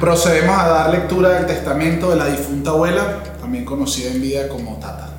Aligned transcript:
Procedemos 0.00 0.56
a 0.56 0.68
dar 0.68 0.90
lectura 0.90 1.30
del 1.30 1.46
testamento 1.46 2.10
de 2.10 2.16
la 2.16 2.26
difunta 2.26 2.70
abuela, 2.70 3.20
también 3.40 3.64
conocida 3.64 4.10
en 4.10 4.22
vida 4.22 4.48
como 4.48 4.76
Tata. 4.76 5.10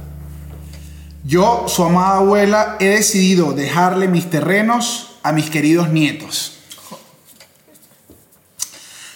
Yo, 1.26 1.66
su 1.68 1.84
amada 1.84 2.20
abuela, 2.20 2.78
he 2.80 2.88
decidido 2.88 3.52
dejarle 3.52 4.08
mis 4.08 4.30
terrenos 4.30 5.18
a 5.22 5.34
mis 5.34 5.50
queridos 5.50 5.90
nietos. 5.90 6.60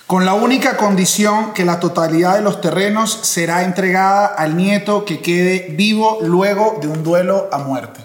Con 0.05 0.25
la 0.25 0.33
única 0.33 0.75
condición 0.75 1.53
que 1.53 1.63
la 1.63 1.79
totalidad 1.79 2.35
de 2.35 2.41
los 2.41 2.59
terrenos 2.59 3.19
será 3.23 3.63
entregada 3.63 4.25
al 4.25 4.57
nieto 4.57 5.05
que 5.05 5.21
quede 5.21 5.69
vivo 5.77 6.19
luego 6.21 6.77
de 6.81 6.89
un 6.89 7.03
duelo 7.03 7.47
a 7.53 7.59
muerte. 7.59 8.01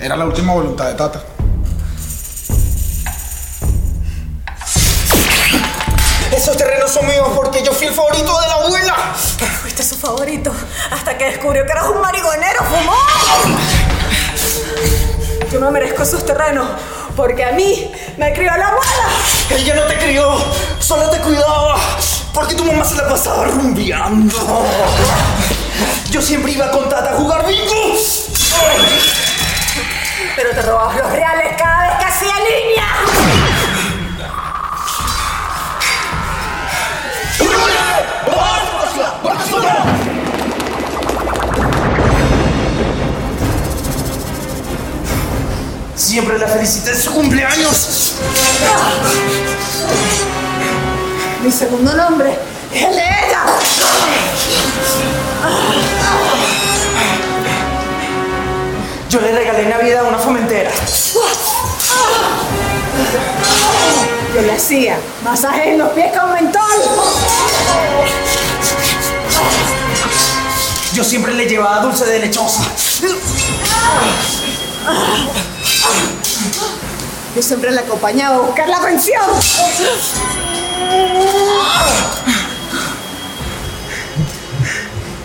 Era 0.00 0.16
la 0.16 0.24
última 0.24 0.54
voluntad 0.54 0.86
de 0.86 0.94
Tata. 0.94 1.35
Esos 6.36 6.54
terrenos 6.54 6.90
son 6.92 7.06
míos 7.06 7.28
porque 7.34 7.62
yo 7.62 7.72
fui 7.72 7.86
el 7.86 7.94
favorito 7.94 8.38
de 8.40 8.46
la 8.46 8.54
abuela. 8.54 8.94
Fuiste 9.62 9.82
su 9.82 9.96
favorito 9.96 10.52
hasta 10.90 11.16
que 11.16 11.24
descubrió 11.24 11.64
que 11.64 11.72
eras 11.72 11.88
un 11.88 12.00
marihuanero 12.00 12.62
fumón. 12.62 13.58
Yo 15.50 15.58
no 15.58 15.70
merezco 15.70 16.02
esos 16.02 16.26
terrenos 16.26 16.68
porque 17.16 17.42
a 17.42 17.52
mí 17.52 17.90
me 18.18 18.34
crió 18.34 18.54
la 18.54 18.68
abuela. 18.68 19.08
Ella 19.48 19.74
no 19.76 19.82
te 19.84 19.96
crió, 19.96 20.36
solo 20.78 21.08
te 21.08 21.18
cuidaba. 21.20 21.76
Porque 22.34 22.54
tu 22.54 22.64
mamá 22.64 22.84
se 22.84 22.96
la 22.96 23.08
pasaba 23.08 23.46
rumbeando. 23.46 24.36
Yo 26.10 26.20
siempre 26.20 26.52
iba 26.52 26.70
con 26.70 26.86
Tata 26.90 27.12
a 27.12 27.16
jugar 27.16 27.46
bingo. 27.46 27.96
Pero 30.36 30.50
te 30.50 30.62
robabas 30.62 30.98
los 30.98 31.10
reales 31.12 31.54
cada 31.56 31.88
vez 31.88 31.98
que 31.98 32.04
hacía 32.04 32.34
línea. 32.40 33.45
Siempre 45.94 46.38
la 46.38 46.46
felicité 46.48 46.90
en 46.92 47.02
su 47.02 47.12
cumpleaños. 47.12 48.14
Mi 51.42 51.50
segundo 51.50 51.94
nombre 51.94 52.36
es 52.72 52.82
el 52.82 52.94
de 52.94 53.02
ella. 53.02 53.44
Yo 59.10 59.20
le 59.20 59.32
regalé 59.32 59.66
Navidad 59.66 60.04
una 60.08 60.18
fomentera. 60.18 60.70
Yo 64.34 64.42
le 64.42 64.52
hacía 64.52 64.98
masajes 65.24 65.66
en 65.68 65.78
los 65.78 65.90
pies 65.90 66.12
con 66.18 66.32
mentol. 66.32 66.62
Yo 70.94 71.04
siempre 71.04 71.34
le 71.34 71.46
llevaba 71.46 71.80
dulce 71.80 72.06
de 72.06 72.20
lechosa. 72.20 72.62
Yo 77.34 77.42
siempre 77.42 77.70
le 77.70 77.80
acompañaba 77.80 78.36
a 78.36 78.38
buscar 78.40 78.68
la 78.68 78.80
pensión. 78.80 79.22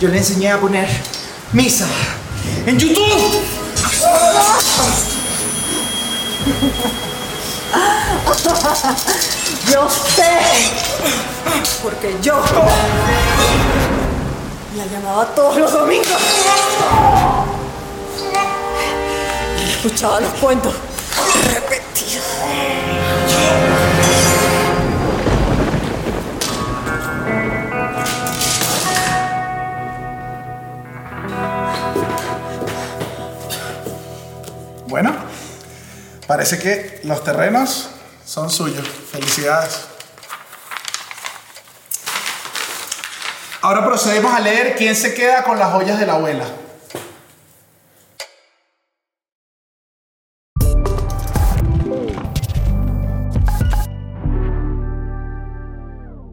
Yo 0.01 0.09
le 0.09 0.17
enseñé 0.17 0.51
a 0.51 0.59
poner 0.59 0.89
misa 1.53 1.87
en 2.65 2.77
YouTube. 2.77 3.41
Yo 9.71 9.89
sé. 9.89 10.39
Porque 11.81 12.17
yo 12.21 12.43
la 14.75 14.85
llamaba 14.85 15.25
todos 15.35 15.57
los 15.57 15.71
domingos. 15.71 16.07
Y 19.59 19.69
escuchaba 19.69 20.19
los 20.21 20.33
cuentos 20.35 20.73
repetidos. 21.53 22.23
Bueno, 34.87 35.15
parece 36.27 36.59
que 36.59 37.01
los 37.03 37.23
terrenos 37.23 37.89
son 38.25 38.49
suyos. 38.49 38.87
Felicidades. 39.11 39.90
Ahora 43.63 43.85
procedemos 43.85 44.33
a 44.33 44.39
leer 44.39 44.73
quién 44.75 44.95
se 44.95 45.13
queda 45.13 45.43
con 45.43 45.59
las 45.59 45.71
joyas 45.71 45.99
de 45.99 46.07
la 46.07 46.13
abuela. 46.13 46.45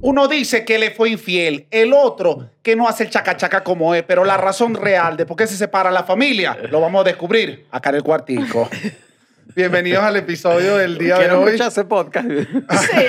Uno 0.00 0.27
dice 0.27 0.65
que 0.65 0.78
le 0.78 0.91
fue 0.93 1.11
infiel, 1.11 1.67
el 1.71 1.93
otro 1.93 2.50
que 2.62 2.75
no 2.77 2.88
hace 2.88 3.05
el 3.05 3.11
chacachaca 3.11 3.62
como 3.62 3.94
es, 3.94 4.05
pero 4.05 4.25
la 4.25 4.38
razón 4.38 4.75
real 4.75 5.19
de 5.19 5.27
por 5.27 5.37
qué 5.37 5.47
se 5.47 5.56
separa 5.59 5.91
la 5.91 6.05
familia 6.05 6.56
lo 6.71 6.81
vamos 6.81 7.03
a 7.03 7.05
descubrir 7.05 7.67
acá 7.71 7.91
en 7.91 7.97
el 7.97 8.03
cuartico. 8.03 8.71
Bienvenidos 9.55 10.03
al 10.03 10.17
episodio 10.17 10.78
del 10.78 10.97
día 10.97 11.17
de 11.19 11.25
Quiero 11.25 11.43
hoy. 11.43 11.61
ese 11.61 11.84
podcast. 11.84 12.27
Sí, 12.28 13.03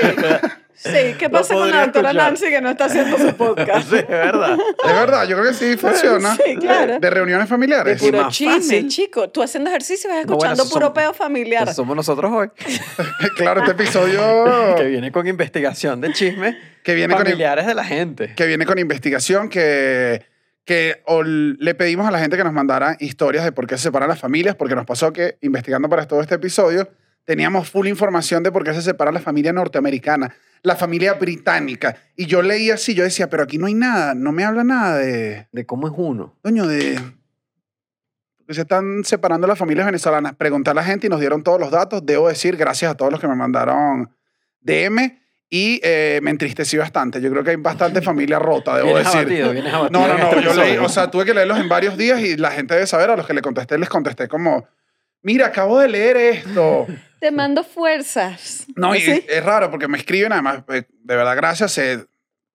sí. 0.80 1.16
¿Qué 1.18 1.30
pasa 1.30 1.54
con 1.54 1.70
la 1.70 1.82
doctora 1.84 2.10
escuchar. 2.10 2.28
Nancy 2.32 2.46
que 2.50 2.62
no 2.62 2.70
está 2.70 2.86
haciendo 2.86 3.18
su 3.18 3.36
podcast? 3.36 3.90
sí, 3.90 3.98
es 3.98 4.08
verdad. 4.08 4.58
De 4.58 4.94
verdad, 4.94 5.28
yo 5.28 5.38
creo 5.38 5.50
que 5.50 5.54
sí 5.58 5.78
funciona. 5.78 6.36
Sí, 6.36 6.56
claro. 6.58 7.00
De 7.00 7.10
reuniones 7.10 7.48
familiares. 7.50 8.00
Puro 8.02 8.24
más 8.24 8.34
chisme, 8.34 8.88
chico. 8.88 9.30
Tú 9.30 9.44
haciendo 9.44 9.70
ejercicio 9.70 10.10
vas 10.10 10.26
No, 10.26 10.36
bueno, 10.36 10.54
escuchando 10.54 10.64
puro 10.74 10.86
somos- 10.88 10.94
peo 10.96 11.14
familiar. 11.14 11.64
Eso 11.64 11.74
somos 11.74 11.96
nosotros 11.96 12.32
hoy. 12.34 12.50
claro, 13.36 13.62
este 13.62 13.74
episodio 13.74 14.76
Que 14.78 14.86
viene 14.86 15.12
con 15.12 15.28
investigación 15.28 16.02
de 16.02 16.14
chisme 16.14 16.58
Que 16.84 16.96
viene 16.96 17.14
con- 17.14 17.24
familiares 17.24 17.66
de 17.66 17.74
la 17.76 17.84
gente. 17.84 18.34
que 18.36 18.46
viene 18.46 18.66
con 18.66 18.80
investigación 18.80 19.50
que, 19.50 20.26
que 20.66 21.02
o 21.06 21.24
le 21.24 21.76
pedimos 21.76 22.08
a 22.08 22.12
la 22.12 22.20
gente 22.20 22.38
que 22.38 22.44
nos 22.44 22.54
mandara 22.54 22.96
historias 23.00 23.44
de 23.44 23.52
por 23.52 23.68
qué 23.68 23.78
se 23.78 23.84
separan 23.84 24.08
las 24.10 24.20
familias, 24.20 24.56
porque 24.56 24.76
nos 24.76 24.86
pasó 24.86 25.12
que 25.14 25.38
investigando 25.42 25.90
para 25.90 26.08
todo 26.08 26.22
este 26.22 26.36
episodio 26.36 26.90
teníamos 27.26 27.70
full 27.70 27.88
información 27.88 28.42
de 28.44 28.52
por 28.52 28.64
qué 28.64 28.74
se 28.74 28.82
separa 28.82 29.12
la 29.12 29.20
familia 29.20 29.54
norteamericana, 29.54 30.34
la 30.64 30.76
familia 30.76 31.14
británica. 31.14 31.96
Y 32.16 32.26
yo 32.26 32.42
leía 32.42 32.76
así, 32.76 32.94
yo 32.94 33.04
decía, 33.04 33.30
pero 33.30 33.44
aquí 33.44 33.58
no 33.58 33.68
hay 33.68 33.74
nada, 33.74 34.14
no 34.14 34.32
me 34.32 34.44
habla 34.44 34.64
nada 34.64 34.98
de, 34.98 35.48
De 35.52 35.66
cómo 35.66 35.88
es 35.88 35.94
uno. 35.96 36.38
coño, 36.42 36.68
de... 36.68 37.00
que 38.48 38.54
se 38.54 38.62
están 38.62 39.04
separando 39.04 39.46
las 39.48 39.58
familias 39.58 39.86
venezolanas. 39.86 40.36
Pregunté 40.36 40.72
a 40.72 40.74
la 40.74 40.84
gente 40.84 41.08
y 41.08 41.10
nos 41.10 41.20
dieron 41.20 41.44
todos 41.44 41.60
los 41.60 41.72
datos. 41.72 42.06
Debo 42.06 42.28
decir, 42.28 42.58
gracias 42.58 42.92
a 42.92 42.96
todos 42.96 43.12
los 43.12 43.22
que 43.22 43.28
me 43.28 43.36
mandaron 43.36 44.10
DM. 44.62 45.20
Y 45.52 45.80
eh, 45.84 46.20
me 46.22 46.30
entristecí 46.30 46.78
bastante. 46.78 47.20
Yo 47.22 47.32
creo 47.32 47.44
que 47.44 47.50
hay 47.52 47.56
bastante 47.56 48.04
familia 48.04 48.38
rota, 48.38 48.76
debo 48.76 48.90
Vienes 48.90 49.06
decir. 49.06 49.22
abatido, 49.22 49.52
vienes 49.52 49.74
abatido 49.74 50.00
No, 50.00 50.08
no, 50.08 50.14
en 50.14 50.20
no. 50.20 50.26
este 50.30 50.36
Yo 50.44 50.54
leí, 50.54 50.60
episodio. 50.70 50.84
o 50.86 50.90
sea, 50.90 51.10
tuve 51.10 51.26
que 51.26 51.34
leerlos 51.34 51.60
en 51.60 51.68
varios 51.68 51.98
días 51.98 52.20
y 52.22 52.38
la 52.38 52.52
gente 52.52 52.76
debe 52.76 52.86
saber. 52.86 53.10
A 53.10 53.16
los 53.16 53.26
que 53.26 53.34
le 53.34 53.42
contesté, 53.42 53.78
les 53.80 53.90
contesté 53.90 54.28
como, 54.28 54.68
mira, 55.24 55.48
acabo 55.48 55.80
de 55.80 55.88
leer 55.88 56.18
esto. 56.18 56.86
Te 57.20 57.32
mando 57.32 57.64
fuerzas. 57.64 58.66
No, 58.76 58.96
y 58.96 59.02
¿Sí? 59.02 59.26
es 59.28 59.44
raro 59.44 59.70
porque 59.70 59.88
me 59.88 59.98
escriben, 59.98 60.32
además, 60.32 60.64
eh, 60.70 60.84
de 60.90 61.16
verdad, 61.16 61.36
gracias, 61.36 61.72
se 61.72 62.06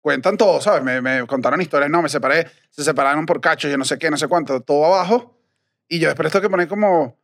cuentan 0.00 0.36
todo, 0.36 0.60
¿sabes? 0.60 0.82
Me, 0.82 1.00
me 1.00 1.26
contaron 1.26 1.60
historias, 1.60 1.90
no, 1.90 2.02
me 2.02 2.08
separé, 2.08 2.46
se 2.70 2.84
separaron 2.84 3.26
por 3.26 3.40
cachos, 3.40 3.70
yo 3.70 3.76
no 3.76 3.84
sé 3.84 3.98
qué, 3.98 4.10
no 4.10 4.16
sé 4.16 4.28
cuánto, 4.28 4.60
todo 4.60 4.86
abajo. 4.86 5.38
Y 5.88 5.98
yo 5.98 6.08
después 6.08 6.32
tengo 6.32 6.42
que 6.42 6.50
poner 6.50 6.68
como, 6.68 7.18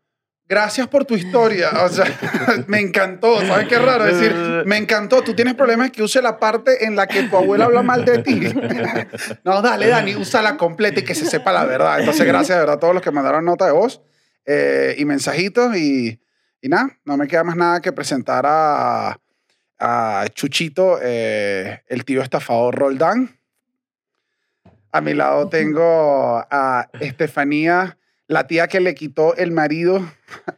gracias 0.51 0.89
por 0.89 1.05
tu 1.05 1.15
historia. 1.15 1.71
O 1.85 1.89
sea, 1.89 2.05
me 2.67 2.81
encantó, 2.81 3.41
¿sabes 3.47 3.69
qué 3.69 3.79
raro? 3.79 4.05
Es 4.07 4.19
decir, 4.19 4.35
me 4.67 4.77
encantó, 4.77 5.23
tú 5.23 5.33
tienes 5.33 5.55
problemas 5.55 5.93
que 5.93 6.03
use 6.03 6.21
la 6.21 6.39
parte 6.39 6.85
en 6.85 6.97
la 6.97 7.07
que 7.07 7.23
tu 7.23 7.37
abuela 7.37 7.67
habla 7.67 7.83
mal 7.83 8.05
de 8.05 8.19
ti. 8.19 8.41
no, 9.45 9.63
dale, 9.63 9.87
Dani, 9.87 10.17
úsala 10.17 10.57
completa 10.57 11.01
y 11.01 11.05
que 11.05 11.15
se 11.15 11.25
sepa 11.25 11.53
la 11.53 11.65
verdad. 11.65 12.01
Entonces, 12.01 12.27
gracias 12.27 12.59
de 12.59 12.61
verdad 12.61 12.77
a 12.77 12.81
todos 12.81 12.93
los 12.93 13.03
que 13.03 13.13
mandaron 13.13 13.45
nota 13.45 13.65
de 13.65 13.73
voz 13.73 14.03
eh, 14.45 14.95
y 14.99 15.05
mensajitos 15.05 15.75
y... 15.77 16.21
Y 16.61 16.69
nada, 16.69 16.91
no 17.05 17.17
me 17.17 17.27
queda 17.27 17.45
más 17.45 17.57
nada 17.57 17.81
que 17.81 17.93
presentar 17.93 18.45
a, 18.47 19.19
a 19.79 20.25
Chuchito, 20.35 20.99
eh, 21.03 21.83
el 21.87 22.05
tío 22.05 22.23
estafador 22.23 22.75
Roldán. 22.75 23.39
A 24.93 25.01
mi 25.01 25.15
lado 25.15 25.49
tengo 25.49 26.45
a 26.51 26.89
Estefanía, 27.01 27.97
la 28.27 28.47
tía 28.47 28.69
que 28.69 28.81
le 28.81 28.95
quitó 28.95 29.37
el 29.37 29.53
marido 29.53 30.05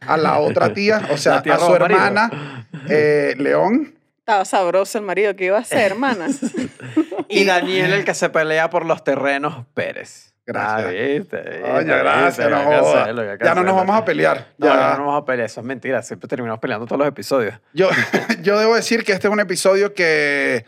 a 0.01 0.17
la 0.17 0.39
otra 0.39 0.73
tía, 0.73 1.07
o 1.11 1.17
sea, 1.17 1.37
a 1.37 1.59
su 1.59 1.75
hermana, 1.75 2.67
eh, 2.89 3.35
León. 3.37 3.95
Estaba 4.19 4.45
sabroso 4.45 4.97
el 4.97 5.05
marido 5.05 5.35
que 5.35 5.45
iba 5.45 5.57
a 5.57 5.63
ser, 5.63 5.91
hermana. 5.91 6.27
Y 7.29 7.45
Daniel, 7.45 7.93
el 7.93 8.05
que 8.05 8.13
se 8.13 8.29
pelea 8.29 8.69
por 8.69 8.85
los 8.85 9.03
terrenos 9.03 9.65
Pérez. 9.73 10.32
Gracias. 10.45 10.85
Ah, 10.85 10.89
viste. 10.89 11.37
viste, 11.37 11.37
viste, 11.37 12.49
no 12.49 13.37
Ya 13.37 13.55
no 13.55 13.63
nos 13.63 13.75
vamos 13.75 13.95
a 13.95 14.03
pelear. 14.05 14.47
No, 14.57 14.67
Ya. 14.67 14.73
ya 14.73 14.81
no 14.91 14.97
nos 14.97 15.05
vamos 15.07 15.21
a 15.21 15.25
pelear, 15.25 15.45
eso 15.45 15.61
es 15.61 15.65
mentira. 15.65 16.01
Siempre 16.01 16.27
terminamos 16.27 16.59
peleando 16.59 16.85
todos 16.85 16.99
los 16.99 17.07
episodios. 17.07 17.55
Yo, 17.73 17.89
yo 18.41 18.59
debo 18.59 18.75
decir 18.75 19.03
que 19.03 19.13
este 19.13 19.27
es 19.27 19.33
un 19.33 19.39
episodio 19.39 19.93
que, 19.93 20.65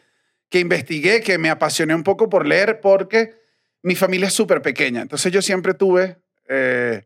que 0.49 0.59
investigué, 0.59 1.21
que 1.21 1.37
me 1.37 1.49
apasioné 1.49 1.93
un 1.93 2.03
poco 2.03 2.29
por 2.29 2.45
leer, 2.45 2.79
porque 2.79 3.35
mi 3.83 3.95
familia 3.95 4.27
es 4.27 4.33
súper 4.33 4.61
pequeña. 4.61 5.01
Entonces 5.01 5.31
yo 5.31 5.41
siempre 5.41 5.73
tuve 5.73 6.17
eh, 6.47 7.03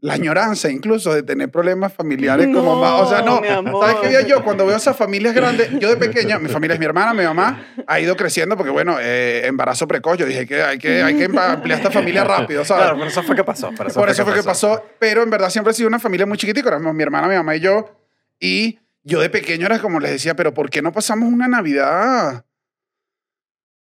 la 0.00 0.14
añoranza 0.14 0.70
incluso 0.70 1.12
de 1.12 1.24
tener 1.24 1.50
problemas 1.50 1.92
familiares 1.92 2.46
como 2.54 2.80
más. 2.80 3.02
O 3.02 3.08
sea, 3.08 3.22
no. 3.22 3.40
¿Sabes 3.80 3.96
qué 4.00 4.08
día 4.08 4.20
yo? 4.22 4.44
Cuando 4.44 4.64
veo 4.64 4.76
esas 4.76 4.96
familias 4.96 5.34
grandes, 5.34 5.70
yo 5.80 5.88
de 5.88 5.96
pequeña, 5.96 6.38
mi 6.38 6.48
familia 6.48 6.74
es 6.74 6.80
mi 6.80 6.86
hermana, 6.86 7.14
mi 7.14 7.24
mamá, 7.24 7.66
ha 7.86 8.00
ido 8.00 8.16
creciendo 8.16 8.56
porque, 8.56 8.70
bueno, 8.70 8.98
eh, 9.00 9.46
embarazo 9.46 9.88
precoz. 9.88 10.18
Yo 10.18 10.26
dije 10.26 10.46
que 10.46 10.62
hay 10.62 10.78
que, 10.78 11.02
hay 11.02 11.16
que 11.16 11.24
ampliar 11.24 11.78
esta 11.78 11.90
familia 11.90 12.24
rápido, 12.24 12.64
¿sabes? 12.64 12.84
Claro, 12.84 12.98
por 12.98 13.08
eso 13.08 13.22
fue 13.22 13.34
que 13.34 13.44
pasó. 13.44 13.72
Por 13.72 13.88
eso, 13.88 14.00
Por 14.00 14.08
eso 14.08 14.24
fue 14.24 14.34
que 14.34 14.42
pasó. 14.42 14.84
Pero 14.98 15.22
en 15.22 15.30
verdad 15.30 15.50
siempre 15.50 15.72
he 15.72 15.74
sido 15.74 15.88
una 15.88 15.98
familia 15.98 16.26
muy 16.26 16.38
chiquitica. 16.38 16.68
Éramos 16.68 16.94
mi 16.94 17.02
hermana, 17.02 17.26
mi 17.28 17.34
mamá 17.34 17.56
y 17.56 17.60
yo. 17.60 17.90
Y 18.38 18.78
yo 19.02 19.20
de 19.20 19.30
pequeño 19.30 19.66
era 19.66 19.80
como 19.80 19.98
les 19.98 20.12
decía, 20.12 20.36
pero 20.36 20.54
¿por 20.54 20.70
qué 20.70 20.80
no 20.80 20.92
pasamos 20.92 21.32
una 21.32 21.48
Navidad? 21.48 22.44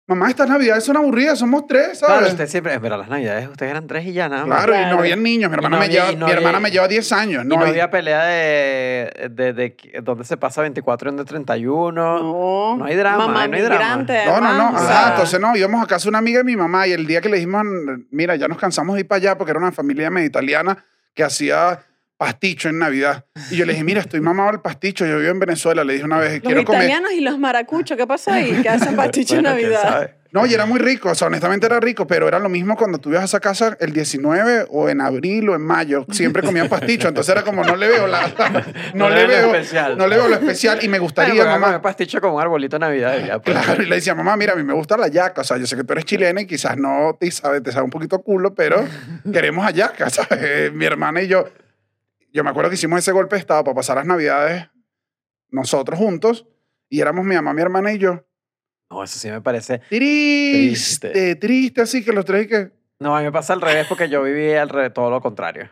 Mamá, 0.09 0.29
estas 0.29 0.47
Navidades 0.47 0.85
son 0.85 0.95
aburridas, 0.95 1.37
somos 1.37 1.67
tres, 1.67 1.99
Claro, 1.99 2.15
¿sabes? 2.15 2.31
usted 2.31 2.47
siempre, 2.47 2.79
pero 2.79 2.95
las 2.95 3.09
navidades 3.09 3.49
ustedes 3.49 3.71
eran 3.71 3.87
tres 3.87 4.05
y 4.05 4.13
ya 4.13 4.29
nada 4.29 4.45
más. 4.45 4.59
Claro, 4.63 4.71
y 4.73 4.77
no 4.77 4.81
Claro. 4.83 4.99
había 4.99 5.15
niños. 5.17 5.51
Mi 5.51 5.55
hermana, 5.55 5.75
no 5.75 5.79
me, 5.81 5.85
había- 5.85 6.05
lleva, 6.05 6.11
no 6.13 6.25
mi 6.27 6.31
había- 6.31 6.35
hermana 6.37 6.59
me 6.61 6.71
lleva 6.71 6.87
10 6.87 7.11
años. 7.11 7.43
y 7.43 7.47
No, 7.49 7.59
había 7.59 7.89
pelea 7.91 8.23
de, 8.25 9.29
de, 9.31 9.51
de, 9.51 9.53
de 9.53 10.01
dónde 10.01 10.23
se 10.23 10.37
pasa 10.37 10.61
24 10.61 11.09
y 11.09 11.11
dónde 11.11 11.25
31. 11.25 11.91
No, 11.91 12.77
No 12.77 12.85
hay 12.85 12.95
drama, 12.95 13.27
Mamá 13.27 13.47
no 13.49 13.55
hay 13.57 13.61
drama. 13.63 14.05
No, 14.25 14.39
no, 14.39 14.53
no. 14.53 14.67
Ajá, 14.77 14.87
sea, 14.87 15.09
entonces 15.09 15.41
no, 15.41 15.53
íbamos 15.57 15.83
a 15.83 15.87
casa 15.87 16.03
de 16.03 16.09
una 16.09 16.19
amiga 16.19 16.37
de 16.37 16.45
mi 16.45 16.55
mamá 16.55 16.87
y 16.87 16.93
el 16.93 17.05
día 17.05 17.19
que 17.19 17.27
le 17.27 17.35
dijimos, 17.35 17.63
mira, 18.09 18.37
ya 18.37 18.47
nos 18.47 18.57
cansamos 18.59 18.95
de 18.95 19.01
ir 19.01 19.07
para 19.09 19.17
allá 19.17 19.37
porque 19.37 19.51
era 19.51 19.59
una 19.59 19.73
familia 19.73 20.09
medio 20.09 20.27
italiana 20.27 20.85
que 21.13 21.25
hacía 21.25 21.79
pasticho 22.17 22.69
en 22.69 22.79
Navidad. 22.79 23.25
Y 23.51 23.57
yo 23.57 23.65
le 23.65 23.73
dije, 23.73 23.83
mira, 23.83 24.01
estoy 24.01 24.21
mamado 24.21 24.49
al 24.49 24.61
pasticho, 24.61 25.05
yo 25.05 25.19
vivo 25.19 25.31
en 25.31 25.39
Venezuela, 25.39 25.83
le 25.83 25.93
dije 25.93 26.05
una 26.05 26.17
vez, 26.19 26.33
Los 26.33 26.41
quiero 26.41 26.63
comer. 26.65 26.81
italianos 26.83 27.11
y 27.13 27.21
los 27.21 27.37
maracuchos, 27.39 27.95
¿qué 27.97 28.07
pasó 28.07 28.31
ahí? 28.31 28.61
Que 28.61 28.69
hacen 28.69 28.95
pasticho 28.95 29.35
en 29.35 29.43
Bueno, 29.43 29.55
Navidad. 29.55 30.11
No, 30.29 30.45
y 30.45 30.53
era 30.53 30.65
muy 30.65 30.77
rico, 30.79 31.09
o 31.09 31.15
sea, 31.15 31.27
honestamente 31.29 31.65
era 31.67 31.79
rico, 31.79 32.05
pero 32.05 32.27
era 32.27 32.37
lo 32.37 32.49
mismo 32.49 32.75
cuando 32.75 32.97
tú 32.99 33.09
ibas 33.09 33.21
a 33.21 33.25
esa 33.25 33.39
casa 33.39 33.77
el 33.79 33.93
19 33.93 34.67
o 34.69 34.89
en 34.89 34.99
abril 34.99 35.47
o 35.49 35.55
en 35.55 35.61
mayo, 35.61 36.05
siempre 36.11 36.43
comían 36.43 36.67
pasticho, 36.67 37.07
entonces 37.07 37.31
era 37.33 37.43
como 37.43 37.63
no 37.63 37.77
le 37.77 37.87
veo 37.87 38.07
la 38.07 38.27
no, 38.93 39.07
No 39.07 39.15
le 39.15 39.25
veo 39.25 39.47
lo 39.47 39.55
especial. 39.55 39.97
no 39.97 40.05
le 40.05 40.17
veo 40.17 40.27
lo 40.27 40.35
especial 40.35 40.79
y 40.81 40.87
me 40.89 40.99
Bueno, 40.99 41.03
gustaría, 41.03 41.41
hago 41.43 41.59
mamá. 41.59 41.81
pasticho 41.81 42.19
con 42.19 42.33
un 42.33 42.41
arbolito 42.41 42.75
de 42.75 42.79
Navidad. 42.81 43.17
ya, 43.25 43.39
pues. 43.39 43.57
Claro, 43.57 43.81
y 43.81 43.85
le 43.85 43.95
decía, 43.95 44.15
mamá, 44.15 44.35
mira, 44.35 44.51
a 44.51 44.55
mí 44.57 44.63
me 44.63 44.73
gusta 44.73 44.97
la 44.97 45.07
yaca, 45.07 45.41
o 45.41 45.43
sea, 45.45 45.57
yo 45.57 45.65
sé 45.65 45.77
que 45.77 45.85
tú 45.85 45.93
eres 45.93 46.03
chilena 46.05 46.41
y 46.41 46.45
quizás 46.45 46.75
no 46.77 47.15
te 47.17 47.31
sabe, 47.31 47.61
te 47.61 47.71
sabe 47.71 47.85
un 47.85 47.89
poquito 47.91 48.19
culo, 48.21 48.53
pero 48.53 48.85
queremos 49.31 49.65
a 49.65 49.71
yaca, 49.71 50.09
¿sabes? 50.09 50.73
Mi 50.73 50.85
hermana 50.85 51.21
y 51.21 51.27
yo, 51.29 51.45
yo 52.37 52.43
me 52.43 52.51
acuerdo 52.51 52.69
que 52.69 52.75
hicimos 52.75 52.99
ese 52.99 53.11
golpe 53.11 53.35
de 53.35 53.39
estado 53.39 53.63
para 53.63 53.73
pasar 53.73 53.97
las 53.97 54.05
navidades 54.05 54.69
nosotros 55.49 55.97
juntos 55.97 56.45
y 56.87 57.01
éramos 57.01 57.25
mi 57.25 57.33
mamá, 57.33 57.51
mi 57.53 57.61
hermana 57.63 57.91
y 57.93 57.97
yo. 57.97 58.23
No, 58.91 59.03
eso 59.03 59.17
sí 59.17 59.29
me 59.31 59.41
parece. 59.41 59.79
Triste, 59.89 61.09
triste, 61.09 61.35
Triste. 61.35 61.81
así 61.81 62.05
que 62.05 62.13
los 62.13 62.23
tres 62.25 62.47
que... 62.47 62.71
No, 62.99 63.15
a 63.15 63.19
mí 63.19 63.25
me 63.25 63.31
pasa 63.31 63.53
al 63.53 63.61
revés 63.61 63.87
porque 63.87 64.07
yo 64.07 64.21
viví 64.23 64.53
al 64.53 64.69
revés, 64.69 64.93
todo 64.93 65.09
lo 65.09 65.19
contrario. 65.19 65.69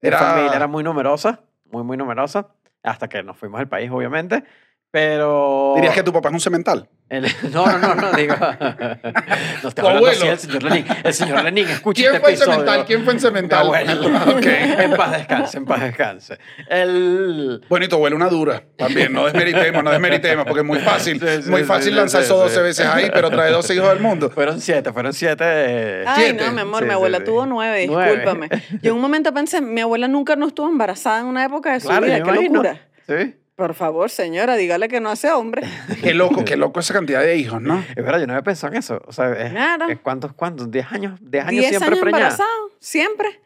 Mi 0.00 0.06
Era- 0.08 0.18
familia 0.18 0.54
era 0.54 0.66
muy 0.68 0.82
numerosa, 0.84 1.40
muy, 1.64 1.82
muy 1.82 1.96
numerosa, 1.96 2.54
hasta 2.82 3.08
que 3.08 3.22
nos 3.24 3.36
fuimos 3.36 3.58
del 3.58 3.68
país, 3.68 3.90
obviamente. 3.90 4.44
Pero. 4.92 5.72
Dirías 5.76 5.94
que 5.94 6.02
tu 6.02 6.12
papá 6.12 6.28
es 6.30 6.34
un 6.34 6.40
cemental. 6.40 6.88
El- 7.08 7.24
no, 7.52 7.66
no, 7.66 7.78
no, 7.78 7.94
no, 7.94 8.12
digo. 8.12 8.34
No 9.62 9.68
estoy 9.68 9.86
hablando 9.86 10.06
así 10.08 10.16
abuelo. 10.22 10.30
del 10.30 10.38
señor 10.38 10.62
Lenin. 10.62 10.86
El 11.04 11.14
señor 11.14 11.44
Lenin, 11.44 11.68
escucha 11.68 12.00
¿Quién 12.02 12.14
este 12.14 12.20
fue 12.20 12.30
el 12.30 12.34
episodio. 12.36 12.52
cemental? 12.58 12.84
¿Quién 12.86 13.04
fue 13.04 13.12
el 13.12 13.16
Mi 13.16 13.20
cemental? 13.20 13.60
abuelo. 13.66 14.10
Ok. 14.36 14.46
En 14.46 14.96
paz 14.96 15.12
descanse, 15.12 15.58
en 15.58 15.64
paz 15.64 15.80
descanse. 15.80 16.38
El. 16.68 17.64
Bueno, 17.68 17.84
y 17.84 17.88
tu 17.88 17.96
abuelo 17.96 18.16
una 18.16 18.28
dura. 18.28 18.62
También, 18.76 19.12
no 19.12 19.24
desmeritemos, 19.26 19.82
no 19.84 19.90
desmeritemos, 19.90 20.44
porque 20.46 20.60
es 20.60 20.66
muy 20.66 20.78
fácil. 20.78 21.20
Sí, 21.20 21.42
sí, 21.42 21.50
muy 21.50 21.60
sí, 21.60 21.66
fácil 21.66 21.90
sí, 21.92 21.96
lanzar 21.96 22.22
sí, 22.22 22.26
eso 22.26 22.36
sí. 22.36 22.54
12 22.54 22.62
veces 22.62 22.86
ahí, 22.86 23.10
pero 23.12 23.30
trae 23.30 23.50
12 23.52 23.74
hijos 23.74 23.88
del 23.90 24.00
mundo. 24.00 24.30
Fueron 24.30 24.60
siete, 24.60 24.92
fueron 24.92 25.12
siete. 25.12 25.44
eh, 25.46 26.04
Ay, 26.06 26.24
Siete. 26.26 26.44
no, 26.46 26.52
mi 26.52 26.60
amor, 26.62 26.80
Sí, 26.80 26.86
mi 26.86 26.92
abuela 26.94 27.18
sí. 27.18 27.24
tuvo 27.24 27.46
nueve, 27.46 27.86
Nueve. 27.88 28.10
discúlpame. 28.16 28.48
Yo 28.82 28.90
en 28.90 28.96
un 28.96 29.00
momento 29.02 29.32
pensé, 29.34 29.60
mi 29.60 29.80
abuela 29.80 30.08
nunca 30.08 30.36
no 30.36 30.46
estuvo 30.48 30.68
embarazada 30.68 31.20
en 31.20 31.26
una 31.26 31.44
época 31.44 31.72
de 31.72 31.80
su 31.80 31.88
Claro, 31.88 32.06
vida, 32.06 32.14
qué 32.16 32.20
imagino. 32.30 32.62
locura. 32.62 32.80
Sí. 33.06 33.34
Por 33.60 33.74
favor, 33.74 34.08
señora, 34.08 34.56
dígale 34.56 34.88
que 34.88 35.00
no 35.00 35.10
hace 35.10 35.30
hombre. 35.30 35.60
Qué 36.02 36.14
loco, 36.14 36.46
qué 36.46 36.56
loco 36.56 36.80
esa 36.80 36.94
cantidad 36.94 37.20
de 37.20 37.36
hijos, 37.36 37.60
¿no? 37.60 37.84
Es 37.90 37.94
verdad, 37.96 38.18
yo 38.20 38.26
no 38.26 38.32
había 38.32 38.42
pensado 38.42 38.72
en 38.72 38.78
eso. 38.78 39.02
O 39.06 39.12
sea, 39.12 39.30
es, 39.32 39.50
Claro. 39.52 39.86
es 39.90 39.98
¿cuántos, 39.98 40.32
cuántos? 40.32 40.70
¿Diez 40.70 40.86
años? 40.90 41.18
¿Diez 41.20 41.44
años 41.44 41.60
Diez 41.60 41.68
siempre 41.68 41.88
años 41.88 42.00
preñada? 42.00 42.22
embarazado, 42.30 42.70
siempre. 42.78 43.40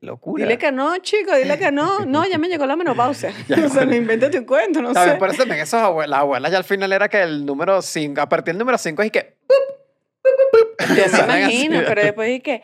Locura. 0.00 0.42
Dile 0.42 0.58
que 0.58 0.72
no, 0.72 0.98
chico, 0.98 1.36
dile 1.36 1.56
que 1.56 1.70
no. 1.70 2.00
No, 2.04 2.26
ya 2.26 2.36
me 2.38 2.48
llegó 2.48 2.66
la 2.66 2.74
menopausia. 2.74 3.32
Ya, 3.48 3.64
o 3.64 3.68
sea, 3.68 3.84
no 3.84 3.94
invéntate 3.94 4.40
un 4.40 4.44
cuento, 4.44 4.82
no 4.82 4.92
¿Sabes? 4.92 5.12
sé. 5.12 5.18
Por 5.20 5.28
eso 5.28 5.38
también 5.38 5.60
esos 5.60 5.80
abuelas, 5.80 6.10
las 6.10 6.20
abuelas 6.20 6.50
ya 6.50 6.58
al 6.58 6.64
final 6.64 6.92
era 6.92 7.08
que 7.08 7.22
el 7.22 7.46
número 7.46 7.80
5, 7.80 8.20
a 8.20 8.28
partir 8.28 8.54
del 8.54 8.58
número 8.58 8.76
5 8.76 9.02
es 9.02 9.12
que... 9.12 9.36
Yo 10.88 11.26
me 11.28 11.40
imagino, 11.42 11.80
pero 11.86 12.02
después 12.02 12.26
dije 12.26 12.42
que 12.42 12.62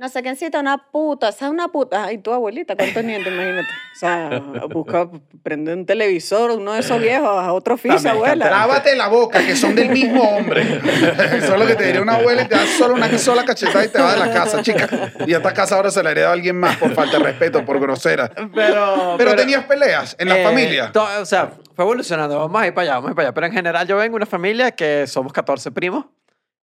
no 0.00 0.08
sé 0.08 0.22
quién 0.22 0.34
cita 0.34 0.58
una 0.60 0.78
puta, 0.90 1.28
esa 1.28 1.44
es 1.44 1.50
una 1.50 1.68
puta. 1.68 2.04
Ay, 2.04 2.16
tu 2.16 2.32
abuelita, 2.32 2.74
¿cuántos 2.74 3.04
nietos? 3.04 3.30
Imagínate. 3.30 3.68
O 3.68 3.98
sea, 3.98 4.42
busca, 4.70 5.10
prende 5.42 5.74
un 5.74 5.84
televisor, 5.84 6.52
uno 6.52 6.72
de 6.72 6.80
esos 6.80 6.98
viejos, 6.98 7.28
a 7.28 7.52
otro 7.52 7.74
oficio, 7.74 7.96
También, 7.96 8.14
abuela. 8.16 8.48
Lávate 8.50 8.96
la 8.96 9.08
boca, 9.08 9.44
que 9.44 9.54
son 9.54 9.74
del 9.74 9.90
mismo 9.90 10.22
hombre. 10.22 10.62
Eso 11.36 11.52
es 11.54 11.60
lo 11.60 11.66
que 11.66 11.74
te 11.74 11.84
diría 11.84 12.00
una 12.00 12.14
abuela 12.14 12.40
y 12.40 12.48
te 12.48 12.54
da 12.54 12.64
solo 12.66 12.94
una 12.94 13.18
sola 13.18 13.44
cachetada 13.44 13.84
y 13.84 13.88
te 13.88 14.00
va 14.00 14.14
de 14.14 14.18
la 14.20 14.32
casa, 14.32 14.62
chica. 14.62 14.88
Y 15.26 15.34
esta 15.34 15.52
casa 15.52 15.76
ahora 15.76 15.90
se 15.90 16.02
la 16.02 16.12
hereda 16.12 16.30
a 16.30 16.32
alguien 16.32 16.58
más 16.58 16.78
por 16.78 16.94
falta 16.94 17.18
de 17.18 17.24
respeto, 17.24 17.62
por 17.66 17.78
grosera. 17.78 18.30
Pero, 18.54 19.16
Pero 19.18 19.36
tenías 19.36 19.64
peleas 19.66 20.16
en 20.18 20.30
la 20.30 20.40
eh, 20.40 20.44
familia. 20.44 20.92
to- 20.92 21.06
o 21.20 21.26
sea, 21.26 21.50
fue 21.76 21.84
evolucionando, 21.84 22.38
vamos 22.38 22.62
a 22.62 22.66
ir 22.66 22.72
para 22.72 22.84
allá, 22.84 22.94
vamos 22.94 23.08
a 23.08 23.10
ir 23.10 23.16
para 23.16 23.28
allá. 23.28 23.34
Pero 23.34 23.46
en 23.48 23.52
general 23.52 23.86
yo 23.86 23.98
vengo 23.98 24.12
de 24.14 24.16
una 24.16 24.26
familia 24.26 24.70
que 24.70 25.06
somos 25.06 25.30
14 25.34 25.70
primos. 25.72 26.06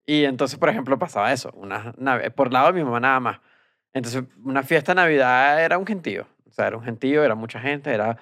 Y 0.07 0.25
entonces, 0.25 0.59
por 0.59 0.69
ejemplo, 0.69 0.99
pasaba 0.99 1.33
eso. 1.33 1.51
Una, 1.55 1.93
nav- 1.99 2.33
por 2.33 2.53
lado 2.53 2.69
de 2.69 2.73
mi 2.75 2.85
mamá 2.85 3.01
nada 3.01 3.21
más. 3.21 3.41
Entonces, 3.93 4.23
una 4.45 4.63
fiesta 4.63 4.93
de 4.93 4.97
Navidad 4.97 5.63
era 5.65 5.79
un 5.79 5.87
gentío. 5.87 6.27
O 6.47 6.53
sea, 6.53 6.69
era 6.69 6.77
un 6.77 6.85
gentío, 6.85 7.25
era 7.25 7.35
mucha 7.35 7.59
gente, 7.61 7.93
era 7.93 8.17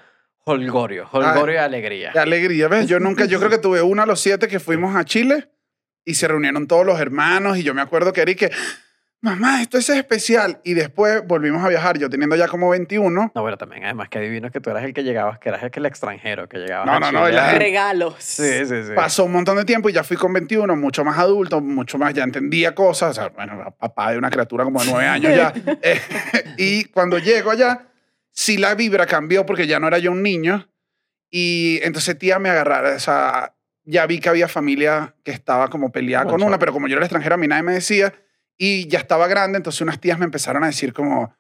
holgorio, 0.47 1.09
holgorio 1.13 1.55
y 1.55 1.59
alegría. 1.59 2.11
Qué 2.13 2.19
alegría, 2.19 2.69
¿ves? 2.69 2.87
Yo 2.89 2.99
nunca, 3.01 3.25
yo 3.27 3.39
creo 3.39 3.51
que 3.51 3.59
tuve 3.67 3.83
uno 3.83 4.03
a 4.03 4.07
los 4.07 4.21
siete 4.21 4.49
que 4.49 4.61
fuimos 4.61 4.97
a 4.97 5.05
Chile 5.05 5.51
y 6.05 6.15
se 6.15 6.27
reunieron 6.29 6.67
todos 6.67 6.85
los 6.87 6.99
hermanos 7.01 7.57
y 7.59 7.63
yo 7.63 7.75
me 7.75 7.81
acuerdo 7.83 8.13
que 8.13 8.23
era 8.23 8.31
y 8.31 8.35
que, 8.35 8.51
mamá, 9.25 9.63
esto 9.63 9.79
es 9.79 9.89
especial. 9.89 10.61
Y 10.63 10.75
después 10.75 11.27
volvimos 11.27 11.65
a 11.65 11.69
viajar, 11.69 11.99
yo 11.99 12.11
teniendo 12.11 12.37
ya 12.37 12.47
como 12.47 12.69
21. 12.69 13.33
No, 13.35 13.43
bueno, 13.43 13.57
también, 13.57 13.85
además, 13.85 14.09
que 14.11 14.19
adivino 14.19 14.51
que 14.51 14.61
tú 14.61 14.71
eras 14.71 14.85
el 14.85 14.93
que 14.93 15.03
llegabas, 15.03 15.39
que 15.39 15.49
eras 15.49 15.63
el, 15.63 15.71
que 15.71 15.81
el 15.81 15.87
extranjero 15.87 16.49
que 16.49 16.59
llegaba. 16.59 16.85
No, 16.85 17.01
no, 17.01 17.11
no, 17.11 17.29
la 17.29 17.53
Regalos. 17.53 18.17
Sí, 18.19 18.67
sí, 18.67 18.85
sí. 18.85 18.93
Pasó 18.95 19.25
un 19.25 19.33
montón 19.33 19.57
de 19.57 19.65
tiempo 19.65 19.89
y 19.89 19.93
ya 19.93 20.05
fui 20.05 20.17
con 20.17 20.33
21, 20.33 20.77
mucho 20.77 21.05
más 21.05 21.19
adulto, 21.19 21.61
mucho 21.61 21.97
más, 21.97 22.13
ya 22.13 22.23
entendía 22.23 22.75
cosas. 22.75 23.11
O 23.11 23.15
sea, 23.15 23.29
bueno, 23.31 23.75
papá 23.79 24.13
de 24.13 24.19
una 24.19 24.31
criatura 24.31 24.65
como 24.65 24.85
de 24.85 24.91
9 24.91 25.07
años 25.07 25.35
ya. 25.35 25.53
Eh, 25.83 26.01
y 26.57 26.85
cuando 26.85 27.19
llego 27.19 27.51
allá, 27.51 27.89
sí 28.31 28.57
la 28.59 28.75
vibra 28.75 29.07
cambió 29.07 29.45
porque 29.45 29.67
ya 29.67 29.81
no 29.81 29.89
era 29.89 29.99
yo 29.99 30.13
un 30.13 30.23
niño. 30.23 30.69
Y 31.31 31.81
entonces 31.83 32.19
tía 32.19 32.39
me 32.39 32.49
agarrara, 32.49 32.95
o 32.95 33.01
sea, 33.01 33.55
ya 33.85 34.07
vi 34.07 34.21
que 34.21 34.29
había 34.29 34.49
familia 34.49 35.15
que 35.25 35.33
estaba 35.33 35.69
como 35.69 35.91
peleada 35.91 36.27
con 36.27 36.43
una, 36.43 36.59
pero 36.59 36.73
como 36.73 36.87
yo 36.87 36.97
era 36.97 37.05
extranjero, 37.05 37.35
a 37.35 37.39
mí 37.39 37.49
nadie 37.49 37.63
me 37.63 37.73
decía. 37.73 38.15
Y 38.59 38.89
ya 38.89 38.99
estaba 39.01 39.27
grande, 39.27 39.57
entonces 39.59 39.81
unas 39.81 40.01
tías 40.01 40.19
me 40.19 40.25
empezaron 40.25 40.63
a 40.65 40.69
decir 40.69 40.93
como, 40.93 41.35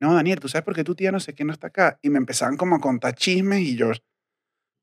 no, 0.00 0.14
Daniel, 0.14 0.40
¿tú 0.40 0.48
sabes 0.48 0.64
por 0.64 0.74
qué 0.74 0.84
tu 0.84 0.94
tía 0.94 1.12
no 1.12 1.20
sé 1.20 1.34
quién 1.34 1.46
no 1.48 1.52
está 1.52 1.68
acá? 1.68 1.98
Y 2.02 2.10
me 2.10 2.18
empezaban 2.18 2.56
como 2.56 2.76
a 2.76 2.80
contar 2.80 3.14
chismes 3.14 3.60
y 3.60 3.76
yo, 3.76 3.92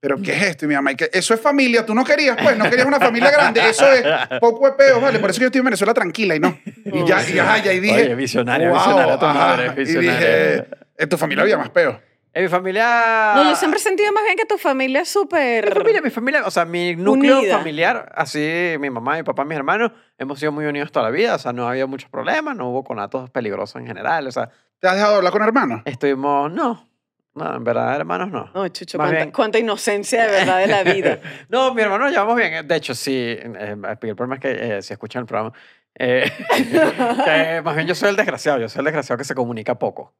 ¿pero 0.01 0.21
qué 0.21 0.33
es 0.33 0.43
esto? 0.43 0.65
Y 0.65 0.67
mi 0.69 0.75
mamá, 0.75 0.91
"¿Y 0.93 0.95
eso 1.13 1.33
es 1.33 1.39
familia, 1.41 1.85
tú 1.85 1.93
no 1.93 2.03
querías, 2.03 2.37
pues, 2.41 2.57
no 2.57 2.69
querías 2.69 2.87
una 2.87 2.99
familia 2.99 3.31
grande, 3.31 3.61
eso 3.69 3.91
es 3.91 4.03
poco 4.39 4.65
de 4.67 4.73
peo, 4.73 4.99
¿vale? 5.01 5.19
Por 5.19 5.29
eso 5.29 5.39
yo 5.41 5.47
estoy 5.47 5.59
en 5.59 5.65
Venezuela 5.65 5.93
tranquila 5.93 6.35
y 6.35 6.39
no. 6.39 6.57
Y 6.85 7.05
ya, 7.05 7.27
y, 7.27 7.39
ajá, 7.39 7.57
y 7.73 7.79
dije, 7.79 7.93
Oye, 8.05 8.15
visionaria, 8.15 8.69
"Wow", 8.69 8.77
visionaria 8.79 9.19
tu 9.19 9.25
ajá. 9.25 9.33
madre, 9.37 9.69
Y 9.69 9.75
visionaria. 9.75 10.11
dije, 10.11 10.65
en 10.97 11.09
tu 11.09 11.17
familia 11.17 11.43
había 11.43 11.57
más 11.57 11.69
peo. 11.69 12.01
En 12.33 12.43
mi 12.43 12.49
familia... 12.49 13.33
No, 13.35 13.43
yo 13.49 13.55
siempre 13.55 13.77
he 13.77 13.83
sentido 13.83 14.11
más 14.13 14.23
bien 14.23 14.37
que 14.37 14.45
tu 14.45 14.57
familia 14.57 15.01
es 15.01 15.09
súper... 15.09 15.65
Mi 15.65 15.75
familia, 15.75 16.01
mi 16.01 16.09
familia, 16.09 16.45
o 16.45 16.51
sea, 16.51 16.63
mi 16.63 16.95
núcleo 16.95 17.39
Unida. 17.39 17.57
familiar, 17.57 18.11
así 18.15 18.75
mi 18.79 18.89
mamá, 18.89 19.17
mi 19.17 19.23
papá, 19.23 19.43
mis 19.43 19.57
hermanos, 19.57 19.91
hemos 20.17 20.39
sido 20.39 20.53
muy 20.53 20.65
unidos 20.65 20.91
toda 20.93 21.07
la 21.07 21.11
vida, 21.11 21.35
o 21.35 21.39
sea, 21.39 21.51
no 21.51 21.67
había 21.67 21.85
muchos 21.87 22.09
problemas, 22.09 22.55
no 22.55 22.69
hubo 22.69 22.85
conatos 22.85 23.29
peligrosos 23.31 23.81
en 23.81 23.87
general, 23.87 24.27
o 24.27 24.31
sea, 24.31 24.49
¿Te 24.79 24.87
has 24.87 24.95
dejado 24.95 25.11
de 25.11 25.17
hablar 25.17 25.33
con 25.33 25.43
hermanos? 25.43 25.81
estuvimos, 25.85 26.51
no, 26.51 26.87
no, 27.35 27.55
en 27.55 27.63
verdad, 27.63 27.95
hermanos, 27.97 28.31
no. 28.31 28.49
No, 28.53 28.67
Chucho, 28.69 28.97
cuánta, 28.97 29.15
bien. 29.15 29.31
cuánta 29.31 29.59
inocencia 29.59 30.25
de 30.25 30.31
verdad 30.31 30.59
de 30.59 30.67
la 30.67 30.83
vida. 30.93 31.19
No, 31.49 31.73
mi 31.73 31.81
hermano 31.81 32.05
nos 32.05 32.13
llevamos 32.13 32.35
bien, 32.35 32.67
de 32.67 32.75
hecho, 32.75 32.95
sí, 32.95 33.13
eh, 33.13 33.75
el 34.01 34.15
problema 34.15 34.35
es 34.35 34.41
que 34.41 34.77
eh, 34.77 34.81
si 34.81 34.93
escuchan 34.93 35.21
el 35.21 35.27
programa, 35.27 35.53
eh, 35.95 36.31
que 36.55 37.61
más 37.61 37.75
bien 37.75 37.87
yo 37.87 37.93
soy 37.93 38.09
el 38.09 38.15
desgraciado, 38.15 38.59
yo 38.59 38.69
soy 38.69 38.79
el 38.79 38.85
desgraciado 38.85 39.17
que 39.17 39.25
se 39.25 39.35
comunica 39.35 39.75
poco. 39.75 40.13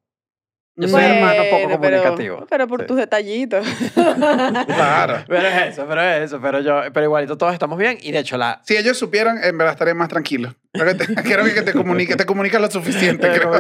Yo 0.82 0.88
soy 0.88 1.02
Bueno, 1.02 1.16
hermano 1.16 1.44
poco 1.50 1.80
pero- 1.82 2.02
comunicativo. 2.02 2.48
Pero 2.50 2.68
por 2.68 2.82
Sí. 2.82 2.88
tus 2.88 2.98
detallitos. 2.98 3.66
Claro. 4.66 5.24
Pero 5.28 5.48
es 5.48 5.74
eso, 5.74 5.86
pero 5.88 6.02
es 6.02 6.24
eso. 6.24 6.42
Pero 6.42 6.60
yo, 6.62 6.82
pero 6.94 7.06
igualito 7.06 7.38
todos 7.38 7.54
estamos 7.54 7.78
bien. 7.78 7.98
Y 8.02 8.12
de 8.12 8.20
hecho, 8.20 8.38
la. 8.38 8.62
Si 8.64 8.76
ellos 8.76 8.98
supieran, 8.98 9.44
en 9.44 9.58
verdad 9.58 9.74
estarían 9.74 9.98
más 9.98 10.10
tranquilos. 10.10 10.56
Creo 10.74 10.86
que 10.88 11.06
te, 11.06 11.16
creo 11.24 11.44
que 11.46 11.62
te 11.62 11.74
comunique, 11.74 12.16
te 12.16 12.26
comunicas 12.26 12.62
lo 12.62 12.70
suficiente, 12.72 13.30
creo. 13.32 13.52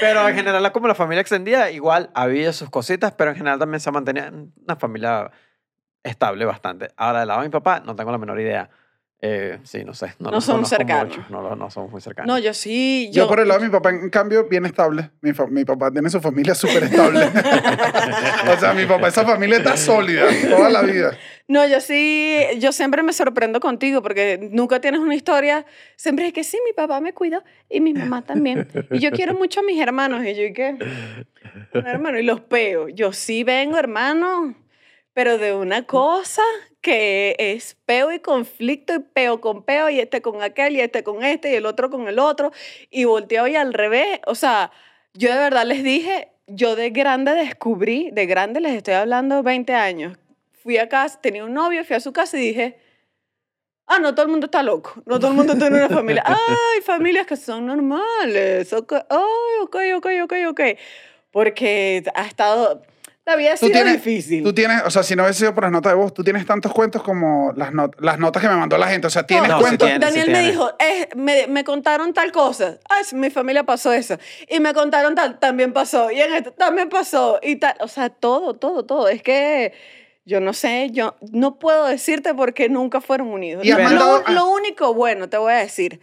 pero 0.00 0.28
en 0.28 0.34
general, 0.36 0.70
como 0.72 0.88
la 0.88 0.94
familia 0.94 1.20
extendida, 1.20 1.70
igual 1.70 2.10
había 2.14 2.52
sus 2.52 2.70
cositas, 2.70 3.12
pero 3.12 3.30
en 3.30 3.36
general 3.36 3.58
también 3.58 3.80
se 3.80 3.90
mantenía 3.90 4.30
una 4.66 4.76
familia 4.76 5.30
estable 6.02 6.44
bastante. 6.44 6.88
Ahora, 6.96 7.20
del 7.20 7.28
lado 7.28 7.40
de 7.40 7.48
mi 7.48 7.52
papá, 7.52 7.80
no 7.84 7.96
tengo 7.96 8.12
la 8.12 8.18
menor 8.18 8.38
idea. 8.40 8.68
Eh, 9.20 9.58
sí, 9.62 9.84
no 9.84 9.94
sé. 9.94 10.12
No, 10.18 10.38
son 10.42 10.66
cercanos. 10.66 11.16
mucho, 11.16 11.26
No, 11.30 11.40
lo- 11.40 11.56
no 11.56 11.70
somos 11.70 11.90
muy 11.90 12.00
cercanos. 12.02 12.26
No, 12.28 12.38
yo 12.38 12.52
sí. 12.52 13.08
Yo, 13.10 13.22
Yo, 13.22 13.28
por 13.28 13.40
el 13.40 13.48
lado 13.48 13.60
de 13.60 13.66
mi 13.68 13.72
papá, 13.72 13.88
en 13.88 14.10
cambio, 14.10 14.46
bien 14.48 14.66
estable. 14.66 15.10
Mi, 15.22 15.32
fa- 15.32 15.46
mi 15.46 15.64
papá 15.64 15.90
tiene 15.90 16.10
su 16.10 16.20
familia 16.20 16.54
súper 16.54 16.84
estable. 16.84 17.24
o 18.54 18.60
sea, 18.60 18.74
mi 18.74 18.84
papá, 18.84 19.08
esa 19.08 19.24
familia 19.24 19.58
está 19.58 19.76
sólida 19.78 20.26
toda 20.50 20.68
la 20.68 20.82
vida. 20.82 21.16
No, 21.48 21.66
yo 21.66 21.80
sí, 21.80 22.38
yo 22.58 22.72
siempre 22.72 23.02
me 23.02 23.12
sorprendo 23.14 23.60
contigo 23.60 24.02
porque 24.02 24.48
nunca 24.52 24.80
tienes 24.80 25.00
una 25.00 25.14
historia. 25.14 25.64
Siempre 25.96 26.26
es 26.26 26.32
que 26.34 26.44
sí, 26.44 26.58
mi 26.66 26.72
papá 26.74 27.00
me 27.00 27.14
cuidó 27.14 27.42
y 27.70 27.80
mi 27.80 27.94
mamá 27.94 28.22
también. 28.26 28.68
Y 28.90 28.98
yo 28.98 29.10
quiero 29.10 29.32
mucho 29.34 29.60
a 29.60 29.62
mis 29.62 29.80
hermanos. 29.80 30.22
Y 30.26 30.34
yo, 30.34 30.42
¿y 30.42 30.52
qué? 30.52 30.76
Un 31.74 31.86
hermano, 31.86 32.18
y 32.18 32.24
los 32.24 32.40
peo. 32.42 32.88
Yo 32.88 33.12
sí 33.14 33.42
vengo, 33.44 33.78
hermano, 33.78 34.54
pero 35.14 35.38
de 35.38 35.54
una 35.54 35.84
cosa 35.84 36.42
que 36.84 37.34
es 37.38 37.78
peo 37.86 38.12
y 38.12 38.20
conflicto 38.20 38.94
y 38.94 38.98
peo 38.98 39.40
con 39.40 39.62
peo 39.62 39.88
y 39.88 40.00
este 40.00 40.20
con 40.20 40.42
aquel 40.42 40.76
y 40.76 40.80
este 40.82 41.02
con 41.02 41.24
este 41.24 41.50
y 41.50 41.54
el 41.54 41.64
otro 41.64 41.88
con 41.88 42.08
el 42.08 42.18
otro 42.18 42.52
y 42.90 43.04
volteo 43.04 43.48
y 43.48 43.56
al 43.56 43.72
revés. 43.72 44.20
O 44.26 44.34
sea, 44.34 44.70
yo 45.14 45.32
de 45.32 45.38
verdad 45.38 45.64
les 45.64 45.82
dije, 45.82 46.28
yo 46.46 46.76
de 46.76 46.90
grande 46.90 47.32
descubrí, 47.32 48.10
de 48.12 48.26
grande 48.26 48.60
les 48.60 48.74
estoy 48.74 48.92
hablando 48.92 49.42
20 49.42 49.72
años, 49.72 50.18
fui 50.62 50.76
a 50.76 50.90
casa, 50.90 51.18
tenía 51.22 51.42
un 51.46 51.54
novio, 51.54 51.86
fui 51.86 51.96
a 51.96 52.00
su 52.00 52.12
casa 52.12 52.36
y 52.36 52.48
dije, 52.48 52.78
ah, 53.86 53.98
no 53.98 54.14
todo 54.14 54.26
el 54.26 54.32
mundo 54.32 54.44
está 54.44 54.62
loco, 54.62 54.92
no 55.06 55.18
todo 55.18 55.30
el 55.30 55.38
mundo 55.38 55.56
tiene 55.56 55.78
una 55.78 55.88
familia. 55.88 56.22
Ay, 56.26 56.82
familias 56.82 57.26
que 57.26 57.36
son 57.36 57.64
normales. 57.64 58.70
ok, 58.74 58.92
Ay, 59.08 59.62
ok, 59.62 59.76
ok, 59.96 60.06
ok, 60.24 60.32
ok. 60.48 60.60
Porque 61.30 62.04
ha 62.14 62.26
estado, 62.26 62.82
la 63.26 63.36
vida 63.36 63.50
ha 63.50 63.56
Tú 63.56 63.66
sido 63.66 63.72
tienes, 63.72 63.92
difícil. 64.04 64.42
tú 64.42 64.52
tienes, 64.52 64.82
o 64.84 64.90
sea, 64.90 65.02
si 65.02 65.16
no 65.16 65.22
hubiese 65.22 65.40
sido 65.40 65.54
por 65.54 65.64
las 65.64 65.72
notas 65.72 65.92
de 65.92 65.96
voz, 65.96 66.12
tú 66.12 66.22
tienes 66.22 66.44
tantos 66.44 66.72
cuentos 66.72 67.02
como 67.02 67.52
las, 67.56 67.72
not- 67.72 67.98
las 68.00 68.18
notas 68.18 68.42
que 68.42 68.48
me 68.48 68.56
mandó 68.56 68.76
la 68.76 68.86
gente. 68.88 69.06
O 69.06 69.10
sea, 69.10 69.26
tienes 69.26 69.48
No, 69.48 69.56
sí 69.58 69.62
cuentos. 69.64 69.88
tiene. 69.88 70.04
Daniel 70.04 70.26
me 70.26 70.32
tiene. 70.34 70.50
dijo, 70.50 70.70
eh, 70.78 71.08
me, 71.16 71.46
me 71.46 71.64
contaron 71.64 72.12
tal 72.12 72.32
cosa. 72.32 72.78
Ah, 72.90 73.02
sí, 73.02 73.16
mi 73.16 73.30
familia 73.30 73.64
pasó 73.64 73.92
eso. 73.92 74.18
Y 74.48 74.60
me 74.60 74.74
contaron 74.74 75.14
tal, 75.14 75.38
también 75.38 75.72
pasó. 75.72 76.10
Y 76.10 76.20
en 76.20 76.34
esto 76.34 76.52
también 76.52 76.88
pasó. 76.90 77.38
Y 77.42 77.56
tal. 77.56 77.74
O 77.80 77.88
sea, 77.88 78.10
todo, 78.10 78.54
todo, 78.54 78.84
todo. 78.84 79.08
Es 79.08 79.22
que 79.22 79.72
yo 80.26 80.40
no 80.40 80.52
sé, 80.52 80.88
yo 80.92 81.16
no 81.32 81.58
puedo 81.58 81.86
decirte 81.86 82.34
porque 82.34 82.68
nunca 82.68 83.00
fueron 83.00 83.28
unidos. 83.28 83.64
Y 83.64 83.70
lo, 83.72 83.78
mandado- 83.78 84.22
ah. 84.26 84.32
lo 84.32 84.46
único 84.50 84.92
bueno, 84.92 85.30
te 85.30 85.38
voy 85.38 85.52
a 85.52 85.56
decir, 85.56 86.00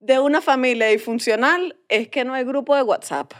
de 0.00 0.18
una 0.18 0.40
familia 0.40 0.88
disfuncional 0.88 1.76
es 1.88 2.08
que 2.08 2.24
no 2.24 2.34
hay 2.34 2.42
grupo 2.44 2.74
de 2.76 2.82
WhatsApp. 2.82 3.32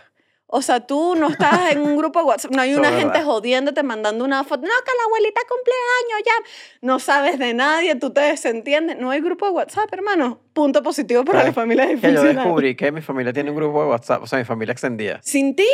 O 0.56 0.62
sea, 0.62 0.78
tú 0.78 1.16
no 1.16 1.30
estás 1.30 1.72
en 1.72 1.80
un 1.80 1.96
grupo 1.96 2.20
de 2.20 2.26
WhatsApp, 2.26 2.52
no 2.52 2.62
hay 2.62 2.74
una 2.74 2.90
gente 2.90 3.06
verdad. 3.06 3.24
jodiéndote, 3.24 3.82
mandando 3.82 4.24
una 4.24 4.44
foto. 4.44 4.62
No, 4.62 4.68
que 4.68 4.92
la 4.96 5.04
abuelita 5.06 5.40
cumpleaños 5.48 6.22
ya. 6.24 6.78
No 6.80 7.00
sabes 7.00 7.40
de 7.40 7.54
nadie, 7.54 7.96
tú 7.96 8.12
te 8.12 8.20
desentiendes. 8.20 8.96
No 8.96 9.10
hay 9.10 9.20
grupo 9.20 9.46
de 9.46 9.50
WhatsApp, 9.50 9.92
hermano. 9.92 10.38
Punto 10.52 10.80
positivo 10.80 11.24
para 11.24 11.40
Claro, 11.40 11.48
la 11.48 11.54
familia 11.54 11.88
que 12.00 12.12
yo 12.12 12.22
descubrí 12.22 12.76
que 12.76 12.92
mi 12.92 13.00
familia 13.00 13.32
tiene 13.32 13.50
un 13.50 13.56
grupo 13.56 13.82
de 13.82 13.88
WhatsApp, 13.88 14.22
o 14.22 14.28
sea, 14.28 14.38
mi 14.38 14.44
familia 14.44 14.70
extendida. 14.70 15.18
Sin 15.24 15.56
ti. 15.56 15.66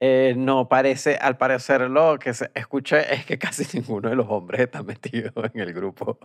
Eh, 0.00 0.34
no 0.36 0.68
parece, 0.68 1.16
al 1.16 1.38
parecer, 1.38 1.82
lo 1.82 2.18
que 2.18 2.34
se 2.34 2.50
escuché 2.54 3.14
es 3.14 3.24
que 3.24 3.38
casi 3.38 3.64
ninguno 3.78 4.10
de 4.10 4.16
los 4.16 4.26
hombres 4.28 4.60
está 4.60 4.82
metido 4.82 5.30
en 5.54 5.60
el 5.60 5.72
grupo. 5.72 6.18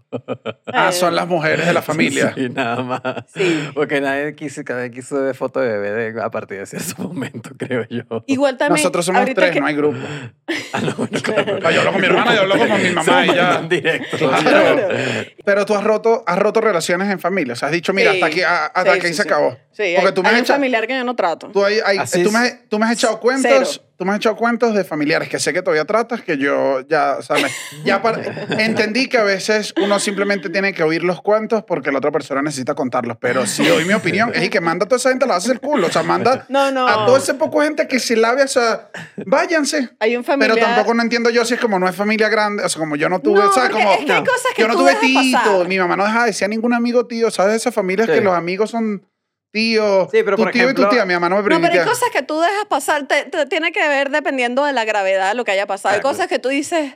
Ah, 0.74 0.92
son 0.92 1.16
las 1.16 1.28
mujeres 1.28 1.66
de 1.66 1.74
la 1.74 1.82
familia. 1.82 2.34
Sí, 2.36 2.50
nada 2.50 2.82
más. 2.84 3.02
Sí. 3.34 3.70
Porque 3.74 4.02
nadie 4.02 4.36
quiso, 4.36 4.64
cada 4.66 4.82
vez 4.82 4.92
quiso 4.92 5.22
ver 5.22 5.36
foto 5.36 5.60
de 5.62 5.78
bebé 5.78 6.12
de- 6.14 6.22
a 6.22 6.30
partir 6.32 6.58
de 6.58 6.66
cierto 6.66 7.04
momento, 7.08 7.52
creo 7.58 7.86
yo. 7.90 8.24
Igual 8.26 8.58
también. 8.58 8.78
Nosotros 8.82 9.06
somos 9.06 9.24
tres, 9.34 9.52
que- 9.52 9.62
no 9.62 9.68
hay 9.68 9.76
grupo. 9.76 9.98
Ah, 10.74 10.82
no, 10.82 10.94
bueno, 10.96 11.20
claro. 11.22 11.60
Ah, 11.64 11.72
yo 11.72 11.80
hablo 11.82 11.92
con 11.94 12.02
mi 12.02 12.08
hermana, 12.08 12.36
yo 12.36 12.42
hablo 12.42 12.58
con 12.58 12.84
mi 12.84 12.90
mamá 12.90 13.26
y 13.26 13.36
ya. 13.36 13.60
En 13.60 13.70
directo. 13.70 14.18
Claro. 14.18 14.88
Pero 15.46 15.66
tú 15.66 15.76
has 15.76 15.84
roto, 15.84 16.24
has 16.28 16.38
roto 16.40 16.60
relaciones 16.60 17.10
en 17.10 17.20
familia. 17.20 17.54
O 17.54 17.56
sea, 17.56 17.68
has 17.68 17.74
dicho, 17.74 17.94
mira, 17.94 18.12
Sí. 18.12 18.18
hasta 18.18 18.26
aquí, 18.28 18.42
a- 18.42 18.66
hasta 18.66 18.84
Sí, 18.94 18.98
aquí 18.98 19.08
sí, 19.08 19.14
se 19.14 19.24
sí. 19.24 19.30
acabó. 19.30 19.58
Sí, 19.72 19.94
Porque 19.96 20.08
hay, 20.10 20.14
tú 20.14 20.24
me 20.24 20.30
hay 20.30 20.36
has 20.36 20.40
un 20.42 20.44
hecho, 20.46 20.54
familiar 20.54 20.88
que 20.88 20.98
yo 20.98 21.04
no 21.06 21.16
trato. 21.16 21.48
tú, 21.52 21.64
hay- 21.64 21.80
tú, 22.24 22.32
me, 22.32 22.52
tú 22.68 22.80
me 22.80 22.86
has 22.86 22.92
echado 22.94 23.18
cuentos, 23.66 23.86
tú 23.98 24.06
me 24.06 24.12
has 24.12 24.18
echado 24.18 24.36
cuentos 24.36 24.74
de 24.74 24.84
familiares 24.84 25.30
que 25.30 25.40
sé 25.40 25.52
que 25.54 25.62
todavía 25.62 25.86
tratas, 25.86 26.22
que 26.22 26.38
yo 26.38 26.82
ya, 26.88 27.18
o 27.20 27.22
sea, 27.22 27.38
me- 27.38 27.50
ya 27.84 28.02
para- 28.02 28.22
entendí 28.60 29.08
que 29.08 29.18
a 29.18 29.24
veces 29.24 29.74
uno 29.82 30.00
simplemente 30.00 30.50
tiene 30.50 30.74
que 30.74 30.84
oír 30.84 31.04
los 31.04 31.22
cuentos 31.22 31.64
porque 31.68 31.92
la 31.92 31.98
otra 31.98 32.12
persona 32.12 32.42
necesita 32.42 32.76
contarlos. 32.76 33.18
Pero 33.20 33.46
si 33.46 33.66
doy 33.66 33.86
mi 33.86 33.94
opinión, 33.94 34.32
es 34.34 34.44
y 34.44 34.50
que 34.50 34.62
manda 34.62 34.86
a 34.86 34.88
toda 34.88 34.98
esa 34.98 35.10
gente, 35.10 35.26
la 35.28 35.36
hace 35.36 35.52
el 35.52 35.60
culo. 35.60 35.88
O 35.88 35.92
sea, 35.92 36.04
manda 36.04 36.46
No, 36.50 36.72
no. 36.72 36.88
a 36.88 37.06
todo 37.06 37.18
ese 37.18 37.34
poco 37.34 37.62
gente 37.62 37.88
que 37.88 38.00
se 38.00 38.16
lave, 38.16 38.44
o 38.44 38.48
sea, 38.48 38.90
váyanse. 39.26 39.90
Hay 40.00 40.16
un 40.16 40.24
familiar. 40.24 40.56
Pero 40.56 40.66
tampoco 40.68 40.94
no 40.94 41.02
entiendo 41.04 41.30
yo 41.30 41.46
si 41.46 41.54
es 41.56 41.60
como 41.60 41.80
no 41.80 41.88
es 41.88 41.96
familia 41.96 42.30
grande, 42.30 42.64
o 42.64 42.70
sea, 42.70 42.80
como 42.80 42.96
yo 42.96 43.10
no 43.10 43.20
tuve, 43.20 43.40
No, 43.40 43.52
¿sabes? 43.54 43.70
Como, 43.72 43.92
es 43.94 44.06
que 44.06 44.12
hay 44.14 44.24
cosas 44.24 44.52
que 44.56 44.62
yo 44.62 44.68
no 44.68 44.74
tú 44.76 44.80
tuve 44.82 44.96
tito, 45.02 45.38
pasar. 45.38 45.68
mi 45.68 45.78
mamá 45.78 45.96
no 45.96 46.04
dejaba 46.06 46.24
de 46.24 46.30
decir 46.32 46.46
a 46.46 46.48
ningún 46.48 46.74
amigo 46.74 47.06
tío, 47.08 47.30
¿sabes? 47.32 47.56
Esas 47.56 47.74
familias 47.74 48.08
Sí. 48.08 48.14
que 48.14 48.22
los 48.22 48.34
amigos 48.34 48.70
son 48.72 49.06
tíos, 49.52 50.10
Sí, 50.12 50.22
pero 50.24 50.38
tu 50.38 50.44
por 50.44 50.52
tío 50.52 50.70
y 50.70 50.74
tu 50.74 50.88
tía, 50.90 51.06
mi 51.06 51.14
mamá 51.14 51.30
no 51.30 51.36
me 51.38 51.42
No, 51.42 51.48
pero 51.48 51.56
hay 51.58 51.62
permitía. 51.72 51.86
cosas 51.86 52.10
que 52.12 52.22
tú 52.24 52.40
dejas 52.40 52.66
pasar, 52.70 53.08
te, 53.08 53.26
te- 53.26 53.46
tiene 53.48 53.72
que 53.72 53.88
ver 53.88 54.10
dependiendo 54.10 54.64
de 54.66 54.74
la 54.74 54.86
gravedad 54.86 55.30
de 55.30 55.36
lo 55.36 55.44
que 55.46 55.52
haya 55.52 55.66
pasado. 55.68 55.96
Hay 55.96 56.02
cosas 56.02 56.28
que 56.28 56.40
tú 56.40 56.50
dices, 56.50 56.96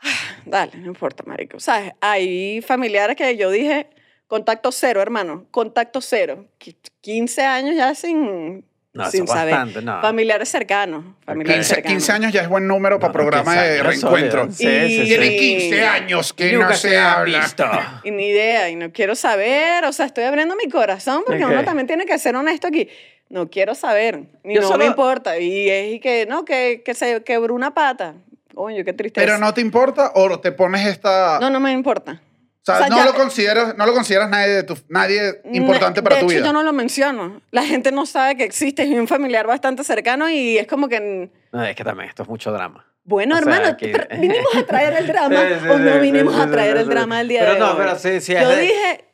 "Ah, 0.00 0.08
dale, 0.46 0.72
no 0.78 0.86
importa, 0.86 1.22
marico. 1.26 1.58
¿Sabes? 1.60 1.92
Hay 2.00 2.60
familiares 2.62 3.16
que 3.16 3.36
yo 3.36 3.50
dije, 3.50 3.88
contacto 4.26 4.72
cero, 4.72 5.02
hermano, 5.02 5.46
contacto 5.50 6.00
cero. 6.00 6.46
Qui- 6.58 6.76
15 7.00 7.42
años 7.42 7.74
ya 7.76 7.94
sin, 7.94 8.64
No, 8.94 9.10
sin 9.10 9.26
saber. 9.26 9.54
bastante, 9.54 9.80
no. 9.80 10.02
Familiares 10.02 10.50
cercanos. 10.50 11.04
Familiares 11.24 11.66
15, 11.66 11.74
cercanos. 11.74 11.96
15 12.04 12.12
años 12.12 12.32
ya 12.32 12.42
es 12.42 12.48
buen 12.48 12.66
número 12.68 12.98
para 13.00 13.08
No, 13.08 13.12
programa 13.14 13.52
15 13.54 13.68
de 13.68 13.82
reencuentro. 13.82 14.46
Sí, 14.52 14.66
sí. 14.66 15.04
Tiene 15.04 15.36
15 15.36 15.86
años 15.86 16.32
que 16.34 16.52
no 16.52 16.72
se 16.74 16.98
habla. 16.98 18.00
Y 18.04 18.10
ni 18.10 18.28
idea, 18.28 18.68
y 18.68 18.76
no 18.76 18.92
quiero 18.92 19.14
saber, 19.14 19.84
o 19.84 19.92
sea, 19.92 20.04
estoy 20.06 20.24
abriendo 20.24 20.54
mi 20.56 20.68
corazón 20.70 21.22
porque 21.26 21.44
Ok. 21.44 21.52
uno 21.52 21.64
también 21.64 21.86
tiene 21.86 22.04
que 22.04 22.18
ser 22.18 22.36
honesto 22.36 22.66
aquí. 22.66 22.88
No 23.30 23.48
quiero 23.48 23.74
saber, 23.74 24.24
ni 24.44 24.56
no 24.56 24.62
solo- 24.62 24.76
me 24.78 24.84
importa. 24.86 25.38
Y 25.38 25.70
es 25.70 25.94
y 25.94 26.00
que, 26.00 26.26
no, 26.26 26.44
que, 26.44 26.82
que 26.84 26.92
se 26.92 27.22
quebró 27.22 27.54
una 27.54 27.72
pata. 27.72 28.14
Coño, 28.54 28.84
qué 28.84 28.92
tristeza. 28.92 29.24
Pero 29.26 29.38
no 29.38 29.54
te 29.54 29.62
importa 29.62 30.12
o 30.14 30.38
te 30.38 30.52
pones 30.52 30.86
esta... 30.86 31.38
No, 31.40 31.48
no 31.48 31.58
me 31.60 31.72
importa. 31.72 32.20
O 32.62 32.64
sea, 32.64 32.74
o 32.76 32.78
sea, 32.78 32.88
no, 32.88 32.96
ya- 32.96 33.04
lo 33.06 33.14
consideras, 33.14 33.76
no 33.76 33.86
lo 33.86 33.92
consideras 33.92 34.30
nadie, 34.30 34.52
de 34.54 34.62
tu, 34.62 34.76
nadie 34.88 35.40
importante 35.52 36.02
para 36.02 36.16
de 36.16 36.20
tu 36.22 36.26
hecho, 36.28 36.36
vida. 36.36 36.46
yo 36.46 36.52
no 36.52 36.62
lo 36.62 36.72
menciono. 36.72 37.40
La 37.50 37.64
gente 37.64 37.90
no 37.92 38.06
sabe 38.06 38.36
que 38.36 38.44
existe. 38.44 38.82
Es 38.84 38.88
un 38.90 39.08
familiar 39.08 39.46
bastante 39.46 39.82
cercano 39.84 40.30
y 40.30 40.58
es 40.58 40.66
como 40.66 40.88
que... 40.88 41.30
No, 41.52 41.64
es 41.64 41.74
que 41.76 41.82
también 41.84 42.08
esto 42.08 42.22
es 42.22 42.28
mucho 42.28 42.52
drama. 42.52 42.86
Bueno, 43.04 43.34
O 43.34 43.38
sea, 43.38 43.52
hermano, 43.52 43.68
aquí- 43.72 43.90
pero 43.92 44.06
¿vinimos 44.20 44.54
a 44.56 44.64
traer 44.64 44.94
el 44.94 45.06
drama 45.08 45.36
Sí, 45.48 45.54
sí, 45.60 45.68
o 45.68 45.78
no 45.78 45.92
sí, 45.94 45.98
vinimos 45.98 46.34
sí, 46.36 46.40
a 46.40 46.44
sí, 46.44 46.50
traer 46.52 46.72
sí, 46.74 46.78
el 46.78 46.84
sí. 46.84 46.90
drama 46.90 47.20
el 47.20 47.28
día 47.28 47.40
Pero 47.40 47.52
de 47.54 47.58
no, 47.58 47.70
hoy? 47.72 47.76
pero 47.78 47.98
sí, 47.98 48.20
sí, 48.20 48.32
es 48.34 48.42
Yo 48.42 48.48
de- 48.48 48.60
dije... 48.62 49.04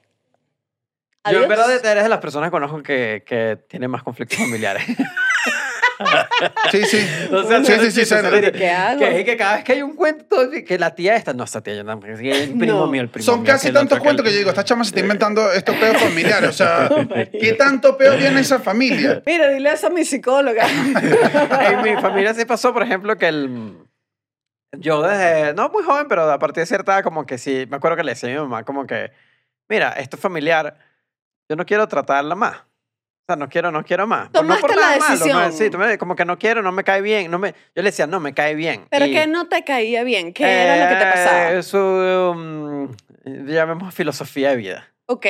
Yo 1.24 1.30
en 1.32 1.36
adiós. 1.44 1.48
verdad 1.48 1.70
eres 1.90 2.02
de 2.04 2.08
las 2.08 2.20
personas 2.20 2.48
que 2.48 2.52
conozco 2.52 2.82
que, 2.82 3.22
que 3.26 3.58
tienen 3.68 3.90
más 3.90 4.02
conflictos 4.02 4.38
familiares. 4.38 4.84
Sí, 6.70 6.84
sí. 6.84 6.98
O 7.32 7.42
sea, 7.44 7.64
sí, 7.64 7.72
sí, 7.80 7.90
sí, 7.90 8.00
chiste. 8.00 8.52
¿Qué 8.52 8.70
hago? 8.70 9.00
Que 9.00 9.24
que 9.24 9.36
cada 9.36 9.56
vez 9.56 9.64
que 9.64 9.72
hay 9.72 9.82
un 9.82 9.94
cuento, 9.96 10.36
que 10.66 10.78
la 10.78 10.94
tía 10.94 11.16
esta, 11.16 11.32
no, 11.32 11.44
esta 11.44 11.60
tía, 11.60 11.74
yo 11.74 11.84
no, 11.84 11.98
que 11.98 12.16
sí, 12.16 12.30
el 12.30 12.58
primo 12.58 12.80
No. 12.80 12.86
mío, 12.86 13.02
el 13.02 13.08
primo 13.08 13.24
Son 13.24 13.42
mío, 13.42 13.52
casi 13.52 13.68
que 13.68 13.72
tantos 13.74 13.98
cuentos 13.98 14.22
que 14.22 14.28
el- 14.28 14.34
yo 14.34 14.38
digo, 14.38 14.50
esta 14.50 14.64
chama 14.64 14.84
se 14.84 14.90
está 14.90 15.00
inventando 15.04 15.50
estos 15.52 15.74
peos 15.76 15.96
familiares. 15.96 16.48
O 16.50 16.52
sea, 16.52 16.88
¿qué 17.32 17.54
tanto 17.54 17.96
peo 17.96 18.16
viene 18.16 18.40
esa 18.40 18.58
familia? 18.60 19.22
Mira, 19.26 19.48
dile 19.48 19.72
eso 19.72 19.86
a 19.88 19.90
mi 19.90 20.04
psicóloga. 20.04 20.66
En 20.68 21.82
mi 21.82 22.00
familia 22.00 22.34
sí 22.34 22.44
pasó, 22.44 22.72
por 22.72 22.82
ejemplo, 22.82 23.16
que 23.16 23.28
el... 23.28 23.78
Yo 24.76 25.02
desde, 25.02 25.54
no 25.54 25.70
muy 25.70 25.82
joven, 25.82 26.06
pero 26.08 26.30
a 26.30 26.38
partir 26.38 26.60
de 26.62 26.66
cierta 26.66 26.92
edad, 26.94 27.02
como 27.02 27.24
que 27.24 27.38
sí, 27.38 27.66
me 27.70 27.76
acuerdo 27.76 27.96
que 27.96 28.04
le 28.04 28.12
decía 28.12 28.28
a 28.28 28.32
mi 28.32 28.38
mamá, 28.38 28.64
como 28.64 28.86
que, 28.86 29.10
mira, 29.68 29.92
esto 29.92 30.16
es 30.16 30.22
familiar, 30.22 30.76
yo 31.48 31.56
no 31.56 31.64
quiero 31.64 31.88
tratarla 31.88 32.34
más. 32.34 32.58
Sea, 33.28 33.36
no 33.36 33.50
quiero, 33.50 33.70
no 33.70 33.84
quiero 33.84 34.06
más. 34.06 34.30
Pues 34.32 34.42
no 34.42 34.56
por 34.58 34.70
Tomaste 34.70 34.74
la 34.80 34.86
nada 34.86 34.98
malo, 35.00 35.10
no, 35.10 35.40
decisión. 35.40 35.52
sí, 35.52 35.70
tú 35.70 35.76
me- 35.76 35.98
como 35.98 36.16
que 36.16 36.24
no 36.24 36.38
quiero, 36.38 36.62
no 36.62 36.72
me 36.72 36.82
cae 36.82 37.02
bien. 37.02 37.30
No 37.30 37.38
me, 37.38 37.50
yo 37.76 37.82
le 37.82 37.90
decía, 37.90 38.06
no, 38.06 38.20
me 38.20 38.32
cae 38.32 38.54
bien. 38.54 38.86
Pero 38.88 39.04
Y- 39.04 39.12
que 39.12 39.26
no 39.26 39.48
te 39.48 39.64
caía 39.64 40.02
bien. 40.02 40.32
¿Qué 40.32 40.44
era 40.50 40.82
lo 40.82 40.88
que 40.98 41.04
te 41.04 41.10
pasaba? 41.10 41.52
Eh, 41.52 41.62
Su, 41.62 41.76
um, 41.76 42.88
llamemos 43.46 43.94
filosofía 43.94 44.48
de 44.50 44.56
vida. 44.56 44.88
Ok. 45.04 45.26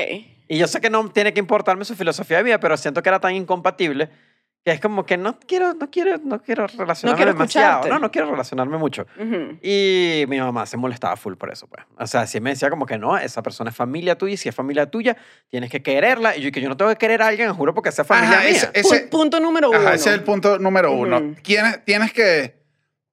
Y 0.47 0.59
yo 0.59 0.69
sé 0.69 0.81
que 0.81 0.91
no 0.91 1.09
tiene 1.11 1.35
que 1.35 1.41
importarme 1.41 1.85
su 1.85 1.97
filosofía 1.97 2.37
de 2.37 2.45
vida, 2.45 2.61
pero 2.61 2.77
siento 2.77 3.03
que 3.03 3.09
era 3.09 3.19
tan 3.19 3.35
incompatible 3.35 4.09
que 4.69 4.75
es 4.75 4.81
como 4.83 5.07
que 5.07 5.17
no 5.17 5.39
quiero, 5.39 5.73
no 5.75 5.91
quiero, 5.91 6.19
no 6.19 6.43
quiero 6.43 6.67
relacionarme 6.67 7.17
quiero 7.17 7.33
demasiado. 7.33 7.69
escucharte. 7.71 7.89
No, 7.95 7.99
no 7.99 8.11
quiero 8.11 8.31
relacionarme 8.31 8.77
mucho. 8.77 9.07
Ujú. 9.19 9.59
Y 9.63 10.25
mi 10.29 10.39
mamá 10.39 10.67
se 10.67 10.77
molestaba 10.77 11.17
full 11.17 11.35
por 11.37 11.51
eso, 11.51 11.67
pues. 11.67 11.85
O 11.99 12.07
sea, 12.07 12.27
sí 12.27 12.39
me 12.41 12.51
decía 12.51 12.69
como 12.69 12.85
que 12.85 12.99
no, 12.99 13.17
esa 13.17 13.43
persona 13.43 13.71
es 13.71 13.77
familia 13.77 14.19
tuya 14.19 14.35
y 14.35 14.37
si 14.37 14.49
es 14.49 14.55
familia 14.55 14.91
tuya, 14.91 15.17
tienes 15.49 15.71
que 15.71 15.83
quererla. 15.83 16.37
Y 16.37 16.43
yo 16.43 16.53
que 16.53 16.61
yo 16.61 16.69
no 16.69 16.77
tengo 16.77 16.91
que 16.91 16.97
querer 16.99 17.23
a 17.23 17.29
alguien, 17.29 17.53
juro, 17.55 17.73
porque 17.73 17.91
sea 17.93 18.05
familia 18.05 18.39
Ajá, 18.39 18.41
mía. 18.49 18.51
ese- 18.51 18.71
ese- 18.75 19.07
Pu- 19.07 19.09
punto 19.11 19.41
número 19.41 19.71
uno. 19.71 19.79
Ajá, 19.79 19.95
ese 19.95 20.11
es 20.11 20.15
el 20.17 20.23
punto 20.23 20.59
número 20.59 20.93
uno. 20.93 21.17
Ujú. 21.19 21.35
Tienes, 21.43 21.85
tienes 21.85 22.13
que. 22.13 22.59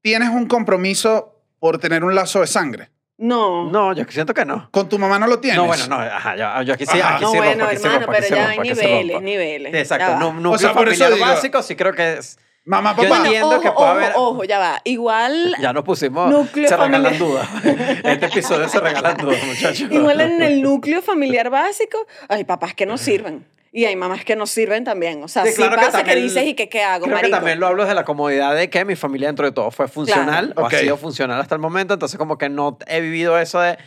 Tienes 0.01 0.29
un 0.29 0.45
compromiso 0.47 1.41
por 1.59 1.77
tener 1.79 2.03
un 2.03 2.13
lazo 2.13 2.41
de 2.41 2.47
sangre. 2.47 2.89
No. 3.17 3.69
No, 3.71 3.93
yo 3.93 4.03
siento 4.09 4.33
que 4.33 4.43
no. 4.45 4.67
Con 4.71 4.89
tu 4.89 4.99
mamá 4.99 5.17
no 5.19 5.27
lo 5.27 5.39
tienes. 5.39 5.57
No, 5.57 5.65
bueno, 5.67 5.87
no, 5.87 5.95
ajá, 5.95 6.35
yo, 6.35 6.63
yo 6.63 6.73
aquí 6.73 6.85
sí, 6.85 6.99
Ajá. 6.99 7.15
aquí 7.15 7.23
No, 7.23 7.31
sí 7.31 7.37
bueno, 7.37 7.51
rompo, 7.51 7.65
aquí 7.67 7.77
sí 7.77 7.83
hermano, 7.85 8.05
rompo, 8.05 8.11
aquí 8.11 8.21
pero 8.21 8.27
sí 8.27 8.35
ya 8.35 8.47
rompo, 8.47 8.61
hay 8.61 8.69
aquí 8.69 8.79
niveles, 8.81 9.21
niveles. 9.21 9.71
Sí, 9.71 9.77
Exacto, 9.79 10.11
va. 10.11 10.17
no, 10.19 10.33
núcleo 10.33 10.57
sea, 10.57 10.73
por 10.73 10.89
eso 10.89 11.03
familiar 11.05 11.13
digo- 11.29 11.35
básico 11.35 11.63
sí 11.63 11.75
creo 11.75 11.93
que 11.93 12.13
es... 12.13 12.37
Mamá, 12.67 12.95
Yo 12.97 13.03
papá. 13.03 13.17
entiendo 13.17 13.47
ojo, 13.49 13.61
que 13.61 13.71
puede 13.71 13.87
ojo, 13.89 13.97
haber- 13.99 14.11
ojo, 14.15 14.43
ya 14.43 14.57
va. 14.59 14.81
Igual, 14.83 15.55
Ya 15.61 15.71
nos 15.71 15.83
pusimos, 15.83 16.29
Núcleo 16.31 16.67
se 16.67 16.75
regalan 16.75 17.13
familiar. 17.15 17.19
dudas. 17.19 17.49
Este 18.03 18.25
episodio 18.25 18.67
se 18.67 18.79
regalan 18.79 19.17
dudas, 19.17 19.37
muchachos. 19.45 19.87
igual 19.91 20.19
en 20.21 20.41
el 20.41 20.61
núcleo 20.63 21.01
familiar 21.03 21.49
básico, 21.51 22.05
hay 22.27 22.43
papás 22.43 22.73
que 22.73 22.85
no 22.87 22.97
sirven. 22.97 23.45
Y 23.77 23.83
hay 23.83 23.97
mamás 23.97 24.23
que 24.23 24.37
no 24.37 24.47
sirven 24.47 24.85
también. 24.85 25.21
O 25.21 25.27
sea, 25.27 25.43
Sí, 25.43 25.49
sí, 25.49 25.55
claro 25.57 25.71
que 25.75 25.85
pasa 25.87 25.97
que, 25.97 26.03
también- 26.11 26.23
dices, 26.27 26.45
¿y 26.45 26.53
que 26.53 26.69
qué 26.69 26.81
hago, 26.81 27.07
Creo 27.07 27.19
que 27.19 27.27
también 27.27 27.59
lo 27.59 27.67
hablo 27.67 27.83
desde 27.83 27.93
la 27.93 28.05
comodidad 28.05 28.55
de 28.55 28.69
que 28.69 28.85
mi 28.85 28.95
familia 28.95 29.27
dentro 29.27 29.45
de 29.45 29.51
todo 29.51 29.69
fue 29.69 29.89
funcional 29.89 30.45
Claro. 30.53 30.61
o 30.61 30.65
Ok. 30.67 30.73
ha 30.75 30.77
sido 30.79 30.95
funcional 30.95 31.41
hasta 31.41 31.55
el 31.55 31.59
momento, 31.61 31.93
entonces 31.93 32.17
como 32.17 32.37
que 32.37 32.47
no 32.47 32.77
he 32.87 33.01
vivido 33.01 33.37
eso 33.37 33.59
de 33.59 33.77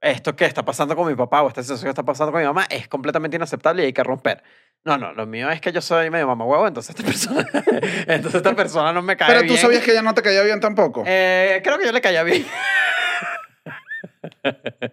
esto 0.00 0.34
que 0.36 0.46
está 0.46 0.64
pasando 0.64 0.96
con 0.96 1.06
mi 1.06 1.14
papá 1.14 1.42
o 1.42 1.48
esta 1.48 1.62
situación 1.62 1.84
que 1.84 1.90
está 1.90 2.02
pasando 2.02 2.32
con 2.32 2.40
mi 2.40 2.46
mamá 2.46 2.66
es 2.70 2.88
completamente 2.88 3.36
inaceptable 3.36 3.82
y 3.82 3.86
hay 3.86 3.92
que 3.92 4.02
romper. 4.02 4.42
No, 4.84 4.96
no, 4.96 5.12
lo 5.12 5.26
mío 5.26 5.50
es 5.50 5.60
que 5.60 5.70
yo 5.70 5.82
soy 5.82 6.08
medio 6.08 6.26
mamá 6.26 6.46
huevo, 6.46 6.66
entonces 6.66 6.96
esta 6.98 7.02
persona, 7.10 7.46
entonces 8.06 8.36
esta 8.36 8.54
persona 8.56 8.92
no 8.94 9.02
me 9.02 9.18
cae 9.18 9.28
Pero 9.28 9.42
bien. 9.42 9.54
tú 9.54 9.60
sabías 9.60 9.84
que 9.84 9.90
ella 9.90 10.00
no 10.02 10.14
te 10.14 10.22
caía 10.22 10.42
bien 10.42 10.60
tampoco. 10.60 11.04
Eh, 11.06 11.60
creo 11.62 11.78
que 11.78 11.84
yo 11.84 11.92
le 11.92 12.00
caía 12.00 12.22
bien. 12.22 12.46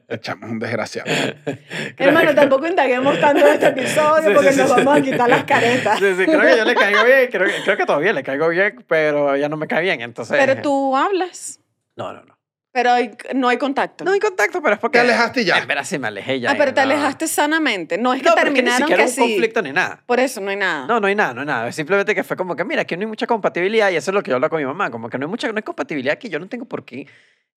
Echamos 0.07 0.49
un 0.49 0.59
desgraciado. 0.59 1.09
Hermano, 1.97 2.33
tampoco 2.33 2.67
indaguemos 2.67 3.19
tanto 3.19 3.45
en 3.45 3.53
este 3.53 3.67
episodio 3.67 4.23
Sí, 4.29 4.33
porque 4.33 4.53
sí, 4.53 4.59
nos 4.59 4.69
sí, 4.69 4.75
vamos 4.77 4.97
a 4.97 5.01
quitar 5.01 5.29
las 5.29 5.43
caretas. 5.43 5.99
Sí, 5.99 6.05
sí, 6.17 6.25
creo 6.25 6.41
que 6.41 6.57
yo 6.57 6.65
le 6.65 6.75
caigo 6.75 7.03
bien, 7.03 7.29
creo, 7.31 7.47
que- 7.47 7.63
creo 7.63 7.77
que 7.77 7.85
todavía 7.85 8.13
le 8.13 8.23
caigo 8.23 8.47
bien, 8.49 8.83
pero 8.87 9.35
ya 9.35 9.49
no 9.49 9.57
me 9.57 9.67
cae 9.67 9.81
bien, 9.83 10.01
entonces... 10.01 10.37
Pero 10.39 10.61
tú 10.61 10.95
hablas, 10.95 11.59
No, 11.95 12.13
no, 12.13 12.23
no. 12.23 12.30
Pero 12.71 12.91
hay- 12.91 13.11
no 13.35 13.49
hay 13.49 13.57
contacto. 13.57 14.03
No 14.05 14.11
hay 14.11 14.19
contacto, 14.19 14.61
pero 14.61 14.75
es 14.75 14.79
porque... 14.79 14.97
Te 14.99 15.01
alejaste 15.03 15.43
ya. 15.45 15.57
En 15.57 15.67
verdad 15.67 15.83
sí 15.83 15.99
me 15.99 16.07
alejé 16.07 16.39
ya. 16.39 16.51
ah, 16.51 16.55
pero 16.57 16.73
te 16.73 16.81
no. 16.85 16.91
alejaste 16.91 17.27
sanamente. 17.27 17.97
No 17.97 18.13
es 18.13 18.21
que 18.21 18.29
No, 18.29 18.35
es 18.35 18.43
que 18.43 18.49
ni 18.49 18.55
terminaron 18.55 18.87
que 18.87 18.95
hubo 18.95 19.01
un 19.03 19.09
sí. 19.09 19.21
conflicto 19.21 19.61
ni 19.61 19.71
nada. 19.73 20.01
Por 20.05 20.19
eso 20.19 20.39
no 20.41 20.49
hay 20.51 20.55
nada. 20.55 20.87
No, 20.87 20.99
no 20.99 21.07
hay 21.07 21.15
nada, 21.15 21.33
no 21.33 21.41
hay 21.41 21.47
nada. 21.47 21.67
Es 21.67 21.75
simplemente 21.75 22.15
que 22.15 22.23
fue 22.23 22.37
como 22.37 22.55
que, 22.55 22.63
mira, 22.63 22.83
aquí 22.83 22.95
no 22.95 23.01
hay 23.01 23.07
mucha 23.07 23.27
compatibilidad 23.27 23.91
y 23.91 23.95
eso 23.97 24.11
es 24.11 24.15
lo 24.15 24.23
que 24.23 24.29
yo 24.31 24.35
hablo 24.35 24.49
con 24.49 24.59
mi 24.59 24.65
mamá. 24.65 24.89
Como 24.89 25.09
que 25.09 25.17
no 25.17 25.25
hay 25.25 25.29
mucha 25.29 25.47
no 25.49 25.57
hay 25.57 25.63
compatibilidad 25.63 26.13
aquí, 26.13 26.29
yo 26.29 26.39
no 26.39 26.47
tengo 26.47 26.65
por 26.65 26.85
qué. 26.85 27.07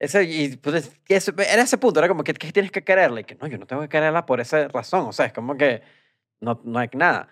Ese, 0.01 0.25
y 0.25 0.57
pues, 0.57 0.91
que 1.05 1.17
eso- 1.17 1.33
era 1.39 1.63
ese 1.63 1.79
punto, 1.79 2.01
era 2.01 2.09
como 2.09 2.25
que, 2.25 2.35
que 2.35 2.51
tienes 2.53 2.73
que 2.73 2.83
quererla 2.83 3.21
y 3.21 3.25
que 3.25 3.37
no, 3.37 3.47
yo 3.47 3.57
no 3.59 3.67
tengo 3.67 3.83
que 3.83 3.89
quererla 3.89 4.27
por 4.27 4.41
esa 4.41 4.67
razón. 4.69 5.07
O 5.07 5.13
sea, 5.13 5.27
es 5.27 5.33
como 5.33 5.57
que 5.57 5.83
no, 6.41 6.61
no 6.65 6.79
hay 6.81 6.89
nada. 6.95 7.29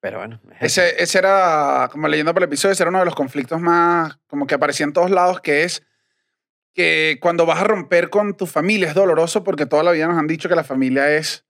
Pero 0.00 0.18
bueno. 0.18 0.40
es. 0.60 0.78
Ese, 0.78 1.02
ese 1.02 1.18
era, 1.18 1.88
como 1.92 2.08
leyendo 2.08 2.32
por 2.32 2.42
el 2.42 2.46
episodio, 2.48 2.72
ese 2.72 2.82
era 2.82 2.90
uno 2.90 3.00
de 3.00 3.04
los 3.04 3.14
conflictos 3.14 3.60
más, 3.60 4.16
como 4.28 4.46
que 4.46 4.54
aparecía 4.54 4.84
en 4.84 4.92
todos 4.92 5.10
lados, 5.10 5.40
que 5.40 5.64
es 5.64 5.82
que 6.76 7.18
cuando 7.20 7.46
vas 7.46 7.60
a 7.60 7.64
romper 7.64 8.10
con 8.10 8.36
tu 8.36 8.46
familia 8.46 8.88
es 8.88 8.94
doloroso 8.94 9.42
porque 9.42 9.66
toda 9.66 9.82
la 9.82 9.90
vida 9.92 10.06
nos 10.06 10.18
han 10.18 10.26
dicho 10.28 10.48
que 10.48 10.54
la 10.54 10.62
familia 10.62 11.10
es 11.16 11.44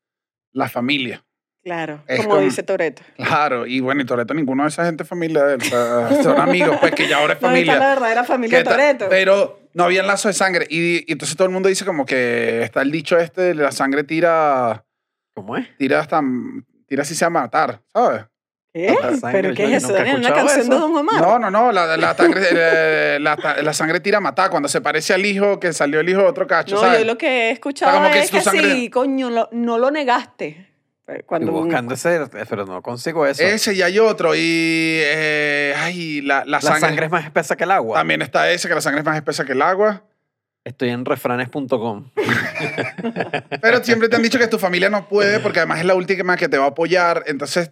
la 0.52 0.68
familia. 0.68 1.23
Claro, 1.64 2.04
Es 2.06 2.18
como 2.18 2.30
como- 2.37 2.42
dice 2.42 2.62
Toreto. 2.62 3.02
Claro, 3.16 3.66
y 3.66 3.80
bueno, 3.80 4.00
y 4.00 4.04
Toreto, 4.06 4.33
ninguno 4.35 4.62
de 4.62 4.68
esa 4.68 4.85
gente 4.87 5.02
es 5.02 5.09
familia 5.09 5.42
de 5.45 5.54
él. 5.54 5.62
son 6.23 6.40
amigos, 6.40 6.76
pues 6.80 6.95
que 6.95 7.09
ya 7.09 7.18
ahora 7.18 7.35
es 7.35 7.40
¿Dónde 7.40 7.61
está 7.61 7.73
la 7.73 7.78
familia. 7.80 7.95
verdadera 7.95 8.25
familia 8.25 8.62
Toreto? 8.64 9.06
Pero 9.11 9.61
no 9.75 9.83
había 9.83 10.04
lazo 10.04 10.28
de 10.28 10.35
sangre. 10.35 10.66
Y, 10.71 10.99
y 11.09 11.12
entonces 11.12 11.37
todo 11.37 11.49
el 11.49 11.52
mundo 11.52 11.68
dice 11.68 11.85
como 11.85 12.06
que 12.06 12.62
está 12.62 12.83
el 12.83 12.92
dicho 12.92 13.18
este, 13.18 13.52
la 13.54 13.73
sangre 13.73 14.04
tira, 14.04 14.87
¿Cómo 15.35 15.56
es? 15.56 15.66
tira 15.76 15.99
hasta, 15.99 16.23
tira 16.87 17.04
si 17.04 17.16
sea 17.16 17.30
matar, 17.30 17.83
¿sabes? 17.92 18.23
Sangre, 19.21 19.42
¿Pero 19.42 19.54
qué 19.54 19.64
es 19.75 19.85
eso? 19.85 19.95
¿Una 19.95 20.33
canción 20.33 20.47
de 20.68 20.75
eso. 20.75 20.80
Don 20.80 20.97
Omar? 20.97 21.21
No, 21.21 21.38
no, 21.38 21.50
no, 21.50 21.73
la, 21.73 21.97
la, 21.97 22.14
sangre, 22.14 22.42
eh, 22.52 23.18
la, 23.21 23.37
la 23.62 23.73
sangre 23.73 24.00
tira 24.00 24.18
a 24.18 24.21
matar 24.21 24.50
cuando 24.50 24.68
se 24.68 24.80
parece 24.80 25.14
al 25.14 25.25
hijo 25.25 25.59
que 25.59 25.73
salió 25.73 26.00
el 26.00 26.09
hijo 26.09 26.21
de 26.21 26.26
otro 26.28 26.47
cacho, 26.47 26.75
No, 26.76 26.80
¿sabes? 26.83 26.99
yo 27.00 27.04
lo 27.06 27.16
que 27.16 27.49
he 27.49 27.50
escuchado 27.52 27.97
como 27.97 28.11
que 28.11 28.21
es 28.21 28.30
que 28.30 28.40
sangre- 28.40 28.73
sí, 28.75 28.90
coño, 28.90 29.30
lo- 29.30 29.49
no 29.52 29.78
lo 29.78 29.90
negaste. 29.90 30.68
Estoy 31.09 31.23
Cuando 31.25 31.52
un- 31.52 31.64
buscando 31.64 31.95
ese, 31.95 32.21
pero 32.49 32.66
no 32.66 32.83
consigo 32.83 33.25
eso. 33.26 33.42
Ese 33.42 33.75
y 33.75 33.83
hay 33.83 33.99
otro. 34.00 34.35
Y, 34.35 34.40
eh, 35.04 35.73
ay, 35.76 36.21
la, 36.23 36.40
la 36.45 36.52
la 36.56 36.61
sangre, 36.61 36.80
sangre, 36.80 37.06
es 37.06 37.12
más 37.12 37.25
espesa 37.25 37.56
que 37.56 37.62
el 37.64 37.71
agua. 37.71 37.97
También 37.99 38.23
está 38.23 38.50
ese, 38.50 38.66
que 38.68 38.75
la 38.75 38.80
sangre 38.80 39.00
es 39.00 39.06
más 39.06 39.14
espesa 39.16 39.45
que 39.45 39.52
el 39.52 39.62
agua. 39.62 40.02
Estoy 40.64 40.88
en 40.88 41.04
refranes.com. 41.04 42.11
Pero 43.62 43.84
siempre 43.84 44.08
te 44.08 44.17
han 44.17 44.23
dicho 44.23 44.39
que 44.39 44.49
tu 44.49 44.58
familia 44.58 44.91
no 44.91 45.08
puede 45.08 45.39
porque 45.41 45.60
además 45.60 45.78
es 45.78 45.84
la 45.84 45.95
última 45.95 46.36
que 46.36 46.49
te 46.49 46.58
va 46.58 46.65
a 46.65 46.69
apoyar. 46.69 47.23
Entonces, 47.26 47.71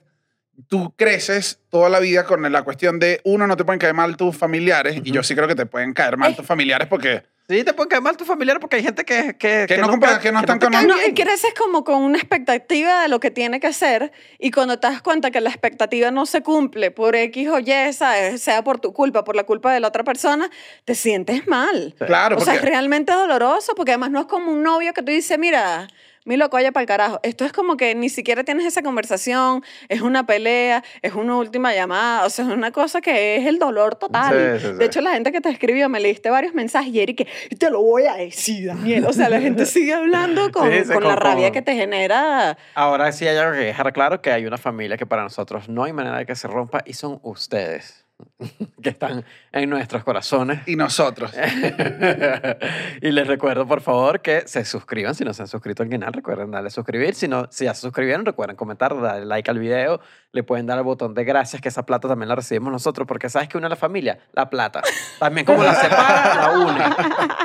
tú 0.68 0.92
creces 0.96 1.58
toda 1.70 1.88
la 1.88 2.00
vida 2.00 2.24
con 2.24 2.50
la 2.50 2.62
cuestión 2.62 2.98
de, 2.98 3.20
uno, 3.24 3.46
no 3.46 3.56
te 3.56 3.64
pueden 3.64 3.78
caer 3.78 3.94
mal 3.94 4.16
tus 4.16 4.36
familiares. 4.36 5.00
Y 5.04 5.10
yo 5.10 5.22
sí 5.22 5.34
creo 5.34 5.48
que 5.48 5.54
te 5.54 5.66
pueden 5.66 5.92
caer 5.92 6.16
mal 6.16 6.32
Eh. 6.32 6.36
tus 6.36 6.46
familiares 6.46 6.88
porque... 6.88 7.22
Sí, 7.46 7.62
te 7.62 7.74
pueden 7.74 7.90
caer 7.90 8.00
mal 8.02 8.16
tu 8.16 8.24
familiar 8.24 8.58
porque 8.58 8.76
hay 8.76 8.82
gente 8.82 9.04
que... 9.04 9.36
Que, 9.36 9.66
Que 9.68 9.76
no 9.76 9.98
te- 9.98 10.18
que 10.22 10.32
no 10.32 10.40
están 10.40 10.58
con 10.58 10.72
No, 10.72 10.94
y 11.06 11.12
creces 11.12 11.52
como 11.54 11.84
con 11.84 12.02
una 12.02 12.16
expectativa 12.16 13.02
de 13.02 13.08
lo 13.08 13.20
que 13.20 13.30
tiene 13.30 13.60
que 13.60 13.70
ser 13.74 14.12
y 14.38 14.50
cuando 14.50 14.78
te 14.78 14.86
das 14.86 15.02
cuenta 15.02 15.30
que 15.30 15.42
la 15.42 15.50
expectativa 15.50 16.10
no 16.10 16.24
se 16.24 16.40
cumple 16.42 16.90
por 16.90 17.14
X 17.14 17.48
o 17.48 17.58
Y, 17.58 17.92
¿sabes? 17.92 18.40
sea 18.40 18.64
por 18.64 18.78
tu 18.80 18.94
culpa, 18.94 19.24
por 19.24 19.36
la 19.36 19.44
culpa 19.44 19.74
de 19.74 19.80
la 19.80 19.88
otra 19.88 20.04
persona, 20.04 20.48
te 20.86 20.94
sientes 20.94 21.46
mal. 21.46 21.94
Claro, 21.98 22.38
o 22.38 22.40
sea, 22.40 22.54
es 22.54 22.62
realmente 22.62 23.12
doloroso 23.12 23.74
porque 23.74 23.90
además 23.92 24.10
no 24.10 24.20
es 24.20 24.26
como 24.26 24.50
un 24.50 24.62
novio 24.62 24.94
que 24.94 25.02
tú 25.02 25.12
dices, 25.12 25.38
mira, 25.38 25.86
mi 26.24 26.36
loco, 26.36 26.56
vaya 26.56 26.72
para 26.72 26.82
el 26.82 26.86
carajo. 26.86 27.20
Esto 27.22 27.44
es 27.44 27.52
como 27.52 27.76
que 27.76 27.94
ni 27.94 28.08
siquiera 28.08 28.44
tienes 28.44 28.66
esa 28.66 28.82
conversación, 28.82 29.62
es 29.88 30.00
una 30.00 30.26
pelea, 30.26 30.82
es 31.02 31.14
una 31.14 31.36
última 31.36 31.74
llamada, 31.74 32.24
o 32.24 32.30
sea, 32.30 32.46
es 32.46 32.50
una 32.50 32.70
cosa 32.70 33.00
que 33.00 33.36
es 33.36 33.46
el 33.46 33.58
dolor 33.58 33.96
total. 33.96 34.58
Sí, 34.58 34.66
sí, 34.66 34.72
sí. 34.72 34.78
De 34.78 34.84
hecho, 34.86 35.00
la 35.00 35.12
gente 35.12 35.32
que 35.32 35.40
te 35.40 35.50
escribió, 35.50 35.88
me 35.88 36.00
leíste 36.00 36.30
varios 36.30 36.54
mensajes 36.54 36.92
y 36.92 37.00
Eric, 37.00 37.28
que 37.48 37.56
te 37.56 37.70
lo 37.70 37.82
voy 37.82 38.04
a 38.04 38.14
decir, 38.14 38.68
Daniel. 38.68 39.04
O 39.06 39.12
sea, 39.12 39.28
la 39.28 39.40
gente 39.40 39.66
sigue 39.66 39.92
hablando 39.92 40.50
con, 40.50 40.70
con 40.92 41.04
la 41.04 41.16
rabia 41.16 41.50
que 41.52 41.62
te 41.62 41.74
genera. 41.74 42.56
Ahora 42.74 43.12
sí 43.12 43.26
hay 43.26 43.36
algo 43.36 43.52
que 43.52 43.58
dejar 43.58 43.92
claro, 43.92 44.22
que 44.22 44.32
hay 44.32 44.46
una 44.46 44.58
familia 44.58 44.96
que 44.96 45.06
para 45.06 45.22
nosotros 45.22 45.68
no 45.68 45.84
hay 45.84 45.92
manera 45.92 46.18
de 46.18 46.26
que 46.26 46.34
se 46.34 46.48
rompa 46.48 46.82
y 46.86 46.94
son 46.94 47.20
ustedes, 47.22 48.03
que 48.82 48.90
están 48.90 49.24
en 49.52 49.70
nuestros 49.70 50.04
corazones. 50.04 50.66
Y 50.66 50.76
nosotros. 50.76 51.32
y 53.02 53.10
les 53.10 53.26
recuerdo, 53.26 53.66
por 53.66 53.80
favor, 53.80 54.20
que 54.20 54.46
se 54.46 54.64
suscriban. 54.64 55.14
Si 55.14 55.24
no 55.24 55.32
se 55.32 55.42
han 55.42 55.48
suscrito 55.48 55.82
al 55.82 55.88
canal, 55.88 56.12
recuerden 56.12 56.50
darle 56.50 56.70
suscribir. 56.70 57.14
Si, 57.14 57.28
no, 57.28 57.46
si 57.50 57.64
ya 57.64 57.74
se 57.74 57.82
suscribieron, 57.82 58.24
recuerden 58.24 58.56
comentar, 58.56 59.00
darle 59.00 59.26
like 59.26 59.50
al 59.50 59.58
video. 59.58 60.00
Le 60.32 60.42
pueden 60.42 60.66
dar 60.66 60.78
el 60.78 60.84
botón 60.84 61.14
de 61.14 61.24
gracias, 61.24 61.60
que 61.62 61.68
esa 61.68 61.86
plata 61.86 62.08
también 62.08 62.28
la 62.28 62.36
recibimos 62.36 62.72
nosotros, 62.72 63.06
porque 63.06 63.28
sabes 63.28 63.48
que 63.48 63.56
une 63.56 63.66
a 63.66 63.70
la 63.70 63.76
familia, 63.76 64.18
la 64.32 64.50
plata. 64.50 64.82
También 65.18 65.46
como 65.46 65.62
la 65.62 65.74
separa, 65.74 66.34
la 66.34 66.50
une. 66.58 66.84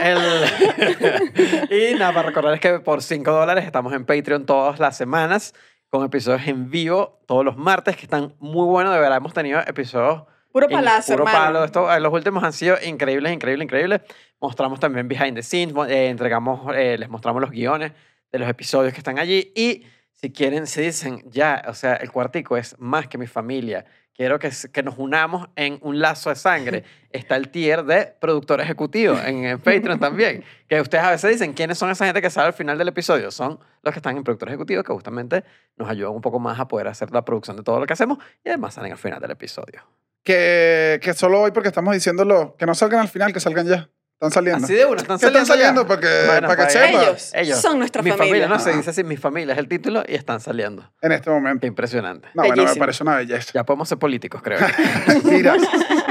El- 0.02 1.70
y 1.94 1.96
nada, 1.96 2.14
para 2.14 2.28
recordarles 2.28 2.60
que 2.62 2.80
por 2.80 3.02
5 3.02 3.32
dólares 3.32 3.66
estamos 3.66 3.94
en 3.94 4.06
Patreon 4.06 4.46
todas 4.46 4.80
las 4.80 4.98
semanas 4.98 5.54
con 5.90 6.06
episodios 6.06 6.48
en 6.48 6.70
vivo 6.70 7.20
todos 7.26 7.44
los 7.44 7.58
martes 7.58 7.96
que 7.96 8.04
están 8.04 8.36
muy 8.40 8.66
buenos. 8.66 8.94
De 8.94 9.00
verdad, 9.00 9.18
hemos 9.18 9.34
tenido 9.34 9.60
episodios 9.62 10.24
Puro 10.52 10.68
palazo, 10.68 11.14
puro 11.14 11.26
hermano. 11.26 11.46
palo. 11.46 11.64
Esto, 11.66 11.94
eh, 11.94 12.00
los 12.00 12.12
últimos 12.12 12.44
han 12.44 12.54
sido 12.54 12.78
increíbles, 12.84 13.32
increíbles, 13.34 13.66
increíbles. 13.66 14.02
Mostramos 14.40 14.80
también 14.80 15.08
behind 15.08 15.36
the 15.36 15.44
scenes, 15.44 15.76
eh, 15.90 16.10
entregamos, 16.10 16.76
eh, 16.76 16.98
les 16.98 17.10
mostramos 17.10 17.42
los 17.42 17.52
guiones 17.52 17.92
de 18.32 18.40
los 18.40 18.50
episodios 18.50 18.94
que 18.94 19.00
están 19.00 19.20
allí. 19.20 19.52
Y 19.56 19.86
si 20.14 20.32
quieren, 20.32 20.66
se 20.68 20.82
dicen, 20.82 21.24
ya, 21.30 21.64
o 21.68 21.74
sea, 21.74 21.96
el 21.96 22.12
cuartico 22.12 22.58
es 22.58 22.76
más 22.80 23.08
que 23.08 23.18
mi 23.18 23.28
familia. 23.28 23.86
Quiero 24.14 24.38
que, 24.38 24.52
que 24.74 24.84
nos 24.84 24.98
unamos 24.98 25.48
en 25.56 25.78
un 25.82 26.00
lazo 26.00 26.30
de 26.30 26.36
sangre. 26.36 26.84
Está 27.12 27.38
el 27.38 27.50
tier 27.50 27.86
de 27.86 28.14
productor 28.20 28.60
ejecutivo 28.60 29.18
en, 29.18 29.46
en 29.46 29.60
Patreon 29.60 30.00
también. 30.02 30.44
Que 30.68 30.82
ustedes 30.82 31.04
a 31.04 31.12
veces 31.12 31.32
dicen, 31.32 31.54
¿quiénes 31.54 31.78
son 31.78 31.90
esa 31.90 32.06
gente 32.06 32.22
que 32.22 32.30
sale 32.30 32.48
al 32.48 32.54
final 32.54 32.78
del 32.78 32.90
episodio? 32.90 33.32
Son 33.32 33.60
los 33.82 33.94
que 33.94 34.00
están 34.00 34.18
en 34.18 34.24
productor 34.24 34.50
ejecutivo 34.50 34.84
que 34.84 34.92
justamente 34.92 35.44
nos 35.78 35.90
ayudan 35.90 36.12
un 36.12 36.22
poco 36.22 36.40
más 36.40 36.60
a 36.60 36.68
poder 36.68 36.88
hacer 36.88 37.12
la 37.12 37.24
producción 37.24 37.56
de 37.56 37.64
todo 37.64 37.80
lo 37.80 37.86
que 37.86 37.94
hacemos 37.94 38.18
y 38.44 38.50
además 38.50 38.74
salen 38.74 38.92
al 38.92 38.98
final 38.98 39.22
del 39.22 39.32
episodio. 39.32 39.84
Que, 40.24 41.00
que 41.02 41.14
solo 41.14 41.42
hoy 41.42 41.52
porque 41.52 41.70
estamos 41.70 41.94
diciéndolo, 41.94 42.56
que 42.58 42.66
no 42.66 42.76
salgan 42.76 43.00
al 43.02 43.08
final, 43.08 43.34
que 43.34 43.40
salgan 43.40 43.68
ya. 43.68 43.90
Están 44.14 44.32
saliendo. 44.32 44.66
Así 44.66 44.74
de 44.74 44.86
una, 44.86 44.98
están 45.02 45.18
¿Qué 45.18 45.28
están 45.28 45.46
saliendo. 45.46 45.46
saliendo? 45.46 45.82
ya. 45.84 45.88
Porque- 45.88 46.26
Bueno, 46.28 46.48
para 46.50 46.68
que 46.68 46.74
pues, 46.74 47.24
sepa. 47.24 47.40
Ellos 47.42 47.62
son 47.62 47.80
nuestra 47.80 48.02
mi 48.02 48.12
familia. 48.12 48.48
no 48.50 48.60
se 48.60 48.72
Ah. 48.72 48.76
dice 48.76 48.90
así, 48.90 49.04
mi 49.06 49.16
familia 49.16 49.54
es 49.54 49.60
el 49.60 49.70
título 49.70 50.04
y 50.06 50.16
están 50.16 50.42
saliendo. 50.42 50.92
En 51.02 51.14
este 51.14 51.30
momento. 51.30 51.62
Qué 51.62 51.68
impresionante. 51.68 52.28
No, 52.34 52.42
bueno, 52.44 52.56
me 52.56 52.62
Bellísimo. 52.64 52.80
parece 52.82 53.04
una 53.04 53.16
belleza. 53.16 53.52
Ya 53.54 53.64
podemos 53.64 53.88
ser 53.88 53.98
políticos, 53.98 54.42
creo. 54.44 54.60
Mira, 55.24 55.56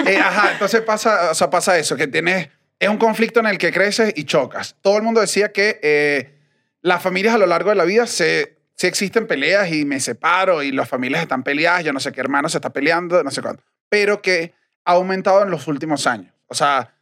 eh, 0.07 0.17
ajá, 0.17 0.53
entonces 0.53 0.81
pasa, 0.81 1.31
o 1.31 1.35
sea, 1.35 1.51
pasa 1.51 1.77
eso, 1.79 1.97
que 1.97 2.07
tienes, 2.07 2.49
es 2.79 2.89
un 2.89 2.97
conflicto 2.97 3.41
en 3.41 3.47
el 3.47 3.59
que 3.59 3.71
creces 3.73 4.15
y 4.17 4.25
chocas. 4.25 4.75
Todo 4.81 4.97
el 4.97 5.03
mundo 5.03 5.21
decía 5.21 5.53
que 5.53 5.79
eh, 5.83 6.39
las 6.81 7.03
familias 7.03 7.35
a 7.35 7.39
lo 7.39 7.47
largo 7.47 7.69
de 7.69 7.77
la 7.77 7.85
vida 7.85 8.07
se, 8.07 8.57
se 8.75 8.87
existen 8.89 9.27
peleas 9.27 9.71
y 9.71 9.85
me 9.85 10.01
separo 10.01 10.63
y 10.63 10.73
las 10.73 10.89
familias 10.89 11.21
están 11.21 11.43
peleadas, 11.43 11.85
yo 11.85 11.93
no 11.93 12.01
sé 12.01 12.11
qué 12.13 12.21
hermano 12.23 12.49
se 12.49 12.57
está 12.57 12.71
peleando, 12.71 13.23
no 13.23 13.31
sé 13.31 13.43
cuánto. 13.43 13.63
Pero 13.89 14.23
que 14.23 14.55
ha 14.85 14.93
aumentado 14.93 15.43
en 15.43 15.51
los 15.51 15.67
últimos 15.69 16.07
años. 16.07 16.33
O 16.47 16.55
sea, 16.55 16.95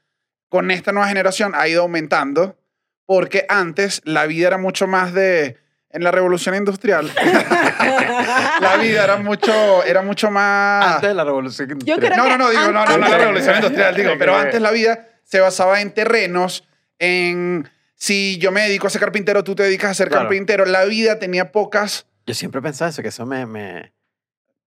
con 0.48 0.70
esta 0.70 0.92
nueva 0.92 1.08
generación 1.08 1.52
ha 1.54 1.68
ido 1.68 1.82
aumentando 1.82 2.58
porque 3.04 3.46
antes 3.48 4.02
la 4.04 4.26
vida 4.26 4.48
era 4.48 4.58
mucho 4.58 4.86
más 4.86 5.12
de... 5.12 5.58
En 5.88 6.02
la 6.04 6.10
revolución 6.10 6.54
industrial, 6.54 7.10
la 8.60 8.76
vida 8.76 9.04
era 9.04 9.16
mucho, 9.16 9.82
era 9.84 10.02
mucho 10.02 10.30
más... 10.30 10.96
Antes 10.96 11.08
de 11.08 11.14
la 11.14 11.24
revolución. 11.24 11.68
Yo 11.68 11.74
industrial. 11.94 12.00
creo 12.00 12.16
No, 12.24 12.28
no, 12.28 12.36
no, 12.36 12.50
digo, 12.50 12.72
no, 12.72 12.84
no, 12.84 12.98
no 12.98 13.08
la 13.08 13.16
revolución 13.16 13.56
industrial, 13.56 13.94
digo, 13.94 14.10
pero 14.18 14.36
antes 14.36 14.60
la 14.60 14.72
vida 14.72 15.06
se 15.22 15.40
basaba 15.40 15.80
en 15.80 15.92
terrenos, 15.92 16.64
en 16.98 17.68
si 17.94 18.36
yo 18.38 18.52
me 18.52 18.62
dedico 18.62 18.88
a 18.88 18.90
ser 18.90 19.00
carpintero, 19.00 19.42
tú 19.42 19.54
te 19.54 19.62
dedicas 19.62 19.92
a 19.92 19.94
ser 19.94 20.08
Claro. 20.08 20.24
carpintero. 20.24 20.66
La 20.66 20.84
vida 20.84 21.18
tenía 21.18 21.50
pocas 21.50 22.06
Yo 22.26 22.34
siempre 22.34 22.60
pensaba 22.60 22.90
eso, 22.90 23.00
que 23.00 23.08
eso 23.08 23.24
me, 23.24 23.46
me, 23.46 23.92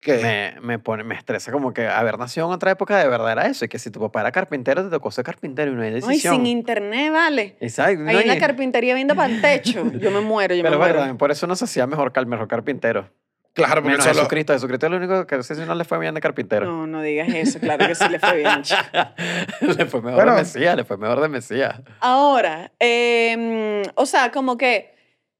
que 0.01 0.17
me, 0.17 0.61
me 0.61 0.79
pone, 0.79 1.03
me 1.03 1.13
estresa 1.15 1.51
como 1.51 1.73
que 1.73 1.85
haber 1.87 2.17
nacido 2.17 2.45
en 2.47 2.53
otra 2.53 2.71
época 2.71 2.97
de 2.97 3.07
verdad 3.09 3.31
era 3.33 3.45
eso, 3.47 3.65
y 3.65 3.67
que 3.67 3.79
si 3.79 3.91
tu 3.91 3.99
papá 3.99 4.21
era 4.21 4.31
carpintero, 4.31 4.83
te 4.83 4.89
tocó 4.89 5.11
ser 5.11 5.25
carpintero 5.25 5.71
y 5.71 5.75
no 5.75 5.81
hay 5.81 5.89
Ay, 5.89 5.93
decisión. 5.95 6.35
sin 6.35 6.45
internet, 6.45 7.11
vale. 7.11 7.57
Exacto. 7.59 7.91
Ahí 8.07 8.15
no, 8.15 8.19
en 8.21 8.27
la 8.27 8.35
y- 8.35 8.39
carpintería 8.39 8.95
viendo 8.95 9.15
para 9.15 9.33
el 9.33 9.41
techo. 9.41 9.91
Yo 9.99 10.11
me 10.11 10.21
muero, 10.21 10.55
yo 10.55 10.63
Pero 10.63 10.77
me 10.77 10.85
bueno, 10.85 10.99
muero. 10.99 11.17
por 11.17 11.31
eso 11.31 11.47
no 11.47 11.55
se 11.55 11.65
hacía 11.65 11.85
mejor, 11.85 12.13
cal- 12.13 12.27
mejor 12.27 12.47
carpintero. 12.47 13.09
claro, 13.53 13.75
porque 13.81 13.89
Menos 13.89 14.05
solo 14.05 14.15
Jesucristo. 14.15 14.53
Jesucristo 14.53 14.85
es 14.85 14.91
lo 14.91 14.97
único 14.97 15.27
que 15.27 15.35
no 15.35 15.43
sé 15.43 15.55
si 15.55 15.61
no 15.65 15.75
le 15.75 15.83
fue 15.83 15.99
bien 15.99 16.15
de 16.15 16.21
carpintero. 16.21 16.65
No, 16.65 16.87
no 16.87 17.01
digas 17.01 17.27
eso. 17.29 17.59
Claro 17.59 17.85
que 17.85 17.95
sí 17.95 18.07
le 18.07 18.19
fue 18.19 18.37
bien. 18.37 18.61
le 19.77 19.85
fue 19.85 20.01
mejor 20.01 20.15
Bueno. 20.15 20.31
de 20.35 20.37
Mesías, 20.43 20.75
le 20.77 20.83
fue 20.85 20.97
mejor 20.97 21.19
de 21.19 21.27
Mesías. 21.27 21.81
Ahora, 21.99 22.71
em, 22.79 23.81
o 23.95 24.05
sea, 24.05 24.31
como 24.31 24.57
que 24.57 24.95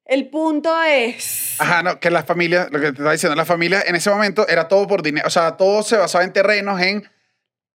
el 0.10 0.28
punto 0.28 0.76
es... 0.84 1.56
Ajá, 1.60 1.84
no, 1.84 2.00
que 2.00 2.10
las 2.10 2.26
familias, 2.26 2.70
lo 2.72 2.80
que 2.80 2.88
te 2.88 2.94
estaba 2.94 3.12
diciendo, 3.12 3.36
las 3.36 3.48
familias 3.48 3.86
en 3.88 3.96
ese 3.96 4.10
momento 4.10 4.48
era 4.48 4.68
todo 4.68 4.88
por 4.88 5.04
dinero, 5.04 5.28
o 5.28 5.30
sea, 5.30 5.56
todo 5.56 5.84
se 5.84 5.98
basaba 5.98 6.24
en 6.24 6.34
terrenos, 6.34 6.82
en 6.82 7.08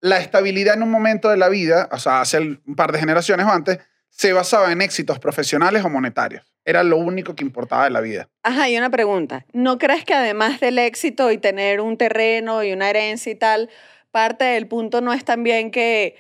la 0.01 0.19
estabilidad 0.19 0.75
en 0.75 0.83
un 0.83 0.91
momento 0.91 1.31
de 1.31 1.37
la 1.37 1.49
vida, 1.49 1.89
o 1.93 1.99
sea, 1.99 2.21
hace 2.21 2.39
un 2.39 2.75
par 2.77 2.91
de 2.91 2.99
generaciones 2.99 3.47
o 3.47 3.51
antes, 3.51 3.79
se 4.11 4.33
basaba 4.33 4.73
en 4.73 4.83
éxitos 4.83 5.21
profesionales 5.21 5.85
o 5.85 5.89
monetarios. 5.89 6.45
Era 6.65 6.83
lo 6.83 6.97
único 6.97 7.37
que 7.37 7.45
importaba 7.45 7.85
de 7.85 7.91
la 7.91 8.01
vida. 8.01 8.29
Ajá, 8.43 8.69
y 8.69 8.77
una 8.77 8.91
pregunta. 8.91 9.47
¿No 9.53 9.79
crees 9.79 10.05
que 10.05 10.15
además 10.15 10.59
del 10.59 10.79
éxito 10.81 11.31
y 11.31 11.39
tener 11.39 11.81
un 11.81 11.97
terreno 11.97 12.65
y 12.65 12.73
una 12.73 12.91
herencia 12.91 13.31
y 13.31 13.37
tal, 13.37 13.71
parte 14.11 14.45
del 14.45 14.67
punto 14.67 15.01
no 15.01 15.13
es 15.13 15.25
también 15.25 15.71
que 15.71 16.17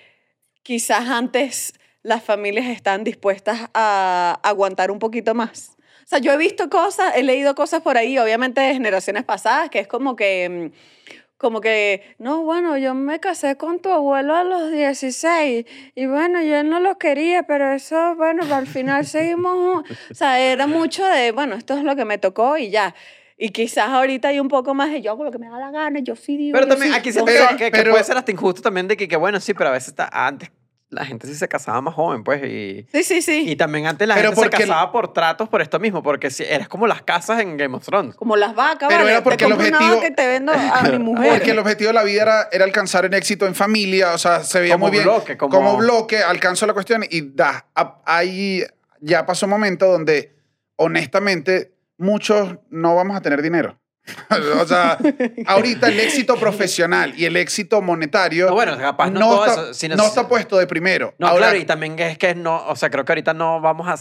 quizás 0.62 1.08
antes 1.08 1.74
las 2.02 2.22
familias 2.22 2.66
están 2.66 3.02
dispuestas 3.02 3.68
a 3.74 4.38
aguantar 4.44 4.92
un 4.92 5.00
poquito 5.00 5.34
más? 5.34 5.73
O 6.04 6.06
sea, 6.06 6.18
yo 6.18 6.32
he 6.32 6.36
visto 6.36 6.68
cosas, 6.68 7.14
he 7.16 7.22
leído 7.22 7.54
cosas 7.54 7.80
por 7.82 7.96
ahí, 7.96 8.18
obviamente 8.18 8.60
de 8.60 8.72
generaciones 8.74 9.24
pasadas, 9.24 9.70
que 9.70 9.78
es 9.80 9.86
como 9.88 10.16
que, 10.16 10.70
mm, 10.70 11.14
como 11.38 11.60
que, 11.60 12.14
no, 12.18 12.42
bueno, 12.42 12.76
yo 12.78 12.94
me 12.94 13.20
casé 13.20 13.56
con 13.56 13.80
tu 13.80 13.90
abuelo 13.90 14.34
a 14.34 14.44
los 14.44 14.70
16 14.70 15.66
y 15.94 16.06
bueno, 16.06 16.42
yo 16.42 16.62
no 16.62 16.80
lo 16.80 16.96
quería, 16.98 17.42
pero 17.42 17.72
eso, 17.72 18.14
bueno, 18.16 18.42
al 18.54 18.66
final 18.66 19.04
seguimos, 19.06 19.82
o 20.10 20.14
sea, 20.14 20.38
era 20.40 20.66
mucho 20.66 21.04
de, 21.06 21.32
bueno, 21.32 21.54
esto 21.56 21.76
es 21.76 21.84
lo 21.84 21.96
que 21.96 22.04
me 22.04 22.18
tocó 22.18 22.56
y 22.56 22.70
ya. 22.70 22.94
Y 23.36 23.48
quizás 23.50 23.88
ahorita 23.88 24.28
hay 24.28 24.38
un 24.40 24.48
poco 24.48 24.74
más 24.74 24.90
de 24.92 25.02
yo 25.02 25.10
hago 25.10 25.24
lo 25.24 25.32
que 25.32 25.38
me 25.38 25.48
da 25.48 25.58
la 25.58 25.70
gana, 25.72 25.98
yo 26.00 26.14
sí 26.14 26.36
digo. 26.36 26.54
Pero 26.54 26.68
también 26.68 26.92
sí- 26.92 26.98
aquí 26.98 27.12
siento 27.12 27.32
Pero- 27.32 27.48
que, 27.56 27.64
que 27.64 27.70
pero- 27.72 27.90
puede 27.90 28.04
ser 28.04 28.16
hasta 28.16 28.30
injusto 28.30 28.62
también 28.62 28.86
de 28.86 28.96
que, 28.96 29.08
que, 29.08 29.16
bueno, 29.16 29.40
sí, 29.40 29.52
pero 29.54 29.70
a 29.70 29.72
veces 29.72 29.88
está, 29.88 30.08
antes 30.12 30.50
la 30.94 31.04
gente 31.04 31.26
sí 31.26 31.34
se 31.34 31.48
casaba 31.48 31.80
más 31.80 31.94
joven, 31.94 32.24
pues, 32.24 32.42
y... 32.44 32.86
Sí, 32.92 33.02
sí, 33.02 33.20
sí. 33.22 33.44
Y 33.50 33.56
también 33.56 33.86
antes 33.86 34.08
la 34.08 34.14
Pero 34.14 34.28
gente 34.30 34.40
se 34.40 34.42
porque 34.50 34.62
el- 34.62 34.68
casaba 34.68 34.90
por 34.92 35.12
tratos 35.12 35.48
por 35.48 35.60
esto 35.60 35.78
mismo, 35.78 36.02
porque 36.02 36.30
si, 36.30 36.44
eras 36.44 36.68
como 36.68 36.86
las 36.86 37.02
casas 37.02 37.40
en 37.40 37.56
Game 37.56 37.76
of 37.76 37.84
Thrones. 37.84 38.14
Como 38.14 38.36
las 38.36 38.54
vacas, 38.54 38.88
Pero 38.88 39.00
vale, 39.00 39.12
era 39.12 39.22
porque 39.22 39.44
te 39.44 39.44
el 39.46 39.52
objetivo- 39.52 40.06
y 40.06 40.14
te 40.14 40.26
vendo 40.26 40.52
a 40.52 40.82
mi 40.82 40.98
mujer. 41.00 41.30
Porque 41.32 41.50
el 41.50 41.58
objetivo 41.58 41.88
de 41.88 41.94
la 41.94 42.04
vida 42.04 42.22
era, 42.22 42.48
era 42.52 42.64
alcanzar 42.64 43.04
el 43.04 43.12
éxito 43.14 43.46
en 43.46 43.54
familia, 43.54 44.12
o 44.14 44.18
sea, 44.18 44.42
se 44.42 44.60
veía 44.60 44.74
Como 44.74 44.86
muy 44.86 44.92
bien. 44.92 45.04
bloque, 45.04 45.36
como- 45.36 45.76
bloque, 45.76 46.18
alcanzó 46.22 46.66
la 46.66 46.72
cuestión 46.72 47.04
y 47.10 47.20
da. 47.34 47.66
Ahí 48.06 48.62
ya 49.00 49.26
pasó 49.26 49.46
un 49.46 49.50
momento 49.50 49.86
donde, 49.90 50.34
honestamente, 50.76 51.72
muchos 51.98 52.56
no 52.70 52.94
vamos 52.94 53.16
a 53.16 53.20
tener 53.20 53.42
dinero. 53.42 53.78
o 54.60 54.66
sea, 54.66 54.98
ahorita 55.46 55.88
el 55.88 56.00
éxito 56.00 56.36
profesional 56.36 57.14
y 57.16 57.24
el 57.24 57.36
éxito 57.36 57.80
monetario 57.80 58.48
No, 58.48 58.54
bueno, 58.54 58.76
capaz 58.76 59.10
no 59.10 59.20
todo 59.20 59.46
está, 59.46 59.62
eso, 59.62 59.74
sino- 59.74 59.96
no 59.96 60.04
está 60.06 60.28
puesto 60.28 60.58
de 60.58 60.66
primero. 60.66 61.14
No, 61.18 61.28
Ahora, 61.28 61.46
claro, 61.46 61.58
y 61.58 61.64
también 61.64 61.98
es 61.98 62.18
que 62.18 62.34
no, 62.34 62.66
o 62.66 62.76
sea, 62.76 62.90
creo 62.90 63.04
que 63.04 63.12
ahorita 63.12 63.32
no 63.34 63.60
vamos 63.60 63.88
a... 63.88 63.96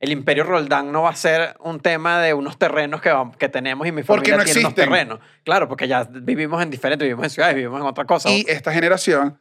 El 0.00 0.12
Imperio 0.12 0.44
Roldán 0.44 0.92
no 0.92 1.02
va 1.02 1.10
a 1.10 1.16
ser 1.16 1.56
un 1.60 1.80
tema 1.80 2.20
de 2.20 2.34
unos 2.34 2.58
terrenos 2.58 3.00
que, 3.00 3.10
vam- 3.10 3.34
que 3.36 3.48
tenemos 3.48 3.86
y 3.86 3.92
mi 3.92 4.02
familia 4.02 4.36
no 4.36 4.44
tiene 4.44 4.60
unos 4.60 4.74
terrenos. 4.74 5.18
Claro, 5.44 5.66
porque 5.66 5.88
ya 5.88 6.04
vivimos 6.10 6.62
en 6.62 6.70
diferentes, 6.70 7.06
vivimos 7.06 7.24
en 7.24 7.30
ciudades, 7.30 7.54
vivimos 7.56 7.80
en 7.80 7.86
otra 7.86 8.04
cosa. 8.04 8.28
Y 8.28 8.44
esta 8.46 8.70
generación 8.72 9.40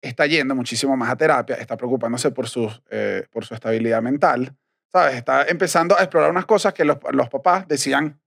está 0.00 0.26
yendo 0.26 0.54
muchísimo 0.54 0.96
más 0.96 1.10
a 1.10 1.16
terapia, 1.16 1.56
está 1.56 1.76
preocupándose 1.76 2.30
por, 2.30 2.48
sus, 2.48 2.80
eh, 2.90 3.26
por 3.30 3.44
su 3.44 3.52
estabilidad 3.54 4.00
mental, 4.00 4.56
¿sabes? 4.90 5.16
Está 5.16 5.44
empezando 5.46 5.94
a 5.98 6.00
explorar 6.00 6.30
unas 6.30 6.46
cosas 6.46 6.72
que 6.72 6.84
los, 6.86 6.96
los 7.12 7.28
papás 7.28 7.68
decían, 7.68 8.19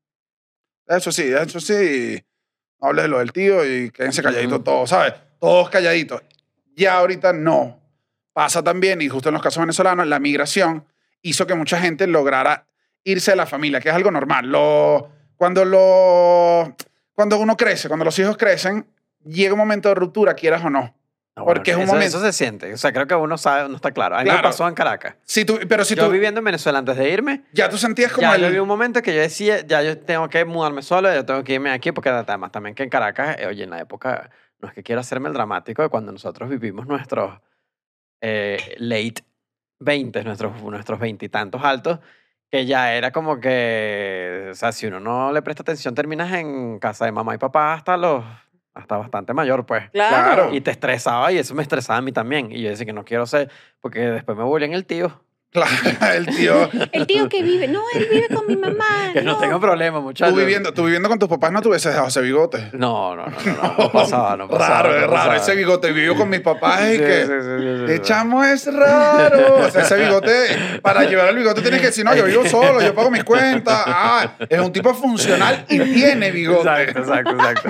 eso 0.87 1.11
sí, 1.11 1.23
eso 1.23 1.59
sí, 1.59 2.23
no 2.81 2.87
hable 2.87 3.03
de 3.03 3.07
lo 3.07 3.19
del 3.19 3.31
tío 3.31 3.65
y 3.65 3.89
quédense 3.91 4.21
calladitos 4.21 4.63
todos, 4.63 4.89
¿sabes? 4.89 5.13
Todos 5.39 5.69
calladitos. 5.69 6.21
Ya 6.75 6.97
ahorita 6.97 7.33
no. 7.33 7.79
Pasa 8.33 8.63
también, 8.63 9.01
y 9.01 9.09
justo 9.09 9.29
en 9.29 9.33
los 9.33 9.43
casos 9.43 9.61
venezolanos, 9.61 10.07
la 10.07 10.19
migración 10.19 10.85
hizo 11.21 11.45
que 11.45 11.53
mucha 11.53 11.79
gente 11.79 12.07
lograra 12.07 12.65
irse 13.03 13.31
de 13.31 13.37
la 13.37 13.45
familia, 13.45 13.79
que 13.79 13.89
es 13.89 13.95
algo 13.95 14.09
normal. 14.09 14.47
Lo, 14.47 15.11
cuando, 15.35 15.65
lo, 15.65 16.75
cuando 17.13 17.37
uno 17.37 17.55
crece, 17.55 17.87
cuando 17.87 18.05
los 18.05 18.17
hijos 18.17 18.37
crecen, 18.37 18.87
llega 19.23 19.53
un 19.53 19.59
momento 19.59 19.89
de 19.89 19.95
ruptura, 19.95 20.33
quieras 20.33 20.63
o 20.65 20.69
no. 20.69 20.95
No, 21.35 21.45
porque 21.45 21.71
es 21.71 21.77
un 21.77 21.83
eso, 21.83 21.93
momento- 21.93 22.17
eso 22.17 22.25
se 22.25 22.31
siente. 22.31 22.71
O 22.73 22.77
sea, 22.77 22.93
creo 22.93 23.07
que 23.07 23.15
uno 23.15 23.37
sabe, 23.39 23.67
no 23.67 23.75
está 23.75 23.91
claro. 23.91 24.15
A 24.15 24.19
mí 24.19 24.25
me 24.25 24.29
Claro. 24.31 24.49
pasó 24.49 24.67
en 24.67 24.75
Caracas. 24.75 25.15
Si 25.23 25.45
tú, 25.45 25.59
pero 25.67 25.83
si 25.83 25.95
yo 25.95 26.05
tú, 26.05 26.11
viviendo 26.11 26.39
en 26.39 26.43
Venezuela 26.45 26.77
antes 26.79 26.95
de 26.95 27.09
irme, 27.09 27.43
ya 27.53 27.69
tú 27.69 27.77
sentías 27.79 28.11
como 28.11 28.27
ya 28.27 28.35
el... 28.35 28.41
yo 28.43 28.49
vi 28.51 28.57
un 28.59 28.67
momento 28.67 29.01
que 29.01 29.15
yo 29.15 29.21
decía, 29.21 29.65
ya 29.65 29.81
yo 29.81 29.97
tengo 29.97 30.29
que 30.29 30.45
mudarme 30.45 30.83
solo, 30.83 31.11
yo 31.13 31.25
tengo 31.25 31.43
que 31.43 31.53
irme 31.53 31.71
aquí, 31.71 31.91
porque 31.91 32.09
además 32.09 32.51
también 32.51 32.75
que 32.75 32.83
en 32.83 32.89
Caracas, 32.89 33.37
eh, 33.39 33.47
oye, 33.47 33.63
en 33.63 33.71
la 33.71 33.79
época, 33.79 34.29
no 34.59 34.67
es 34.67 34.75
que 34.75 34.83
quiero 34.83 35.01
hacerme 35.01 35.27
el 35.27 35.33
dramático 35.33 35.81
de 35.81 35.89
cuando 35.89 36.11
nosotros 36.11 36.49
vivimos 36.49 36.85
nuestros 36.85 37.39
eh, 38.21 38.75
late 38.77 39.23
20, 39.79 40.23
nuestros 40.23 40.61
nuestros 40.61 40.99
veintitantos 40.99 41.63
altos, 41.63 41.99
que 42.51 42.65
ya 42.67 42.93
era 42.93 43.11
como 43.11 43.39
que, 43.39 44.49
o 44.51 44.53
sea, 44.53 44.71
si 44.71 44.85
uno 44.85 44.99
no 44.99 45.31
le 45.33 45.41
presta 45.41 45.63
atención, 45.63 45.95
terminas 45.95 46.31
en 46.33 46.77
casa 46.79 47.05
de 47.05 47.11
mamá 47.11 47.33
y 47.33 47.39
papá 47.39 47.73
hasta 47.73 47.97
los, 47.97 48.23
hasta 48.73 48.97
bastante 48.97 49.33
mayor, 49.33 49.65
pues. 49.65 49.89
Claro. 49.91 50.53
Y 50.53 50.61
te 50.61 50.71
estresaba 50.71 51.31
y 51.31 51.37
eso 51.37 51.53
me 51.55 51.61
estresaba 51.61 51.99
a 51.99 52.01
mí 52.01 52.11
también. 52.11 52.51
Y 52.51 52.61
yo 52.61 52.69
decía 52.69 52.85
que 52.85 52.93
no 52.93 53.05
quiero 53.05 53.25
ser, 53.25 53.49
porque 53.81 53.99
después 53.99 54.37
me 54.37 54.43
volvían 54.43 54.73
el 54.73 54.85
tío. 54.85 55.21
Claro, 55.53 55.71
el 56.15 56.25
tío... 56.25 56.69
El 56.91 57.05
tío 57.05 57.29
que 57.29 57.43
vive, 57.43 57.67
no, 57.67 57.81
él 57.93 58.07
vive 58.11 58.27
con 58.29 58.47
mi 58.47 58.55
mamá. 58.55 59.11
Que 59.13 59.21
no, 59.21 59.37
tengo 59.37 59.59
problema, 59.59 59.99
muchachos. 59.99 60.33
Tú 60.33 60.39
viviendo, 60.39 60.73
tú 60.73 60.83
viviendo 60.85 61.07
con 61.09 61.19
tus 61.19 61.29
papás 61.29 61.51
no 61.51 61.61
te 61.61 61.67
hubieses 61.69 61.91
dejado 61.91 62.07
ese 62.07 62.21
bigote. 62.21 62.69
No, 62.73 63.15
no, 63.15 63.27
no, 63.27 63.37
no, 63.45 63.53
no, 63.61 63.75
no 63.77 63.91
pasaba, 63.91 64.35
no 64.35 64.47
pasaba. 64.47 64.81
raro, 64.81 64.99
no 64.99 65.05
es 65.05 65.09
raro. 65.11 65.33
Ese 65.33 65.55
bigote 65.55 65.91
vivió 65.91 66.15
con 66.15 66.29
mis 66.29 66.41
papás 66.41 66.81
y 66.81 66.93
Sí, 66.93 66.97
que... 66.97 67.21
sí, 67.25 67.27
sí, 67.27 67.39
sí, 67.41 67.57
sí, 67.59 67.85
De 67.85 67.95
sí. 67.97 68.01
chamo 68.01 68.43
es 68.43 68.73
raro. 68.73 69.57
O 69.65 69.69
sea, 69.69 69.83
ese 69.83 69.95
bigote, 69.95 70.79
para 70.81 71.03
llevar 71.03 71.29
el 71.29 71.35
bigote 71.37 71.61
tienes 71.61 71.81
que 71.81 71.87
decir, 71.87 72.03
no, 72.03 72.15
yo 72.15 72.25
vivo 72.25 72.45
solo, 72.47 72.81
yo 72.81 72.95
pago 72.95 73.11
mis 73.11 73.23
cuentas. 73.23 73.83
Ah, 73.85 74.33
es 74.49 74.59
un 74.59 74.71
tipo 74.73 74.93
funcional 74.93 75.65
y 75.69 75.79
tiene 75.79 76.31
bigote. 76.31 76.83
Exacto, 76.83 76.99
exacto, 77.31 77.31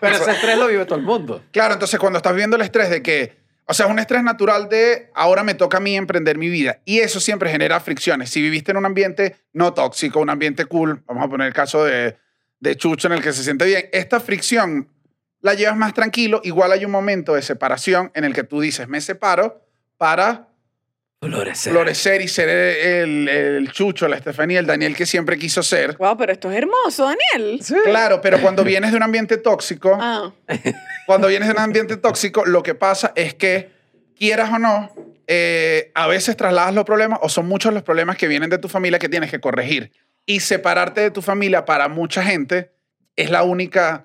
Pero 0.00 0.16
ese 0.16 0.30
estrés 0.30 0.58
lo 0.58 0.66
vive 0.68 0.84
todo 0.86 0.98
el 0.98 1.04
mundo. 1.04 1.42
Claro, 1.52 1.74
entonces 1.74 1.98
cuando 2.00 2.16
estás 2.16 2.34
viendo 2.34 2.56
el 2.56 2.62
estrés 2.62 2.88
de 2.90 3.02
que, 3.02 3.36
o 3.70 3.74
sea, 3.74 3.84
es 3.86 3.92
un 3.92 3.98
estrés 3.98 4.22
natural 4.22 4.70
de 4.70 5.10
ahora 5.14 5.44
me 5.44 5.52
toca 5.52 5.76
a 5.76 5.80
mí 5.80 5.94
emprender 5.94 6.38
mi 6.38 6.48
vida. 6.48 6.80
Y 6.86 7.00
eso 7.00 7.20
siempre 7.20 7.50
genera 7.50 7.78
fricciones. 7.80 8.30
Si 8.30 8.40
viviste 8.40 8.70
en 8.70 8.78
un 8.78 8.86
ambiente 8.86 9.36
no 9.52 9.74
tóxico, 9.74 10.20
un 10.20 10.30
ambiente 10.30 10.64
cool, 10.64 11.02
vamos 11.06 11.24
a 11.24 11.28
poner 11.28 11.48
el 11.48 11.52
caso 11.52 11.84
de, 11.84 12.16
de 12.60 12.76
Chucho 12.76 13.08
en 13.08 13.12
el 13.12 13.22
que 13.22 13.34
se 13.34 13.44
siente 13.44 13.66
bien, 13.66 13.90
esta 13.92 14.20
fricción 14.20 14.88
la 15.42 15.52
llevas 15.52 15.76
más 15.76 15.92
tranquilo. 15.92 16.40
Igual 16.44 16.72
hay 16.72 16.86
un 16.86 16.90
momento 16.90 17.34
de 17.34 17.42
separación 17.42 18.10
en 18.14 18.24
el 18.24 18.32
que 18.32 18.42
tú 18.42 18.60
dices, 18.60 18.88
me 18.88 19.02
separo 19.02 19.62
para 19.98 20.48
Florecer. 21.20 21.72
florecer 21.72 22.22
y 22.22 22.28
ser 22.28 22.48
el, 22.48 23.28
el 23.28 23.72
Chucho, 23.72 24.06
la 24.06 24.16
Estefanía, 24.16 24.60
el 24.60 24.66
Daniel 24.66 24.94
que 24.96 25.04
siempre 25.04 25.36
quiso 25.36 25.62
ser. 25.64 25.96
Wow, 25.98 26.16
pero 26.16 26.32
esto 26.32 26.50
es 26.50 26.56
hermoso, 26.56 27.04
Daniel. 27.04 27.60
Claro, 27.84 28.20
pero 28.20 28.40
cuando 28.40 28.62
vienes 28.64 28.92
de 28.92 28.96
un 28.96 29.02
ambiente 29.02 29.36
tóxico, 29.36 29.98
Ah, 30.00 30.32
cuando 31.08 31.28
vienes 31.28 31.48
de 31.48 31.54
un 31.54 31.60
ambiente 31.60 31.96
tóxico, 31.96 32.44
lo 32.44 32.62
que 32.62 32.74
pasa 32.74 33.12
es 33.16 33.32
que, 33.32 33.70
quieras 34.14 34.50
o 34.52 34.58
no, 34.58 34.92
eh, 35.26 35.90
a 35.94 36.06
veces 36.06 36.36
trasladas 36.36 36.74
los 36.74 36.84
problemas 36.84 37.18
o 37.22 37.30
son 37.30 37.46
muchos 37.48 37.72
los 37.72 37.82
problemas 37.82 38.18
que 38.18 38.28
vienen 38.28 38.50
de 38.50 38.58
tu 38.58 38.68
familia 38.68 38.98
que 38.98 39.08
tienes 39.08 39.30
que 39.30 39.40
corregir. 39.40 39.90
Y 40.26 40.40
separarte 40.40 41.00
de 41.00 41.10
tu 41.10 41.22
familia 41.22 41.64
para 41.64 41.88
mucha 41.88 42.22
gente 42.22 42.72
es 43.16 43.30
la 43.30 43.42
única, 43.42 44.04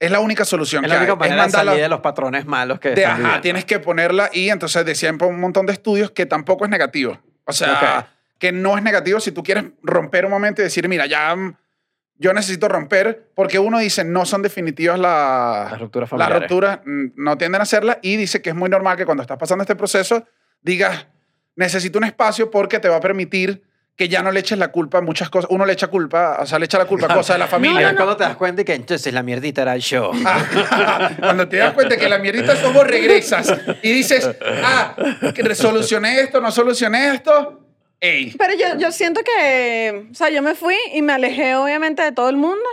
es 0.00 0.10
la 0.10 0.20
única 0.20 0.46
solución 0.46 0.86
Es 0.86 0.90
que 0.90 0.94
la 0.96 1.00
única 1.02 1.12
hay. 1.12 1.18
manera 1.18 1.34
de 1.34 1.42
mandarla 1.42 1.70
salir 1.72 1.82
de 1.82 1.88
los 1.90 2.00
patrones 2.00 2.46
malos 2.46 2.80
que 2.80 2.92
de, 2.92 3.02
están 3.02 3.26
ajá, 3.26 3.40
tienes 3.42 3.66
que 3.66 3.78
ponerla 3.78 4.30
y 4.32 4.48
entonces 4.48 4.86
decían 4.86 5.18
un 5.20 5.40
montón 5.40 5.66
de 5.66 5.74
estudios 5.74 6.12
que 6.12 6.24
tampoco 6.24 6.64
es 6.64 6.70
negativo. 6.70 7.20
O 7.44 7.52
sea, 7.52 7.98
Ok. 7.98 8.06
que 8.38 8.52
no 8.52 8.78
es 8.78 8.82
negativo 8.82 9.20
si 9.20 9.32
tú 9.32 9.42
quieres 9.42 9.64
romper 9.82 10.24
un 10.24 10.30
momento 10.30 10.62
y 10.62 10.64
decir, 10.64 10.88
mira, 10.88 11.04
ya 11.04 11.36
mm, 11.36 11.56
yo 12.18 12.32
necesito 12.32 12.68
romper, 12.68 13.28
porque 13.34 13.58
uno 13.58 13.78
dice, 13.78 14.04
no 14.04 14.24
son 14.26 14.42
definitivas 14.42 14.98
la- 14.98 15.68
Las 15.70 15.80
rupturas 15.80 16.10
las 16.10 16.10
familiares. 16.10 16.40
rupturas, 16.42 16.80
mm, 16.84 17.04
no 17.16 17.38
tienden 17.38 17.60
a 17.60 17.62
hacerlas, 17.64 17.98
y 18.02 18.16
dice 18.16 18.42
que 18.42 18.50
es 18.50 18.56
muy 18.56 18.68
normal 18.68 18.96
que 18.96 19.04
cuando 19.06 19.22
estás 19.22 19.38
pasando 19.38 19.62
este 19.62 19.76
proceso, 19.76 20.26
digas, 20.60 21.06
necesito 21.56 21.98
un 21.98 22.04
espacio 22.04 22.50
porque 22.50 22.78
te 22.80 22.88
va 22.88 22.96
a 22.96 23.00
permitir 23.00 23.62
que 23.96 24.08
ya 24.08 24.22
no 24.22 24.30
le 24.30 24.38
eches 24.38 24.56
la 24.58 24.68
culpa 24.68 24.98
a 24.98 25.00
muchas 25.00 25.28
cosas. 25.28 25.50
Uno 25.50 25.66
le 25.66 25.72
echa 25.72 25.88
culpa, 25.88 26.38
o 26.40 26.46
sea, 26.46 26.60
le 26.60 26.66
echa 26.66 26.78
la 26.78 26.84
culpa 26.84 27.06
a 27.06 27.14
cosas 27.16 27.34
de 27.34 27.38
la 27.40 27.48
familia. 27.48 27.94
cuando 27.96 28.16
te 28.16 28.22
das 28.22 28.36
cuenta 28.36 28.62
que 28.62 28.74
entonces 28.74 29.12
la 29.12 29.24
mierdita 29.24 29.62
era 29.62 29.76
yo. 29.76 30.12
Cuando 31.18 31.48
te 31.48 31.56
das 31.56 31.72
cuenta 31.72 31.96
que 31.96 32.08
la 32.08 32.18
mierdita 32.18 32.54
somos 32.56 32.86
regresas 32.86 33.52
y 33.82 33.92
dices, 33.92 34.30
ah, 34.64 34.94
que 35.34 35.54
solucioné 35.56 36.20
esto, 36.20 36.40
no 36.40 36.50
solucioné 36.52 37.12
esto, 37.14 37.67
ey. 38.00 38.34
Pero 38.38 38.54
yo, 38.54 38.78
yo 38.78 38.92
siento 38.92 39.20
que, 39.22 40.08
o 40.10 40.14
sea, 40.14 40.30
yo 40.30 40.42
me 40.42 40.54
fui 40.54 40.76
y 40.92 41.02
me 41.02 41.12
alejé 41.12 41.56
obviamente 41.56 42.02
de 42.02 42.12
todo 42.12 42.28
el 42.28 42.36
mundo 42.36 42.68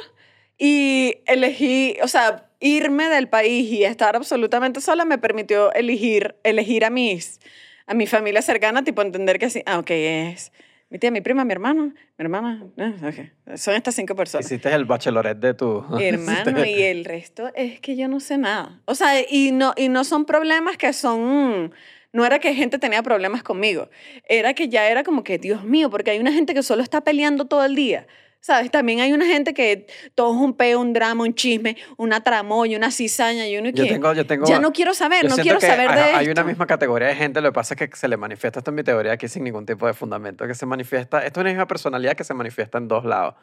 y 0.58 1.18
elegí, 1.26 1.98
o 2.02 2.08
sea, 2.08 2.50
irme 2.60 3.10
del 3.10 3.28
país 3.28 3.72
y 3.72 3.84
estar 3.84 4.16
absolutamente 4.16 4.82
sola 4.82 5.06
me 5.06 5.18
permitió 5.18 5.74
elegir, 5.74 6.36
elegir 6.44 6.86
a 6.86 6.90
mis, 6.90 7.40
a 7.88 7.94
mi 7.94 8.08
familia 8.08 8.42
cercana, 8.42 8.84
tipo 8.84 9.02
entender 9.02 9.40
que 9.40 9.50
sí, 9.50 9.62
ah, 9.66 9.80
ok, 9.80 9.92
es 9.92 10.52
mi 10.90 11.00
tía, 11.00 11.12
mi 11.12 11.22
prima, 11.22 11.44
mi 11.44 11.52
hermano, 11.52 11.86
mi 11.86 11.94
hermana, 12.18 12.64
eh, 12.78 12.94
ok, 13.04 13.58
son 13.58 13.76
estas 13.76 13.96
cinco 13.96 14.16
personas. 14.16 14.46
Hiciste 14.46 14.72
el 14.74 14.86
bachelorette 14.86 15.40
de 15.40 15.54
tu... 15.54 15.84
Hermano, 16.00 16.64
y 16.64 16.84
el 16.84 17.06
resto 17.06 17.52
es 17.56 17.80
que 17.80 17.96
yo 17.96 18.08
no 18.08 18.20
sé 18.20 18.38
nada. 18.38 18.82
O 18.86 18.94
sea, 18.94 19.20
y 19.28 19.52
no, 19.52 19.74
y 19.76 19.90
no 19.90 20.04
son 20.04 20.26
problemas 20.26 20.78
que 20.78 20.94
son... 20.94 21.74
No 22.16 22.26
era 22.26 22.40
que 22.40 22.54
gente 22.54 22.80
tenía 22.80 23.04
problemas 23.04 23.44
conmigo. 23.44 23.90
Era 24.24 24.54
que 24.54 24.70
ya 24.70 24.88
era 24.88 25.04
como 25.04 25.22
que, 25.22 25.38
Dios 25.38 25.66
mío, 25.66 25.90
porque 25.90 26.12
hay 26.12 26.20
una 26.20 26.32
gente 26.32 26.54
que 26.54 26.64
solo 26.64 26.82
está 26.82 27.02
peleando 27.02 27.44
todo 27.44 27.66
el 27.66 27.76
día. 27.76 28.08
¿Sabes? 28.40 28.72
También 28.72 29.02
hay 29.02 29.12
una 29.12 29.26
gente 29.26 29.54
que 29.54 29.86
todo 30.14 30.34
es 30.34 30.40
un 30.40 30.54
peo, 30.54 30.80
un 30.80 30.94
drama, 30.94 31.26
un 31.26 31.34
chisme, 31.34 31.76
una 31.98 32.24
tramoya, 32.24 32.78
una 32.78 32.90
cizaña 32.90 33.46
y 33.50 33.58
uno 33.58 33.70
que... 33.74 33.80
Yo 33.80 33.88
tengo, 33.88 34.14
yo 34.14 34.26
tengo... 34.26 34.46
ya 34.48 34.60
no 34.60 34.72
quiero 34.72 34.94
saber, 34.94 35.24
yo 35.24 35.36
no 35.36 35.36
quiero 35.36 35.60
que 35.60 35.68
saber 35.68 35.92
de 35.92 36.00
hay, 36.00 36.06
esto. 36.06 36.18
hay 36.20 36.30
una 36.30 36.44
misma 36.46 36.66
categoría 36.66 37.10
de 37.10 37.16
gente, 37.16 37.42
lo 37.42 37.50
que 37.50 37.56
pasa 37.56 37.74
es 37.74 37.90
que 37.90 37.98
se 37.98 38.08
le 38.08 38.16
manifiesta, 38.16 38.60
esto 38.60 38.72
es 38.72 38.76
mi 38.76 38.84
teoría 38.84 39.12
aquí 39.12 39.28
sin 39.28 39.44
ningún 39.44 39.66
tipo 39.66 39.86
de 39.86 39.94
fundamento, 39.94 40.48
que 40.48 40.54
se 40.54 40.66
manifiesta, 40.66 41.26
esto 41.26 41.40
es 41.40 41.42
una 41.42 41.50
misma 41.50 41.68
personalidad 41.68 42.14
que 42.14 42.24
se 42.24 42.34
manifiesta 42.34 42.78
en 42.78 42.88
dos 42.88 43.04
lados. 43.04 43.34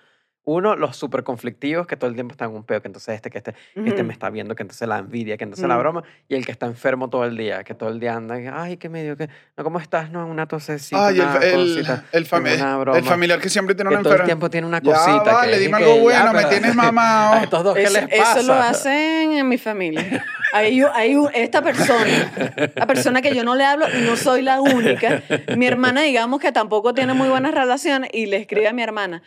Uno, 0.44 0.74
los 0.74 0.96
súper 0.96 1.22
conflictivos, 1.22 1.86
que 1.86 1.96
todo 1.96 2.10
el 2.10 2.14
tiempo 2.14 2.32
están 2.32 2.50
un 2.50 2.64
peo, 2.64 2.82
que 2.82 2.88
entonces 2.88 3.14
este, 3.14 3.30
que 3.30 3.38
este, 3.38 3.54
este 3.76 3.92
Ujú. 3.94 4.04
me 4.04 4.12
está 4.12 4.28
viendo, 4.28 4.56
que 4.56 4.64
entonces 4.64 4.88
la 4.88 4.98
envidia, 4.98 5.36
que 5.36 5.44
entonces 5.44 5.68
la 5.68 5.74
Ujú. 5.74 5.82
broma, 5.82 6.02
y 6.28 6.34
el 6.34 6.44
que 6.44 6.50
está 6.50 6.66
enfermo 6.66 7.08
todo 7.10 7.24
el 7.24 7.36
día, 7.36 7.62
que 7.62 7.74
todo 7.74 7.90
el 7.90 8.00
día 8.00 8.16
anda, 8.16 8.34
ay, 8.60 8.76
qué 8.76 8.88
medio, 8.88 9.16
que, 9.16 9.28
no, 9.56 9.62
¿cómo 9.62 9.78
estás? 9.78 10.10
No, 10.10 10.26
una 10.26 10.46
tosecita, 10.48 11.06
Ay, 11.06 11.20
el, 11.20 11.26
una 11.26 11.36
el, 11.36 11.52
cosita, 11.54 12.04
el, 12.10 12.26
fami- 12.28 12.80
broma. 12.80 12.98
el 12.98 13.04
familiar 13.04 13.40
que 13.40 13.48
siempre 13.48 13.76
tiene 13.76 13.90
que 13.90 13.94
una 13.94 14.02
todo 14.02 14.14
el 14.14 14.20
enfermedad. 14.20 14.26
tiempo 14.26 14.50
tiene 14.50 14.66
una 14.66 14.80
Ya, 14.80 14.92
cosita. 14.92 15.32
vale, 15.32 15.52
que, 15.52 15.58
dime 15.60 15.78
que 15.78 15.84
algo 15.84 16.10
ya, 16.10 16.22
bueno, 16.22 16.32
me 16.32 16.38
pero- 16.38 16.48
tienes 16.48 16.74
mamado. 16.74 17.34
A 17.38 17.42
estos 17.44 17.62
dos, 17.62 17.74
¿qué 17.76 17.82
Eso, 17.84 17.92
les 18.00 18.18
pasa? 18.18 18.40
eso 18.40 18.46
lo 18.48 18.54
hacen 18.54 19.32
en 19.34 19.48
mi 19.48 19.58
familia. 19.58 20.24
Hay, 20.54 20.82
hay 20.92 21.16
esta 21.34 21.62
persona, 21.62 22.32
la 22.74 22.86
persona 22.88 23.22
que 23.22 23.32
yo 23.34 23.44
no 23.44 23.54
le 23.54 23.64
hablo 23.64 23.86
no 24.04 24.16
soy 24.16 24.42
la 24.42 24.60
única. 24.60 25.22
Mi 25.56 25.66
hermana, 25.66 26.02
digamos 26.02 26.40
que 26.40 26.50
tampoco 26.52 26.92
tiene 26.94 27.14
muy 27.14 27.28
buenas 27.28 27.54
relaciones 27.54 28.10
y 28.12 28.26
le 28.26 28.38
escribe 28.38 28.66
a 28.68 28.72
mi 28.72 28.82
hermana, 28.82 29.22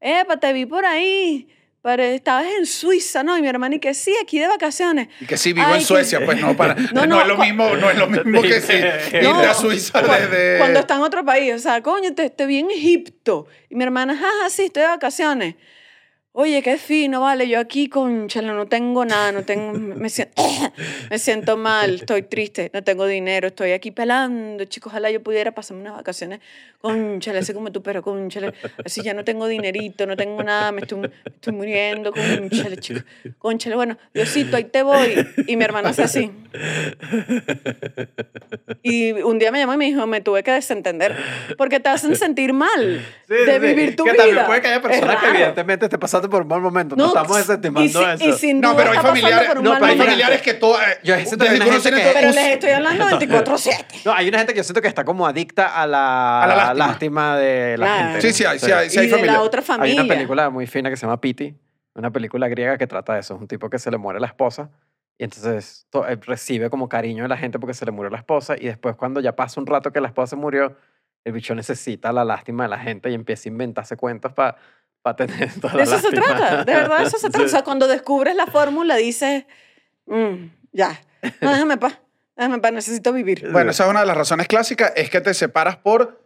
Epa, 0.00 0.38
te 0.38 0.52
vi 0.52 0.64
por 0.66 0.84
ahí, 0.86 1.48
pero 1.82 2.02
estabas 2.02 2.46
en 2.58 2.66
Suiza, 2.66 3.22
¿no? 3.22 3.36
Y 3.36 3.42
mi 3.42 3.48
hermana, 3.48 3.74
y 3.76 3.78
que 3.80 3.92
sí, 3.94 4.14
aquí 4.22 4.38
de 4.38 4.46
vacaciones. 4.48 5.08
Y 5.20 5.26
que 5.26 5.36
sí, 5.36 5.52
vivo 5.52 5.66
Ay, 5.66 5.74
en 5.74 5.78
que- 5.80 5.84
Suecia, 5.86 6.24
pues 6.24 6.40
no, 6.40 6.56
para, 6.56 6.74
no, 6.92 7.02
No, 7.02 7.06
no, 7.06 7.20
es 7.22 7.26
lo 7.28 7.36
mismo, 7.38 7.68
no 7.76 7.90
es 7.90 7.98
lo 7.98 8.06
mismo 8.06 8.40
que 8.42 8.48
irte 8.58 9.22
No, 9.22 9.40
a 9.40 9.54
Suiza 9.54 10.02
cu- 10.02 10.10
desde... 10.10 10.58
Cuando 10.58 10.80
está 10.80 10.94
en 10.96 11.02
otro 11.02 11.24
país, 11.24 11.52
o 11.54 11.58
sea, 11.58 11.82
coño, 11.82 12.14
te, 12.14 12.30
te 12.30 12.46
vi 12.46 12.58
en 12.58 12.70
Egipto. 12.70 13.46
Y 13.68 13.74
mi 13.76 13.84
hermana, 13.84 14.14
jaja, 14.16 14.50
sí, 14.50 14.64
estoy 14.64 14.82
de 14.82 14.88
vacaciones. 14.88 15.54
Oye, 16.42 16.62
qué 16.62 16.78
fino, 16.78 17.20
vale, 17.20 17.46
yo 17.46 17.60
aquí, 17.60 17.90
conchale, 17.90 18.46
no 18.48 18.64
tengo 18.66 19.04
nada, 19.04 19.30
no 19.30 19.42
tengo, 19.44 19.74
me 19.74 20.08
siento, 20.08 20.42
me 21.10 21.18
siento 21.18 21.58
mal, 21.58 21.96
estoy 21.96 22.22
triste, 22.22 22.70
no 22.72 22.82
tengo 22.82 23.04
dinero, 23.06 23.48
estoy 23.48 23.72
aquí 23.72 23.90
pelando, 23.90 24.64
chicos, 24.64 24.90
ojalá 24.90 25.10
yo 25.10 25.22
pudiera 25.22 25.52
pasarme 25.52 25.82
unas 25.82 25.96
vacaciones, 25.96 26.40
conchale, 26.80 27.40
así 27.40 27.52
como 27.52 27.70
tú, 27.72 27.82
pero 27.82 28.00
conchale, 28.00 28.54
así 28.82 29.02
ya 29.02 29.12
no 29.12 29.22
tengo 29.22 29.48
dinerito, 29.48 30.06
no 30.06 30.16
tengo 30.16 30.42
nada, 30.42 30.72
me 30.72 30.80
estoy, 30.80 31.00
me 31.00 31.10
estoy 31.26 31.52
muriendo, 31.52 32.10
conchale, 32.10 32.78
chicos, 32.78 33.04
conchale, 33.36 33.76
bueno, 33.76 33.98
Diosito, 34.14 34.56
ahí 34.56 34.64
te 34.64 34.82
voy. 34.82 35.14
Y 35.46 35.56
mi 35.56 35.64
hermana 35.64 35.90
hace 35.90 36.04
así. 36.04 36.30
Y 38.82 39.12
un 39.12 39.38
día 39.38 39.52
me 39.52 39.58
llamó 39.58 39.74
y 39.74 39.76
me 39.76 39.84
dijo, 39.84 40.06
me 40.06 40.22
tuve 40.22 40.42
que 40.42 40.52
desentender, 40.52 41.14
porque 41.58 41.80
te 41.80 41.90
hacen 41.90 42.16
sentir 42.16 42.54
mal 42.54 43.04
Sí, 43.28 43.34
de 43.34 43.52
sí, 43.54 43.58
vivir 43.58 43.94
tu 43.94 44.04
que 44.04 44.12
vida. 44.12 44.22
también 44.24 44.46
puede 44.46 44.62
que 44.62 44.68
haya 44.68 44.80
personas 44.80 45.16
que 45.22 45.28
evidentemente 45.28 45.88
te 45.90 45.98
pasaste 45.98 46.29
por 46.30 46.42
un 46.42 46.48
mal 46.48 46.60
momento. 46.60 46.96
No, 46.96 47.08
estamos 47.08 47.36
y 47.36 47.40
desestimando 47.40 47.88
si- 47.88 48.04
eso. 48.10 48.24
Y 48.28 48.32
sin 48.34 48.60
No, 48.60 48.72
duda 48.72 48.76
pero 48.78 48.90
hay 48.92 48.98
familiares, 48.98 49.48
no, 49.56 49.72
pero 49.74 49.84
hay 49.86 49.98
familiares 49.98 50.42
que 50.42 50.54
todo... 50.54 50.80
eh, 50.80 50.98
Yo 51.02 51.14
siento 51.16 51.44
que 51.44 51.50
hay 51.50 51.58
que 51.58 51.64
una 51.64 51.72
gente 51.74 51.90
que- 51.90 52.10
Pero 52.14 52.28
les 52.32 52.46
estoy 52.46 52.70
hablando 52.70 53.04
24-7. 53.08 54.02
No, 54.04 54.12
hay 54.14 54.28
una 54.28 54.38
gente 54.38 54.52
que 54.54 54.58
yo 54.58 54.64
siento 54.64 54.80
que 54.82 54.88
está 54.88 55.04
como 55.04 55.26
adicta 55.26 55.82
a 55.82 55.86
la, 55.86 56.42
A 56.42 56.46
la 56.46 56.74
lástima. 56.74 57.36
de 57.36 57.76
la 57.76 57.86
Claro. 57.86 58.08
gente. 58.12 58.20
Sí, 58.20 58.28
¿no? 58.28 58.34
sí 58.34 58.44
hay, 58.44 58.58
sí 58.58 58.72
hay, 58.72 58.90
sí 58.90 58.96
y 58.96 59.00
hay 59.00 59.06
de 59.06 59.12
familia. 59.12 59.32
la 59.32 59.42
otra 59.42 59.60
Hay 59.60 59.66
familia. 59.66 60.02
una 60.02 60.14
película 60.14 60.50
muy 60.50 60.66
fina 60.66 60.88
que 60.90 60.96
se 60.96 61.02
llama 61.06 61.20
Pity, 61.20 61.54
una 61.94 62.10
película 62.10 62.48
griega 62.48 62.78
que 62.78 62.86
trata 62.86 63.14
de 63.14 63.20
eso. 63.20 63.34
Es 63.34 63.40
un 63.40 63.48
tipo 63.48 63.68
que 63.68 63.78
se 63.78 63.90
le 63.90 63.98
muere 63.98 64.20
la 64.20 64.26
esposa 64.28 64.70
y 65.18 65.24
entonces 65.24 65.86
to- 65.90 66.08
eh, 66.08 66.16
recibe 66.24 66.70
como 66.70 66.88
cariño 66.88 67.24
de 67.24 67.28
la 67.28 67.36
gente 67.36 67.58
porque 67.58 67.74
se 67.74 67.84
le 67.84 67.90
murió 67.90 68.10
la 68.10 68.18
esposa 68.18 68.54
y 68.58 68.66
después 68.66 68.96
cuando 68.96 69.20
ya 69.20 69.36
pasa 69.36 69.60
un 69.60 69.66
rato 69.66 69.92
que 69.92 70.00
la 70.00 70.08
esposa 70.08 70.28
se 70.30 70.36
murió, 70.36 70.76
el 71.24 71.32
bicho 71.32 71.54
necesita 71.54 72.12
la 72.12 72.24
lástima 72.24 72.62
de 72.64 72.70
la 72.70 72.78
gente 72.78 73.10
y 73.10 73.14
empieza 73.14 73.48
a 73.48 73.52
inventarse 73.52 73.96
cuentos 73.98 74.32
para 74.32 74.56
tener 75.16 75.52
toda 75.60 75.72
De 75.72 75.78
la 75.78 75.84
eso 75.84 75.98
se 75.98 76.10
trata, 76.10 76.64
de 76.64 76.72
verdad, 76.72 76.98
de 76.98 77.04
eso 77.04 77.18
se 77.18 77.30
trata. 77.30 77.46
O 77.46 77.48
sea, 77.48 77.64
cuando 77.64 77.86
descubres 77.88 78.36
la 78.36 78.46
fórmula, 78.46 78.96
dices, 78.96 79.44
"Mm, 80.06 80.46
ya, 80.72 81.00
no, 81.40 81.50
déjame 81.52 81.76
pa, 81.76 82.00
déjame 82.36 82.58
pa, 82.58 82.70
necesito 82.70 83.12
vivir. 83.12 83.50
Bueno, 83.50 83.70
esa 83.70 83.84
es 83.84 83.90
una 83.90 84.00
de 84.00 84.06
las 84.06 84.16
razones 84.16 84.46
clásicas, 84.46 84.92
es 84.96 85.10
que 85.10 85.20
te 85.20 85.34
separas 85.34 85.76
por... 85.76 86.20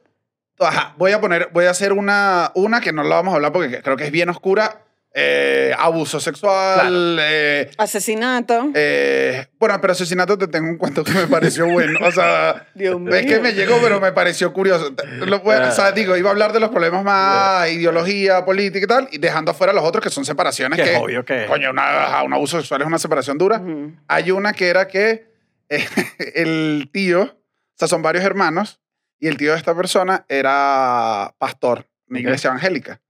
Ajá, 0.60 0.94
voy 0.98 1.10
a 1.10 1.20
poner, 1.20 1.48
voy 1.52 1.64
a 1.64 1.70
hacer 1.70 1.92
una, 1.92 2.52
una 2.54 2.80
que 2.80 2.92
no 2.92 3.02
la 3.02 3.16
vamos 3.16 3.32
a 3.32 3.36
hablar 3.36 3.52
porque 3.52 3.82
creo 3.82 3.96
que 3.96 4.04
es 4.04 4.12
bien 4.12 4.28
oscura. 4.28 4.83
Eh, 5.16 5.72
abuso 5.78 6.18
sexual, 6.18 7.18
eh, 7.20 7.70
Asesinato. 7.78 8.70
eh, 8.74 9.46
bueno, 9.60 9.80
pero 9.80 9.92
asesinato 9.92 10.36
te 10.36 10.48
tengo 10.48 10.68
un 10.68 10.76
cuento 10.76 11.04
que 11.04 11.12
me 11.12 11.26
pareció 11.28 11.66
bueno. 11.66 12.00
O 12.02 12.10
sea, 12.10 12.66
Dios 12.74 12.98
mío. 13.00 13.14
es 13.14 13.24
que 13.26 13.38
me 13.38 13.52
llegó, 13.52 13.78
pero 13.80 14.00
me 14.00 14.10
pareció 14.10 14.52
curioso. 14.52 14.92
Lo 15.24 15.36
a- 15.36 15.68
o 15.68 15.72
sea, 15.72 15.92
digo, 15.92 16.16
iba 16.16 16.30
a 16.30 16.32
hablar 16.32 16.52
de 16.52 16.58
los 16.60 16.70
problemas 16.70 17.04
más 17.04 17.70
ideología, 17.70 18.44
política 18.44 18.84
y 18.84 18.88
tal, 18.88 19.08
y 19.12 19.18
dejando 19.18 19.52
afuera 19.52 19.72
los 19.72 19.84
otros 19.84 20.02
que 20.02 20.10
son 20.10 20.24
separaciones 20.24 20.80
Que 20.80 20.96
obvio 20.96 21.24
que- 21.24 21.46
coño, 21.46 21.70
una- 21.70 22.22
un 22.24 22.32
abuso 22.32 22.58
sexual 22.58 22.80
es 22.82 22.86
una 22.88 22.98
separación 22.98 23.38
dura. 23.38 23.58
Ujú. 23.58 23.92
Hay 24.08 24.32
una 24.32 24.52
que 24.52 24.66
era 24.68 24.88
que 24.88 25.28
eh, 25.68 25.86
el 26.34 26.90
tío, 26.92 27.22
o 27.22 27.76
sea, 27.78 27.86
son 27.88 28.02
varios 28.02 28.24
hermanos, 28.24 28.80
y 29.20 29.28
el 29.28 29.36
tío 29.36 29.52
de 29.52 29.58
esta 29.58 29.74
persona 29.76 30.24
era 30.28 31.34
pastor, 31.38 31.86
una 32.08 32.18
iglesia 32.18 32.48
evangélica. 32.48 33.00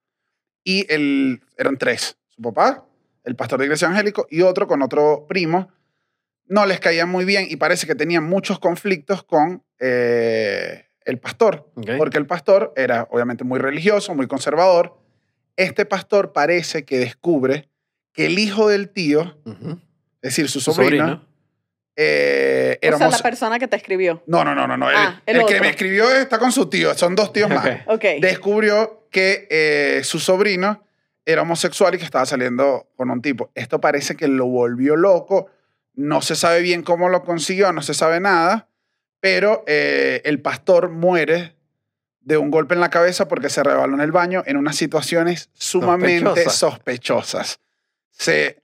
Y 0.65 0.91
el, 0.93 1.43
eran 1.59 1.77
tres, 1.77 2.17
su 2.29 2.43
papá, 2.43 2.85
el 3.25 3.37
pastor 3.37 3.59
de 3.59 3.67
iglesia 3.67 3.87
evangélico, 3.87 4.27
y 4.31 4.41
otro 4.43 4.67
con 4.67 4.83
otro 4.83 5.27
primo. 5.29 5.69
No 6.47 6.67
les 6.67 6.81
caían 6.81 7.09
muy 7.09 7.25
bien 7.25 7.47
y 7.49 7.57
parece 7.57 7.87
que 7.87 7.95
tenían 7.95 8.25
muchos 8.25 8.59
conflictos 8.59 9.23
con 9.23 9.63
eh, 9.79 10.87
el 11.05 11.19
pastor, 11.19 11.71
Ok. 11.77 11.91
porque 11.99 12.19
el 12.19 12.27
pastor 12.27 12.73
era 12.77 13.07
obviamente 13.11 13.45
muy 13.45 13.59
religioso, 13.59 14.15
muy 14.15 14.27
conservador. 14.27 14.99
Este 15.57 15.85
pastor 15.87 16.33
parece 16.33 16.85
que 16.85 16.99
descubre 16.99 17.69
que 18.13 18.27
el 18.27 18.39
hijo 18.39 18.69
del 18.69 18.89
tío, 18.91 19.39
Ujú. 19.45 19.73
es 20.23 20.31
decir, 20.31 20.49
su 20.49 20.61
Su 20.61 20.73
sobrino, 20.73 21.27
eh, 21.97 22.79
O 22.83 22.87
era 22.87 22.99
sea, 22.99 23.09
la 23.09 23.19
persona 23.19 23.59
que 23.59 23.69
te 23.69 23.77
escribió. 23.77 24.23
No, 24.27 24.45
no, 24.45 24.55
no, 24.55 24.67
no. 24.67 24.77
no. 24.77 24.91
El, 24.91 24.97
Ah, 24.97 25.23
el 25.27 25.37
el 25.37 25.41
que 25.47 25.55
otro. 25.55 25.61
me 25.65 25.71
escribió 25.71 26.11
está 26.11 26.39
con 26.39 26.51
su 26.53 26.69
tío. 26.69 26.93
Son 26.95 27.15
dos 27.15 27.33
tíos 27.33 27.49
más. 27.51 27.65
Ok. 27.87 27.95
Ok. 27.95 28.05
Descubrió 28.21 29.04
que 29.15 29.47
eh, 29.49 30.01
su 30.03 30.19
sobrino 30.19 30.83
era 31.25 31.43
homosexual 31.43 31.95
y 31.95 31.99
que 31.99 32.05
estaba 32.05 32.27
saliendo 32.27 32.89
con 32.97 33.11
un 33.11 33.23
tipo. 33.23 33.53
Esto 33.55 33.81
parece 33.81 34.17
que 34.17 34.27
lo 34.27 34.47
volvió 34.47 34.97
loco. 34.97 35.47
No 35.95 36.21
se 36.21 36.35
sabe 36.35 36.61
bien 36.63 36.83
cómo 36.83 37.09
lo 37.09 37.23
consiguió, 37.23 37.73
no 37.73 37.81
se 37.81 37.95
sabe 37.95 38.19
nada. 38.19 38.67
Pero 39.21 39.63
eh, 39.69 40.21
el 40.25 40.41
pastor 40.43 40.91
muere 40.91 41.55
de 42.23 42.39
un 42.39 42.51
golpe 42.51 42.75
en 42.75 42.81
la 42.81 42.91
cabeza 42.91 43.29
porque 43.29 43.51
se 43.51 43.63
rebaló 43.63 43.95
en 43.95 44.01
el 44.01 44.11
baño 44.11 44.43
en 44.47 44.57
unas 44.57 44.75
situaciones 44.75 45.49
sumamente 45.53 46.25
Sospechosas. 46.25 46.57
sospechosas. 46.59 47.61
Se 48.11 48.63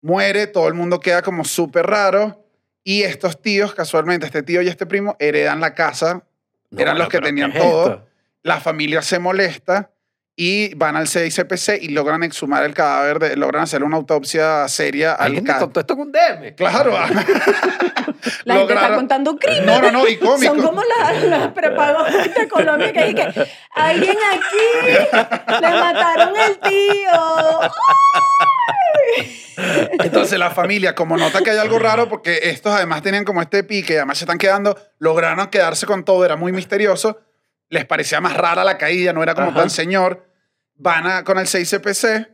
muere, 0.00 0.46
todo 0.46 0.68
el 0.68 0.74
mundo 0.74 1.00
queda 1.00 1.22
como 1.22 1.44
súper 1.44 1.86
raro. 1.86 2.44
Y 2.84 3.02
estos 3.02 3.42
tíos, 3.42 3.74
casualmente, 3.74 4.26
este 4.26 4.44
tío 4.44 4.62
y 4.62 4.68
este 4.68 4.86
primo, 4.86 5.16
heredan 5.18 5.58
la 5.60 5.74
casa. 5.74 6.22
No, 6.70 6.80
Eran 6.80 6.94
bueno, 6.94 6.98
los 7.00 7.08
que 7.08 7.18
pero 7.18 7.26
tenían 7.26 7.50
¿qué 7.50 7.58
es 7.58 7.64
todo. 7.64 7.82
esto? 7.94 8.07
La 8.48 8.60
familia 8.60 9.02
se 9.02 9.18
molesta 9.18 9.90
y 10.34 10.72
van 10.74 10.96
al 10.96 11.06
CICPC 11.06 11.82
y 11.82 11.88
logran 11.88 12.22
exhumar 12.22 12.64
el 12.64 12.72
cadáver, 12.72 13.18
de, 13.18 13.36
logran 13.36 13.64
hacer 13.64 13.82
una 13.82 13.96
autopsia 13.96 14.66
seria 14.68 15.12
al 15.12 15.34
cadáver. 15.42 15.60
contó 15.64 15.80
esto 15.80 15.92
en 15.94 16.00
un 16.00 16.12
DM. 16.12 16.54
Claro. 16.54 16.92
La 18.44 18.54
gente 18.54 18.72
está 18.72 18.88
Lograron- 18.88 18.94
contando 18.96 19.30
un 19.32 19.38
crimen. 19.38 19.66
No, 19.66 19.82
no, 19.82 19.90
no, 19.92 20.08
y 20.08 20.16
cómico. 20.16 20.54
Son 20.54 20.62
como 20.62 20.82
las, 20.82 21.22
las 21.24 21.48
prepagos 21.48 22.08
de 22.36 22.48
Colombia 22.48 22.92
que 22.92 23.04
dicen 23.06 23.32
que 23.32 23.46
alguien 23.74 24.16
aquí 24.32 25.60
le 25.60 25.70
mataron 25.70 26.34
el 26.36 26.58
tío. 26.58 27.60
Entonces 30.00 30.38
la 30.38 30.50
familia, 30.50 30.94
como 30.94 31.16
nota 31.16 31.42
que 31.42 31.50
hay 31.50 31.58
algo 31.58 31.78
raro, 31.78 32.08
porque 32.08 32.40
estos 32.44 32.72
además 32.72 33.02
tenían 33.02 33.24
como 33.24 33.42
este 33.42 33.64
pique 33.64 33.94
y 33.94 33.96
además 33.96 34.18
se 34.18 34.24
están 34.24 34.38
quedando, 34.38 34.76
lograron 34.98 35.46
quedarse 35.48 35.84
con 35.86 36.04
todo, 36.04 36.24
era 36.24 36.36
muy 36.36 36.52
misterioso, 36.52 37.18
les 37.70 37.84
parecía 37.84 38.20
más 38.20 38.36
rara 38.36 38.64
la 38.64 38.78
caída, 38.78 39.12
no 39.12 39.22
era 39.22 39.34
como 39.34 39.48
Ajá. 39.50 39.60
tan 39.60 39.70
señor, 39.70 40.26
van 40.74 41.06
a- 41.06 41.24
con 41.24 41.38
el 41.38 41.46
6CPC, 41.46 42.28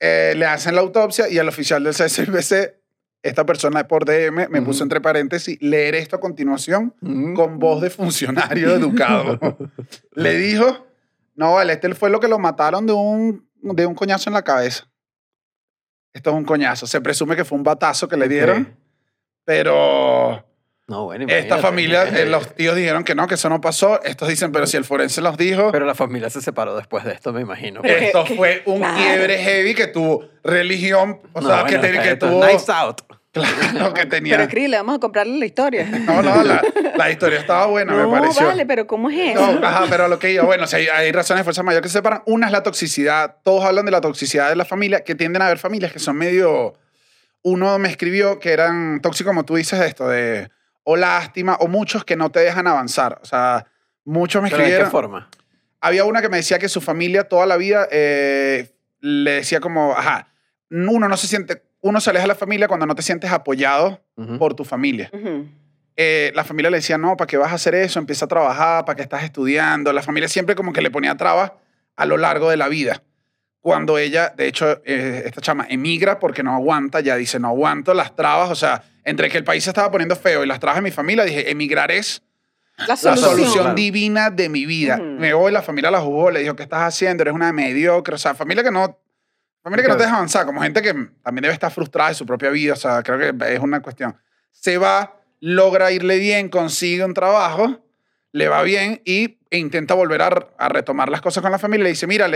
eh, 0.00 0.34
le 0.36 0.46
hacen 0.46 0.74
la 0.74 0.80
autopsia 0.80 1.28
y 1.28 1.38
al 1.38 1.48
oficial 1.48 1.82
del 1.84 1.94
6CPC, 1.94 2.74
esta 3.22 3.46
persona 3.46 3.86
por 3.86 4.04
DM 4.04 4.48
me 4.48 4.62
puso 4.62 4.82
entre 4.82 5.00
paréntesis, 5.00 5.56
leer 5.60 5.94
esto 5.94 6.16
a 6.16 6.20
continuación 6.20 6.92
con 7.36 7.58
voz 7.60 7.80
de 7.80 7.88
funcionario 7.90 8.72
educado. 8.74 9.38
Le 10.14 10.34
dijo, 10.36 10.88
no, 11.36 11.54
vale, 11.54 11.74
este 11.74 11.94
fue 11.94 12.10
lo 12.10 12.18
que 12.18 12.26
lo 12.26 12.40
mataron 12.40 12.84
de 12.84 12.92
un, 12.92 13.48
de 13.60 13.86
un 13.86 13.94
coñazo 13.94 14.28
en 14.28 14.34
la 14.34 14.42
cabeza. 14.42 14.90
Esto 16.12 16.30
es 16.30 16.36
un 16.36 16.44
coñazo. 16.44 16.88
Se 16.88 17.00
presume 17.00 17.36
que 17.36 17.44
fue 17.44 17.56
un 17.56 17.62
batazo 17.62 18.08
que 18.08 18.16
le 18.16 18.28
dieron, 18.28 18.76
pero 19.44 20.44
No, 20.92 21.04
bueno, 21.04 21.24
esta 21.28 21.56
familia, 21.56 22.04
eh, 22.04 22.26
los 22.28 22.54
tíos 22.54 22.76
dijeron 22.76 23.02
que 23.02 23.14
no, 23.14 23.26
que 23.26 23.34
eso 23.36 23.48
no 23.48 23.60
pasó. 23.62 24.02
Estos 24.02 24.28
dicen, 24.28 24.52
pero 24.52 24.66
si 24.66 24.76
el 24.76 24.84
forense 24.84 25.22
los 25.22 25.38
dijo, 25.38 25.72
Pero 25.72 25.86
la 25.86 25.94
familia 25.94 26.28
se 26.28 26.42
separó 26.42 26.76
después 26.76 27.02
de 27.04 27.12
esto, 27.12 27.32
me 27.32 27.40
imagino. 27.40 27.80
Esto 27.82 28.26
fue 28.26 28.62
un 28.66 28.78
claro. 28.80 28.96
quiebre 28.98 29.38
heavy 29.38 29.74
que 29.74 29.86
tuvo 29.86 30.24
religión, 30.44 31.20
o 31.32 31.40
No, 31.40 31.48
sea, 31.48 31.62
bueno, 31.62 31.80
que, 31.80 31.88
te- 31.88 32.16
tuvo... 32.16 32.44
Nice 32.46 32.70
out. 32.70 33.00
Claro, 33.32 33.94
que 33.94 34.04
tenía... 34.04 34.36
Pero 34.36 34.48
Cris, 34.50 34.68
le 34.68 34.76
vamos 34.76 34.96
a 34.96 34.98
comprarle 34.98 35.38
la 35.38 35.46
historia. 35.46 35.86
No, 36.04 36.20
no, 36.20 36.42
la, 36.42 36.62
la 36.94 37.10
historia 37.10 37.38
estaba 37.40 37.64
buena, 37.64 37.94
me 37.94 38.02
no, 38.02 38.10
pareció. 38.10 38.46
vale, 38.46 38.66
pero 38.66 38.86
¿cómo 38.86 39.08
es 39.08 39.30
eso? 39.34 39.52
No, 39.58 39.66
ajá, 39.66 39.86
pero 39.88 40.06
lo 40.08 40.18
que 40.18 40.32
iba, 40.32 40.44
bueno, 40.44 40.66
si 40.66 40.76
hay, 40.76 40.88
hay 40.88 41.10
razones 41.12 41.40
de 41.40 41.44
fuerza 41.44 41.62
mayor 41.62 41.80
que 41.80 41.88
se 41.88 41.94
separan. 41.94 42.22
Una 42.26 42.48
es 42.48 42.52
la 42.52 42.62
toxicidad. 42.62 43.36
Todos 43.42 43.64
hablan 43.64 43.86
de 43.86 43.90
la 43.90 44.02
toxicidad 44.02 44.50
de 44.50 44.56
la 44.56 44.66
familia, 44.66 45.02
que 45.02 45.14
tienden 45.14 45.40
a 45.40 45.46
haber 45.46 45.56
familias 45.58 45.90
que 45.92 45.98
son 45.98 46.16
medio... 46.18 46.74
Uno 47.44 47.78
me 47.78 47.88
escribió 47.88 48.38
que 48.38 48.52
eran 48.52 49.00
tóxicos, 49.00 49.30
como 49.30 49.44
tú 49.46 49.54
dices, 49.56 49.80
esto 49.80 50.06
de... 50.08 50.50
O 50.84 50.96
lástima, 50.96 51.56
o 51.60 51.68
muchos 51.68 52.04
que 52.04 52.16
no 52.16 52.30
te 52.30 52.40
dejan 52.40 52.66
avanzar. 52.66 53.18
O 53.22 53.24
sea, 53.24 53.66
muchos 54.04 54.42
me 54.42 54.50
¿Pero 54.50 54.62
de 54.62 54.64
qué 54.64 54.70
escribieron... 54.70 54.90
forma? 54.90 55.28
Había 55.80 56.04
una 56.04 56.22
que 56.22 56.28
me 56.28 56.36
decía 56.36 56.58
que 56.58 56.68
su 56.68 56.80
familia 56.80 57.24
toda 57.24 57.46
la 57.46 57.56
vida 57.56 57.88
eh, 57.90 58.72
le 59.00 59.32
decía 59.32 59.60
como, 59.60 59.92
ajá, 59.92 60.28
uno 60.70 61.08
no 61.08 61.16
se 61.16 61.26
siente... 61.26 61.62
Uno 61.80 62.00
se 62.00 62.10
aleja 62.10 62.22
de 62.22 62.28
la 62.28 62.34
familia 62.36 62.68
cuando 62.68 62.86
no 62.86 62.94
te 62.94 63.02
sientes 63.02 63.32
apoyado 63.32 64.00
por 64.38 64.54
tu 64.54 64.64
familia 64.64 65.10
eh, 65.96 66.32
la 66.34 66.44
familia 66.44 66.70
le 66.70 66.78
decía, 66.78 66.98
no, 66.98 67.16
¿para 67.16 67.26
qué 67.26 67.36
vas 67.36 67.52
a 67.52 67.56
hacer 67.56 67.74
eso? 67.74 67.98
Empieza 67.98 68.24
a 68.24 68.28
trabajar, 68.28 68.84
¿para 68.84 68.96
qué 68.96 69.02
estás 69.02 69.24
estudiando? 69.24 69.92
La 69.92 70.02
familia 70.02 70.28
siempre 70.28 70.54
como 70.54 70.72
que 70.72 70.80
le 70.80 70.90
ponía 70.90 71.16
trabas 71.16 71.52
a 71.96 72.06
lo 72.06 72.16
largo 72.16 72.50
de 72.50 72.56
la 72.56 72.68
vida. 72.68 73.02
Cuando 73.62 73.96
ella, 73.96 74.34
de 74.36 74.48
hecho, 74.48 74.82
eh, 74.84 75.22
esta 75.24 75.40
chama 75.40 75.66
emigra 75.70 76.18
porque 76.18 76.42
no 76.42 76.52
aguanta, 76.54 77.00
ya 77.00 77.16
dice, 77.16 77.38
no 77.38 77.48
aguanto 77.48 77.94
las 77.94 78.14
trabas, 78.14 78.50
o 78.50 78.54
sea, 78.56 78.82
entre 79.04 79.30
que 79.30 79.38
el 79.38 79.44
país 79.44 79.62
se 79.64 79.70
estaba 79.70 79.88
poniendo 79.90 80.16
feo 80.16 80.42
y 80.44 80.46
las 80.48 80.58
trabas 80.60 80.76
de 80.78 80.82
mi 80.82 80.90
familia, 80.90 81.24
dije, 81.24 81.48
emigrar 81.50 81.90
es 81.92 82.22
La 82.76 82.88
la 82.88 82.96
solución. 82.96 83.30
solución 83.30 83.62
Claro. 83.62 83.74
divina 83.76 84.30
de 84.30 84.48
mi 84.48 84.66
vida. 84.66 84.96
Ujú. 84.96 85.04
Me 85.04 85.32
voy, 85.32 85.52
la 85.52 85.62
familia 85.62 85.90
la 85.92 86.00
jugó, 86.00 86.30
le 86.32 86.40
dijo, 86.40 86.56
¿qué 86.56 86.64
estás 86.64 86.82
haciendo? 86.82 87.22
Eres 87.22 87.34
una 87.34 87.52
mediocre, 87.52 88.16
o 88.16 88.18
sea, 88.18 88.34
familia 88.34 88.62
que 88.64 88.70
no... 88.72 88.98
Familia 89.62 89.84
que 89.84 89.90
no 89.90 89.96
te 89.96 90.02
deja 90.02 90.16
avanzar, 90.16 90.44
como 90.44 90.60
gente 90.60 90.82
que 90.82 90.92
también 91.22 91.42
debe 91.42 91.54
estar 91.54 91.70
frustrada 91.70 92.08
de 92.08 92.16
su 92.16 92.26
propia 92.26 92.50
vida, 92.50 92.72
o 92.72 92.76
sea, 92.76 93.00
creo 93.04 93.16
que 93.38 93.54
es 93.54 93.60
una 93.60 93.80
cuestión. 93.80 94.16
Se 94.50 94.76
va, 94.76 95.20
logra 95.38 95.92
irle 95.92 96.18
bien, 96.18 96.48
consigue 96.48 97.04
un 97.04 97.14
trabajo, 97.14 97.78
le 98.32 98.48
va 98.48 98.64
bien 98.64 99.00
y 99.04 99.38
e 99.50 99.58
intenta 99.58 99.94
volver 99.94 100.20
a, 100.22 100.48
a 100.58 100.68
retomar 100.68 101.10
las 101.10 101.20
cosas 101.20 101.42
con 101.42 101.52
la 101.52 101.60
familia. 101.60 101.84
Le 101.84 101.90
dice, 101.90 102.08
mira, 102.08 102.26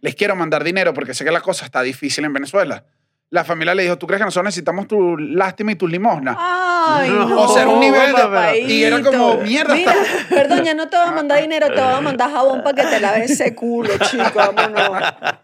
les, 0.00 0.14
quiero 0.14 0.36
mandar 0.36 0.64
dinero 0.64 0.94
porque 0.94 1.14
sé 1.14 1.24
que 1.24 1.30
la 1.30 1.40
cosa 1.40 1.64
está 1.64 1.82
difícil 1.82 2.24
en 2.24 2.32
Venezuela. 2.32 2.84
La 3.30 3.44
familia 3.44 3.74
le 3.74 3.82
dijo, 3.82 3.98
¿tú 3.98 4.06
crees 4.06 4.20
que 4.20 4.24
nosotros 4.24 4.46
necesitamos 4.46 4.88
tu 4.88 5.18
lástima 5.18 5.72
y 5.72 5.74
tus 5.74 5.90
limosnas? 5.90 6.34
Ay, 6.38 7.10
No, 7.10 7.28
no. 7.28 7.42
o 7.42 7.48
sea, 7.52 7.62
era 7.64 7.70
un 7.70 7.78
nivel 7.80 8.06
de- 8.14 8.22
papaíto. 8.22 8.72
y 8.72 8.82
era 8.82 9.02
como, 9.02 9.34
mierda, 9.36 9.74
Mira, 9.74 9.92
está- 9.92 10.28
perdón, 10.34 10.64
ya 10.64 10.72
no 10.72 10.88
te 10.88 10.96
voy 10.96 11.08
a 11.08 11.10
mandar 11.10 11.42
dinero, 11.42 11.66
te 11.66 11.78
voy 11.78 11.92
a 11.92 12.00
mandar 12.00 12.30
jabón 12.30 12.62
para 12.62 12.74
que 12.76 12.88
te 12.88 13.00
laves 13.00 13.30
ese 13.30 13.54
culo, 13.54 13.90
chico. 13.98 14.24
Vámonos. 14.34 14.90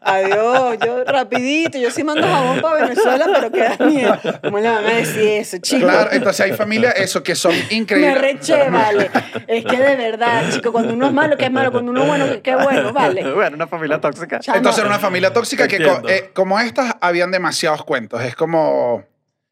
Adiós. 0.00 0.78
Yo 0.84 1.04
rapidito, 1.04 1.76
yo 1.76 1.90
sí 1.90 2.02
mando 2.04 2.26
jabón 2.26 2.62
para 2.62 2.84
Venezuela, 2.86 3.26
pero 3.34 3.50
queda 3.52 3.76
miedo. 3.86 4.18
¿Cómo 4.42 4.58
le 4.60 4.68
van 4.70 4.86
a 4.86 4.90
decir 4.94 5.22
eso, 5.22 5.58
chico? 5.58 5.82
Claro, 5.86 6.10
entonces 6.12 6.40
hay 6.40 6.52
familias, 6.54 6.94
eso, 6.96 7.22
que 7.22 7.34
son 7.34 7.52
Me 7.68 7.76
increíbles. 7.76 8.18
reché, 8.18 8.70
vale. 8.70 9.10
Es 9.46 9.62
que 9.64 9.76
de 9.76 9.96
verdad, 9.96 10.44
chico, 10.50 10.72
cuando 10.72 10.94
uno 10.94 11.06
es 11.08 11.12
malo, 11.12 11.36
que 11.36 11.44
es 11.44 11.52
malo, 11.52 11.70
cuando 11.70 11.90
uno 11.90 12.02
es 12.02 12.08
bueno, 12.08 12.42
que 12.42 12.50
es 12.50 12.62
bueno, 12.62 12.94
vale. 12.94 13.30
bueno, 13.34 13.56
una 13.56 13.66
familia 13.66 14.00
tóxica. 14.00 14.40
Chamo. 14.40 14.56
Entonces 14.56 14.78
era 14.80 14.88
una 14.88 14.98
familia 14.98 15.32
tóxica 15.34 15.68
que 15.68 15.76
eh, 16.08 16.30
como 16.32 16.58
estas 16.58 16.94
habían 17.02 17.30
demasiados 17.74 17.84
cuentos. 17.84 18.22
Es 18.22 18.36
como, 18.36 19.04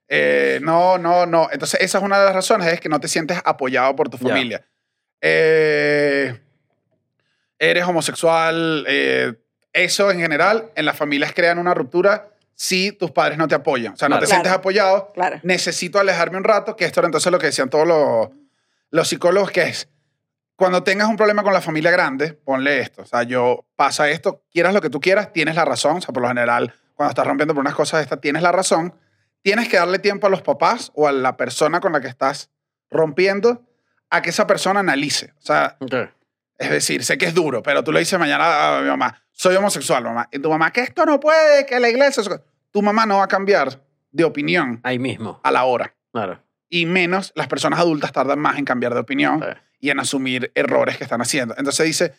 eh, 0.08 0.60
no, 0.62 0.98
no, 0.98 1.26
no. 1.26 1.48
Entonces 1.52 1.80
esa 1.80 1.98
es 1.98 2.04
una 2.04 2.18
de 2.18 2.26
las 2.26 2.34
razones, 2.34 2.72
es 2.72 2.80
que 2.80 2.88
no 2.88 3.00
te 3.00 3.08
sientes 3.08 3.40
apoyado 3.44 3.94
por 3.96 4.08
tu 4.08 4.18
familia. 4.18 4.64
Eh, 5.20 6.38
eres 7.58 7.84
homosexual, 7.84 8.84
eh, 8.88 9.34
eso 9.72 10.10
en 10.10 10.20
general, 10.20 10.70
en 10.74 10.84
las 10.84 10.96
familias 10.96 11.32
crean 11.34 11.58
una 11.58 11.74
ruptura 11.74 12.28
si 12.54 12.92
tus 12.92 13.10
padres 13.10 13.38
no 13.38 13.48
te 13.48 13.54
apoyan. 13.54 13.94
O 13.94 13.96
sea, 13.96 14.08
no 14.08 14.14
Claro. 14.16 14.26
te 14.26 14.30
sientes 14.30 14.52
apoyado. 14.52 15.10
Claro. 15.14 15.40
Necesito 15.42 15.98
alejarme 15.98 16.36
un 16.38 16.44
rato, 16.44 16.76
que 16.76 16.84
esto 16.84 17.00
era 17.00 17.06
entonces 17.06 17.32
lo 17.32 17.38
que 17.38 17.46
decían 17.46 17.70
todos 17.70 17.86
los, 17.86 18.28
los 18.90 19.08
psicólogos, 19.08 19.50
que 19.50 19.62
es, 19.62 19.88
cuando 20.56 20.82
tengas 20.82 21.08
un 21.08 21.16
problema 21.16 21.42
con 21.42 21.52
la 21.52 21.60
familia 21.60 21.90
grande, 21.90 22.34
ponle 22.34 22.80
esto. 22.80 23.02
O 23.02 23.06
sea, 23.06 23.22
yo 23.22 23.64
pasa 23.74 24.08
esto, 24.10 24.42
quieras 24.52 24.74
lo 24.74 24.80
que 24.80 24.90
tú 24.90 25.00
quieras, 25.00 25.32
tienes 25.32 25.56
la 25.56 25.64
razón. 25.64 25.96
O 25.96 26.00
sea, 26.00 26.12
por 26.12 26.22
lo 26.22 26.28
general, 26.28 26.74
cuando 27.02 27.10
estás 27.10 27.26
rompiendo 27.26 27.54
por 27.54 27.60
unas 27.62 27.74
cosas 27.74 27.98
de 27.98 28.04
estas, 28.04 28.20
tienes 28.20 28.42
la 28.42 28.52
razón. 28.52 28.94
Tienes 29.42 29.68
que 29.68 29.76
darle 29.76 29.98
tiempo 29.98 30.28
a 30.28 30.30
los 30.30 30.42
papás 30.42 30.92
o 30.94 31.08
a 31.08 31.12
la 31.12 31.36
persona 31.36 31.80
con 31.80 31.92
la 31.92 32.00
que 32.00 32.06
estás 32.08 32.50
rompiendo 32.90 33.62
a 34.10 34.22
que 34.22 34.30
esa 34.30 34.46
persona 34.46 34.80
analice. 34.80 35.32
O 35.38 35.42
sea, 35.42 35.76
es 36.58 36.70
decir, 36.70 37.02
sé 37.04 37.18
que 37.18 37.26
es 37.26 37.34
duro, 37.34 37.62
pero 37.62 37.82
tú 37.82 37.90
le 37.92 38.00
dices 38.00 38.18
mañana 38.18 38.78
a 38.78 38.80
mi 38.82 38.88
mamá, 38.88 39.22
soy 39.32 39.56
homosexual, 39.56 40.04
mamá. 40.04 40.28
Y 40.30 40.38
tu 40.38 40.48
mamá, 40.48 40.70
que 40.72 40.82
esto 40.82 41.04
no 41.06 41.18
puede, 41.18 41.66
que 41.66 41.80
la 41.80 41.88
iglesia... 41.88 42.20
eso". 42.20 42.44
Tu 42.70 42.80
mamá 42.82 43.04
no 43.06 43.18
va 43.18 43.24
a 43.24 43.28
cambiar 43.28 43.82
de 44.12 44.24
opinión 44.24 44.80
Ahí 44.84 44.98
mismo. 44.98 45.40
a 45.42 45.50
la 45.50 45.64
hora. 45.64 45.94
Claro. 46.12 46.40
Y 46.68 46.86
menos 46.86 47.32
las 47.34 47.48
personas 47.48 47.78
adultas 47.80 48.12
tardan 48.12 48.38
más 48.38 48.58
en 48.58 48.64
cambiar 48.64 48.94
de 48.94 49.00
opinión 49.00 49.40
Sí. 49.42 49.60
y 49.80 49.90
en 49.90 49.98
asumir 50.00 50.52
errores 50.54 50.96
que 50.98 51.04
están 51.04 51.20
haciendo. 51.20 51.54
Entonces 51.58 51.84
dice, 51.86 52.14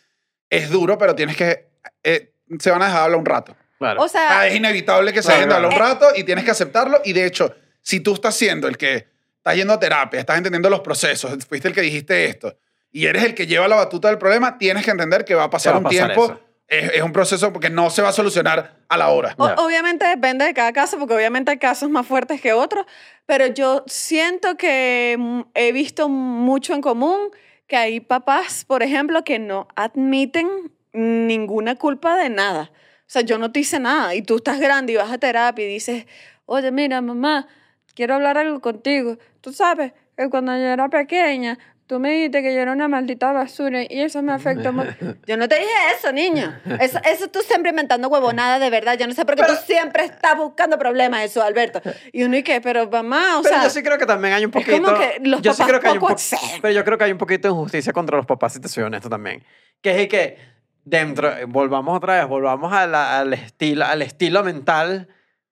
es 0.50 0.70
duro, 0.70 0.98
pero 0.98 1.14
tienes 1.14 1.36
que... 1.36 1.70
eh, 2.02 2.32
se 2.58 2.70
van 2.70 2.82
a 2.82 2.86
dejar 2.86 3.04
hablar 3.04 3.18
un 3.18 3.24
rato. 3.26 3.56
Claro. 3.78 4.02
O 4.02 4.08
sea, 4.08 4.40
Ah, 4.40 4.46
es 4.46 4.54
inevitable 4.54 5.12
que 5.12 5.22
se 5.22 5.28
Claro, 5.28 5.36
dejen 5.38 5.48
de 5.50 5.54
hablar 5.56 5.70
un 5.70 5.76
claro. 5.76 5.94
rato 5.94 6.06
y 6.16 6.24
tienes 6.24 6.44
que 6.44 6.50
aceptarlo. 6.50 7.00
Y 7.04 7.12
de 7.12 7.26
hecho, 7.26 7.54
si 7.82 8.00
tú 8.00 8.14
estás 8.14 8.34
siendo 8.34 8.68
el 8.68 8.76
que 8.78 9.06
está 9.38 9.54
yendo 9.54 9.72
a 9.74 9.80
terapia, 9.80 10.20
estás 10.20 10.36
entendiendo 10.38 10.70
los 10.70 10.80
procesos, 10.80 11.32
fuiste 11.46 11.68
el 11.68 11.74
que 11.74 11.80
dijiste 11.82 12.24
esto 12.26 12.56
y 12.90 13.06
eres 13.06 13.24
el 13.24 13.34
que 13.34 13.46
lleva 13.46 13.66
la 13.68 13.76
batuta 13.76 14.08
del 14.08 14.18
problema, 14.18 14.56
tienes 14.56 14.84
que 14.84 14.90
entender 14.92 15.24
que 15.24 15.34
va 15.34 15.44
a 15.44 15.50
pasar 15.50 15.72
va 15.72 15.76
a 15.76 15.78
un 15.78 15.84
pasar 15.84 16.12
tiempo. 16.14 16.40
Es, 16.66 16.92
es 16.94 17.02
un 17.02 17.12
proceso 17.12 17.52
porque 17.52 17.68
no 17.68 17.90
se 17.90 18.00
va 18.00 18.08
a 18.08 18.12
solucionar 18.12 18.76
a 18.88 18.96
la 18.96 19.08
hora. 19.10 19.34
O- 19.36 19.44
obviamente 19.66 20.06
depende 20.06 20.46
de 20.46 20.54
cada 20.54 20.72
caso, 20.72 20.98
porque 20.98 21.14
obviamente 21.14 21.50
hay 21.50 21.58
casos 21.58 21.90
más 21.90 22.06
fuertes 22.06 22.40
que 22.40 22.52
otros, 22.54 22.86
pero 23.26 23.46
yo 23.48 23.84
siento 23.86 24.56
que 24.56 25.16
mm, 25.18 25.40
he 25.54 25.72
visto 25.72 26.08
mucho 26.08 26.72
en 26.72 26.80
común 26.80 27.18
que 27.66 27.76
hay 27.76 28.00
papás, 28.00 28.64
por 28.64 28.82
ejemplo, 28.82 29.24
que 29.24 29.38
no 29.38 29.68
admiten 29.76 30.48
ninguna 30.94 31.76
culpa 31.76 32.16
de 32.16 32.30
nada. 32.30 32.70
O 33.06 33.10
sea, 33.14 33.22
yo 33.22 33.38
no 33.38 33.52
te 33.52 33.60
hice 33.60 33.78
nada 33.78 34.14
y 34.14 34.22
tú 34.22 34.36
estás 34.36 34.58
grande 34.58 34.94
y 34.94 34.96
vas 34.96 35.12
a 35.12 35.18
terapia 35.18 35.64
y 35.64 35.68
dices, 35.68 36.06
oye, 36.46 36.70
mira, 36.70 37.00
mamá, 37.00 37.46
quiero 37.94 38.14
hablar 38.14 38.38
algo 38.38 38.60
contigo. 38.60 39.18
Tú 39.40 39.52
sabes 39.52 39.92
que 40.16 40.30
cuando 40.30 40.52
yo 40.52 40.64
era 40.64 40.88
pequeña, 40.88 41.58
tú 41.86 42.00
me 42.00 42.10
dijiste 42.12 42.42
que 42.42 42.54
yo 42.54 42.60
era 42.60 42.72
una 42.72 42.88
maldita 42.88 43.32
basura 43.32 43.82
y 43.82 44.00
eso 44.00 44.22
me 44.22 44.32
afectó 44.32 44.72
mucho. 44.72 44.94
Yo 45.26 45.36
no 45.36 45.48
te 45.48 45.56
dije 45.56 45.70
eso, 45.96 46.12
niña. 46.12 46.62
Eso, 46.80 46.98
eso 47.04 47.28
tú 47.28 47.40
siempre 47.40 47.70
inventando 47.70 48.08
huevonadas, 48.08 48.60
de 48.60 48.70
verdad. 48.70 48.96
Yo 48.98 49.06
no 49.06 49.12
sé 49.12 49.24
por 49.24 49.36
qué 49.36 49.42
tú 49.42 49.52
siempre 49.66 50.04
estás 50.04 50.36
buscando 50.36 50.78
problemas, 50.78 51.22
eso, 51.24 51.42
Alberto. 51.42 51.82
Y 52.12 52.24
uno, 52.24 52.36
¿y 52.36 52.42
qué? 52.42 52.60
Pero 52.60 52.88
mamá, 52.88 53.38
o 53.38 53.42
pero 53.42 53.54
sea... 53.56 53.64
yo 53.64 53.70
sí 53.70 53.82
creo 53.82 53.98
que 53.98 54.06
también 54.06 54.34
hay 54.34 54.44
un 54.44 54.50
es 54.54 54.64
poquito. 54.64 54.82
como 54.82 54.98
que 54.98 55.20
los 55.24 55.42
yo 55.42 55.52
sí 55.52 55.58
papás 55.58 55.68
creo 55.68 55.80
que 55.80 55.88
hay 55.88 55.94
un 55.94 56.00
poco. 56.00 56.16
Pero 56.62 56.74
yo 56.74 56.84
creo 56.84 56.98
que 56.98 57.04
hay 57.04 57.12
un 57.12 57.18
poquito 57.18 57.48
de 57.48 57.54
injusticia 57.54 57.92
contra 57.92 58.16
los 58.16 58.26
papás, 58.26 58.54
si 58.54 58.60
te 58.60 58.68
soy 58.68 58.84
honesto 58.84 59.10
también. 59.10 59.44
Que 59.82 60.02
es 60.02 60.08
que 60.08 60.53
dentro, 60.84 61.32
volvamos 61.48 61.96
otra 61.96 62.18
vez, 62.20 62.28
volvamos 62.28 62.72
a 62.72 62.86
la- 62.86 63.18
al, 63.20 63.32
estilo, 63.32 63.84
al 63.84 64.02
estilo 64.02 64.42
mental 64.44 65.08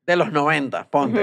de 0.06 0.16
los 0.16 0.32
90, 0.32 0.88
ponte. 0.90 1.20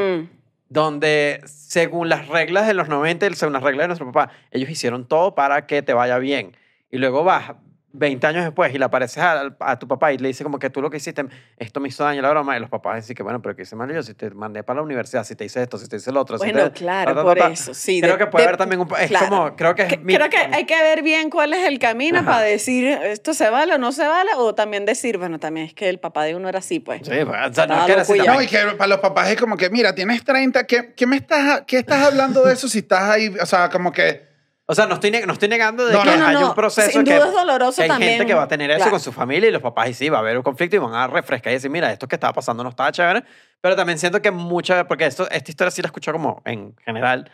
Donde 0.69 1.41
según 1.45 2.09
las 2.09 2.27
reglas 2.27 2.67
de 2.67 2.73
los 2.75 2.87
90 2.89 3.25
y 3.25 3.33
según 3.33 3.53
las 3.53 3.63
reglas 3.63 3.85
de 3.85 3.87
nuestro 3.87 4.11
papá, 4.11 4.31
ellos 4.51 4.69
hicieron 4.69 5.07
todo 5.07 5.33
para 5.33 5.65
que 5.65 5.81
te 5.81 5.93
vaya 5.93 6.19
bien. 6.19 6.55
Y 6.91 6.97
luego 6.97 7.23
vas 7.23 7.53
20 7.91 8.27
años 8.27 8.43
después 8.43 8.73
y 8.73 8.77
le 8.77 8.85
apareces 8.85 9.17
a, 9.23 9.55
a 9.59 9.79
tu 9.79 9.87
papá 9.87 10.13
y 10.13 10.17
le 10.19 10.27
dices 10.27 10.43
como 10.43 10.59
que 10.59 10.69
tú 10.69 10.81
lo 10.81 10.89
que 10.91 10.97
hiciste, 10.97 11.25
esto 11.57 11.79
me 11.79 11.87
hizo 11.87 12.03
daño 12.03 12.21
la 12.21 12.29
broma, 12.29 12.55
y 12.55 12.59
los 12.59 12.69
papás 12.69 12.97
dicen 12.97 13.15
que 13.15 13.23
bueno, 13.23 13.41
pero 13.41 13.55
que 13.55 13.63
hice 13.63 13.75
mal 13.75 13.91
yo, 13.91 14.03
si 14.03 14.13
te 14.13 14.29
mandé 14.29 14.61
para 14.63 14.77
la 14.77 14.83
universidad, 14.83 15.23
si 15.23 15.35
te 15.35 15.45
hice 15.45 15.61
esto, 15.63 15.77
si 15.79 15.87
te 15.87 15.95
hice 15.95 16.11
lo 16.11 16.21
otro. 16.21 16.37
si 16.37 16.43
Bueno, 16.45 16.71
te- 16.71 16.79
claro, 16.79 17.11
ta, 17.11 17.15
ta, 17.17 17.23
por 17.23 17.37
ta, 17.37 17.47
ta. 17.47 17.51
eso, 17.53 17.73
sí. 17.73 17.99
Creo 17.99 18.13
de- 18.13 18.19
que 18.19 18.27
puede 18.27 18.43
de- 18.43 18.47
haber 18.49 18.57
también 18.57 18.79
un... 18.81 18.87
Es 18.99 19.07
claro. 19.09 19.27
como, 19.29 19.55
creo 19.55 19.73
que 19.73 19.81
es... 19.83 19.87
Que- 19.87 19.97
mi- 19.97 20.13
Creo 20.13 20.29
que 20.29 20.37
hay 20.37 20.65
que 20.65 20.81
ver 20.83 21.01
bien 21.01 21.29
cuál 21.31 21.53
es 21.53 21.65
el 21.67 21.79
camino 21.79 22.19
Ajá. 22.19 22.27
para 22.27 22.41
decir 22.41 22.85
esto 22.87 23.33
se 23.33 23.49
vale 23.49 23.73
o 23.73 23.77
no 23.79 23.91
se 23.91 24.07
vale, 24.07 24.29
o 24.37 24.53
también 24.53 24.85
decir, 24.85 25.17
bueno, 25.17 25.39
también 25.39 25.65
es 25.65 25.73
que 25.73 25.89
el 25.89 25.99
papá 25.99 26.23
de 26.25 26.35
uno 26.35 26.47
era 26.47 26.59
así, 26.59 26.79
pues. 26.79 27.01
Sí, 27.03 27.11
pues, 27.25 27.39
o 27.49 27.53
sea, 27.53 27.65
no 27.65 27.87
ya. 27.87 27.95
necesitamos- 27.97 28.35
No, 28.35 28.41
y 28.43 28.47
que 28.47 28.57
para 28.77 28.87
los 28.87 28.99
papás 28.99 29.29
es 29.29 29.37
como 29.39 29.57
que, 29.57 29.69
mira, 29.71 29.95
tienes 29.95 30.23
30, 30.23 30.65
¿qué, 30.65 30.93
qué 30.95 31.07
me 31.07 31.15
estás, 31.15 31.63
qué 31.65 31.79
estás 31.79 32.03
hablando 32.05 32.43
de 32.43 32.53
eso 32.53 32.67
si 32.67 32.79
estás 32.79 33.01
ahí? 33.09 33.33
O 33.41 33.45
sea, 33.47 33.69
como 33.69 33.91
que... 33.91 34.28
O 34.71 34.75
sea, 34.75 34.85
no 34.85 34.93
estoy, 34.93 35.09
ne- 35.09 35.25
no 35.25 35.33
estoy 35.33 35.49
negando 35.49 35.83
de 35.83 35.93
No, 35.93 36.03
que 36.03 36.15
no, 36.15 36.25
hay 36.27 36.35
no. 36.35 36.49
un 36.49 36.53
proceso 36.55 36.91
Sin 36.91 37.03
que, 37.03 37.15
duda 37.15 37.25
es 37.29 37.33
doloroso 37.33 37.81
que 37.83 37.91
hay 37.91 38.01
gente 38.03 38.27
que 38.27 38.35
va 38.35 38.43
a 38.43 38.47
tener 38.47 38.69
eso 38.69 38.77
Claro. 38.77 38.91
con 38.91 38.99
su 38.99 39.11
familia 39.11 39.49
y 39.49 39.51
los 39.51 39.63
papás 39.63 39.89
y 39.89 39.93
sí, 39.95 40.09
va 40.09 40.17
a 40.17 40.21
haber 40.21 40.37
un 40.37 40.43
conflicto 40.43 40.75
y 40.75 40.79
van 40.79 40.93
a 40.93 41.07
refrescar 41.07 41.51
y 41.51 41.55
decir, 41.55 41.71
mira, 41.71 41.91
esto 41.91 42.07
que 42.07 42.15
estaba 42.17 42.33
pasando 42.33 42.61
no 42.63 42.69
estaba 42.69 42.91
chévere. 42.91 43.23
Pero 43.61 43.75
también 43.75 43.97
siento 43.97 44.21
que 44.21 44.29
mucha, 44.29 44.87
porque 44.87 45.07
esto, 45.07 45.27
esta 45.31 45.49
historia 45.49 45.71
sí 45.71 45.81
la 45.81 45.87
escucho 45.87 46.11
como 46.11 46.41
en 46.45 46.75
general 46.85 47.31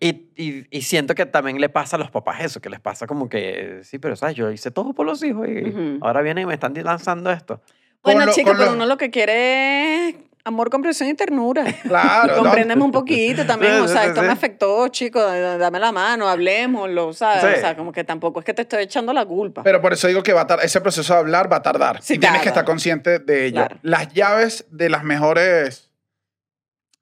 y, 0.00 0.08
y, 0.36 0.66
y 0.70 0.80
siento 0.82 1.14
que 1.14 1.26
también 1.26 1.60
le 1.60 1.68
pasa 1.68 1.96
a 1.96 1.98
los 1.98 2.10
papás 2.10 2.40
eso, 2.40 2.60
que 2.62 2.70
les 2.70 2.80
pasa 2.80 3.06
como 3.06 3.28
que, 3.28 3.80
sí, 3.84 3.98
pero 3.98 4.16
sabes, 4.16 4.34
yo 4.34 4.50
hice 4.50 4.70
todo 4.70 4.94
por 4.94 5.04
los 5.04 5.22
hijos 5.22 5.46
y 5.48 5.98
ahora 6.00 6.22
vienen 6.22 6.44
y 6.44 6.46
me 6.46 6.54
están 6.54 6.72
lanzando 6.82 7.30
esto. 7.30 7.60
Bueno, 8.02 8.24
chicos, 8.32 8.54
pero 8.56 8.70
lo- 8.70 8.76
uno 8.76 8.86
lo 8.86 8.96
que 8.96 9.10
quiere 9.10 10.08
es 10.08 10.14
amor, 10.44 10.70
comprensión 10.70 11.08
y 11.08 11.14
ternura. 11.14 11.64
Claro, 11.82 12.36
¿no? 12.36 12.42
Compréndeme 12.42 12.82
un 12.82 12.92
poquito 12.92 13.44
también. 13.46 13.74
Sí, 13.74 13.80
O 13.80 13.88
sea, 13.88 14.02
sí, 14.02 14.08
esto 14.08 14.20
sí. 14.20 14.26
me 14.26 14.32
afectó, 14.32 14.88
chicos. 14.88 15.22
Dame 15.58 15.78
la 15.78 15.92
mano, 15.92 16.28
hablemoslo, 16.28 17.12
¿sabes? 17.12 17.40
Sí. 17.42 17.58
O 17.58 17.60
sea, 17.60 17.76
como 17.76 17.92
que 17.92 18.04
tampoco 18.04 18.40
es 18.40 18.44
que 18.46 18.54
te 18.54 18.62
estoy 18.62 18.82
echando 18.84 19.12
la 19.12 19.24
culpa. 19.26 19.62
Pero 19.62 19.80
por 19.80 19.92
eso 19.92 20.06
digo 20.08 20.22
que 20.22 20.32
va 20.32 20.42
a 20.42 20.46
tar- 20.46 20.60
ese 20.62 20.80
proceso 20.80 21.12
de 21.14 21.18
hablar 21.20 21.50
va 21.52 21.56
a 21.56 21.62
tardar. 21.62 22.02
Sí, 22.02 22.14
y 22.14 22.18
tienes 22.18 22.42
que 22.42 22.48
estar 22.48 22.64
consciente 22.64 23.18
de 23.18 23.46
ello. 23.46 23.56
Claro. 23.56 23.76
Las 23.82 24.12
llaves 24.12 24.64
de 24.70 24.88
las 24.90 25.04
mejores, 25.04 25.90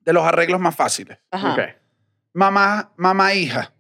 de 0.01 0.13
los 0.13 0.25
arreglos 0.25 0.61
más 0.61 0.75
fáciles. 0.75 1.19
Ajá. 1.31 1.53
Ok. 1.55 1.61
Mamá, 2.33 2.93
mamá, 2.97 3.35
hija. 3.35 3.73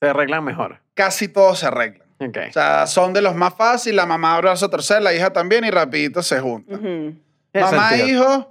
Se 0.00 0.08
arreglan 0.08 0.44
mejor. 0.44 0.80
Casi 0.94 1.28
todos 1.28 1.58
se 1.60 1.66
arreglan. 1.66 2.08
Ok. 2.20 2.36
O 2.48 2.52
sea, 2.52 2.86
son 2.86 3.12
de 3.12 3.22
los 3.22 3.34
más 3.34 3.54
fáciles. 3.54 3.96
La 3.96 4.06
mamá 4.06 4.34
abraza 4.34 4.66
a 4.66 4.68
torcer, 4.70 5.00
la 5.02 5.14
hija 5.14 5.32
también 5.32 5.64
y 5.64 5.70
rapidito 5.70 6.22
se 6.22 6.40
juntan. 6.40 7.20
Mamá, 7.54 7.90
sentido. 7.90 8.08
hijo, 8.08 8.49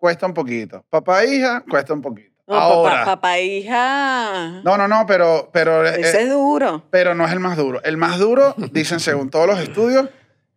cuesta 0.00 0.26
un 0.26 0.34
poquito. 0.34 0.84
Papá, 0.90 1.24
hija, 1.24 1.62
cuesta 1.68 1.92
un 1.94 2.02
poquito. 2.02 2.30
No, 2.48 2.56
Ahora. 2.56 2.90
papá, 3.00 3.04
papá, 3.16 3.38
hija. 3.38 4.60
No, 4.64 4.76
no, 4.76 4.88
no, 4.88 5.06
pero, 5.06 5.50
pero, 5.52 5.86
eh, 5.86 6.00
Ese 6.00 6.22
es 6.22 6.30
duro. 6.30 6.82
pero 6.90 7.14
no 7.14 7.24
es 7.24 7.30
el 7.32 7.38
más 7.38 7.56
duro. 7.56 7.80
El 7.84 7.96
más 7.96 8.18
duro, 8.18 8.54
dicen 8.72 8.98
según 8.98 9.30
todos 9.30 9.46
los 9.46 9.60
estudios, 9.60 10.08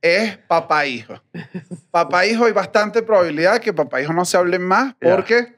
es 0.01 0.37
papá 0.37 0.85
hijo. 0.87 1.21
Papá 1.91 2.25
hijo 2.25 2.45
hay 2.45 2.51
bastante 2.51 3.03
probabilidad 3.03 3.59
que 3.59 3.73
papá 3.73 4.01
hijo 4.01 4.11
no 4.11 4.25
se 4.25 4.37
hablen 4.37 4.63
más 4.63 4.95
porque 4.99 5.55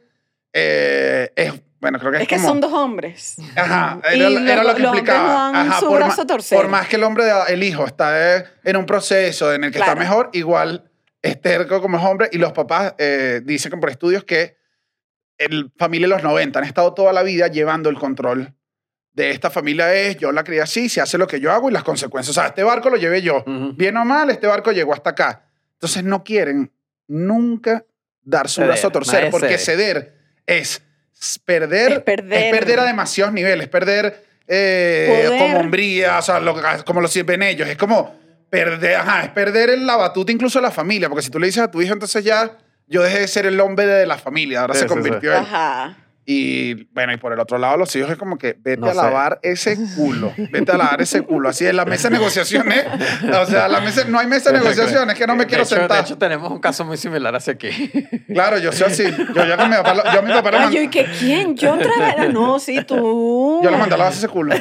eh, 0.54 1.32
es, 1.36 1.54
bueno, 1.80 2.00
creo 2.00 2.12
que 2.12 2.18
es, 2.18 2.24
Es 2.24 2.28
que 2.28 2.36
como... 2.36 2.48
son 2.50 2.60
dos 2.62 2.74
hombres. 2.74 3.38
Ajá, 3.56 4.00
Y 4.14 4.20
era, 4.20 4.30
los- 4.30 4.42
era 4.42 4.64
lo 4.64 4.70
los 4.70 4.76
que 4.76 4.86
hombres 4.88 5.04
explicaba. 5.04 5.34
dan 5.52 5.56
Ajá, 5.56 5.80
su 5.80 5.88
por, 5.88 5.98
brazo 6.00 6.26
ma- 6.26 6.58
por 6.58 6.68
más 6.68 6.88
que 6.88 6.96
el 6.98 7.04
hombre, 7.04 7.26
el 7.48 7.64
hijo, 7.64 7.86
está 7.86 8.38
eh, 8.38 8.46
en 8.66 8.76
un 8.78 8.86
proceso 8.86 9.54
en 9.54 9.64
el 9.64 9.72
que 9.72 9.78
está 9.80 9.94
Claro. 9.94 10.00
mejor, 10.02 10.30
igual 10.34 10.92
es 11.26 11.42
terco 11.42 11.82
como 11.82 11.98
es 11.98 12.04
hombre 12.04 12.30
y 12.32 12.38
los 12.38 12.52
papás 12.54 12.94
eh, 12.98 13.42
dicen 13.44 13.80
por 13.80 13.90
estudios 13.90 14.24
que 14.24 14.58
el 15.38 15.72
familia 15.78 16.08
de 16.08 16.14
los 16.14 16.24
90 16.24 16.60
han 16.60 16.66
estado 16.66 16.94
toda 16.94 17.12
la 17.14 17.24
vida 17.24 17.48
llevando 17.48 17.90
el 17.90 17.98
control 17.98 18.54
de 19.14 19.32
esta 19.32 19.50
familia 19.50 19.94
es 19.94 20.18
yo 20.18 20.32
la 20.32 20.44
crié 20.44 20.62
así, 20.62 20.90
se 20.90 21.02
hace 21.02 21.18
lo 21.18 21.26
que 21.28 21.40
yo 21.40 21.52
hago 21.52 21.70
y 21.70 21.74
las 21.74 21.84
consecuencias. 21.84 22.36
O 22.38 22.40
sea, 22.40 22.48
este 22.50 22.64
barco 22.64 22.90
lo 22.90 22.98
llevé 22.98 23.22
yo. 23.22 23.44
Bien 23.78 23.96
o 23.98 24.04
mal, 24.04 24.30
este 24.30 24.46
barco 24.48 24.72
llegó 24.74 24.94
hasta 24.94 25.12
acá. 25.12 25.46
Entonces 25.74 26.04
no 26.04 26.24
quieren 26.24 26.72
nunca 27.08 27.86
dar 28.22 28.50
su 28.50 28.56
Ceder, 28.56 28.68
brazo 28.70 28.88
a 28.88 28.92
torcer 28.92 29.30
porque 29.32 29.58
cede. 29.58 29.78
ceder 29.78 30.18
es 30.46 30.82
perder, 31.46 31.92
Es 31.94 32.00
perder. 32.02 32.44
es 32.44 32.52
perder 32.52 32.80
a 32.82 32.84
demasiados 32.86 33.34
niveles, 33.34 33.68
perder 33.70 34.24
eh, 34.48 35.36
como 35.40 35.60
hombría, 35.60 36.20
o 36.20 36.22
sea, 36.22 36.40
lo- 36.40 36.56
como 36.86 37.00
lo 37.02 37.08
sirven 37.08 37.42
ellos. 37.44 37.68
Es 37.70 37.78
como 37.78 38.20
perder, 38.50 38.96
ajá, 38.96 39.24
es 39.24 39.30
perder 39.32 39.70
en 39.72 39.86
la 39.86 39.96
batuta 39.96 40.32
incluso 40.32 40.60
de 40.60 40.64
la 40.64 40.72
familia, 40.72 41.10
porque 41.10 41.24
si 41.24 41.30
tú 41.30 41.40
le 41.40 41.48
dices 41.48 41.64
a 41.64 41.72
tu 41.72 41.82
hijo, 41.82 41.94
entonces 41.94 42.24
ya 42.24 42.58
yo 42.88 43.02
dejé 43.02 43.20
de 43.22 43.28
ser 43.28 43.46
el 43.46 43.60
hombre 43.60 43.86
de 43.86 44.06
la 44.06 44.18
familia, 44.18 44.62
ahora 44.62 44.74
Sí, 44.76 44.82
se 44.82 44.88
sí, 44.88 44.94
sí. 44.94 44.94
convirtió 44.96 45.32
en... 45.34 45.40
Ajá. 45.44 45.98
Y 46.28 46.86
bueno, 46.94 47.14
y 47.14 47.18
por 47.18 47.34
el 47.34 47.40
otro 47.40 47.60
lado, 47.60 47.78
los 47.78 47.96
hijos 47.96 48.10
es 48.10 48.18
como 48.18 48.38
que 48.40 48.56
vete 48.60 48.78
No 48.82 48.88
a 48.88 48.92
sé. 48.92 48.96
lavar 48.96 49.40
ese 49.44 49.78
culo, 49.96 50.34
vete 50.52 50.72
a 50.72 50.78
lavar 50.78 51.00
ese 51.02 51.22
culo. 51.22 51.50
Así 51.50 51.66
es, 51.68 51.74
la 51.76 51.86
mesa 51.86 52.10
de 52.10 52.18
negociaciones, 52.18 52.84
o 53.32 53.46
sea, 53.46 53.68
la 53.68 53.80
mesa, 53.80 54.06
no 54.08 54.18
hay 54.18 54.26
mesa 54.26 54.52
de 54.52 54.58
negociaciones, 54.58 55.16
que 55.16 55.28
no 55.28 55.36
me 55.36 55.44
De 55.44 55.48
quiero 55.50 55.64
hecho- 55.64 55.76
sentar. 55.76 55.98
De 55.98 56.04
hecho, 56.04 56.18
tenemos 56.18 56.52
un 56.52 56.60
caso 56.60 56.84
muy 56.84 56.98
similar 56.98 57.36
hacia 57.36 57.54
aquí. 57.54 57.70
Claro, 58.34 58.58
yo 58.58 58.72
soy 58.72 58.88
así. 58.88 59.04
Yo 59.36 59.46
ya 59.46 59.56
con 59.56 59.70
mi 59.70 59.76
papá, 59.76 59.94
lo- 59.94 60.04
yo 60.12 60.20
a 60.20 60.22
mi 60.24 60.34
papá 60.34 60.52
le 60.52 60.58
Ay, 60.58 60.74
yo, 60.76 60.82
¿y 60.82 60.88
que 60.90 61.06
quién? 61.20 61.56
Yo 61.56 61.74
otra 61.74 61.92
vez. 62.16 62.34
No, 62.34 62.58
sí, 62.60 62.84
tú. 62.84 63.62
yo 63.64 63.70
le 63.70 63.78
mandé 63.78 63.94
a 63.94 63.98
lavar 64.00 64.14
ese 64.14 64.28
culo. 64.28 64.56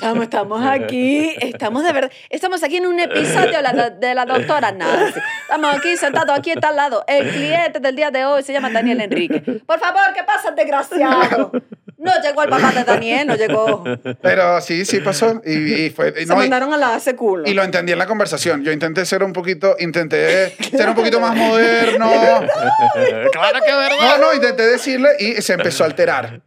Chamo, 0.00 0.22
estamos 0.24 0.66
aquí, 0.66 1.32
estamos 1.40 1.84
de 1.84 1.92
verdad, 1.92 2.10
estamos 2.30 2.62
aquí 2.64 2.78
en 2.78 2.86
un 2.86 2.98
episodio 2.98 3.52
de 3.56 3.62
la, 3.62 3.90
de 3.90 4.14
la 4.14 4.24
doctora 4.26 4.72
Nancy. 4.72 5.20
Estamos 5.42 5.76
aquí 5.76 5.96
sentados, 5.96 6.36
aquí 6.36 6.50
está 6.50 6.68
al 6.70 6.76
lado. 6.76 7.04
El 7.06 7.30
cliente 7.30 7.78
del 7.78 7.94
día 7.94 8.10
de 8.10 8.24
hoy 8.24 8.42
se 8.42 8.52
llama 8.52 8.70
Daniel 8.70 9.00
Enrique. 9.02 9.40
Por 9.64 9.78
favor, 9.78 10.02
¿qué 10.14 10.24
pasa, 10.24 10.50
desgraciado? 10.50 10.95
No 10.98 12.12
llegó 12.22 12.42
el 12.44 12.50
papá 12.50 12.72
de 12.72 12.84
Daniel, 12.84 13.26
no 13.26 13.34
llegó. 13.36 13.82
Pero 14.22 14.60
sí, 14.60 14.84
sí 14.84 15.00
pasó. 15.00 15.40
Y, 15.44 15.86
y 15.86 15.90
fue, 15.90 16.12
y 16.16 16.20
Se 16.20 16.26
no, 16.26 16.34
y- 16.34 16.38
mandaron 16.38 16.72
a 16.72 16.76
lavar 16.76 16.98
ese 16.98 17.16
culo. 17.16 17.44
y 17.48 17.54
lo 17.54 17.62
entendí 17.64 17.92
en 17.92 17.98
la 17.98 18.06
conversación. 18.06 18.62
Yo 18.64 18.70
intenté 18.72 19.04
ser 19.06 19.22
un 19.24 19.32
poquito, 19.32 19.74
intenté 19.78 20.50
ser 20.70 20.88
un 20.88 20.94
poquito 20.94 21.18
más 21.20 21.34
moderno. 21.34 22.10
claro 23.32 23.58
que 23.64 23.70
es 23.70 23.76
verdad. 23.76 24.18
No, 24.18 24.26
no, 24.26 24.34
intenté 24.34 24.62
decirle 24.66 25.10
y 25.18 25.40
se 25.42 25.54
empezó 25.54 25.84
a 25.84 25.86
alterar. 25.86 26.42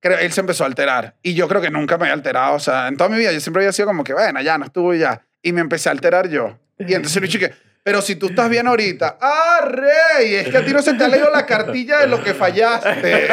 Creo, 0.00 0.18
él 0.18 0.32
se 0.32 0.40
empezó 0.40 0.64
a 0.64 0.66
alterar. 0.66 1.14
Y 1.22 1.34
yo 1.34 1.46
creo 1.48 1.60
que 1.60 1.70
nunca 1.70 1.96
me 1.96 2.04
había 2.04 2.14
alterado. 2.14 2.54
O 2.56 2.60
sea, 2.60 2.88
en 2.88 2.96
toda 2.96 3.08
mi 3.08 3.16
vida 3.18 3.30
yo 3.32 3.40
siempre 3.40 3.62
había 3.62 3.72
sido 3.72 3.86
como 3.86 4.02
que, 4.04 4.12
bueno, 4.12 4.40
ya 4.42 4.58
no 4.58 4.64
estuvo 4.64 4.92
y 4.94 4.98
ya. 4.98 5.24
Y 5.42 5.52
me 5.52 5.60
empecé 5.60 5.88
a 5.88 5.92
alterar 5.92 6.28
yo. 6.28 6.58
Y 6.78 6.94
entonces 6.94 7.22
le 7.22 7.28
dije, 7.28 7.54
pero 7.84 8.00
si 8.00 8.14
tú 8.16 8.26
estás 8.28 8.48
bien 8.48 8.66
ahorita, 8.68 9.18
¡ah, 9.20 9.60
rey! 9.64 10.36
Es 10.36 10.48
que 10.48 10.56
a 10.58 10.64
ti 10.64 10.72
no 10.72 10.80
se 10.82 10.94
te 10.94 11.02
ha 11.04 11.08
leído 11.08 11.30
la 11.30 11.44
cartilla 11.46 11.98
de 11.98 12.06
lo 12.06 12.22
que 12.22 12.32
fallaste. 12.32 13.28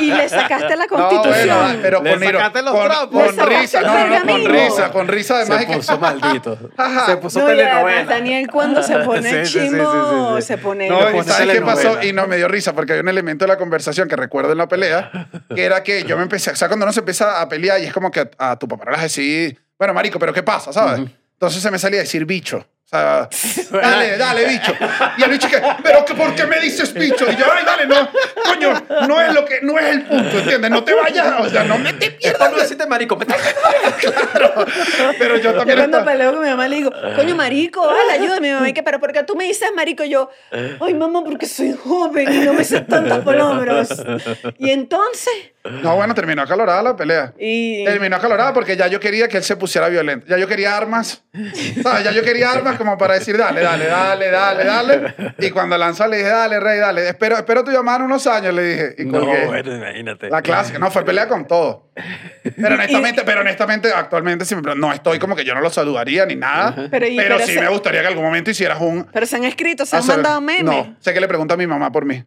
Y 0.00 0.10
le 0.12 0.28
sacaste 0.28 0.74
la 0.76 0.86
No, 0.86 0.96
bueno, 0.96 1.08
constitución. 1.10 1.78
pero 1.80 2.02
Le 2.02 2.10
con, 2.10 2.20
sacaste 2.24 2.62
los 2.62 2.72
con, 2.74 2.84
trapos. 2.86 3.32
con 3.34 3.46
risa, 3.46 3.80
no, 3.82 3.94
no, 4.08 4.18
no, 4.18 4.26
con 4.32 4.44
risa, 4.52 4.90
con 4.90 5.08
risa 5.08 5.36
además. 5.36 5.56
Se 5.58 5.62
es 5.64 5.68
que- 5.70 5.76
puso 5.76 5.98
maldito. 6.00 6.58
Ajá. 6.76 7.06
Se 7.06 7.16
puso 7.18 7.40
No, 7.40 7.46
telenovela. 7.46 8.04
Daniel 8.04 8.48
cuando 8.50 8.82
se 8.82 8.98
pone 9.04 9.44
Sí, 9.46 9.52
sí, 9.52 9.58
sí, 9.60 9.68
chimo, 9.70 9.92
sí, 9.92 9.98
sí, 10.10 10.42
sí. 10.42 10.46
se 10.48 10.58
pone... 10.58 10.88
No, 10.88 11.00
y 11.10 11.12
pone 11.12 11.24
¿sabes 11.24 11.54
qué 11.54 11.62
pasó? 11.62 12.02
Y 12.02 12.12
no 12.12 12.26
me 12.26 12.36
dio 12.36 12.48
risa 12.48 12.72
porque 12.74 12.94
hay 12.94 13.00
un 13.00 13.08
elemento 13.08 13.44
de 13.44 13.48
la 13.48 13.58
conversación 13.58 14.08
que 14.08 14.16
recuerdo 14.16 14.52
en 14.52 14.58
la 14.58 14.66
pelea, 14.68 15.28
que 15.54 15.64
era 15.64 15.82
que 15.84 16.02
yo 16.02 16.16
me 16.16 16.24
empecé, 16.24 16.50
o 16.50 16.56
sea, 16.56 16.66
cuando 16.68 16.84
uno 16.84 16.92
se 16.92 17.00
empieza 17.00 17.40
a 17.40 17.48
pelear 17.48 17.80
y 17.80 17.84
es 17.84 17.92
como 17.92 18.10
que 18.10 18.28
a, 18.38 18.50
a 18.50 18.58
tu 18.58 18.66
papá 18.66 18.86
le 18.86 18.90
vas 18.90 19.00
a 19.00 19.02
decir, 19.04 19.56
bueno, 19.78 19.94
marico, 19.94 20.18
pero 20.18 20.32
¿qué 20.32 20.42
pasa? 20.42 20.72
¿Sabes? 20.72 21.02
Entonces 21.34 21.62
se 21.62 21.70
me 21.70 21.78
salía 21.78 22.00
a 22.00 22.02
decir 22.02 22.24
bicho. 22.24 22.66
O 22.90 22.96
sea, 22.96 23.28
dale, 23.82 24.16
dale, 24.16 24.46
bicho. 24.46 24.72
Y 25.18 25.22
el 25.22 25.30
bicho 25.30 25.46
que, 25.48 25.60
pero 25.82 26.06
que, 26.06 26.14
¿por 26.14 26.34
qué 26.34 26.46
me 26.46 26.58
dices 26.58 26.94
bicho? 26.94 27.26
Y 27.30 27.36
yo, 27.36 27.44
ay, 27.52 27.62
dale, 27.66 27.86
no, 27.86 28.08
coño, 28.44 28.72
no 29.06 29.20
es 29.20 29.34
lo 29.34 29.44
que, 29.44 29.60
no 29.60 29.78
es 29.78 29.86
el 29.88 30.02
punto, 30.06 30.38
¿entiendes? 30.38 30.70
No 30.70 30.82
te 30.82 30.94
vayas, 30.94 31.34
o 31.38 31.50
sea, 31.50 31.64
no 31.64 31.76
me 31.76 31.92
te 31.92 32.12
pierdas. 32.12 32.50
no 32.50 32.56
deciste 32.56 32.86
marico. 32.86 33.14
me- 33.16 33.26
Pero 35.18 35.36
yo 35.36 35.42
Yo 35.52 35.54
también 35.58 35.78
cuando 35.78 35.98
estaba- 35.98 36.04
peleo 36.12 36.32
con 36.32 36.42
mi 36.42 36.48
mamá 36.48 36.66
le 36.68 36.76
digo, 36.76 36.90
coño, 37.14 37.36
marico, 37.36 37.86
vale, 37.86 38.12
ayúdame, 38.12 38.48
mi 38.48 38.54
mamá. 38.54 38.68
Y 38.68 38.72
que, 38.72 38.82
pero 38.82 38.98
¿por 39.00 39.12
qué 39.12 39.22
tú 39.22 39.36
me 39.36 39.44
dices 39.44 39.68
marico? 39.76 40.04
Y 40.04 40.08
yo, 40.10 40.30
ay, 40.80 40.94
mamá, 40.94 41.22
porque 41.24 41.44
soy 41.46 41.72
joven 41.84 42.32
y 42.32 42.38
no 42.38 42.54
me 42.54 42.64
sé 42.64 42.80
tantas 42.80 43.18
palabras. 43.20 44.02
Y 44.58 44.70
entonces, 44.70 45.32
No, 45.82 45.96
bueno, 45.96 46.14
terminó 46.14 46.40
acalorada 46.42 46.82
la 46.82 46.96
pelea. 46.96 47.34
y... 47.38 47.84
Terminó 47.84 48.16
acalorada 48.16 48.52
porque 48.54 48.76
ya 48.76 48.86
yo 48.86 48.98
quería 49.00 49.28
que 49.28 49.36
él 49.36 49.44
se 49.44 49.56
pusiera 49.56 49.88
violento. 49.88 50.26
Ya 50.26 50.38
yo 50.38 50.46
quería 50.48 50.74
armas. 50.76 51.22
¿Sabes? 51.82 52.04
Ya 52.04 52.12
yo 52.12 52.22
quería 52.22 52.50
armas 52.52 52.77
como 52.78 52.96
para 52.96 53.14
decir, 53.14 53.36
dale, 53.36 53.60
dale, 53.60 53.86
dale, 53.86 54.30
dale, 54.30 54.64
dale. 54.64 55.14
Y 55.38 55.50
cuando 55.50 55.76
lanzó 55.76 56.06
le 56.06 56.18
dije, 56.18 56.28
dale, 56.30 56.58
rey, 56.60 56.78
dale. 56.78 57.08
Espero, 57.08 57.36
espero 57.36 57.62
tu 57.64 57.70
llamada 57.70 57.98
en 57.98 58.04
unos 58.04 58.26
años, 58.26 58.54
le 58.54 58.62
dije. 58.62 58.94
Y 58.98 59.04
No, 59.04 59.20
bueno, 59.26 59.74
imagínate. 59.76 60.30
La 60.30 60.40
clásica. 60.40 60.78
No, 60.78 60.90
fue 60.90 61.04
pelea 61.04 61.28
con 61.28 61.46
todo. 61.46 61.90
Pero 62.56 62.74
honestamente, 62.76 63.22
pero 63.24 63.40
honestamente, 63.40 63.90
actualmente 63.94 64.44
no 64.76 64.92
estoy 64.92 65.18
como 65.18 65.34
que 65.36 65.44
yo 65.44 65.54
no 65.54 65.60
lo 65.60 65.68
saludaría 65.70 66.24
ni 66.26 66.36
nada. 66.36 66.74
Pero 66.74 66.88
Pero, 66.90 67.06
y- 67.08 67.16
pero 67.16 67.38
sí 67.40 67.54
se- 67.54 67.60
me 67.60 67.68
gustaría 67.68 68.00
que 68.02 68.06
algún 68.08 68.24
momento 68.24 68.50
hicieras 68.50 68.78
un... 68.80 69.04
Pero 69.12 69.26
se 69.26 69.36
han 69.36 69.44
escrito, 69.44 69.84
se 69.84 69.96
han 69.96 70.02
hacer- 70.02 70.14
mandado 70.16 70.40
memes. 70.40 70.64
No, 70.64 70.96
sé 71.00 71.12
que 71.12 71.20
le 71.20 71.28
pregunta 71.28 71.54
a 71.54 71.56
mi 71.56 71.66
mamá 71.66 71.90
por 71.92 72.04
mí. 72.04 72.24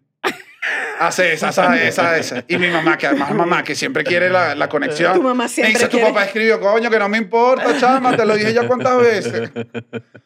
Hace 1.01 1.33
esa, 1.33 1.49
esa, 1.49 1.75
esa, 1.81 2.17
esa. 2.17 2.43
Y 2.47 2.57
mi 2.57 2.67
mamá, 2.67 2.95
que 2.95 3.07
además 3.07 3.31
mamá, 3.31 3.63
que 3.63 3.73
siempre 3.73 4.03
quiere 4.03 4.29
la, 4.29 4.53
la 4.53 4.69
conexión. 4.69 5.13
Tu 5.13 5.23
mamá 5.23 5.47
siempre 5.47 5.73
Me 5.73 5.79
dice, 5.79 5.87
tu 5.89 5.97
quiere- 5.97 6.07
papá 6.13 6.25
escribió, 6.25 6.59
coño, 6.59 6.89
que 6.91 6.99
no 6.99 7.09
me 7.09 7.17
importa, 7.17 7.75
chama, 7.79 8.15
te 8.15 8.23
lo 8.23 8.35
dije 8.35 8.53
ya 8.53 8.67
cuántas 8.67 8.97
veces. 8.99 9.49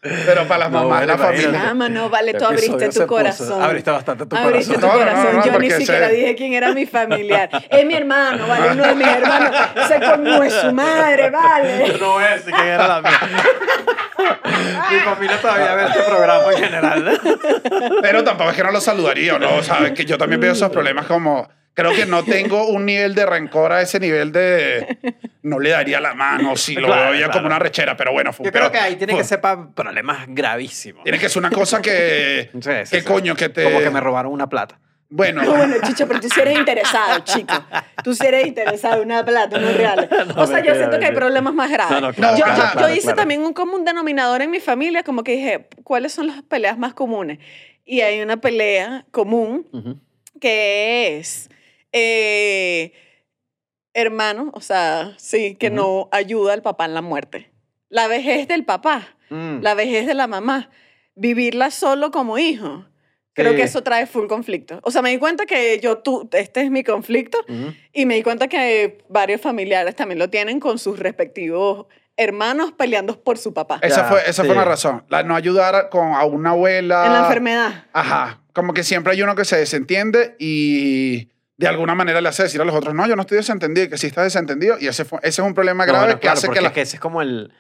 Pero 0.02 0.48
para 0.48 0.66
las 0.66 0.72
No, 0.72 0.84
mamás, 0.84 1.08
la 1.08 1.18
familia. 1.18 1.44
imagínate. 1.48 1.70
Ama, 1.70 1.90
no, 1.90 2.10
vale, 2.10 2.34
tú 2.34 2.44
abriste 2.46 2.90
tu 2.90 3.08
corazón. 3.08 3.62
abriste 3.64 3.90
bastante 3.90 4.26
tu 4.26 4.36
Abriste 4.36 4.74
tu 4.76 4.82
corazón. 4.82 5.00
No, 5.00 5.06
no, 5.06 5.16
no, 5.16 5.32
corazón. 5.32 5.54
Yo 5.54 5.60
ni 5.60 5.72
siquiera 5.72 6.08
sé- 6.10 6.14
dije 6.16 6.36
quién 6.36 6.54
era 6.54 6.74
mi 6.74 6.86
familiar. 6.86 7.50
Es 7.70 7.86
mi 7.86 7.94
hermano, 7.96 8.46
vale, 8.46 8.72
uno 8.74 8.84
de 8.88 8.96
mis 8.96 9.08
hermanos. 9.08 9.56
Se 9.88 9.96
es 9.96 10.54
su 10.62 10.72
madre, 10.74 11.30
vale. 11.30 11.98
No 12.00 12.20
es, 12.22 12.42
que 12.44 12.68
era 12.68 12.88
la 12.88 13.02
mía. 13.02 13.20
Mi 14.92 15.00
familia 15.00 15.40
todavía 15.42 15.76
ve 15.76 15.86
este 15.86 16.00
programa 16.04 16.44
en 16.52 16.58
general. 16.58 17.22
Pero 18.02 18.24
tampoco 18.24 18.50
es 18.52 18.56
que 18.58 18.64
no 18.64 18.72
lo 18.72 18.82
saludaría, 18.82 19.38
¿no? 19.40 19.62
Sabes 19.64 19.92
que 19.94 20.06
yo 20.06 20.18
también 20.18 20.40
veo 20.42 20.56
esos 20.66 20.74
problemas 20.74 21.06
como... 21.08 21.48
Creo 21.74 21.92
que 21.94 22.06
no 22.06 22.24
tengo 22.24 22.68
un 22.70 22.86
nivel 22.86 23.16
de 23.16 23.26
rencor 23.26 23.74
a 23.74 23.82
ese 23.82 24.00
nivel 24.00 24.32
de... 24.32 24.98
No 25.42 25.60
le 25.60 25.72
daría 25.72 26.00
la 26.00 26.14
mano 26.14 26.56
si 26.56 26.74
lo 26.76 26.88
Claro, 26.88 27.12
veía 27.12 27.26
claro. 27.26 27.34
como 27.34 27.48
una 27.48 27.60
rechera, 27.60 27.98
pero 27.98 28.14
bueno. 28.14 28.32
Fue, 28.32 28.46
Yo 28.46 28.52
creo 28.54 28.64
pero 28.64 28.72
que 28.72 28.78
ahí 28.80 28.96
tiene 28.96 29.12
fue- 29.12 29.22
que 29.24 29.28
ser 29.28 29.42
para 29.42 29.68
problemas 29.72 30.26
gravísimos. 30.30 31.04
Tiene 31.04 31.20
que 31.20 31.28
ser 31.28 31.40
una 31.42 31.50
cosa 31.52 31.82
que... 31.82 32.50
Sí, 32.54 32.60
sí, 32.62 32.92
que 32.96 33.02
sí. 33.02 33.06
coño, 33.06 33.36
que 33.36 33.50
te... 33.50 33.64
Como 33.66 33.80
que 33.82 33.90
me 33.90 34.00
robaron 34.00 34.32
una 34.32 34.48
plata. 34.48 34.80
Bueno, 35.10 35.44
No, 35.44 35.52
bueno, 35.54 35.76
chicho, 35.86 36.08
pero 36.08 36.22
tú 36.22 36.30
sí 36.30 36.40
eres 36.40 36.58
interesado, 36.58 37.20
chico. 37.26 37.54
Tú 38.06 38.16
sí 38.16 38.26
eres 38.26 38.48
interesado 38.48 39.02
en 39.02 39.08
una 39.12 39.26
plata, 39.26 39.58
unos 39.58 39.76
reales. 39.76 40.10
No, 40.34 40.44
o 40.44 40.48
sea, 40.48 40.64
yo 40.64 40.74
siento 40.76 40.98
que 40.98 41.08
hay 41.08 41.14
problemas 41.14 41.54
más 41.54 41.70
graves. 41.70 41.92
No, 41.92 42.08
no, 42.08 42.14
claro, 42.14 42.38
yo, 42.38 42.44
claro, 42.46 42.58
yo- 42.58 42.66
yo 42.68 42.72
claro, 42.80 42.94
hice 42.94 43.02
claro. 43.02 43.18
también 43.18 43.42
un 43.44 43.52
común 43.54 43.84
denominador 43.84 44.42
en 44.42 44.50
mi 44.50 44.62
familia, 44.62 45.04
como 45.04 45.24
que 45.26 45.34
dije, 45.34 45.68
¿cuáles 45.84 46.14
son 46.14 46.28
las 46.28 46.42
peleas 46.44 46.78
más 46.78 46.94
comunes? 46.94 47.40
Y 47.84 48.00
hay 48.00 48.22
una 48.22 48.38
pelea 48.38 49.06
común 49.12 49.68
Ujú. 49.74 50.00
Que 50.46 51.18
es 51.18 51.50
eh, 51.92 52.92
hermano, 53.94 54.52
o 54.54 54.62
sea, 54.62 55.14
sí, 55.18 55.56
que 55.56 55.70
no 55.72 56.08
ayuda 56.12 56.54
al 56.54 56.62
papá 56.62 56.86
en 56.86 56.94
la 56.94 57.02
muerte. 57.02 57.50
La 57.90 58.08
vejez 58.08 58.48
del 58.48 58.64
papá, 58.66 59.08
Mm. 59.32 59.62
la 59.64 59.74
vejez 59.74 60.06
de 60.06 60.14
la 60.14 60.28
mamá, 60.28 60.70
vivirla 61.16 61.72
solo 61.72 62.12
como 62.12 62.38
hijo. 62.38 62.86
Creo 63.34 63.52
Sí. 63.52 63.58
que 63.58 63.64
eso 63.64 63.82
trae 63.82 64.06
full 64.06 64.28
conflicto. 64.28 64.80
O 64.84 64.92
sea, 64.92 65.02
me 65.02 65.10
di 65.10 65.18
cuenta 65.18 65.46
que 65.48 65.80
yo, 65.80 65.98
tú, 65.98 66.30
este 66.34 66.62
es 66.62 66.70
mi 66.70 66.84
conflicto 66.84 67.40
y 67.92 68.06
me 68.06 68.16
di 68.16 68.22
cuenta 68.24 68.48
que 68.48 69.00
varios 69.10 69.42
familiares 69.42 69.96
también 69.96 70.20
lo 70.20 70.30
tienen 70.30 70.60
con 70.60 70.78
sus 70.78 71.00
respectivos 71.00 71.88
hermanos 72.18 72.72
peleando 72.72 73.22
por 73.24 73.38
su 73.38 73.54
papá. 73.54 73.80
esa, 73.82 74.04
Ya, 74.04 74.08
fue, 74.10 74.22
esa 74.30 74.42
sí. 74.44 74.48
fue 74.48 74.56
una 74.56 74.66
razón. 74.66 75.04
La 75.10 75.24
no 75.24 75.36
ayudar 75.36 75.76
a- 75.76 75.90
con, 75.90 76.14
a 76.14 76.24
una 76.26 76.52
abuela... 76.52 77.06
En 77.08 77.14
la 77.14 77.20
enfermedad. 77.20 77.86
Ajá. 77.94 78.42
Como 78.54 78.74
que 78.74 78.84
siempre 78.84 79.14
hay 79.14 79.22
uno 79.22 79.36
que 79.36 79.44
se 79.46 79.58
desentiende 79.58 80.36
y 80.40 81.30
de 81.58 81.68
alguna 81.68 81.94
manera 81.96 82.22
le 82.22 82.30
hace 82.30 82.44
decir 82.44 82.62
a 82.62 82.66
los 82.66 82.76
otros, 82.76 82.94
no, 82.96 83.06
yo 83.08 83.16
no 83.16 83.22
estoy 83.24 83.38
desentendido 83.38 83.88
y 83.88 83.90
que 83.90 83.98
sí 83.98 84.08
estás 84.08 84.24
desentendido. 84.26 84.78
Y 84.80 84.88
ese, 84.88 85.04
fue- 85.06 85.20
ese 85.24 85.42
es 85.42 85.48
un 85.48 85.54
problema 85.54 85.86
No, 85.86 85.92
grave 85.92 86.06
bueno, 86.08 86.20
que 86.20 86.22
claro, 86.28 86.38
hace 86.38 86.50
que 86.50 86.62
la... 86.62 86.68
es 86.70 86.74
que 86.74 86.82
ese 86.82 86.96
es 86.98 87.02
como 87.02 87.22
el, 87.22 87.52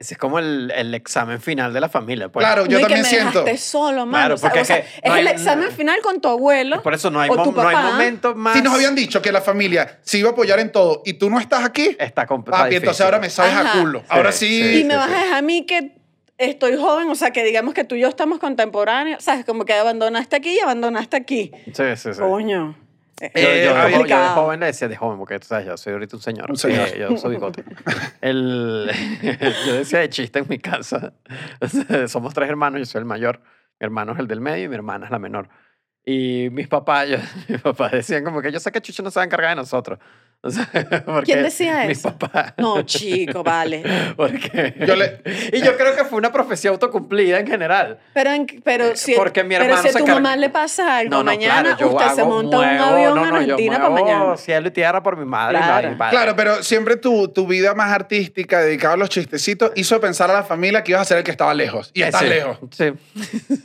ese 0.00 0.14
es 0.14 0.18
como 0.18 0.38
el, 0.38 0.72
el 0.74 0.94
examen 0.94 1.40
final 1.42 1.74
de 1.74 1.80
la 1.80 1.90
familia. 1.90 2.30
Pues. 2.30 2.42
Claro, 2.44 2.64
yo 2.64 2.72
no, 2.72 2.78
y 2.78 2.82
también 2.82 3.02
que 3.02 3.02
me 3.02 3.08
siento... 3.20 3.44
solo, 3.58 4.06
mano. 4.06 4.10
Claro, 4.12 4.34
o 4.34 4.38
sea, 4.38 4.48
porque 4.48 4.62
o 4.62 4.64
sea, 4.64 4.78
es 4.78 4.84
que 4.86 4.98
es 5.02 5.10
no 5.12 5.16
el 5.16 5.26
hay- 5.28 5.34
examen 5.34 5.70
final 5.72 6.00
con 6.00 6.20
tu 6.22 6.28
abuelo. 6.28 6.82
Por 6.82 6.94
eso 6.94 7.10
no 7.10 7.20
hay, 7.20 7.28
o 7.28 7.42
tu 7.42 7.52
no 7.52 7.68
hay 7.68 7.76
momento 7.76 8.34
más. 8.34 8.56
Si 8.56 8.62
nos 8.62 8.72
habían 8.74 8.94
dicho 8.94 9.20
que 9.20 9.30
la 9.30 9.42
familia 9.42 9.98
se 10.02 10.16
iba 10.16 10.30
a 10.30 10.32
apoyar 10.32 10.58
en 10.58 10.72
todo 10.72 11.02
y 11.04 11.12
tú 11.12 11.28
no 11.28 11.38
estás 11.38 11.64
aquí, 11.64 11.94
Está 11.98 12.26
complicado. 12.26 12.66
entonces 12.70 13.00
ahora 13.04 13.18
me 13.18 13.28
sabes 13.28 13.52
a 13.54 13.60
Ajá. 13.60 13.78
culo. 13.80 14.02
Ahora 14.08 14.32
Sí, 14.32 14.46
sí... 14.48 14.62
sí. 14.72 14.80
Y 14.80 14.84
me 14.84 14.94
sí, 14.94 14.96
vas 14.96 15.08
sí. 15.08 15.14
a 15.14 15.18
dejar 15.22 15.36
a 15.38 15.42
mí 15.42 15.66
que 15.66 15.92
estoy 16.38 16.76
joven, 16.76 17.10
o 17.10 17.14
sea, 17.14 17.30
que 17.32 17.44
digamos 17.44 17.74
que 17.74 17.84
tú 17.84 17.94
y 17.94 18.00
yo 18.00 18.08
estamos 18.08 18.38
contemporáneos, 18.38 19.22
¿sabes? 19.22 19.44
Como 19.44 19.66
que 19.66 19.74
abandonaste 19.74 20.34
aquí 20.34 20.56
y 20.56 20.60
abandonaste 20.60 21.14
aquí. 21.18 21.52
Sí, 21.74 21.82
sí, 21.96 22.14
sí. 22.14 22.18
Coño. 22.18 22.74
Yo, 23.20 23.26
Eh, 23.34 23.64
yo, 23.66 23.76
había- 23.76 23.98
yo 23.98 24.04
de 24.06 24.28
joven 24.34 24.60
le 24.60 24.66
decía 24.66 24.88
de 24.88 24.96
joven, 24.96 25.18
porque 25.18 25.38
tú 25.38 25.46
sabes, 25.46 25.66
yo 25.66 25.76
soy 25.76 25.92
ahorita 25.92 26.16
un 26.16 26.22
señor. 26.22 26.50
Un 26.50 26.56
señor. 26.56 26.88
Eh, 26.88 26.98
yo 26.98 27.16
soy 27.18 27.32
bigote. 27.34 27.64
El, 28.22 28.90
yo 29.66 29.74
decía 29.74 29.98
de 30.00 30.08
chiste 30.08 30.38
en 30.38 30.46
mi 30.48 30.58
casa. 30.58 31.12
Somos 32.08 32.32
tres 32.34 32.48
hermanos, 32.48 32.78
yo 32.80 32.86
soy 32.86 33.00
el 33.00 33.04
mayor. 33.04 33.40
Mi 33.78 33.84
hermano 33.84 34.12
es 34.12 34.18
el 34.18 34.26
del 34.26 34.40
medio 34.40 34.64
y 34.64 34.68
mi 34.68 34.74
hermana 34.74 35.06
es 35.06 35.10
la 35.12 35.18
menor. 35.18 35.48
Y 36.04 36.48
mis 36.50 36.66
papás, 36.68 37.08
yo- 37.08 37.18
mis 37.48 37.60
papás 37.60 37.92
decían 37.92 38.24
como 38.24 38.40
que 38.42 38.50
yo 38.52 38.58
sé 38.60 38.72
que 38.72 38.80
Chucho 38.80 39.02
no 39.02 39.10
se 39.10 39.18
va 39.18 39.22
a 39.22 39.26
encargar 39.26 39.50
de 39.50 39.56
nosotros. 39.56 39.98
O 40.42 40.48
sea, 40.48 40.66
¿Quién 41.24 41.42
decía 41.42 41.84
Mis 41.86 41.98
eso? 41.98 42.16
papás. 42.16 42.54
No, 42.56 42.80
chico, 42.80 43.42
vale. 43.44 43.82
Porque 44.16 44.74
Yo 44.86 44.96
le- 44.96 45.20
Y 45.52 45.60
yo 45.60 45.76
creo 45.76 45.94
que 45.94 46.02
fue 46.06 46.16
una 46.16 46.32
profecía 46.32 46.70
autocumplida 46.70 47.38
en 47.38 47.46
general. 47.46 47.98
Pero, 48.14 48.30
en- 48.32 48.46
pero 48.64 48.86
Eh, 48.86 48.96
si, 48.96 49.12
porque 49.12 49.44
mi 49.44 49.50
pero 49.50 49.64
hermano 49.64 49.82
si 49.82 49.88
a 49.88 49.92
tu 49.92 49.98
carga- 49.98 50.14
mamá 50.14 50.36
le 50.36 50.48
pasa 50.48 50.96
algo 50.96 51.10
No, 51.10 51.18
no, 51.18 51.24
mañana, 51.24 51.76
claro, 51.76 51.94
usted 51.94 52.14
se 52.14 52.24
monta 52.24 52.58
un 52.58 52.64
muevo- 52.64 52.84
avión 52.84 53.14
no, 53.16 53.22
a 53.24 53.28
Argentina 53.28 53.76
para 53.76 53.90
mañana. 53.90 54.36
cielo 54.38 54.68
y 54.68 54.70
tierra 54.70 55.02
por 55.02 55.18
mi 55.18 55.26
madre 55.26 55.58
y 55.58 55.62
Claro. 55.62 55.90
mi 55.90 55.94
padre. 55.96 56.10
Claro, 56.16 56.34
pero 56.36 56.62
siempre 56.62 56.96
tu, 56.96 57.28
tu 57.28 57.46
vida 57.46 57.74
más 57.74 57.92
artística, 57.92 58.60
dedicada 58.60 58.94
a 58.94 58.96
los 58.96 59.10
chistecitos, 59.10 59.72
hizo 59.76 60.00
pensar 60.00 60.30
a 60.30 60.32
la 60.32 60.42
familia 60.44 60.82
que 60.82 60.92
ibas 60.92 61.02
a 61.02 61.04
ser 61.04 61.18
el 61.18 61.24
que 61.24 61.32
estaba 61.32 61.52
lejos. 61.52 61.90
Y 61.92 62.00
estás 62.00 62.22
Sí, 62.22 62.28
lejos. 62.28 62.58
Sí. 62.70 62.92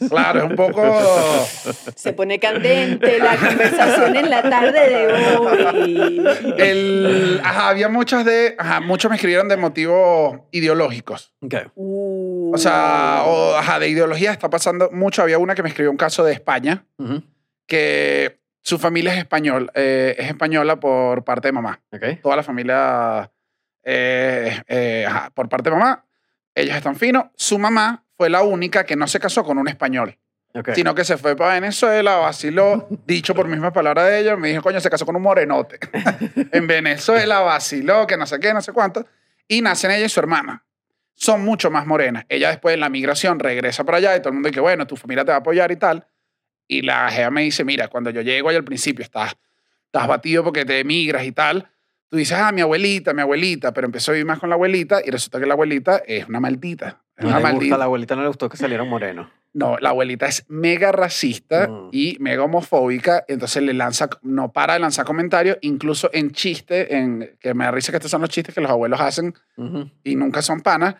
Claro, 0.09 0.39
es 0.43 0.49
un 0.49 0.55
poco... 0.57 1.47
Se 1.95 2.11
pone 2.25 2.39
candente 2.39 3.19
la 3.19 3.37
conversación 3.37 4.15
en 4.15 4.29
la 4.31 4.41
tarde 4.41 4.89
de 4.89 5.07
hoy. 5.37 6.23
El, 6.57 7.39
ajá, 7.43 7.69
había 7.69 7.87
muchas 7.87 8.25
de... 8.25 8.55
Ajá, 8.57 8.79
muchos 8.79 9.09
me 9.09 9.15
escribieron 9.15 9.47
de 9.47 9.57
motivos 9.57 10.39
ideológicos. 10.51 11.33
Ok. 11.41 11.55
Uh. 11.75 12.51
O 12.51 12.57
sea, 12.57 13.21
o, 13.27 13.55
ajá, 13.55 13.77
de 13.77 13.89
ideología 13.89 14.31
está 14.31 14.49
pasando 14.49 14.89
mucho. 14.91 15.21
Había 15.21 15.37
una 15.37 15.53
que 15.53 15.61
me 15.61 15.69
escribió 15.69 15.91
un 15.91 15.97
caso 15.97 16.23
de 16.23 16.33
España, 16.33 16.85
Ujú. 16.97 17.21
que 17.67 18.39
su 18.63 18.79
familia 18.79 19.13
es 19.13 19.19
español, 19.19 19.69
eh, 19.75 20.15
es 20.17 20.27
española 20.27 20.79
por 20.79 21.23
parte 21.23 21.49
de 21.49 21.51
mamá. 21.51 21.79
Ok. 21.91 22.21
Toda 22.23 22.37
la 22.37 22.43
familia 22.43 23.31
eh, 23.83 24.61
eh, 24.67 25.05
ajá, 25.07 25.29
por 25.29 25.47
parte 25.47 25.69
de 25.69 25.75
mamá, 25.75 26.05
ellos 26.55 26.75
están 26.75 26.95
finos. 26.95 27.25
Su 27.35 27.59
mamá 27.59 28.03
fue 28.17 28.31
la 28.31 28.41
única 28.41 28.83
que 28.83 28.95
no 28.95 29.05
se 29.05 29.19
casó 29.19 29.43
con 29.43 29.59
un 29.59 29.67
español, 29.67 30.17
Ok. 30.55 30.69
sino 30.73 30.95
que 30.95 31.03
se 31.03 31.17
fue 31.17 31.35
para 31.35 31.55
Venezuela, 31.55 32.15
vaciló, 32.15 32.87
dicho 33.05 33.35
por 33.35 33.47
mismas 33.47 33.73
palabras 33.73 34.07
de 34.07 34.19
ella, 34.21 34.37
me 34.37 34.49
dijo, 34.49 34.61
coño, 34.61 34.79
se 34.79 34.89
casó 34.89 35.05
con 35.05 35.15
un 35.15 35.21
morenote. 35.21 35.79
en 36.51 36.65
Venezuela, 36.65 37.41
vaciló, 37.41 38.07
que 38.07 38.17
no 38.17 38.25
sé 38.25 38.39
qué, 38.39 38.53
no 38.53 38.61
sé 38.61 38.71
cuánto. 38.71 39.05
Y 39.47 39.61
nacen 39.61 39.91
ella 39.91 40.05
y 40.05 40.09
su 40.09 40.19
hermana. 40.19 40.65
Son 41.13 41.43
mucho 41.43 41.69
más 41.71 41.85
morenas. 41.85 42.25
Ella 42.29 42.49
después 42.49 42.73
en 42.73 42.81
la 42.81 42.89
migración 42.89 43.39
regresa 43.39 43.83
para 43.83 43.99
allá 43.99 44.15
y 44.15 44.19
todo 44.19 44.29
el 44.29 44.33
mundo 44.35 44.49
dice, 44.49 44.59
bueno, 44.59 44.87
tu 44.87 44.95
familia 44.95 45.23
te 45.23 45.31
va 45.31 45.37
a 45.37 45.39
apoyar 45.39 45.71
y 45.71 45.77
tal. 45.77 46.07
Y 46.67 46.81
la 46.81 47.09
jeva 47.09 47.29
me 47.31 47.41
dice, 47.43 47.63
mira, 47.63 47.87
cuando 47.87 48.09
yo 48.09 48.21
llego 48.21 48.49
ahí 48.49 48.55
al 48.55 48.63
principio 48.63 49.03
estás, 49.03 49.35
estás 49.85 50.07
batido 50.07 50.43
porque 50.43 50.65
te 50.65 50.79
emigras 50.79 51.23
y 51.25 51.31
tal. 51.31 51.69
Tú 52.09 52.17
dices, 52.17 52.37
ah, 52.37 52.51
mi 52.51 52.61
abuelita, 52.61 53.13
mi 53.13 53.21
abuelita, 53.21 53.73
pero 53.73 53.85
empezó 53.85 54.11
a 54.11 54.13
vivir 54.13 54.25
más 54.25 54.39
con 54.39 54.49
la 54.49 54.55
abuelita 54.55 55.01
y 55.03 55.09
resulta 55.09 55.39
que 55.39 55.45
la 55.45 55.53
abuelita 55.53 56.01
es 56.05 56.27
una 56.27 56.39
maldita. 56.39 57.01
Es 57.15 57.25
una 57.25 57.39
maldita. 57.39 57.75
a 57.75 57.77
la 57.77 57.85
abuelita 57.85 58.15
no 58.15 58.21
le 58.21 58.27
gustó 58.27 58.49
que 58.49 58.57
salieran 58.57 58.87
morenos. 58.87 59.29
No, 59.57 59.77
la 59.79 59.89
abuelita 59.91 60.25
es 60.27 60.43
mega 60.49 60.91
racista 60.91 61.69
Mm. 61.69 61.89
y 61.93 62.17
mega 62.19 62.43
homofóbica, 62.43 63.23
entonces 63.29 63.63
le 63.63 63.73
lanza, 63.73 64.09
no 64.21 64.51
para 64.51 64.73
de 64.73 64.79
lanzar 64.81 65.05
comentarios, 65.05 65.57
incluso 65.61 66.09
en 66.11 66.31
chiste, 66.31 66.93
en, 66.97 67.37
que 67.39 67.53
me 67.53 67.63
da 67.63 67.71
risa 67.71 67.91
que 67.93 67.97
estos 67.97 68.11
son 68.11 68.19
los 68.19 68.29
chistes 68.29 68.53
que 68.53 68.59
los 68.59 68.69
abuelos 68.69 68.99
hacen 68.99 69.33
y 70.03 70.15
nunca 70.17 70.41
son 70.41 70.59
panas, 70.59 70.95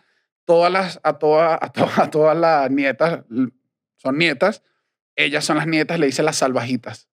todas 0.45 0.72
las, 0.72 0.99
a, 1.03 1.20
todas, 1.20 1.60
a, 1.62 1.70
todas, 1.72 1.99
a 1.99 2.10
todas 2.10 2.38
las 2.38 2.72
nietas, 2.72 3.26
son 3.97 4.18
nietas, 4.18 4.64
ellas 5.18 5.43
son 5.43 5.58
las 5.58 5.68
nietas, 5.68 5.99
le 5.99 6.06
dice 6.06 6.24
las 6.24 6.38
salvajitas. 6.38 7.10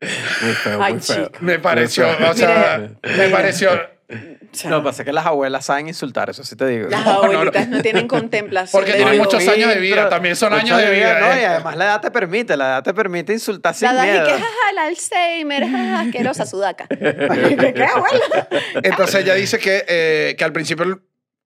Muy 0.00 0.52
feo, 0.54 0.82
Ay, 0.82 0.92
muy 0.94 1.02
feo. 1.02 1.26
chico. 1.26 1.38
Me 1.44 1.58
pareció, 1.58 2.06
Muy 2.06 2.16
feo. 2.16 2.30
o 2.30 2.34
sea, 2.34 2.90
me 3.16 3.28
pareció, 3.30 3.70
sea, 4.52 4.70
No, 4.70 4.82
pasa 4.82 5.04
que 5.04 5.12
las 5.12 5.26
abuelas 5.26 5.64
saben 5.64 5.88
insultar, 5.88 6.30
eso 6.30 6.44
sí 6.44 6.56
te 6.56 6.66
digo. 6.66 6.88
las 6.88 7.04
no, 7.04 7.12
no. 7.12 7.32
abuelitas 7.32 7.68
no, 7.68 7.82
tienen 7.82 8.08
contemplación. 8.08 8.80
Porque 8.80 8.94
tienen 8.96 9.18
muchos 9.18 9.46
años 9.48 9.68
de 9.74 9.80
vida, 9.80 10.08
también 10.08 10.36
son 10.36 10.52
años 10.52 10.76
de 10.78 10.90
vida, 10.90 11.20
No, 11.20 11.32
¿eh? 11.32 11.40
y 11.42 11.44
además 11.44 11.76
la 11.76 11.84
edad 11.84 12.00
te 12.00 12.10
permite, 12.10 12.56
la 12.56 12.66
edad 12.66 12.82
te 12.82 12.94
permite 12.94 13.32
insultar 13.32 13.74
sin 13.74 13.86
La 13.88 13.94
edad 13.94 14.04
y 14.04 14.10
miedo. 14.10 14.26
que 14.26 14.32
jaja, 14.32 14.70
el 14.72 14.78
Alzheimer, 14.78 15.62
jaja, 15.68 16.00
asquerosa 16.00 16.46
sudaca. 16.46 16.86
¿Qué, 16.88 16.96
qué 17.74 17.84
abuela? 17.84 18.48
Entonces 18.82 19.22
ella 19.22 19.34
dice 19.34 19.58
que, 19.58 19.84
eh, 19.88 20.34
que 20.36 20.44
al 20.44 20.52
principio, 20.52 21.00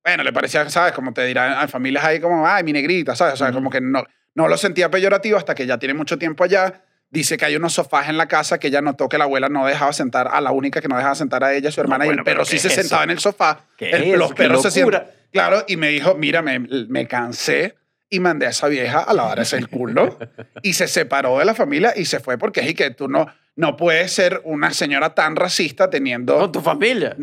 bueno, 0.05 0.23
le 0.23 0.33
parecía, 0.33 0.69
¿sabes? 0.71 0.93
Como 0.93 1.13
te 1.13 1.25
dirán 1.25 1.53
a 1.53 1.69
familias 1.69 2.05
ahí 2.05 2.21
como, 2.21 2.47
ay, 2.47 2.65
mi 2.65 2.73
negrita, 2.73 3.15
¿sabes? 3.17 3.35
O 3.35 3.37
sea, 3.37 3.53
como 3.53 3.71
que 3.71 3.81
no, 3.81 4.05
no 4.35 4.49
lo 4.49 4.57
sentía 4.57 4.91
peyorativo 4.91 5.37
hasta 5.39 5.55
que 5.55 5.67
ya 5.67 5.79
tiene 5.79 5.95
mucho 5.95 6.19
tiempo 6.19 6.45
allá. 6.45 6.83
Dice 7.15 7.37
que 7.37 7.45
hay 7.45 7.55
unos 7.55 7.73
sofás 7.73 8.09
en 8.09 8.17
la 8.19 8.27
casa 8.27 8.59
que 8.59 8.67
ella 8.67 8.83
notó 8.83 9.09
que 9.09 9.19
la 9.19 9.25
abuela 9.25 9.49
no 9.49 9.65
dejaba 9.67 9.93
sentar 9.93 10.29
a 10.33 10.41
la 10.41 10.51
única 10.51 10.81
que 10.81 10.89
no 10.89 10.97
dejaba 10.97 11.15
sentar 11.15 11.45
a 11.45 11.55
ella, 11.55 11.71
su 11.71 11.81
hermana, 11.81 12.05
y 12.05 12.09
bueno, 12.09 12.23
el 12.23 12.25
perro 12.25 12.45
sí 12.45 12.57
¿qué 12.57 12.61
se 12.63 12.71
sentaba 12.71 13.05
en 13.05 13.11
el 13.11 13.21
sofá. 13.21 13.61
¿Qué 13.79 13.91
El- 13.91 14.03
es 14.03 14.19
los 14.19 14.27
eso? 14.27 14.35
¡Qué 14.35 14.43
perros 14.43 14.63
se 14.63 14.71
sientan. 14.73 15.05
Claro, 15.33 15.65
y 15.69 15.77
me 15.77 15.89
dijo, 15.91 16.17
mira, 16.17 16.43
me, 16.43 16.59
me 16.59 17.07
cansé 17.07 17.77
y 18.11 18.19
mandé 18.21 18.47
a 18.47 18.51
esa 18.51 18.67
vieja 18.67 18.99
a 19.01 19.13
lavarse 19.15 19.57
el 19.57 19.69
culo 19.69 20.19
y 20.63 20.73
se 20.73 20.89
separó 20.89 21.39
de 21.39 21.45
la 21.45 21.55
familia 21.55 21.93
y 21.97 22.05
se 22.05 22.19
fue 22.21 22.37
porque 22.37 22.61
es 22.61 22.71
y 22.71 22.75
que 22.75 22.91
tú 22.91 23.07
no, 23.09 23.27
no 23.57 23.77
puedes 23.77 24.13
ser 24.13 24.41
una 24.45 24.73
señora 24.73 25.15
tan 25.15 25.37
racista 25.37 25.89
teniendo... 25.89 26.37
Con 26.39 26.51
tu 26.51 26.61
familia. 26.61 27.17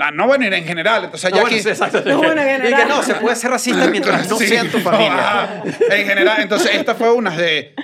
Ah, 0.00 0.10
No, 0.12 0.26
bueno, 0.26 0.44
en 0.46 0.64
general. 0.64 1.04
Entonces, 1.04 1.30
No, 1.30 1.36
ya 1.36 1.42
bueno, 1.42 1.54
aquí. 1.56 1.62
sí, 1.62 1.68
exacto. 1.68 2.02
No, 2.04 2.18
bueno, 2.18 2.42
en 2.42 2.48
y 2.48 2.62
que 2.62 2.62
general. 2.70 2.88
no, 2.88 3.02
se 3.04 3.14
puede 3.14 3.36
ser 3.36 3.50
racista 3.52 3.86
mientras 3.88 4.28
no 4.28 4.36
Sí, 4.38 4.48
sea 4.48 4.62
en 4.62 4.70
tu 4.70 4.78
no, 4.78 4.84
familia. 4.84 5.62
en 5.90 6.06
general, 6.06 6.40
entonces, 6.40 6.74
esta 6.74 6.94
fue 6.96 7.12
una 7.12 7.36
de, 7.36 7.74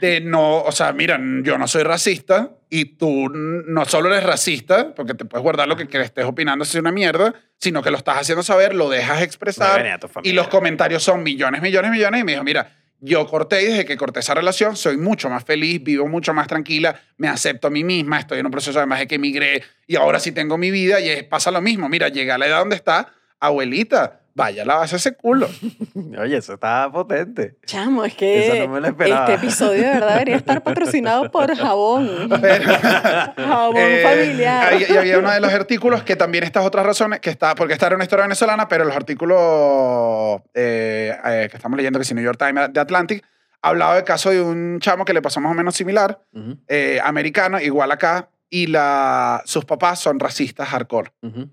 de 0.00 0.20
no. 0.20 0.62
O 0.62 0.70
sea, 0.70 0.92
mira, 0.92 1.18
yo 1.42 1.58
no 1.58 1.66
soy 1.66 1.82
racista 1.82 2.50
y 2.70 2.84
tú 2.96 3.28
no 3.28 3.84
solo 3.86 4.14
eres 4.14 4.24
racista, 4.24 4.94
porque 4.94 5.14
te 5.14 5.24
puedes 5.24 5.42
guardar 5.42 5.66
lo 5.66 5.76
que, 5.76 5.88
que 5.88 6.00
estés 6.00 6.24
opinando 6.24 6.62
es 6.62 6.72
una 6.76 6.92
mierda, 6.92 7.34
sino 7.58 7.82
que 7.82 7.90
lo 7.90 7.96
estás 7.96 8.18
haciendo 8.18 8.44
saber, 8.44 8.72
lo 8.74 8.88
dejas 8.88 9.18
No 9.18 9.24
expresar. 9.24 9.78
venía 9.78 9.94
a 9.94 9.98
tu 9.98 10.08
y 10.22 10.30
los 10.32 10.46
comentarios 10.48 11.02
son 11.02 11.22
millones, 11.24 11.60
millones, 11.60 11.90
millones. 11.90 12.20
Y 12.20 12.24
me 12.24 12.32
dijo, 12.32 12.44
mira. 12.44 12.78
Yo 13.04 13.26
corté 13.26 13.62
y 13.62 13.66
desde 13.66 13.84
que 13.84 13.96
corté 13.96 14.20
esa 14.20 14.32
relación 14.32 14.76
soy 14.76 14.96
mucho 14.96 15.28
más 15.28 15.42
feliz, 15.44 15.82
vivo 15.82 16.06
mucho 16.06 16.32
más 16.32 16.46
tranquila, 16.46 17.00
me 17.16 17.26
acepto 17.26 17.66
a 17.66 17.70
mí 17.70 17.82
misma, 17.82 18.20
estoy 18.20 18.38
en 18.38 18.46
un 18.46 18.52
proceso 18.52 18.78
además 18.78 19.00
de 19.00 19.08
que 19.08 19.16
emigré 19.16 19.64
y 19.88 19.96
ahora 19.96 20.20
sí 20.20 20.30
tengo 20.30 20.56
mi 20.56 20.70
vida 20.70 21.00
y 21.00 21.08
es- 21.08 21.24
pasa 21.24 21.50
lo 21.50 21.60
mismo. 21.60 21.88
Mira, 21.88 22.08
llega 22.10 22.36
a 22.36 22.38
la 22.38 22.46
edad 22.46 22.60
donde 22.60 22.76
está, 22.76 23.12
abuelita, 23.40 24.20
vaya, 24.34 24.64
lávase 24.64 24.96
ese 24.96 25.14
culo. 25.14 25.48
Oye, 26.18 26.36
eso 26.36 26.54
está 26.54 26.90
potente. 26.92 27.56
Chamo, 27.66 28.04
es 28.04 28.14
que 28.14 28.46
Eso 28.46 28.66
no 28.66 28.72
me 28.74 28.80
lo 28.80 28.88
esperaba. 28.88 29.26
este 29.32 29.44
episodio 29.46 29.82
de 29.82 29.90
verdad 29.94 30.12
debería 30.14 30.36
estar 30.36 30.62
patrocinado 30.62 31.30
por 31.30 31.54
jabón. 31.56 32.28
jabón 33.36 33.76
Eh, 33.76 34.02
familiar. 34.02 34.72
había- 34.74 34.88
y 34.92 34.96
había 34.96 35.18
uno 35.18 35.30
de 35.30 35.40
los 35.40 35.52
artículos 35.52 36.02
que 36.02 36.16
también 36.16 36.44
estas 36.44 36.64
otras 36.64 36.84
razones, 36.86 37.20
que 37.20 37.30
está, 37.30 37.54
porque 37.54 37.74
esta 37.74 37.86
era 37.86 37.94
una 37.96 38.04
historia 38.04 38.24
venezolana, 38.24 38.68
pero 38.68 38.84
los 38.84 38.96
artículos 38.96 40.40
eh, 40.54 41.16
eh, 41.24 41.48
que 41.50 41.56
estamos 41.56 41.76
leyendo, 41.76 41.98
que 41.98 42.04
si 42.04 42.14
New 42.14 42.24
York 42.24 42.38
Times 42.38 42.72
de 42.72 42.80
Atlantic, 42.80 43.24
hablaba 43.60 43.94
del 43.94 44.04
caso 44.04 44.30
de 44.30 44.40
un 44.42 44.78
chamo 44.80 45.04
que 45.04 45.12
le 45.12 45.22
pasó 45.22 45.40
más 45.40 45.52
o 45.52 45.54
menos 45.54 45.74
similar, 45.76 46.20
Ujú, 46.32 46.58
eh, 46.68 47.00
americano, 47.02 47.60
igual 47.60 47.92
acá, 47.92 48.28
y 48.50 48.66
la, 48.66 49.42
sus 49.46 49.64
papás 49.64 50.00
son 50.00 50.18
racistas 50.20 50.68
hardcore. 50.68 51.12
ujú. 51.22 51.48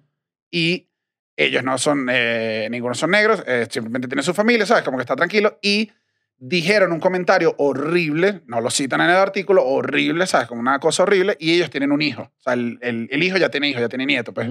Y 0.51 0.88
ellos 1.45 1.63
no 1.63 1.77
son, 1.77 2.07
eh, 2.11 2.67
ninguno 2.71 2.93
son 2.95 3.11
negros, 3.11 3.43
eh, 3.47 3.67
simplemente 3.69 4.07
tienen 4.07 4.23
su 4.23 4.33
familia, 4.33 4.65
¿sabes? 4.65 4.83
Como 4.83 4.97
que 4.97 5.03
está 5.03 5.15
tranquilo. 5.15 5.57
Y 5.61 5.91
dijeron 6.37 6.91
un 6.91 6.99
comentario 6.99 7.55
horrible, 7.57 8.41
no 8.47 8.61
lo 8.61 8.69
citan 8.69 9.01
en 9.01 9.09
el 9.09 9.15
artículo, 9.17 9.65
horrible, 9.65 10.25
¿sabes? 10.27 10.47
Como 10.47 10.61
una 10.61 10.79
cosa 10.79 11.03
horrible, 11.03 11.35
y 11.39 11.53
ellos 11.53 11.69
tienen 11.69 11.91
un 11.91 12.01
hijo. 12.01 12.23
O 12.23 12.41
sea, 12.41 12.53
el, 12.53 12.77
el- 12.81 13.07
el 13.11 13.23
hijo 13.23 13.37
ya 13.37 13.49
tiene 13.49 13.69
hijo, 13.69 13.79
ya 13.79 13.89
tiene 13.89 14.05
nieto, 14.05 14.33
pues. 14.33 14.49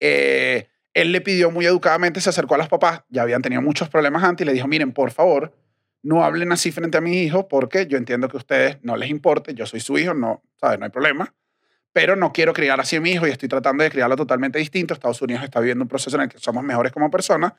Eh, 0.00 0.66
él 0.94 1.12
le 1.12 1.20
pidió 1.20 1.50
muy 1.50 1.66
educadamente, 1.66 2.20
se 2.20 2.30
acercó 2.30 2.54
a 2.54 2.58
los 2.58 2.68
papás, 2.68 3.02
ya 3.08 3.22
habían 3.22 3.42
tenido 3.42 3.62
muchos 3.62 3.88
problemas 3.88 4.24
antes, 4.24 4.44
y 4.44 4.46
le 4.46 4.52
dijo, 4.54 4.66
miren, 4.66 4.92
por 4.92 5.10
favor, 5.12 5.54
no 6.02 6.24
hablen 6.24 6.50
así 6.52 6.72
frente 6.72 6.98
a 6.98 7.00
mi 7.00 7.22
hijo, 7.22 7.46
porque 7.48 7.86
yo 7.86 7.98
entiendo 7.98 8.28
que 8.28 8.36
a 8.36 8.38
ustedes 8.38 8.78
no 8.82 8.96
les 8.96 9.10
importe, 9.10 9.54
yo 9.54 9.66
soy 9.66 9.80
su 9.80 9.98
hijo, 9.98 10.14
no, 10.14 10.42
¿sabes? 10.60 10.78
No 10.78 10.86
hay 10.86 10.90
problema. 10.90 11.34
Pero 11.92 12.14
no 12.16 12.32
quiero 12.32 12.52
criar 12.52 12.80
así 12.80 12.96
a 12.96 13.00
mi 13.00 13.10
hijo 13.12 13.26
y 13.26 13.30
estoy 13.30 13.48
tratando 13.48 13.82
de 13.84 13.90
criarlo 13.90 14.16
totalmente 14.16 14.58
distinto. 14.58 14.94
Estados 14.94 15.20
Unidos 15.22 15.42
está 15.42 15.60
viviendo 15.60 15.82
un 15.84 15.88
proceso 15.88 16.16
en 16.16 16.22
el 16.22 16.28
que 16.28 16.38
somos 16.38 16.62
mejores 16.62 16.92
como 16.92 17.10
personas. 17.10 17.52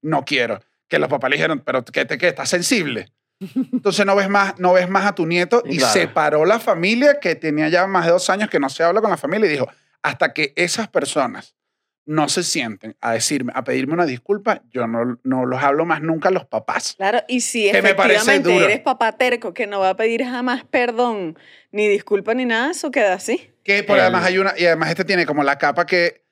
No 0.00 0.24
quiero. 0.24 0.60
Que 0.88 0.98
los 0.98 1.08
papás 1.08 1.30
le 1.30 1.36
dijeron, 1.36 1.60
pero 1.64 1.84
¿qué 1.84 2.04
te 2.04 2.18
qué? 2.18 2.28
¿Estás 2.28 2.48
sensible? 2.48 3.12
Entonces 3.72 4.06
no 4.06 4.14
ves 4.14 4.28
más, 4.28 4.58
no 4.58 4.72
ves 4.74 4.88
más 4.88 5.06
a 5.06 5.14
tu 5.14 5.26
nieto 5.26 5.62
y 5.66 5.78
Claro. 5.78 5.92
separó 5.92 6.44
la 6.44 6.60
familia 6.60 7.18
que 7.18 7.34
tenía 7.34 7.68
ya 7.68 7.86
más 7.86 8.04
de 8.06 8.12
dos 8.12 8.30
años 8.30 8.48
que 8.50 8.60
no 8.60 8.68
se 8.68 8.84
habla 8.84 9.00
con 9.00 9.10
la 9.10 9.16
familia 9.16 9.46
y 9.48 9.52
dijo, 9.52 9.68
hasta 10.02 10.32
que 10.32 10.52
esas 10.56 10.88
personas 10.88 11.56
no 12.04 12.28
se 12.28 12.42
sienten 12.42 12.96
a 13.00 13.12
decirme, 13.12 13.52
a 13.54 13.62
pedirme 13.64 13.94
una 13.94 14.06
disculpa, 14.06 14.62
yo 14.70 14.86
no, 14.86 15.18
no 15.22 15.46
los 15.46 15.62
hablo 15.62 15.84
más 15.84 16.00
nunca 16.02 16.28
a 16.30 16.32
los 16.32 16.44
papás. 16.46 16.94
Claro, 16.96 17.20
y 17.28 17.40
si 17.42 17.70
Que 17.70 17.78
efectivamente 17.78 18.56
eres 18.56 18.80
papá 18.80 19.12
terco 19.12 19.54
que 19.54 19.66
no 19.66 19.80
va 19.80 19.90
a 19.90 19.96
pedir 19.96 20.24
jamás 20.24 20.64
perdón, 20.64 21.38
ni 21.70 21.86
disculpa 21.88 22.34
ni 22.34 22.44
nada, 22.44 22.72
eso 22.72 22.90
queda 22.90 23.14
así. 23.14 23.50
Que 23.64 23.84
por 23.84 23.96
El- 23.96 24.02
además 24.02 24.24
hay 24.24 24.38
una, 24.38 24.52
y 24.58 24.66
además 24.66 24.88
este 24.90 25.04
tiene 25.04 25.26
como 25.26 25.44
la 25.44 25.58
capa 25.58 25.86
que 25.86 26.24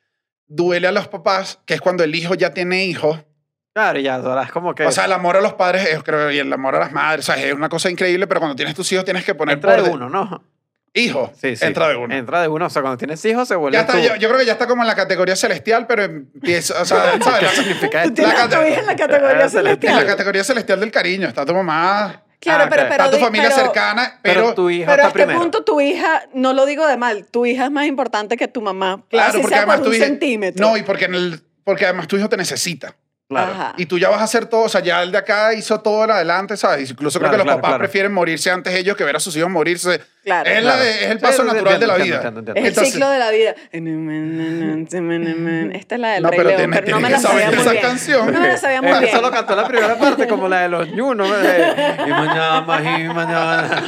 duele 0.49 0.89
a 0.89 0.93
los 0.93 1.07
papás, 1.07 1.61
que 1.67 1.75
es 1.75 1.81
cuando 1.81 2.03
el 2.03 2.15
hijo 2.15 2.35
ya 2.35 2.53
tiene 2.53 2.85
hijos. 2.85 3.21
Claro, 3.73 4.01
ya 4.01 4.21
es 4.43 4.51
como 4.51 4.75
que. 4.75 4.85
O 4.85 4.91
sea, 4.91 5.05
el 5.05 5.13
amor 5.13 5.37
a 5.37 5.41
los 5.41 5.53
padres, 5.55 5.87
es, 5.89 6.03
creo, 6.03 6.33
y 6.33 6.39
el 6.41 6.53
amor 6.53 6.75
a 6.75 6.81
las 6.81 6.93
madres, 6.93 7.29
o 7.29 7.33
sea, 7.33 7.41
es 7.43 7.55
una 7.55 7.69
cosa 7.69 7.89
increíble, 7.89 8.27
pero 8.27 8.41
cuando 8.41 8.57
tienes 8.57 8.75
tus 8.75 8.91
hijos 8.91 9.05
tienes 9.05 9.25
que 9.25 9.37
poner 9.37 9.55
entra 9.55 9.77
por 9.77 9.85
de- 9.85 9.91
uno, 9.91 10.09
¿no? 10.11 10.43
Hijo, 10.93 11.31
Sí, 11.41 11.55
sí. 11.55 11.65
entra 11.65 11.89
de 11.89 11.97
uno. 11.97 12.13
Entra 12.15 12.43
de 12.43 12.49
uno. 12.49 12.67
O 12.67 12.71
sea, 12.71 12.83
cuando 12.83 12.99
tienes 12.99 13.25
hijos 13.25 13.47
se 13.47 13.55
vuelve. 13.55 13.75
Ya 13.77 13.83
está, 13.83 13.93
tú. 13.93 14.01
yo, 14.01 14.17
yo 14.17 14.29
creo 14.29 14.41
que 14.41 14.47
ya 14.47 14.53
está 14.53 14.67
como 14.67 14.83
en 14.83 14.89
la 14.89 14.97
categoría 14.97 15.37
celestial, 15.37 15.87
pero 15.87 16.03
empieza, 16.03 16.83
o 16.83 16.85
sea, 16.85 17.13
¿sabes? 17.23 17.39
¿Qué 17.39 17.45
La- 17.47 17.53
significa 17.53 18.03
Tú 18.03 18.09
esto? 18.09 18.15
tienes 18.15 18.35
La 18.35 18.43
a 18.45 18.49
tu 18.49 18.55
cate- 18.57 18.71
hija 18.71 18.81
en 18.81 18.87
la 18.87 18.97
categoría 18.97 19.29
Ah, 19.29 19.33
En 19.35 19.39
la 19.39 19.49
celestial. 19.49 20.07
categoría 20.07 20.45
celestial 20.45 20.81
del 20.81 20.91
cariño, 20.91 21.29
está 21.29 21.47
tu 21.47 21.55
mamá, 21.55 22.25
Claro, 22.41 22.65
Ah, 22.65 22.69
pero, 22.71 22.83
está 22.85 23.11
tu 23.11 23.19
familia 23.19 23.51
pero- 23.55 23.63
cercana, 23.67 24.19
Pero, 24.23 24.41
pero, 24.41 24.55
tu 24.55 24.71
hija 24.71 24.87
Pero 24.87 24.91
a 24.91 24.95
está 24.95 25.09
este 25.09 25.19
primero. 25.19 25.41
punto 25.41 25.63
tu 25.63 25.79
hija, 25.83 26.23
no 26.33 26.55
lo 26.55 26.65
digo 26.65 26.87
de 26.87 26.97
mal, 26.97 27.27
tu 27.31 27.45
hija 27.45 27.67
es 27.67 27.71
más 27.71 27.85
importante 27.87 28.37
que 28.39 28.49
tu 28.49 28.63
mamá. 28.63 29.05
claro, 29.11 29.29
así 29.29 29.39
porque 29.43 29.49
sea 29.55 29.59
además 29.59 29.77
por 29.81 29.87
tu 29.89 29.93
hija, 29.93 30.07
centímetro. 30.07 30.67
no, 30.67 30.77
y 30.79 30.83
porque, 30.83 31.05
en 31.05 31.15
el, 31.15 31.43
porque 31.65 31.85
además 31.85 32.09
tu 32.09 32.17
hijo 32.17 32.29
te 32.31 32.39
necesita. 32.39 32.97
Claro. 33.31 33.53
Ajá. 33.53 33.75
Y 33.77 33.87
tú 33.87 33.97
ya 33.97 34.09
vas 34.09 34.21
a 34.21 34.25
hacer 34.25 34.47
todo, 34.47 34.63
o 34.63 34.69
sea, 34.69 34.81
ya 34.81 35.03
el 35.05 35.13
de 35.13 35.19
acá 35.19 35.55
hizo 35.55 35.81
todo 35.81 36.03
en 36.03 36.11
adelante, 36.11 36.57
¿sabes? 36.57 36.91
Incluso 36.91 37.21
creo 37.21 37.31
Claro, 37.31 37.33
que 37.33 37.39
los 37.39 37.45
claro, 37.45 37.59
papás 37.59 37.71
claro. 37.71 37.83
prefieren 37.85 38.13
morirse 38.13 38.51
antes 38.51 38.75
ellos 38.75 38.97
que 38.97 39.05
ver 39.05 39.15
a 39.15 39.21
sus 39.21 39.37
hijos 39.37 39.49
morirse. 39.49 40.01
Claro. 40.25 40.51
es, 40.51 40.63
la 40.65 40.85
es 40.89 41.03
el 41.03 41.19
paso 41.21 41.43
sí, 41.43 41.47
natural 41.49 41.79
de 41.81 41.87
la 41.87 41.95
vida. 41.95 42.17
entiendo, 42.17 42.41
entiendo. 42.41 42.53
Es 42.55 42.63
el 42.65 42.69
Entonces- 42.71 42.93
ciclo 42.93 43.09
de 43.09 43.19
la 43.21 43.31
vida. 43.31 43.55
Esta 45.73 45.95
es 45.95 46.01
la 46.01 46.09
del 46.13 46.23
No, 46.23 46.31
Rey 46.31 46.39
pero 46.39 46.51
León, 46.57 46.71
pero 46.73 46.91
no 46.91 47.01
me 47.01 47.09
la 47.11 47.17
que 47.17 47.23
saber 47.23 47.43
sabía 47.43 47.51
muy 47.51 47.61
esa 47.63 47.71
bien. 47.71 47.83
canción. 47.83 48.33
No 48.33 48.41
me 48.41 48.49
la 48.49 48.57
sabía 48.57 48.83
muy 48.83 48.91
Eh, 48.91 48.99
bien. 49.01 49.11
Solo 49.13 49.31
cantó 49.31 49.57
la 49.57 49.69
primera 49.69 49.97
parte 49.99 50.27
como 50.27 50.49
la 50.49 50.61
de 50.63 50.69
los 50.69 50.89
ñu, 50.89 51.15
¿no? 51.15 51.25
Eh, 51.25 51.75
Y 52.07 52.11
mañana, 52.11 52.65
y 52.99 53.09
mañana. 53.15 53.83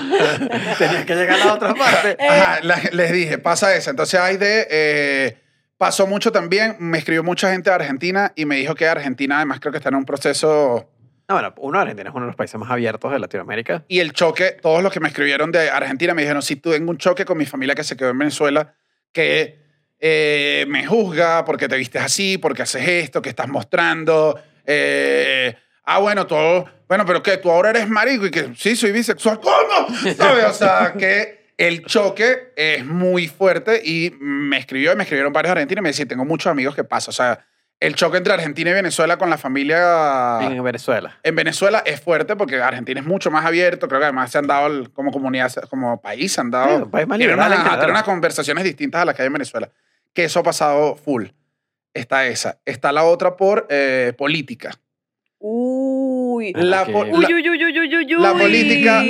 Tenías 0.79 1.05
que 1.05 1.15
llegar 1.15 1.41
a 1.41 1.45
la 1.47 1.55
otra 1.55 1.75
parte. 1.75 2.17
Ajá, 2.27 2.61
la- 2.63 2.81
les 2.93 3.13
dije, 3.13 3.39
pasa 3.39 3.75
eso. 3.75 3.91
Entonces 3.91 4.19
hay 4.21 4.37
de... 4.37 4.67
eh, 4.71 5.37
pasó 5.83 6.07
mucho 6.07 6.31
también, 6.31 6.77
me 6.79 6.99
escribió 6.99 7.25
mucha 7.25 7.51
gente 7.51 7.69
de 7.69 7.75
Argentina 7.75 8.33
y 8.37 8.45
me 8.45 8.55
dijo 8.55 8.77
que 8.77 8.87
Argentina 8.87 9.39
además 9.39 9.59
creo 9.59 9.73
que 9.73 9.79
está 9.79 9.89
en 9.89 9.97
un 9.97 10.05
proceso... 10.05 10.89
No, 11.29 11.35
bueno, 11.35 11.53
uno, 11.57 11.81
Argentina 11.81 12.09
es 12.09 12.15
uno 12.15 12.27
de 12.27 12.29
los 12.29 12.37
países 12.37 12.61
más 12.61 12.71
abiertos 12.71 13.11
de 13.11 13.19
Latinoamérica. 13.19 13.85
Y 13.89 13.99
el 13.99 14.13
choque, 14.13 14.53
todos 14.63 14.81
los 14.81 14.93
que 14.93 15.01
me 15.01 15.09
escribieron 15.09 15.51
de 15.51 15.71
Argentina 15.71 16.15
me 16.15 16.23
dijeron, 16.23 16.41
si 16.41 16.55
tengo 16.55 16.89
un 16.89 16.99
choque 16.99 17.25
con 17.25 17.37
mi 17.37 17.47
familia 17.47 17.75
que 17.75 17.83
se 17.83 17.97
quedó 17.97 18.11
en 18.11 18.19
Venezuela, 18.19 18.77
que 19.11 19.59
eh, 19.99 20.67
me 20.69 20.87
juzga 20.87 21.45
porque 21.45 21.67
te 21.67 21.77
vistes 21.77 22.01
así, 22.01 22.39
porque 22.39 22.63
haces 22.63 22.87
esto, 22.87 23.21
que 23.21 23.31
estás 23.31 23.49
mostrando. 23.49 24.41
eh, 24.65 25.57
ah, 25.83 25.99
bueno, 25.99 26.29
todo... 26.29 26.65
Bueno, 26.87 27.05
pero 27.05 27.25
que 27.25 27.39
tú 27.39 27.51
ahora 27.51 27.71
eres 27.71 27.89
marico 27.89 28.27
y 28.27 28.31
que 28.31 28.53
sí, 28.55 28.77
soy 28.77 28.93
bisexual. 28.93 29.41
¿Cómo? 29.41 29.89
¿Sabes? 30.17 30.45
O 30.45 30.53
sea, 30.55 30.93
que 30.97 31.42
el 31.59 31.85
choque 31.85 32.53
es 32.57 32.85
muy 32.85 33.29
fuerte 33.29 33.81
y 33.85 34.15
me 34.21 34.59
escribió, 34.59 34.93
y 34.93 34.97
me 34.97 35.03
escribieron 35.05 35.33
varios 35.33 35.53
argentinos 35.53 35.81
y 35.81 35.85
me 35.85 35.89
decían, 35.91 36.09
tengo 36.09 36.25
muchos 36.25 36.51
amigos 36.51 36.75
que 36.75 36.85
pasa. 36.85 37.11
O 37.11 37.15
sea, 37.15 37.45
el 37.81 37.95
choque 37.97 38.17
entre 38.19 38.33
Argentina 38.33 38.71
y 38.71 38.75
Venezuela 38.75 39.17
con 39.19 39.29
la 39.29 39.39
familia 39.39 40.39
En 40.43 40.63
Venezuela. 40.63 41.19
en 41.23 41.35
Venezuela 41.35 41.83
es 41.85 42.01
fuerte 42.01 42.37
porque 42.37 42.61
Argentina 42.63 43.01
es 43.01 43.07
mucho 43.07 43.31
más 43.31 43.45
abierto. 43.45 43.89
Creo 43.89 43.99
que 44.01 44.05
además 44.07 44.31
se 44.31 44.39
han 44.39 44.47
dado, 44.47 44.69
el- 44.69 44.91
como 44.93 45.11
comunidad, 45.11 45.53
como 45.69 46.01
país, 46.01 46.33
se 46.33 46.41
han 46.41 46.51
dado. 46.51 46.77
Sí, 46.77 46.83
un 46.85 46.91
país 46.91 47.07
más 47.09 47.19
tienen 47.19 47.37
liberal 47.37 47.63
tienen 47.71 47.91
unas 47.91 48.03
conversaciones 48.05 48.63
distintas 48.65 49.03
a 49.03 49.05
las 49.05 49.15
que 49.17 49.23
hay 49.23 49.27
en 49.27 49.33
Venezuela. 49.33 49.69
Que 50.13 50.25
eso 50.25 50.41
ha 50.41 50.43
pasado 50.45 50.95
full. 50.95 51.27
Está 51.95 52.27
esa. 52.27 52.61
Está 52.65 52.93
la 52.93 53.03
otra 53.05 53.37
por 53.37 53.67
eh, 53.69 54.13
política. 54.17 54.71
Uy. 55.39 56.53
La, 56.55 56.83
Aquí. 56.83 56.93
po- 56.93 57.01
Uy, 57.01 57.23
la- 57.23 57.29
uy, 57.29 57.51
uy, 57.51 57.62
uy, 57.97 58.05
uy, 58.07 58.15
uy, 58.17 58.23
la 58.23 58.33
política 58.33 59.03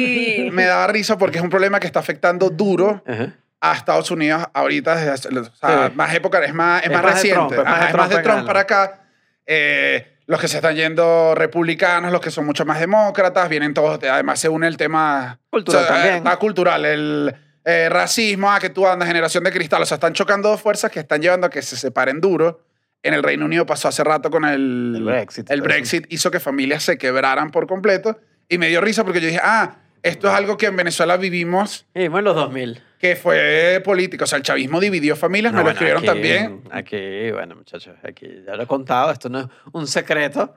me 0.52 0.64
da 0.64 0.86
risa 0.86 1.16
porque 1.18 1.38
es 1.38 1.44
un 1.44 1.50
problema 1.50 1.80
que 1.80 1.86
está 1.86 2.00
afectando 2.00 2.50
duro 2.50 3.02
Ajá. 3.06 3.34
a 3.60 3.74
Estados 3.74 4.10
Unidos 4.10 4.44
ahorita, 4.52 4.96
desde 4.96 5.10
hace- 5.10 5.28
o 5.38 5.44
sea, 5.54 5.88
Sí. 5.88 5.92
más 5.94 6.14
época, 6.14 6.38
es 6.44 6.52
más, 6.54 6.80
es 6.82 6.86
Es 6.86 6.92
más, 6.92 7.02
más 7.02 7.10
de 7.10 7.14
reciente. 7.16 7.54
Trump, 7.54 7.58
es 7.58 7.64
más 7.64 7.66
Ajá, 7.74 7.84
de 7.84 7.90
es 7.90 7.96
más 7.96 8.08
de 8.08 8.14
Trump 8.16 8.34
Trump 8.36 8.46
para 8.46 8.60
acá. 8.60 9.00
Eh, 9.46 10.08
los 10.26 10.40
que 10.40 10.48
se 10.48 10.56
están 10.56 10.74
yendo 10.76 11.34
republicanos, 11.34 12.12
los 12.12 12.20
que 12.20 12.30
son 12.30 12.46
mucho 12.46 12.64
más 12.64 12.78
demócratas, 12.80 13.48
vienen 13.48 13.74
todos, 13.74 13.98
además 14.02 14.38
se 14.40 14.48
une 14.48 14.66
el 14.68 14.76
tema 14.76 15.38
Cultural 15.50 15.84
eh, 15.84 15.88
también. 15.88 16.24
va 16.26 16.38
cultural, 16.38 16.84
el 16.84 17.34
eh, 17.64 17.88
racismo, 17.90 18.50
ah, 18.50 18.58
que 18.60 18.70
tú 18.70 18.86
andas, 18.86 19.06
generación 19.08 19.44
de 19.44 19.52
cristal, 19.52 19.82
o 19.82 19.86
sea, 19.86 19.96
están 19.96 20.12
chocando 20.14 20.48
dos 20.48 20.60
fuerzas 20.60 20.90
que 20.90 21.00
están 21.00 21.20
llevando 21.20 21.46
a 21.46 21.50
que 21.50 21.60
se 21.62 21.76
separen 21.76 22.20
duro. 22.20 22.64
En 23.04 23.14
el 23.14 23.22
Reino 23.24 23.44
Unido 23.46 23.66
pasó 23.66 23.88
hace 23.88 24.04
rato 24.04 24.30
con 24.30 24.44
el, 24.44 24.94
El 24.96 25.02
Brexit, 25.04 25.50
El. 25.50 25.60
Brexit 25.60 26.06
hizo 26.12 26.30
que 26.30 26.38
familias 26.38 26.84
se 26.84 26.98
quebraran 26.98 27.50
por 27.50 27.66
completo 27.66 28.18
y 28.48 28.58
me 28.58 28.68
dio 28.68 28.80
risa 28.80 29.04
porque 29.04 29.20
yo 29.20 29.26
dije, 29.28 29.40
ah, 29.42 29.76
esto 30.02 30.28
es 30.28 30.34
algo 30.34 30.56
que 30.56 30.66
en 30.66 30.76
Venezuela 30.76 31.16
vivimos 31.16 31.86
Y 31.94 32.02
en 32.04 32.24
los 32.24 32.34
2000. 32.34 32.80
que 32.98 33.16
fue 33.16 33.80
político. 33.84 34.24
O 34.24 34.26
sea, 34.26 34.36
el 34.38 34.42
chavismo 34.42 34.80
dividió 34.80 35.14
familias, 35.16 35.52
No, 35.52 35.58
me 35.58 35.62
lo 35.62 35.64
bueno, 35.64 35.74
escribieron 35.74 36.02
aquí- 36.02 36.06
también. 36.06 36.62
Aquí, 36.70 37.30
bueno, 37.32 37.54
muchachos, 37.56 37.94
aquí 38.02 38.26
ya 38.46 38.54
lo 38.56 38.62
he 38.64 38.66
contado, 38.66 39.10
esto 39.12 39.28
no 39.28 39.40
es 39.40 39.46
un 39.72 39.86
secreto. 39.86 40.54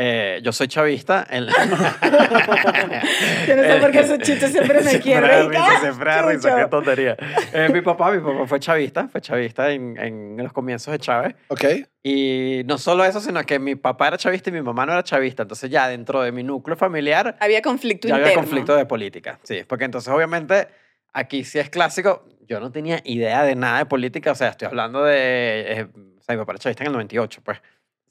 Eh, 0.00 0.38
yo 0.44 0.52
soy 0.52 0.68
chavista. 0.68 1.26
En 1.28 1.46
la... 1.46 1.52
Yo 3.48 3.56
no 3.56 3.62
sé 3.64 3.78
por 3.80 3.90
qué 3.90 3.98
esos 3.98 4.18
chistes 4.18 4.52
siempre 4.52 4.80
me 4.80 4.90
¡ah, 5.58 5.80
siempre 5.80 6.10
da 6.10 6.22
risa, 6.22 6.50
chucho! 6.50 6.56
qué 6.56 6.66
tontería. 6.70 7.16
Eh, 7.52 7.68
mi 7.72 7.80
papá, 7.80 8.12
mi 8.12 8.20
papá 8.20 8.46
fue 8.46 8.60
chavista, 8.60 9.08
fue 9.08 9.20
chavista 9.20 9.70
en, 9.70 9.98
en 9.98 10.36
los 10.36 10.52
comienzos 10.52 10.92
de 10.92 10.98
Chávez. 11.00 11.34
Ok. 11.48 11.64
Y 12.04 12.62
no 12.66 12.78
solo 12.78 13.04
eso, 13.04 13.20
sino 13.20 13.42
que 13.44 13.58
mi 13.58 13.74
papá 13.74 14.06
era 14.08 14.18
chavista 14.18 14.50
y 14.50 14.52
mi 14.52 14.62
mamá 14.62 14.86
no 14.86 14.92
era 14.92 15.02
chavista. 15.02 15.42
Entonces 15.42 15.68
ya 15.68 15.88
dentro 15.88 16.22
de 16.22 16.30
mi 16.30 16.44
núcleo 16.44 16.76
familiar 16.76 17.36
Había 17.40 17.60
conflicto 17.62 18.06
ya 18.06 18.14
había 18.14 18.28
interno. 18.28 18.42
conflicto 18.42 18.76
de 18.76 18.86
política. 18.86 19.40
Sí, 19.42 19.64
porque 19.66 19.84
entonces 19.86 20.12
obviamente 20.12 20.68
aquí 21.12 21.42
sí 21.42 21.58
es 21.58 21.70
clásico. 21.70 22.24
Yo 22.46 22.60
no 22.60 22.70
tenía 22.70 23.00
idea 23.04 23.42
de 23.42 23.56
nada 23.56 23.78
de 23.78 23.86
política. 23.86 24.30
O 24.30 24.34
sea, 24.36 24.50
estoy 24.50 24.66
hablando 24.66 25.02
de... 25.02 25.72
eh, 25.72 25.86
o 26.18 26.22
sea, 26.22 26.36
mi 26.36 26.40
papá 26.40 26.52
era 26.52 26.58
chavista 26.60 26.84
en 26.84 26.88
el 26.88 26.92
98, 26.92 27.40
pues. 27.42 27.58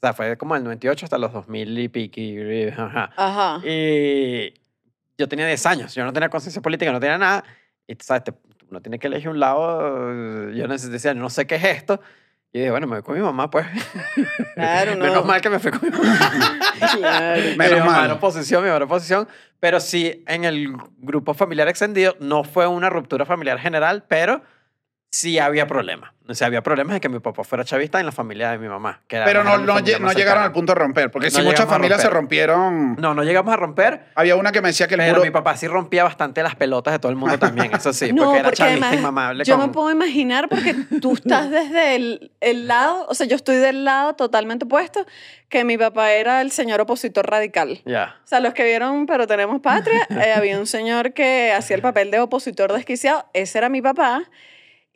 sea, 0.00 0.12
fue 0.12 0.36
como 0.38 0.54
el 0.54 0.62
98 0.62 1.06
hasta 1.06 1.18
los 1.18 1.32
2000 1.32 1.76
y 1.78 1.90
y- 2.14 2.68
ajá. 2.68 3.10
Ajá. 3.16 3.60
Y 3.66 4.54
yo 5.18 5.28
tenía 5.28 5.46
10 5.46 5.66
años, 5.66 5.94
yo 5.94 6.04
no 6.04 6.12
tenía 6.12 6.28
conciencia 6.28 6.62
política, 6.62 6.92
no 6.92 7.00
tenía 7.00 7.18
nada. 7.18 7.42
Y 7.86 7.94
tú 7.96 8.04
sabes, 8.04 8.24
te- 8.24 8.34
uno 8.70 8.80
tiene 8.80 8.98
que 8.98 9.08
elegir 9.08 9.28
un 9.28 9.40
lado. 9.40 10.50
Yo 10.52 10.68
decía, 10.68 11.14
no 11.14 11.30
sé 11.30 11.46
qué 11.46 11.56
es 11.56 11.64
esto. 11.64 12.00
Y 12.52 12.60
dije, 12.60 12.70
bueno, 12.70 12.86
me 12.86 12.94
voy 12.96 13.02
con 13.02 13.14
mi 13.16 13.20
mamá, 13.20 13.50
pues. 13.50 13.66
Claro, 14.54 14.94
no. 14.96 15.04
Menos 15.04 15.24
mal 15.26 15.40
que 15.40 15.50
me 15.50 15.58
fui 15.58 15.70
con 15.72 15.80
mi 15.82 15.90
mamá. 15.90 16.30
Claro. 16.96 17.42
Menos 17.56 17.80
mi 17.80 17.86
mal. 17.86 18.04
era 18.04 18.14
oposición, 18.14 18.62
mi 18.62 18.70
oposición. 18.70 19.26
Pero 19.58 19.80
sí, 19.80 20.22
en 20.28 20.44
el 20.44 20.76
grupo 20.98 21.34
familiar 21.34 21.66
extendido, 21.68 22.16
no 22.20 22.44
fue 22.44 22.66
una 22.68 22.88
ruptura 22.88 23.26
familiar 23.26 23.58
general, 23.58 24.04
pero 24.08 24.42
sí 25.10 25.38
había 25.38 25.66
problemas. 25.66 26.12
O 26.30 26.34
sea, 26.34 26.48
había 26.48 26.62
problemas 26.62 26.92
de 26.92 27.00
que 27.00 27.08
mi 27.08 27.20
papá 27.20 27.42
fuera 27.42 27.64
chavista 27.64 27.98
en 27.98 28.04
la 28.04 28.12
familia 28.12 28.50
de 28.50 28.58
mi 28.58 28.68
mamá. 28.68 29.00
Que 29.08 29.16
era- 29.16 29.24
Pero 29.24 29.42
no, 29.44 29.56
lle- 29.56 30.14
llegaron 30.14 30.42
al 30.42 30.52
punto 30.52 30.74
de 30.74 30.78
romper, 30.78 31.10
porque 31.10 31.28
No 31.28 31.30
si 31.30 31.36
muchas 31.38 31.60
llegamos 31.60 31.72
a 31.72 31.74
familias 31.76 32.02
se 32.02 32.10
romper. 32.10 32.50
rompieron. 32.50 32.96
No, 32.96 33.14
no 33.14 33.22
llegamos 33.24 33.50
a 33.54 33.56
romper, 33.56 34.04
Había 34.14 34.36
una 34.36 34.52
que 34.52 34.60
me 34.60 34.68
decía 34.68 34.86
que 34.86 34.94
el 34.96 35.00
pero 35.00 35.12
muro. 35.14 35.24
mi 35.24 35.30
papá 35.30 35.56
sí 35.56 35.66
rompía 35.66 36.04
bastante 36.04 36.42
las 36.42 36.54
pelotas 36.54 36.92
de 36.92 36.98
todo 36.98 37.10
el 37.10 37.16
mundo 37.16 37.38
también. 37.38 37.74
Eso 37.74 37.94
sí, 37.94 38.12
no, 38.12 38.24
porque 38.24 38.38
era 38.40 38.44
porque 38.48 38.56
chavista 38.58 38.86
además 38.88 39.00
inmamable. 39.00 39.44
yo 39.44 39.56
con- 39.56 39.66
me 39.68 39.72
puedo 39.72 39.90
imaginar 39.90 40.50
porque 40.50 40.74
tú 41.00 41.14
estás 41.14 41.50
desde 41.50 41.96
el, 41.96 42.30
el 42.42 42.68
lado, 42.68 43.06
o 43.08 43.14
sea, 43.14 43.26
yo 43.26 43.34
estoy 43.36 43.56
del 43.56 43.86
lado 43.86 44.12
totalmente 44.14 44.66
opuesto, 44.66 45.06
que 45.48 45.64
mi 45.64 45.78
papá 45.78 46.10
era 46.12 46.42
el 46.42 46.50
señor 46.50 46.82
opositor 46.82 47.26
radical. 47.30 47.80
Ya. 47.86 48.16
O 48.22 48.26
sea, 48.26 48.40
los 48.40 48.52
que 48.52 48.64
vieron 48.64 49.06
Pero 49.06 49.26
Tenemos 49.26 49.62
Patria, 49.62 50.06
eh, 50.10 50.34
había 50.36 50.58
un 50.58 50.66
señor 50.66 51.14
que 51.14 51.54
hacía 51.56 51.76
el 51.76 51.80
papel 51.82 52.10
de 52.10 52.20
opositor 52.20 52.70
desquiciado. 52.74 53.24
Ese 53.32 53.56
era 53.56 53.70
mi 53.70 53.80
papá. 53.80 54.24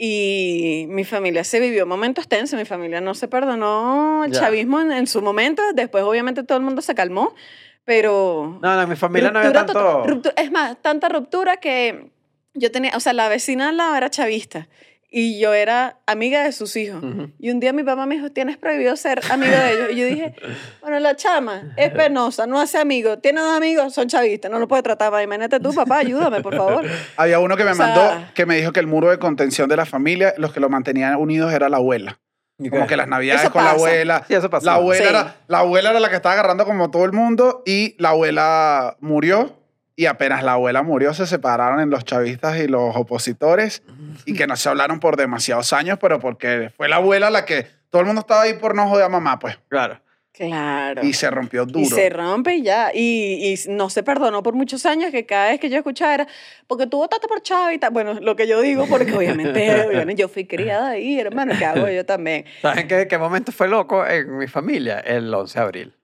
Y 0.04 0.86
mi 0.88 1.04
familia 1.04 1.44
se 1.44 1.60
vivió 1.60 1.86
momentos 1.86 2.26
tensos. 2.26 2.58
Mi 2.58 2.64
familia 2.64 3.00
no 3.00 3.14
se 3.14 3.28
perdonó 3.28 4.24
el 4.24 4.32
Ya. 4.32 4.40
chavismo 4.40 4.80
en, 4.80 4.90
en 4.90 5.06
su 5.06 5.22
momento. 5.22 5.62
Después, 5.74 6.02
obviamente, 6.02 6.42
todo 6.42 6.58
el 6.58 6.64
mundo 6.64 6.82
se 6.82 6.92
calmó. 6.96 7.36
Pero. 7.84 8.58
No, 8.60 8.74
no, 8.76 8.86
mi 8.88 8.96
familia 8.96 9.30
no 9.30 9.38
había 9.38 9.52
ruptura 9.52 9.66
tanto... 9.84 10.06
ruptura- 10.08 10.34
es 10.36 10.50
más, 10.50 10.76
tanta 10.82 11.08
ruptura 11.08 11.58
que 11.58 12.10
yo 12.54 12.72
tenía. 12.72 12.96
O 12.96 13.00
sea, 13.00 13.12
la 13.12 13.28
vecina 13.28 13.70
era 13.96 14.10
chavista. 14.10 14.66
Y 15.14 15.38
yo 15.38 15.52
era 15.52 15.98
amiga 16.06 16.42
de 16.44 16.52
sus 16.52 16.74
hijos. 16.74 17.04
Y 17.38 17.50
un 17.50 17.60
día 17.60 17.74
mi 17.74 17.82
papá 17.82 18.06
me 18.06 18.14
dijo, 18.14 18.30
tienes 18.32 18.56
prohibido 18.56 18.96
ser 18.96 19.20
amigo 19.30 19.52
de 19.52 19.72
ellos. 19.74 19.88
Y 19.92 19.96
yo 19.96 20.06
dije, 20.06 20.34
bueno, 20.80 20.98
la 21.00 21.14
chama 21.16 21.74
es 21.76 21.90
penosa, 21.90 22.46
no 22.46 22.58
hace 22.58 22.78
amigos. 22.78 23.18
Tiene 23.20 23.42
dos 23.42 23.54
amigos, 23.54 23.92
son 23.92 24.08
chavistas, 24.08 24.50
no 24.50 24.58
lo 24.58 24.66
puede 24.68 24.82
tratar 24.82 25.12
mal. 25.12 25.22
Imagínate 25.22 25.60
tú, 25.60 25.74
papá, 25.74 25.98
ayúdame, 25.98 26.40
por 26.40 26.56
favor. 26.56 26.86
Había 27.18 27.40
uno 27.40 27.58
que 27.58 27.64
me 27.64 27.72
O 27.72 27.74
sea- 27.74 27.86
mandó 27.88 28.26
que 28.34 28.46
me 28.46 28.56
dijo 28.56 28.72
que 28.72 28.80
el 28.80 28.86
muro 28.86 29.10
de 29.10 29.18
contención 29.18 29.68
de 29.68 29.76
la 29.76 29.84
familia, 29.84 30.32
los 30.38 30.52
que 30.54 30.60
lo 30.60 30.70
mantenían 30.70 31.14
unidos 31.16 31.52
era 31.52 31.68
la 31.68 31.76
abuela. 31.76 32.18
¿Y 32.58 32.70
Como 32.70 32.86
que 32.86 32.96
las 32.96 33.08
navidades 33.08 33.42
Eso 33.42 33.52
con 33.52 33.64
la 33.64 33.72
abuela. 33.72 34.24
Sí, 34.28 34.34
eso 34.34 34.48
pasó. 34.48 34.64
La 34.64 34.74
abuela, 34.74 35.02
Sí. 35.02 35.08
era, 35.10 35.36
la 35.48 35.58
abuela 35.58 35.90
era 35.90 36.00
la 36.00 36.08
que 36.08 36.16
estaba 36.16 36.34
agarrando 36.34 36.64
como 36.64 36.90
todo 36.90 37.04
el 37.04 37.12
mundo 37.12 37.62
y 37.66 37.96
la 38.00 38.10
abuela 38.10 38.96
murió. 39.00 39.58
Y 39.94 40.06
apenas 40.06 40.42
la 40.42 40.52
abuela 40.52 40.82
murió, 40.82 41.12
se 41.12 41.26
separaron 41.26 41.80
en 41.80 41.90
los 41.90 42.04
chavistas 42.04 42.58
y 42.58 42.66
los 42.66 42.96
opositores 42.96 43.82
y 44.24 44.34
que 44.34 44.46
no 44.46 44.56
se 44.56 44.68
hablaron 44.68 45.00
por 45.00 45.16
demasiados 45.16 45.72
años, 45.72 45.98
pero 46.00 46.18
porque 46.18 46.70
fue 46.76 46.88
la 46.88 46.96
abuela 46.96 47.28
la 47.30 47.44
que 47.44 47.66
todo 47.90 48.00
el 48.00 48.06
mundo 48.06 48.20
estaba 48.22 48.42
ahí 48.42 48.54
por 48.54 48.74
no 48.74 48.88
joder 48.88 49.04
a 49.04 49.08
mamá, 49.10 49.38
pues. 49.38 49.58
Claro. 49.68 50.00
Claro. 50.32 51.04
Y 51.04 51.12
se 51.12 51.30
rompió 51.30 51.66
duro. 51.66 51.84
Y 51.84 51.84
se 51.84 52.08
rompe 52.08 52.54
y 52.56 52.62
ya. 52.62 52.90
Y, 52.94 53.52
y 53.52 53.70
no 53.70 53.90
se 53.90 54.02
perdonó 54.02 54.42
por 54.42 54.54
muchos 54.54 54.86
años, 54.86 55.10
que 55.10 55.26
cada 55.26 55.50
vez 55.50 55.60
que 55.60 55.68
yo 55.68 55.76
escuchaba 55.76 56.14
era, 56.14 56.26
porque 56.66 56.86
tú 56.86 56.96
votaste 56.96 57.28
por 57.28 57.42
Chavita. 57.42 57.90
Bueno, 57.90 58.14
lo 58.14 58.34
que 58.34 58.46
yo 58.46 58.62
digo, 58.62 58.86
porque 58.86 59.12
obviamente, 59.12 59.84
obviamente 59.86 60.22
yo 60.22 60.28
fui 60.28 60.46
criada 60.46 60.90
ahí, 60.90 61.20
hermano, 61.20 61.52
¿qué 61.58 61.66
hago 61.66 61.86
yo 61.88 62.06
también? 62.06 62.46
¿Saben 62.62 62.88
qué, 62.88 63.06
qué 63.06 63.18
momento 63.18 63.52
fue 63.52 63.68
loco 63.68 64.06
en 64.06 64.38
mi 64.38 64.48
familia? 64.48 65.00
El 65.00 65.32
11 65.32 65.58
de 65.58 65.64
abril. 65.64 65.94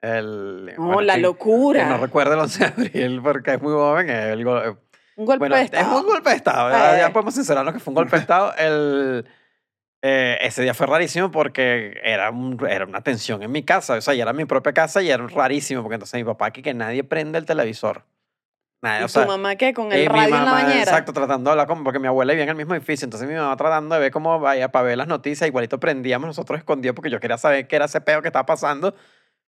El, 0.00 0.74
No, 0.76 0.84
bueno, 0.84 1.00
la 1.02 1.14
que- 1.14 1.20
locura. 1.20 1.88
no 1.88 1.98
recuerdo 1.98 2.34
el 2.34 2.40
11 2.40 2.58
de 2.58 2.66
abril 2.66 3.20
porque 3.24 3.54
es 3.54 3.62
muy 3.62 3.72
joven. 3.72 4.10
El, 4.10 4.44
go- 4.44 4.78
Un 5.16 5.24
golpe 5.26 5.38
bueno, 5.38 5.56
de 5.56 5.62
es 5.62 5.72
estado. 5.72 6.00
un 6.00 6.06
golpe 6.06 6.30
de 6.30 6.36
Estado. 6.36 6.70
Ya, 6.70 6.96
Eh. 6.96 7.00
ya 7.00 7.12
podemos 7.12 7.34
sincerarnos 7.34 7.72
que 7.74 7.80
fue 7.80 7.90
un 7.92 7.94
golpe 7.96 8.16
de 8.16 8.20
Estado. 8.22 8.52
El, 8.58 9.26
eh, 10.02 10.38
ese 10.42 10.62
día 10.62 10.74
fue 10.74 10.86
rarísimo 10.86 11.30
porque 11.30 11.98
era, 12.04 12.30
un- 12.30 12.58
era 12.68 12.84
una 12.84 13.00
tensión 13.00 13.42
en 13.42 13.50
mi 13.50 13.64
casa. 13.64 13.94
O 13.94 14.00
sea, 14.00 14.14
ya 14.14 14.22
era 14.22 14.32
mi 14.32 14.44
propia 14.44 14.72
casa 14.72 15.02
y 15.02 15.10
era 15.10 15.26
rarísimo 15.26 15.82
porque 15.82 15.94
entonces 15.94 16.20
mi 16.20 16.24
papá 16.24 16.46
aquí 16.46 16.62
que 16.62 16.74
nadie 16.74 17.02
prende 17.02 17.38
el 17.38 17.46
televisor. 17.46 18.04
¿Y 18.82 19.02
o 19.02 19.08
sea, 19.08 19.22
tu 19.22 19.28
mamá 19.28 19.56
qué? 19.56 19.72
Con 19.74 19.90
y 19.90 19.94
el 19.94 20.00
mi 20.02 20.06
radio 20.06 20.24
en 20.26 20.30
la 20.30 20.38
mamá, 20.40 20.52
bañera. 20.62 20.82
Exacto, 20.82 21.12
tratando 21.12 21.48
de 21.48 21.52
hablar 21.52 21.66
como 21.66 21.82
porque 21.82 21.98
mi 21.98 22.06
abuela 22.06 22.34
vivía 22.34 22.44
en 22.44 22.50
el 22.50 22.54
mismo 22.56 22.74
edificio. 22.74 23.04
Entonces 23.06 23.26
mi 23.26 23.34
mamá 23.34 23.56
tratando 23.56 23.94
de 23.96 24.00
ver 24.02 24.12
cómo 24.12 24.38
vaya 24.38 24.70
para 24.70 24.84
ver 24.84 24.98
las 24.98 25.08
noticias. 25.08 25.48
Igualito 25.48 25.80
prendíamos 25.80 26.28
nosotros 26.28 26.58
escondidos 26.58 26.94
porque 26.94 27.10
yo 27.10 27.18
quería 27.18 27.38
saber 27.38 27.66
qué 27.66 27.76
era 27.76 27.86
ese 27.86 28.00
peo 28.02 28.20
que 28.22 28.28
estaba 28.28 28.46
pasando. 28.46 28.94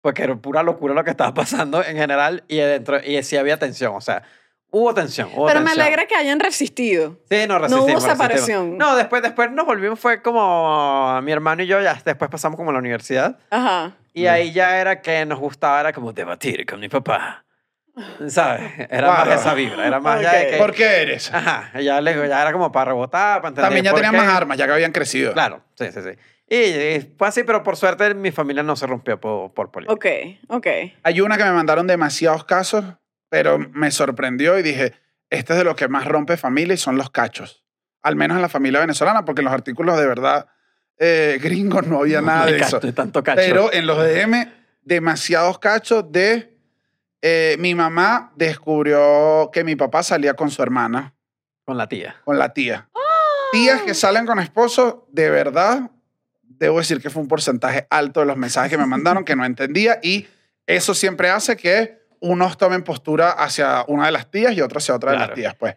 Porque 0.05 0.21
era 0.21 0.35
pura 0.35 0.61
locura 0.61 0.93
lo 0.93 1.03
que 1.03 1.09
estaba 1.09 1.33
pasando 1.33 1.83
en 1.83 1.97
general. 1.97 2.43
Y 2.47 2.57
dentro, 2.57 2.99
y 3.03 3.23
sí 3.23 3.37
había 3.37 3.57
tensión. 3.57 3.95
O 3.95 4.01
sea, 4.01 4.21
hubo 4.69 4.93
tensión. 4.93 5.29
hubo 5.33 5.47
Pero 5.47 5.61
me 5.61 5.65
tensión. 5.65 5.81
alegra 5.81 6.05
que 6.05 6.13
hayan 6.15 6.39
resistido. 6.39 7.17
Sí, 7.27 7.47
no 7.47 7.55
No 7.55 7.59
resistimos. 7.61 7.85
hubo 7.85 7.87
resistimos. 7.95 8.17
separación. 8.19 8.77
No, 8.77 8.95
después, 8.95 9.23
después 9.23 9.49
nos 9.49 9.65
volvimos, 9.65 9.99
fue 9.99 10.21
como 10.21 11.19
mi 11.23 11.31
hermano 11.31 11.63
y 11.63 11.65
yo, 11.65 11.81
ya 11.81 11.99
después 12.05 12.29
pasamos 12.29 12.55
como 12.55 12.69
a 12.69 12.73
la 12.73 12.77
universidad. 12.79 13.39
Ajá. 13.49 13.93
Y 14.13 14.27
ahí 14.27 14.51
ya 14.51 14.77
era 14.79 15.01
que 15.01 15.25
nos 15.25 15.39
gustaba, 15.39 15.79
era 15.79 15.91
como 15.91 16.13
debatir 16.13 16.67
con 16.67 16.79
mi 16.79 16.87
papá. 16.87 17.43
¿Sabes? 18.27 18.73
Era 18.77 19.07
Claro. 19.07 19.31
más 19.31 19.41
esa 19.41 19.53
vibra, 19.55 19.87
era 19.87 19.99
más 19.99 20.21
ya 20.21 20.33
de 20.33 20.47
que... 20.51 20.57
¿Por 20.57 20.71
qué 20.75 21.01
eres? 21.01 21.33
Ajá, 21.33 21.71
ya, 21.79 21.99
le- 21.99 22.27
ya 22.27 22.41
era 22.43 22.51
como 22.51 22.71
para 22.71 22.91
rebotar, 22.91 23.37
para 23.41 23.47
entender 23.49 23.63
También 23.65 23.85
ya 23.85 23.93
tenían 23.95 24.11
qué. 24.11 24.17
más 24.19 24.27
armas, 24.35 24.55
ya 24.57 24.67
que 24.67 24.73
habían 24.73 24.91
crecido. 24.91 25.33
Claro, 25.33 25.61
sí, 25.73 25.85
sí, 25.91 25.99
sí. 26.03 26.09
Y, 26.47 26.55
y 26.57 27.15
fue 27.17 27.27
así, 27.27 27.43
pero 27.43 27.63
por 27.63 27.75
suerte 27.75 28.13
mi 28.13 28.31
familia 28.31 28.61
no 28.63 28.75
se 28.75 28.85
rompió 28.85 29.19
por, 29.19 29.53
por 29.53 29.71
política. 29.71 29.93
Ok, 29.93 30.05
ok. 30.49 30.67
Hay 31.03 31.21
una 31.21 31.37
que 31.37 31.43
me 31.43 31.51
mandaron 31.51 31.87
demasiados 31.87 32.43
casos, 32.45 32.85
pero 33.29 33.57
me 33.57 33.89
sorprendió 33.91 34.57
y 34.59 34.63
dije, 34.63 34.93
este 35.29 35.53
es 35.53 35.59
de 35.59 35.65
los 35.65 35.75
que 35.75 35.87
más 35.87 36.05
rompe 36.05 36.37
familia 36.37 36.75
y 36.75 36.77
son 36.77 36.97
los 36.97 37.09
cachos. 37.09 37.63
Al 38.03 38.15
menos 38.15 38.35
en 38.35 38.41
la 38.43 38.49
familia 38.49 38.79
venezolana, 38.79 39.25
porque 39.25 39.41
en 39.41 39.45
los 39.45 39.53
artículos 39.53 39.97
de 39.97 40.05
verdad 40.05 40.47
eh, 40.99 41.39
gringos 41.41 41.87
no 41.87 41.99
había 42.01 42.21
nada 42.21 42.45
No 42.45 42.51
de 42.51 42.59
cacho, 42.59 42.77
eso. 42.77 42.93
tanto 42.93 43.23
cacho. 43.23 43.41
Pero 43.43 43.73
en 43.73 43.87
los 43.87 43.97
DM, 43.97 44.47
demasiados 44.83 45.57
cachos 45.57 46.11
de... 46.11 46.55
eh, 47.23 47.55
mi 47.57 47.73
mamá 47.73 48.31
descubrió 48.35 49.49
que 49.51 49.63
mi 49.63 49.75
papá 49.75 50.03
salía 50.03 50.35
con 50.35 50.51
su 50.51 50.61
hermana, 50.61 51.15
Con 51.65 51.75
la 51.77 51.87
tía. 51.89 52.17
con 52.23 52.37
la 52.37 52.53
tía. 52.53 52.87
Tías 53.51 53.81
que 53.81 53.95
salen 53.95 54.25
con 54.27 54.37
esposos, 54.39 54.97
de 55.09 55.29
verdad, 55.31 55.89
debo 56.57 56.79
decir 56.79 57.01
que 57.01 57.09
fue 57.09 57.21
un 57.21 57.27
porcentaje 57.27 57.87
alto 57.89 58.19
de 58.21 58.25
los 58.25 58.37
mensajes 58.37 58.71
que 58.71 58.77
me 58.77 58.85
mandaron 58.85 59.25
que 59.25 59.35
no 59.35 59.45
entendía 59.45 59.99
y 60.01 60.27
eso 60.67 60.93
siempre 60.93 61.29
hace 61.29 61.55
que 61.55 61.99
unos 62.19 62.57
tomen 62.57 62.83
postura 62.83 63.31
hacia 63.31 63.85
una 63.87 64.07
de 64.07 64.11
las 64.11 64.31
tías 64.31 64.53
y 64.53 64.61
otros 64.61 64.83
hacia 64.83 64.95
otra 64.95 65.11
de 65.11 65.17
las 65.19 65.33
tías, 65.33 65.55
pues. 65.55 65.75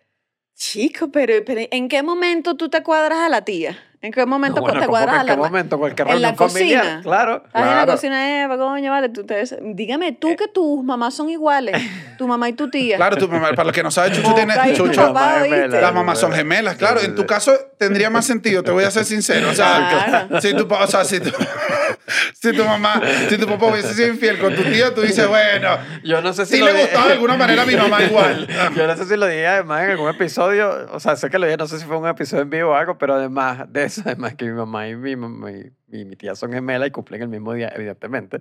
Chico, 0.55 1.11
pero, 1.13 1.45
pero 1.45 1.63
¿en 1.71 1.89
qué 1.89 2.03
momento 2.03 2.57
tú 2.57 2.69
te 2.69 2.83
cuadras 2.83 3.19
a 3.19 3.29
la 3.29 3.45
tía? 3.45 3.79
¿En 4.01 4.13
qué 4.13 4.25
momento 4.27 4.57
No, 4.61 4.63
bueno, 4.63 4.79
te 4.79 4.87
¿cómo 4.87 4.97
cuadras 4.97 5.21
en 5.23 5.27
la 5.27 5.35
qué 5.35 5.41
momento? 5.41 5.77
Cualquier 5.79 6.09
En 6.09 6.23
la 6.23 6.35
familiar. 6.35 6.83
cocina. 6.83 7.01
Claro. 7.03 7.43
Estás 7.47 7.63
en 7.69 7.77
la 7.77 7.87
cocina, 7.87 8.43
Eva, 8.45 8.57
coño, 8.57 8.91
vale, 8.93 9.09
tú 9.09 9.25
te... 9.27 9.43
Dígame 9.61 10.13
tú 10.13 10.37
que 10.37 10.47
tus 10.47 10.85
mamás 10.85 11.15
son 11.15 11.29
iguales, 11.31 11.77
tu 12.17 12.29
mamá 12.29 12.49
y 12.49 12.53
tu 12.53 12.71
tía. 12.71 12.97
Claro, 12.97 13.17
tu 13.17 13.27
mamá, 13.29 13.49
para 13.51 13.65
los 13.65 13.73
que 13.73 13.83
no 13.83 13.91
saben, 13.91 14.13
Chucho 14.13 14.35
tiene... 14.35 14.55
Chucho, 14.75 15.13
papá, 15.13 15.43
las 15.49 15.93
mamás 15.93 16.21
son 16.21 16.33
gemelas, 16.33 16.77
claro. 16.77 17.01
En 17.01 17.17
tu 17.17 17.27
caso 17.27 17.53
tendría 17.77 18.09
más 18.09 18.25
sentido, 18.25 18.63
te 18.63 18.71
voy 18.71 18.85
a 18.85 18.91
ser 18.93 19.05
sincero. 19.05 19.51
O 19.51 19.55
sea, 19.55 19.89
Claro. 20.29 20.41
si 20.41 20.55
tu, 20.55 20.69
pa- 20.69 20.85
o 20.85 20.87
sea, 20.87 21.05
si 21.05 21.19
tu, 21.19 21.31
si 22.41 22.53
tu 22.53 22.65
mamá, 22.65 23.01
si 23.29 23.37
tu 23.37 23.47
papá 23.47 23.67
hubiese 23.67 23.95
sido 23.95 24.09
infiel 24.09 24.39
con 24.39 24.55
tu 24.55 24.63
tía, 24.63 24.95
tú 24.95 25.01
dices, 25.03 25.27
bueno, 25.27 25.71
Yo 26.05 26.21
no 26.23 26.33
sé 26.33 26.47
si 26.47 26.59
lo 26.59 26.67
le 26.67 26.83
gustaba 26.83 27.07
de 27.09 27.13
alguna 27.15 27.37
manera 27.37 27.63
a 27.63 27.67
mi 27.67 27.75
mamá 27.77 28.03
igual. 28.03 28.47
Yo 28.77 28.87
no 28.87 28.97
sé 28.97 29.07
si 29.07 29.17
lo 29.17 29.27
dije 29.27 29.47
además 29.47 29.83
en 29.85 29.91
algún 29.91 30.09
episodio, 30.09 30.87
o 30.93 31.01
sea, 31.01 31.17
sé 31.17 31.31
que 31.31 31.39
lo 31.39 31.47
dije, 31.47 31.57
no 31.57 31.67
sé 31.67 31.79
si 31.81 31.85
fue 31.85 31.97
un 31.97 32.07
episodio 32.07 32.43
en 32.45 32.51
vivo 32.51 32.71
o 32.71 32.75
algo, 32.75 32.97
pero 32.99 33.15
además 33.15 33.65
de 33.73 33.88
además 34.05 34.35
que 34.35 34.47
mi 34.47 34.53
mamá 34.53 34.89
y 34.89 34.97
mi, 34.97 35.17
mamá 35.17 35.51
y 35.53 36.05
mi 36.05 36.17
tía 36.17 36.35
son 36.35 36.53
gemelas 36.53 36.89
y 36.89 36.91
cumplen 36.91 37.23
el 37.23 37.29
mismo 37.29 37.53
día, 37.55 37.71
evidentemente. 37.75 38.41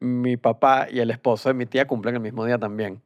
Mi 0.00 0.36
papá 0.36 0.88
y 0.90 1.00
el 1.00 1.10
esposo 1.10 1.48
de 1.48 1.54
mi 1.54 1.66
tía 1.66 1.86
cumplen 1.86 2.14
el 2.16 2.20
mismo 2.20 2.44
día 2.44 2.58
también. 2.58 3.02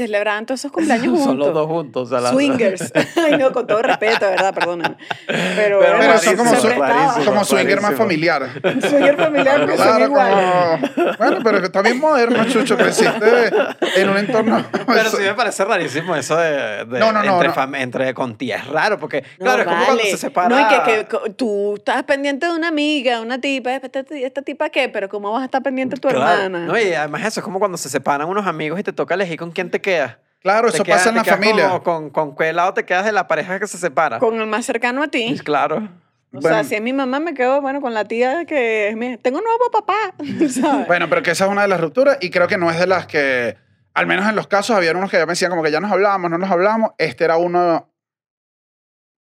Celebraban 0.00 0.46
todos 0.46 0.60
esos 0.60 0.70
cumpleaños 0.70 1.06
juntos. 1.08 1.24
Son 1.24 1.38
los 1.38 1.52
dos 1.52 1.66
juntos. 1.66 2.06
O 2.06 2.10
sea, 2.10 2.20
las- 2.20 2.30
Swingers. 2.30 2.92
Ay, 3.16 3.36
no, 3.36 3.50
con 3.50 3.66
todo 3.66 3.82
respeto, 3.82 4.20
verdad, 4.20 4.54
perdóname. 4.54 4.94
Pero, 5.26 5.56
Pero 5.56 5.78
bueno, 5.78 5.96
Pero 5.98 6.18
son 6.20 6.36
como 6.36 6.54
su-. 6.54 7.24
Como 7.24 7.44
swinger 7.44 7.80
más 7.80 7.94
familiar. 7.96 8.50
Swinger 8.88 9.16
familiar, 9.16 9.60
pero 9.66 9.76
son 9.76 9.86
Claro, 9.86 10.04
iguales. 10.04 10.90
como... 10.94 11.12
Bueno, 11.18 11.38
pero 11.42 11.58
está 11.58 11.82
bien 11.82 11.98
moderno, 11.98 12.44
Chucho. 12.44 12.76
Creciste 12.76 13.50
en 13.96 14.08
un 14.10 14.16
entorno... 14.18 14.64
Pero 14.86 15.10
sí 15.10 15.22
me 15.22 15.34
parece 15.34 15.64
rarísimo 15.64 16.14
eso 16.14 16.36
de, 16.36 16.84
de- 16.84 16.98
No, 17.00 17.10
no, 17.10 17.24
no, 17.24 17.32
entre, 17.34 17.48
no. 17.48 17.54
fam- 17.54 17.76
entre 17.80 18.14
con 18.14 18.36
tía. 18.36 18.58
Es 18.58 18.68
raro 18.68 18.96
porque, 19.00 19.24
No, 19.40 19.46
claro, 19.46 19.62
es 19.62 19.66
como 19.68 19.84
cuando 19.86 19.96
vale. 20.02 20.10
se 20.12 20.18
separa. 20.18 20.48
No, 20.48 20.60
y 20.60 20.64
que, 20.84 21.06
que 21.08 21.30
tú 21.30 21.74
estás 21.74 22.04
pendiente 22.04 22.46
de 22.46 22.52
una 22.52 22.68
amiga, 22.68 23.20
una 23.20 23.40
tipa, 23.40 23.74
¿esta, 23.74 24.04
esta 24.08 24.42
tipa 24.42 24.70
qué? 24.70 24.88
Pero 24.88 25.08
¿cómo 25.08 25.32
vas 25.32 25.42
a 25.42 25.46
estar 25.46 25.64
pendiente 25.64 25.96
de 25.96 26.00
tu 26.00 26.08
Claro. 26.08 26.42
hermana? 26.44 26.64
No, 26.66 26.78
y 26.78 26.92
además 26.92 27.22
eso 27.26 27.40
es 27.40 27.44
como 27.44 27.58
cuando 27.58 27.76
se 27.76 27.88
separan 27.88 28.28
unos 28.28 28.46
amigos 28.46 28.78
y 28.78 28.84
te 28.84 28.92
toca 28.92 29.14
elegir 29.14 29.36
con 29.36 29.50
quién 29.50 29.68
te 29.68 29.79
quedas. 29.80 30.16
Claro, 30.40 30.68
Te 30.70 30.76
eso 30.76 30.84
quedas- 30.84 30.98
pasa 31.00 31.10
en 31.10 31.16
la 31.16 31.24
familia. 31.24 31.68
como 31.68 31.82
Con, 31.82 32.10
con, 32.10 32.36
qué 32.36 32.52
lado 32.52 32.72
te 32.74 32.84
quedas 32.86 33.04
de 33.04 33.12
la 33.12 33.26
pareja 33.28 33.58
que 33.60 33.66
se 33.66 33.76
separa. 33.78 34.18
Con 34.18 34.40
el 34.40 34.46
más 34.46 34.64
cercano 34.64 35.02
a 35.02 35.08
ti. 35.08 35.36
Claro. 35.44 35.88
O 36.32 36.38
Bueno. 36.40 36.56
sea, 36.56 36.62
si 36.64 36.76
es 36.76 36.80
mi 36.80 36.92
mamá, 36.92 37.18
me 37.18 37.34
quedo, 37.34 37.60
bueno, 37.60 37.80
con 37.80 37.92
la 37.92 38.04
tía 38.04 38.44
que 38.44 38.88
es 38.88 38.96
mi... 38.96 39.16
Tengo 39.18 39.38
un 39.38 39.44
nuevo 39.44 39.68
papá, 39.72 40.14
¿sabes? 40.48 40.86
Bueno, 40.86 41.08
pero 41.08 41.22
que 41.24 41.32
esa 41.32 41.46
es 41.46 41.50
una 41.50 41.62
de 41.62 41.68
las 41.68 41.80
rupturas 41.80 42.18
y 42.20 42.30
creo 42.30 42.46
que 42.46 42.56
no 42.56 42.70
es 42.70 42.78
de 42.78 42.86
las 42.86 43.06
que, 43.08 43.56
al 43.94 44.06
menos 44.06 44.28
en 44.28 44.36
los 44.36 44.46
casos, 44.46 44.76
había 44.76 44.92
unos 44.92 45.10
que 45.10 45.16
ya 45.18 45.26
me 45.26 45.32
decían 45.32 45.50
como 45.50 45.62
que 45.64 45.72
ya 45.72 45.80
nos 45.80 45.90
hablábamos, 45.90 46.30
no 46.30 46.38
nos 46.38 46.48
hablábamos. 46.50 46.92
Este 46.98 47.24
era 47.24 47.36
uno 47.36 47.92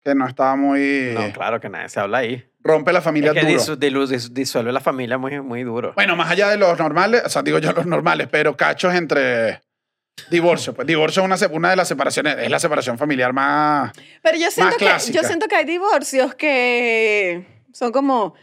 que 0.03 0.15
no 0.15 0.27
estaba 0.27 0.55
muy... 0.57 1.11
No, 1.13 1.31
claro 1.33 1.59
que 1.59 1.69
nadie 1.69 1.87
se 1.89 1.99
habla 2.01 2.19
ahí. 2.19 2.45
Rompe 2.61 2.91
la 2.91 3.01
familia 3.01 3.31
Es 3.31 3.35
que 3.39 3.45
duro. 3.51 3.57
disu- 3.61 3.77
dilu- 3.77 4.07
dis- 4.07 4.33
disuelve 4.33 4.71
la 4.73 4.81
familia 4.81 5.17
muy, 5.17 5.39
muy 5.41 5.63
duro. 5.63 5.93
Bueno, 5.95 6.15
más 6.17 6.29
allá 6.29 6.49
de 6.49 6.57
los 6.57 6.77
normales, 6.77 7.23
o 7.25 7.29
sea, 7.29 7.41
digo 7.41 7.59
yo 7.59 7.71
los 7.71 7.85
normales, 7.85 8.27
pero 8.29 8.57
cachos 8.57 8.93
entre... 8.93 9.61
Divorcio, 10.29 10.73
pues 10.73 10.85
divorcio 10.87 11.23
es 11.23 11.41
una, 11.41 11.55
una 11.55 11.69
de 11.69 11.75
las 11.75 11.87
separaciones, 11.87 12.37
es 12.39 12.49
la 12.49 12.59
separación 12.59 12.97
familiar 12.97 13.31
más... 13.33 13.91
Pero 14.21 14.37
yo 14.37 14.51
siento, 14.51 14.75
que, 14.77 14.85
yo 15.11 15.23
siento 15.23 15.47
que 15.47 15.55
hay 15.55 15.63
divorcios 15.65 16.35
que 16.35 17.45
son 17.71 17.91
como, 17.93 18.33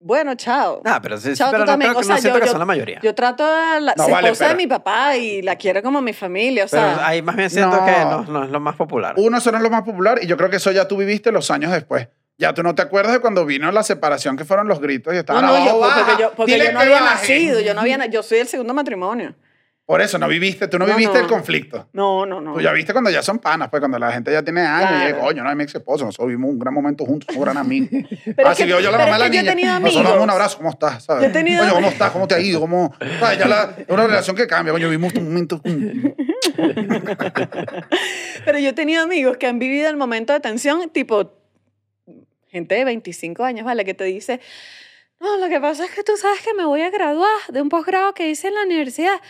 bueno, 0.00 0.34
chao. 0.34 0.80
Ah, 0.84 0.98
pero, 1.02 1.18
sí, 1.18 1.34
Chao, 1.34 1.50
pero 1.50 1.64
tú 1.64 1.66
no, 1.66 1.72
también. 1.72 1.90
creo 1.92 2.00
que, 2.00 2.04
O 2.04 2.06
sea, 2.06 2.14
no 2.16 2.20
siento 2.22 2.38
yo- 2.38 2.40
que 2.42 2.46
yo- 2.46 2.52
son 2.52 2.58
la 2.58 2.64
mayoría. 2.64 2.98
Yo 3.02 3.14
trato 3.14 3.44
a 3.44 3.78
la 3.78 3.94
No, 3.96 4.04
se 4.06 4.10
vale, 4.10 4.28
esposa 4.28 4.44
de 4.44 4.50
pero- 4.50 4.56
mi 4.58 4.66
papá 4.66 5.16
y 5.16 5.42
la 5.42 5.56
quiero 5.56 5.82
como 5.82 6.00
mi 6.00 6.12
familia, 6.14 6.64
o 6.64 6.68
pero 6.68 6.82
sea... 6.82 7.06
ahí 7.06 7.20
más 7.22 7.36
bien 7.36 7.50
siento 7.50 7.76
No. 7.76 7.84
que 7.84 7.92
no, 7.92 8.22
no 8.24 8.44
es 8.44 8.50
lo 8.50 8.58
más 8.60 8.74
popular. 8.76 9.14
Uno, 9.18 9.36
eso 9.38 9.52
no 9.52 9.58
es 9.58 9.62
lo 9.62 9.70
más 9.70 9.82
popular 9.82 10.18
y 10.22 10.26
yo 10.26 10.36
creo 10.38 10.48
que 10.50 10.56
eso 10.56 10.72
ya 10.72 10.88
tú 10.88 10.96
viviste 10.96 11.30
los 11.30 11.50
años 11.50 11.70
después. 11.72 12.08
Ya 12.38 12.54
tú 12.54 12.62
no 12.62 12.74
te 12.74 12.80
acuerdas 12.80 13.12
de 13.12 13.20
cuando 13.20 13.44
vino 13.44 13.70
la 13.70 13.82
separación 13.82 14.36
que 14.38 14.46
fueron 14.46 14.66
los 14.66 14.80
gritos 14.80 15.12
y 15.12 15.16
no, 15.16 15.20
estaban 15.20 15.44
no, 15.44 15.52
yo, 15.52 15.56
abajo, 15.72 15.78
porque 15.82 16.00
"Baja, 16.00 16.18
yo, 16.18 16.32
porque 16.34 16.52
dile 16.52 16.64
yo 16.64 16.72
no 16.72 16.80
había 16.80 17.00
baje". 17.02 17.14
nacido, 17.14 17.60
yo 17.60 17.74
no 17.74 17.82
había, 17.82 18.06
yo 18.06 18.22
soy 18.22 18.38
el 18.38 18.48
segundo 18.48 18.72
matrimonio. 18.72 19.34
Por 19.90 20.00
eso 20.00 20.18
no 20.18 20.28
viviste, 20.28 20.68
tú 20.68 20.78
no, 20.78 20.86
No, 20.86 20.94
viviste 20.94 21.18
no. 21.18 21.24
el 21.24 21.28
conflicto. 21.28 21.88
No, 21.94 22.24
no, 22.24 22.40
no. 22.40 22.54
Tú 22.54 22.60
ya 22.60 22.70
viste 22.72 22.92
cuando 22.92 23.10
ya 23.10 23.22
son 23.24 23.40
panas, 23.40 23.68
pues 23.70 23.80
cuando 23.80 23.98
la 23.98 24.12
gente 24.12 24.30
ya 24.30 24.40
tiene 24.40 24.60
años 24.60 24.88
y 24.88 24.94
Claro. 24.94 25.16
es, 25.16 25.22
coño, 25.24 25.42
no 25.42 25.50
es 25.50 25.56
mi 25.56 25.64
ex 25.64 25.74
esposo, 25.74 26.04
nosotros 26.04 26.28
vivimos 26.28 26.48
un 26.50 26.60
gran 26.60 26.72
momento 26.72 27.04
juntos, 27.04 27.26
somos 27.26 27.44
gran 27.44 27.56
amigos. 27.58 27.88
Pero 28.36 28.48
Así 28.48 28.62
es 28.62 28.68
que- 28.68 28.76
que 28.76 28.82
yo 28.84 28.90
la 28.92 28.98
mamá 28.98 29.14
de 29.14 29.42
la 29.42 29.52
niña. 29.54 29.80
Nosotros 29.80 29.94
damos 30.04 30.04
un 30.04 30.06
amigos. 30.22 30.30
abrazo, 30.36 30.56
¿cómo 30.58 30.70
estás? 30.70 31.02
¿Sabes? 31.02 31.24
Yo 31.24 31.28
he 31.30 31.32
tenido- 31.32 31.62
Coño, 31.64 31.74
¿cómo 31.74 31.88
estás? 31.88 32.10
¿Cómo 32.12 32.28
te 32.28 32.36
ha 32.36 32.40
ido? 32.40 32.60
¿Cómo? 32.60 32.94
¿Sabes? 33.18 33.38
Ya 33.40 33.48
la, 33.48 33.74
una 33.88 34.06
relación 34.06 34.36
que 34.36 34.46
cambia, 34.46 34.72
coño, 34.72 34.88
vivimos 34.88 35.12
un 35.16 35.24
momento. 35.24 35.60
Pero 38.44 38.58
yo 38.60 38.68
he 38.68 38.72
tenido 38.72 39.02
amigos 39.02 39.36
que 39.38 39.46
han 39.48 39.58
vivido 39.58 39.88
el 39.88 39.96
momento 39.96 40.32
de 40.32 40.38
tensión, 40.40 40.88
tipo, 40.90 41.32
gente 42.48 42.76
de 42.76 42.84
25 42.84 43.42
años, 43.44 43.64
¿vale? 43.64 43.84
Que 43.84 43.94
te 43.94 44.04
dice, 44.04 44.40
no, 45.18 45.36
lo 45.38 45.48
que 45.48 45.60
pasa 45.60 45.84
es 45.84 45.90
que 45.90 46.02
tú 46.04 46.16
sabes 46.16 46.40
que 46.42 46.54
me 46.54 46.64
voy 46.64 46.82
a 46.82 46.90
graduar 46.90 47.28
de 47.48 47.60
un 47.60 47.68
posgrado 47.68 48.14
que 48.14 48.28
hice 48.28 48.46
en 48.48 48.54
la 48.54 48.62
universidad. 48.62 49.20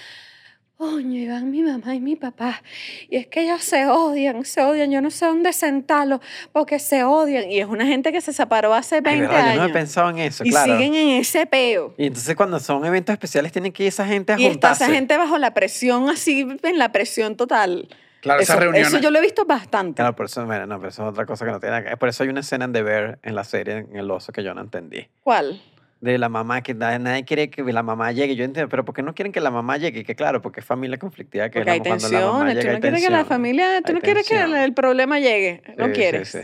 Coño, 0.80 1.18
iban 1.18 1.50
mi 1.50 1.60
mamá 1.62 1.94
y 1.94 2.00
mi 2.00 2.16
papá. 2.16 2.62
Y 3.10 3.16
es 3.16 3.26
que 3.26 3.42
ellos 3.42 3.62
se 3.62 3.84
odian, 3.86 4.42
se 4.46 4.62
odian. 4.62 4.90
Yo 4.90 5.02
no 5.02 5.10
sé 5.10 5.26
dónde 5.26 5.52
sentarlos 5.52 6.20
porque 6.52 6.78
se 6.78 7.04
odian. 7.04 7.50
Y 7.50 7.60
es 7.60 7.66
una 7.66 7.84
gente 7.84 8.10
que 8.12 8.22
se 8.22 8.32
separó 8.32 8.72
hace 8.72 8.94
Ay, 8.94 9.00
20 9.02 9.26
verdad, 9.26 9.38
Yo 9.40 9.44
no 9.56 9.60
he 9.60 9.64
años. 9.64 9.72
pensado 9.72 10.08
en 10.08 10.18
eso, 10.20 10.42
y 10.42 10.48
claro. 10.48 10.72
siguen 10.72 10.94
en 10.94 11.08
ese 11.20 11.44
peo. 11.44 11.92
Y 11.98 12.06
entonces 12.06 12.34
cuando 12.34 12.58
son 12.60 12.82
eventos 12.86 13.12
especiales 13.12 13.52
tienen 13.52 13.72
que 13.72 13.82
ir 13.82 13.88
esa 13.90 14.06
gente 14.06 14.32
a 14.32 14.38
Y 14.40 14.44
está 14.46 14.52
juntarse. 14.68 14.84
esa 14.84 14.92
gente 14.94 15.18
bajo 15.18 15.36
la 15.36 15.52
presión, 15.52 16.08
así, 16.08 16.46
en 16.62 16.78
la 16.78 16.90
presión 16.92 17.36
total. 17.36 17.86
Claro, 18.22 18.40
eso, 18.40 18.52
esas 18.52 18.62
reuniones. 18.62 18.88
eso 18.88 19.00
yo 19.00 19.10
lo 19.10 19.18
he 19.18 19.22
visto 19.22 19.44
bastante. 19.44 19.96
Claro, 19.96 20.16
por 20.16 20.24
eso, 20.26 20.46
bueno, 20.46 20.66
no, 20.66 20.78
pero 20.78 20.88
eso 20.88 21.02
es 21.02 21.08
otra 21.10 21.26
cosa 21.26 21.44
que 21.44 21.52
no 21.52 21.60
tiene 21.60 21.72
nada 21.72 21.82
que 21.82 21.88
ver. 21.90 21.98
Por 21.98 22.08
eso 22.08 22.22
hay 22.22 22.30
una 22.30 22.40
escena 22.40 22.64
en 22.64 22.72
The 22.72 22.82
Bear 22.82 23.18
en 23.22 23.34
la 23.34 23.44
serie, 23.44 23.76
en 23.90 23.96
El 23.96 24.10
Oso, 24.10 24.32
que 24.32 24.42
yo 24.42 24.54
no 24.54 24.62
entendí. 24.62 25.06
¿Cuál? 25.22 25.60
De 26.00 26.16
la 26.16 26.30
mamá, 26.30 26.62
que 26.62 26.72
nadie, 26.74 26.98
nadie 26.98 27.24
quiere 27.26 27.50
que 27.50 27.62
la 27.62 27.82
mamá 27.82 28.10
llegue. 28.12 28.34
Yo 28.34 28.44
entiendo, 28.44 28.68
pero 28.70 28.84
¿por 28.86 28.94
qué 28.94 29.02
no 29.02 29.14
quieren 29.14 29.32
que 29.32 29.40
la 29.40 29.50
mamá 29.50 29.76
llegue? 29.76 30.02
Que 30.02 30.14
claro, 30.14 30.40
porque 30.40 30.60
es 30.60 30.66
familia 30.66 30.98
conflictiva. 30.98 31.50
Que 31.50 31.58
Porque 31.58 31.70
hay 31.72 31.80
cuando 31.80 32.08
la 32.08 32.20
mamá. 32.20 32.38
Tú 32.38 32.54
llega, 32.54 32.70
no 32.70 32.76
hay 32.76 32.80
quieres 32.80 32.80
que 33.04 33.10
la 33.10 33.18
tensión. 33.18 33.26
familia, 33.26 33.80
tú 33.82 33.88
Hay 33.88 33.94
no 33.94 34.00
quieres 34.00 34.26
que 34.28 34.34
el, 34.34 34.40
tensión. 34.40 34.60
el 34.62 34.74
problema 34.74 35.18
llegue. 35.18 35.62
No 35.76 35.86
Sí, 35.86 35.92
quieres. 35.92 36.28
sí. 36.30 36.38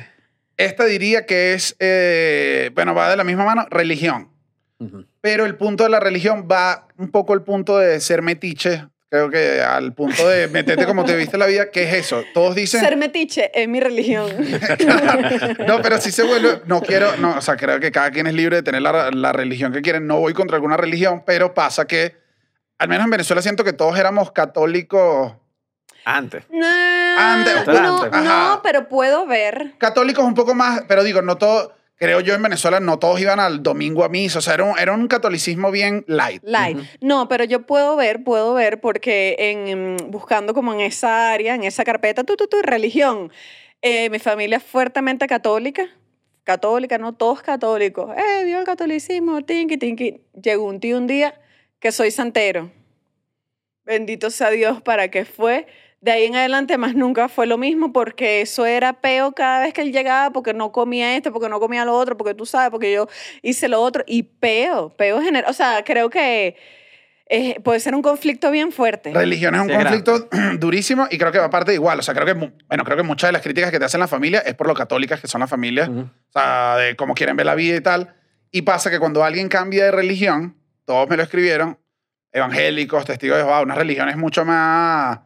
Esta 0.58 0.84
diría 0.84 1.24
que 1.26 1.54
es, 1.54 1.74
eh, 1.80 2.70
bueno, 2.74 2.94
va 2.94 3.10
de 3.10 3.16
la 3.16 3.24
misma 3.24 3.44
mano, 3.44 3.66
religión. 3.70 4.30
Pero 5.22 5.46
el 5.46 5.56
punto 5.56 5.84
de 5.84 5.90
la 5.90 6.00
religión 6.00 6.46
va 6.50 6.86
un 6.98 7.10
poco 7.10 7.32
al 7.32 7.42
punto 7.42 7.78
de 7.78 7.98
ser 8.00 8.20
metiche. 8.20 8.84
Creo 9.08 9.30
que 9.30 9.62
al 9.62 9.94
punto 9.94 10.28
de 10.28 10.48
meterte 10.48 10.84
como 10.84 11.04
te 11.04 11.14
viste 11.14 11.38
la 11.38 11.46
vida, 11.46 11.70
¿qué 11.70 11.84
es 11.84 11.94
eso? 11.94 12.24
Todos 12.34 12.56
dicen... 12.56 12.80
Ser 12.80 12.96
metiche 12.96 13.52
es 13.54 13.68
mi 13.68 13.78
religión. 13.78 14.28
no, 15.66 15.80
pero 15.80 16.00
si 16.00 16.10
se 16.10 16.24
vuelve, 16.24 16.62
no 16.66 16.80
quiero, 16.80 17.16
no, 17.18 17.36
o 17.36 17.40
sea, 17.40 17.56
creo 17.56 17.78
que 17.78 17.92
cada 17.92 18.10
quien 18.10 18.26
es 18.26 18.34
libre 18.34 18.56
de 18.56 18.62
tener 18.64 18.82
la, 18.82 19.12
la 19.12 19.32
religión 19.32 19.72
que 19.72 19.80
quieren. 19.80 20.08
No 20.08 20.18
voy 20.18 20.34
contra 20.34 20.56
alguna 20.56 20.76
religión, 20.76 21.22
pero 21.24 21.54
pasa 21.54 21.86
que, 21.86 22.16
al 22.78 22.88
menos 22.88 23.04
en 23.04 23.10
Venezuela 23.10 23.42
siento 23.42 23.62
que 23.62 23.72
todos 23.72 23.96
éramos 23.96 24.32
católicos. 24.32 25.34
Antes. 26.04 26.44
no, 26.50 26.66
Antes, 27.16 27.66
no, 27.66 28.10
no, 28.10 28.60
pero 28.62 28.88
puedo 28.88 29.24
ver. 29.26 29.74
Católicos 29.78 30.24
un 30.24 30.34
poco 30.34 30.54
más, 30.54 30.82
pero 30.88 31.04
digo, 31.04 31.22
no 31.22 31.36
todo, 31.36 31.76
creo 31.96 32.20
yo 32.20 32.34
en 32.34 32.42
Venezuela, 32.42 32.78
no 32.80 32.98
todos 32.98 33.20
iban 33.20 33.40
al 33.40 33.62
domingo 33.62 34.04
a 34.04 34.08
misa. 34.08 34.38
O 34.38 34.42
sea, 34.42 34.54
era 34.54 34.64
un, 34.64 34.78
era 34.78 34.92
un 34.92 35.08
catolicismo 35.08 35.70
bien 35.70 36.04
light. 36.06 36.42
Light. 36.44 36.78
No, 37.00 37.28
pero 37.28 37.44
yo 37.44 37.66
puedo 37.66 37.96
ver, 37.96 38.22
puedo 38.22 38.54
ver, 38.54 38.80
porque 38.80 39.36
en, 39.38 39.96
buscando 40.10 40.54
como 40.54 40.72
en 40.72 40.80
esa 40.80 41.32
área, 41.32 41.54
en 41.54 41.64
esa 41.64 41.84
carpeta, 41.84 42.24
tu, 42.24 42.36
tu, 42.36 42.46
tu, 42.46 42.62
religión, 42.62 43.32
eh, 43.82 44.10
mi 44.10 44.18
familia 44.18 44.58
es 44.58 44.64
fuertemente 44.64 45.26
católica. 45.26 45.88
Católica, 46.44 46.96
no 46.98 47.12
todos 47.12 47.42
católicos. 47.42 48.14
Eh, 48.16 48.44
vio 48.44 48.60
el 48.60 48.64
catolicismo, 48.64 49.42
tinky, 49.42 49.78
tinky. 49.78 50.20
Llegó 50.40 50.64
un 50.64 50.78
tío 50.78 50.96
un 50.96 51.08
día 51.08 51.34
que 51.80 51.90
soy 51.90 52.12
santero. 52.12 52.70
Bendito 53.84 54.30
sea 54.30 54.50
Dios 54.50 54.80
para 54.80 55.08
que 55.10 55.24
fue. 55.24 55.66
De 56.00 56.12
ahí 56.12 56.24
en 56.24 56.36
adelante 56.36 56.76
más 56.78 56.94
nunca 56.94 57.28
fue 57.28 57.46
lo 57.46 57.58
mismo 57.58 57.92
porque 57.92 58.42
eso 58.42 58.66
era 58.66 59.00
peo 59.00 59.32
cada 59.32 59.60
vez 59.60 59.72
que 59.74 59.80
él 59.82 59.92
llegaba 59.92 60.30
porque 60.30 60.52
no 60.54 60.70
comía 60.70 61.16
esto, 61.16 61.32
porque 61.32 61.48
no 61.48 61.58
comía 61.58 61.84
lo 61.84 61.94
otro, 61.94 62.16
porque 62.16 62.34
tú 62.34 62.46
sabes, 62.46 62.70
porque 62.70 62.92
yo 62.92 63.08
hice 63.42 63.68
lo 63.68 63.80
otro 63.80 64.04
y 64.06 64.22
peo, 64.24 64.90
peo 64.96 65.20
general. 65.20 65.50
O 65.50 65.54
sea, 65.54 65.82
creo 65.84 66.10
que 66.10 66.56
eh, 67.28 67.58
puede 67.60 67.80
ser 67.80 67.94
un 67.94 68.02
conflicto 68.02 68.50
bien 68.52 68.70
fuerte. 68.70 69.12
Religión 69.12 69.54
es 69.56 69.60
un 69.62 69.68
Sí, 69.68 69.74
conflicto 69.74 70.28
durísimo 70.58 71.08
y 71.10 71.18
creo 71.18 71.32
que 71.32 71.38
va 71.38 71.46
aparte 71.46 71.74
igual. 71.74 71.98
O 71.98 72.02
sea, 72.02 72.14
creo 72.14 72.26
que, 72.26 72.34
bueno, 72.34 72.84
creo 72.84 72.96
que 72.96 73.02
muchas 73.02 73.28
de 73.28 73.32
las 73.32 73.42
críticas 73.42 73.70
que 73.72 73.78
te 73.78 73.84
hacen 73.84 73.98
la 73.98 74.06
familia 74.06 74.40
es 74.40 74.54
por 74.54 74.68
lo 74.68 74.74
católicas 74.74 75.20
que 75.20 75.26
son 75.26 75.40
las 75.40 75.50
familias. 75.50 75.88
O 75.88 76.08
sea, 76.32 76.76
de 76.76 76.94
cómo 76.94 77.14
quieren 77.14 77.36
ver 77.36 77.46
la 77.46 77.54
vida 77.56 77.76
y 77.76 77.80
tal. 77.80 78.14
Y 78.52 78.62
pasa 78.62 78.90
que 78.90 79.00
cuando 79.00 79.24
alguien 79.24 79.48
cambia 79.48 79.86
de 79.86 79.90
religión, 79.90 80.56
todos 80.84 81.08
me 81.08 81.16
lo 81.16 81.24
escribieron, 81.24 81.78
evangélicos, 82.32 83.04
testigos 83.04 83.38
de 83.38 83.44
Jehová, 83.44 83.62
unas 83.62 83.76
religiones 83.76 84.16
mucho 84.16 84.44
más 84.44 85.18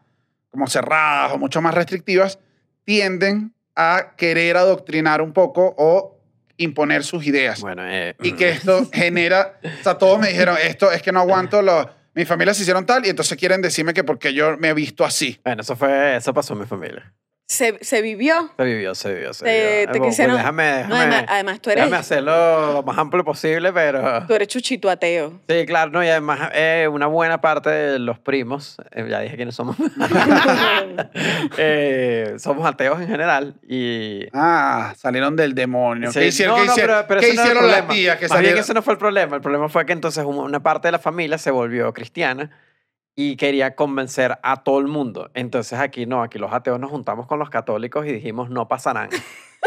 como 0.51 0.67
cerradas 0.67 1.33
o 1.33 1.39
mucho 1.39 1.61
más 1.63 1.75
restrictivas, 1.75 2.39
tienden 2.85 3.55
a 3.77 4.13
querer 4.17 4.57
adoctrinar 4.57 5.23
un 5.23 5.33
poco 5.33 5.75
o 5.79 6.19
imponer 6.57 7.05
sus 7.05 7.27
ideas. 7.27 7.61
Bueno, 7.61 7.83
eh, 7.87 8.15
Y 8.21 8.33
que 8.33 8.51
esto 8.51 8.89
genera, 8.93 9.59
o 9.81 9.83
sea, 9.83 9.97
todos 9.97 10.19
me 10.19 10.29
dijeron, 10.29 10.57
esto 10.63 10.93
es 10.93 11.01
que 11.03 11.13
no 11.13 11.21
aguanto, 11.21 11.63
lo, 11.63 11.89
mi 12.15 12.25
familia 12.25 12.53
se 12.53 12.63
hicieron 12.63 12.85
tal 12.85 13.07
y 13.07 13.09
entonces 13.09 13.39
quieren 13.39 13.63
decirme 13.63 13.95
que 13.95 14.05
porque 14.05 14.35
yo 14.35 14.57
me 14.59 14.69
he 14.69 14.75
visto 14.75 15.05
así. 15.05 15.41
bueno, 15.45 15.63
eso 15.63 15.77
fue, 15.77 16.17
eso 16.17 16.35
pasó 16.35 16.53
en 16.55 16.61
mi 16.61 16.67
familia. 16.67 17.13
Se, 17.51 17.79
se 17.83 18.01
vivió. 18.01 18.49
Se 18.57 18.63
vivió, 18.65 18.95
se 18.95 19.13
vivió, 19.13 19.35
se 19.35 19.45
Te- 19.45 19.51
vivió. 19.51 19.67
te 19.71 19.83
Eh, 19.83 19.87
bueno, 19.89 20.05
quisieron- 20.07 20.37
Déjame, 20.37 20.63
déjame, 20.65 20.89
No, 20.89 20.95
además, 21.01 21.25
además 21.27 21.61
tú 21.61 21.71
eres, 21.71 21.83
déjame 21.85 21.97
hacerlo 22.01 22.73
lo 22.75 22.83
más 22.85 22.97
amplio 22.97 23.25
posible, 23.25 23.73
pero... 23.73 24.25
tú 24.29 24.35
eres 24.35 24.47
chuchito 24.47 24.89
ateo. 24.89 25.41
Sí, 25.49 25.67
claro, 25.67 25.91
no, 25.91 26.05
y 26.05 26.09
además 26.09 26.51
eh, 26.55 26.87
una 26.89 27.09
buena 27.09 27.41
parte 27.41 27.69
de 27.71 27.99
los 27.99 28.21
primos, 28.21 28.77
eh, 28.93 29.05
ya 29.11 29.19
dije 29.19 29.35
quiénes 29.35 29.57
somos, 29.57 29.75
eh, 31.59 32.35
somos 32.39 32.65
ateos 32.67 33.01
en 33.01 33.09
general 33.09 33.55
y... 33.69 34.27
Ah, 34.33 34.95
salieron 34.97 35.35
del 35.35 35.55
demonio. 35.55 36.13
Sí, 36.13 36.21
¿Qué 36.21 36.27
hicieron, 36.29 36.55
no, 36.57 36.61
¿qué 36.63 36.67
no, 36.69 36.73
hicieron, 36.73 36.97
pero- 36.99 37.09
pero 37.09 37.21
¿qué 37.21 37.27
ese 37.29 37.37
no 37.37 37.43
hicieron 37.43 37.67
las 37.71 37.89
tías 37.89 38.17
que 38.17 38.29
Más 38.29 38.39
bien 38.39 38.39
salieron? 38.39 38.61
ese 38.61 38.75
no 38.75 38.83
fue 38.83 38.93
el 38.93 38.99
problema. 38.99 39.37
El 39.37 39.43
problema 39.43 39.69
fue 39.69 39.85
que 39.87 39.93
entonces 39.93 40.25
un- 40.25 40.39
una 40.39 40.61
parte 40.63 40.89
de 40.89 40.93
la 40.93 40.99
familia 40.99 41.37
se 41.39 41.51
volvió 41.51 41.93
cristiana 41.93 42.51
y 43.17 43.37
quería 43.37 43.75
convencer 43.75 44.39
a 44.43 44.63
todo 44.63 44.79
el 44.79 44.87
mundo. 44.87 45.31
Entonces 45.35 45.79
aquí 45.79 46.07
no, 46.07 46.23
aquí 46.23 46.39
los 46.39 46.53
ateos 46.53 46.79
nos 46.81 46.91
juntamos 46.91 47.27
con 47.27 47.39
los 47.39 47.51
católicos 47.51 48.07
y 48.07 48.13
dijimos 48.13 48.51
no 48.51 48.69
pasarán. 48.69 49.11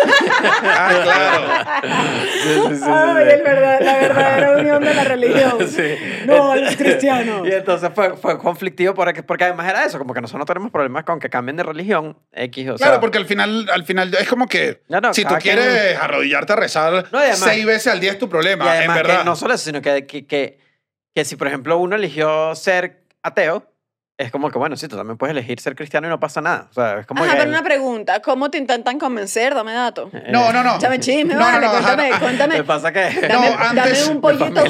Ah, 0.06 1.00
claro. 1.04 2.22
Sí, 2.44 2.50
sí, 2.70 2.76
sí, 2.78 2.84
Ay, 2.88 3.24
sí. 3.26 3.30
el 3.32 3.44
verdad- 3.44 3.82
la 3.82 3.98
verdadera 3.98 4.52
unión 4.60 4.84
de 4.84 4.94
la 4.94 5.04
religión. 5.04 5.68
Sí. 5.68 5.96
No, 6.26 6.56
los 6.56 6.76
cristianos. 6.76 7.48
Y 7.48 7.52
entonces 7.52 7.90
fue, 7.94 8.18
fue 8.18 8.38
conflictivo 8.40 8.94
porque, 8.94 9.24
porque 9.24 9.44
además 9.46 9.70
era 9.70 9.86
eso, 9.86 10.00
como 10.00 10.14
que 10.14 10.22
nosotros 10.22 10.40
no 10.40 10.46
tenemos 10.46 10.72
problemas 10.72 11.04
con 11.04 11.20
que 11.20 11.30
cambien 11.30 11.58
de 11.58 11.64
religión 11.64 12.18
X 12.32 12.70
o 12.70 12.76
Claro, 12.76 12.94
sea, 12.94 13.00
porque 13.00 13.18
al 13.18 13.26
final, 13.26 13.70
al 13.72 13.84
final 13.86 14.14
es 14.20 14.28
como 14.28 14.48
que 14.48 14.82
No, 14.90 15.00
no, 15.00 15.14
si 15.14 15.22
tú 15.24 15.30
cada 15.30 15.40
quien- 15.40 15.58
quieres 15.58 15.98
arrodillarte 16.00 16.54
a 16.54 16.56
rezar 16.56 16.92
No, 17.12 17.20
y 17.20 17.22
además- 17.24 17.40
seis 17.40 17.66
veces 17.66 17.88
al 17.94 18.00
día 18.00 18.12
es 18.12 18.18
tu 18.20 18.26
Y 18.26 18.30
problema, 18.30 18.66
en 18.66 18.72
además 18.80 18.98
verdad. 18.98 19.20
que 19.20 19.26
no 19.26 19.36
solo 19.36 19.54
eso, 19.54 19.66
sino 19.66 19.82
que, 19.82 20.06
que, 20.08 20.26
que, 20.26 20.58
que 21.14 21.26
si, 21.26 21.36
por 21.36 21.48
ejemplo, 21.48 21.78
uno 21.78 21.96
eligió 21.96 22.56
ser 22.56 23.03
ateo, 23.24 23.66
es 24.16 24.32
como 24.32 24.52
que, 24.52 24.60
bueno, 24.60 24.78
sí, 24.78 24.88
tú 24.88 24.96
también 24.96 25.18
puedes 25.18 25.32
elegir 25.32 25.60
ser 25.60 25.76
cristiano 25.76 26.06
y 26.06 26.10
no 26.12 26.20
pasa 26.20 26.40
nada. 26.40 26.68
O 26.70 26.74
sea, 26.74 27.00
es 27.00 27.08
como 27.08 27.24
Ajá, 27.24 27.32
que... 27.34 27.38
pero 27.40 27.50
una 27.50 27.64
pregunta. 27.64 28.22
¿Cómo 28.22 28.52
te 28.52 28.60
intentan 28.60 29.00
convencer? 29.00 29.56
Dame 29.56 29.74
datos. 29.74 30.14
eh, 30.14 30.26
No, 30.30 30.54
no, 30.54 30.64
no. 30.64 30.76
Échame 30.76 31.00
chisme, 31.00 31.34
No, 31.34 31.40
no, 31.40 31.46
vale, 31.46 31.66
no, 31.66 31.72
ajá. 31.74 31.82
cuéntame, 31.96 32.20
cuéntame. 32.20 32.58
Me 32.60 32.64
pasa 32.64 32.94
que... 32.94 33.00
Dame, 33.00 33.50
No, 33.50 33.58
dame 33.58 33.82
antes- 33.82 34.08
un 34.08 34.16
mi 34.16 34.22
pollito. 34.22 34.64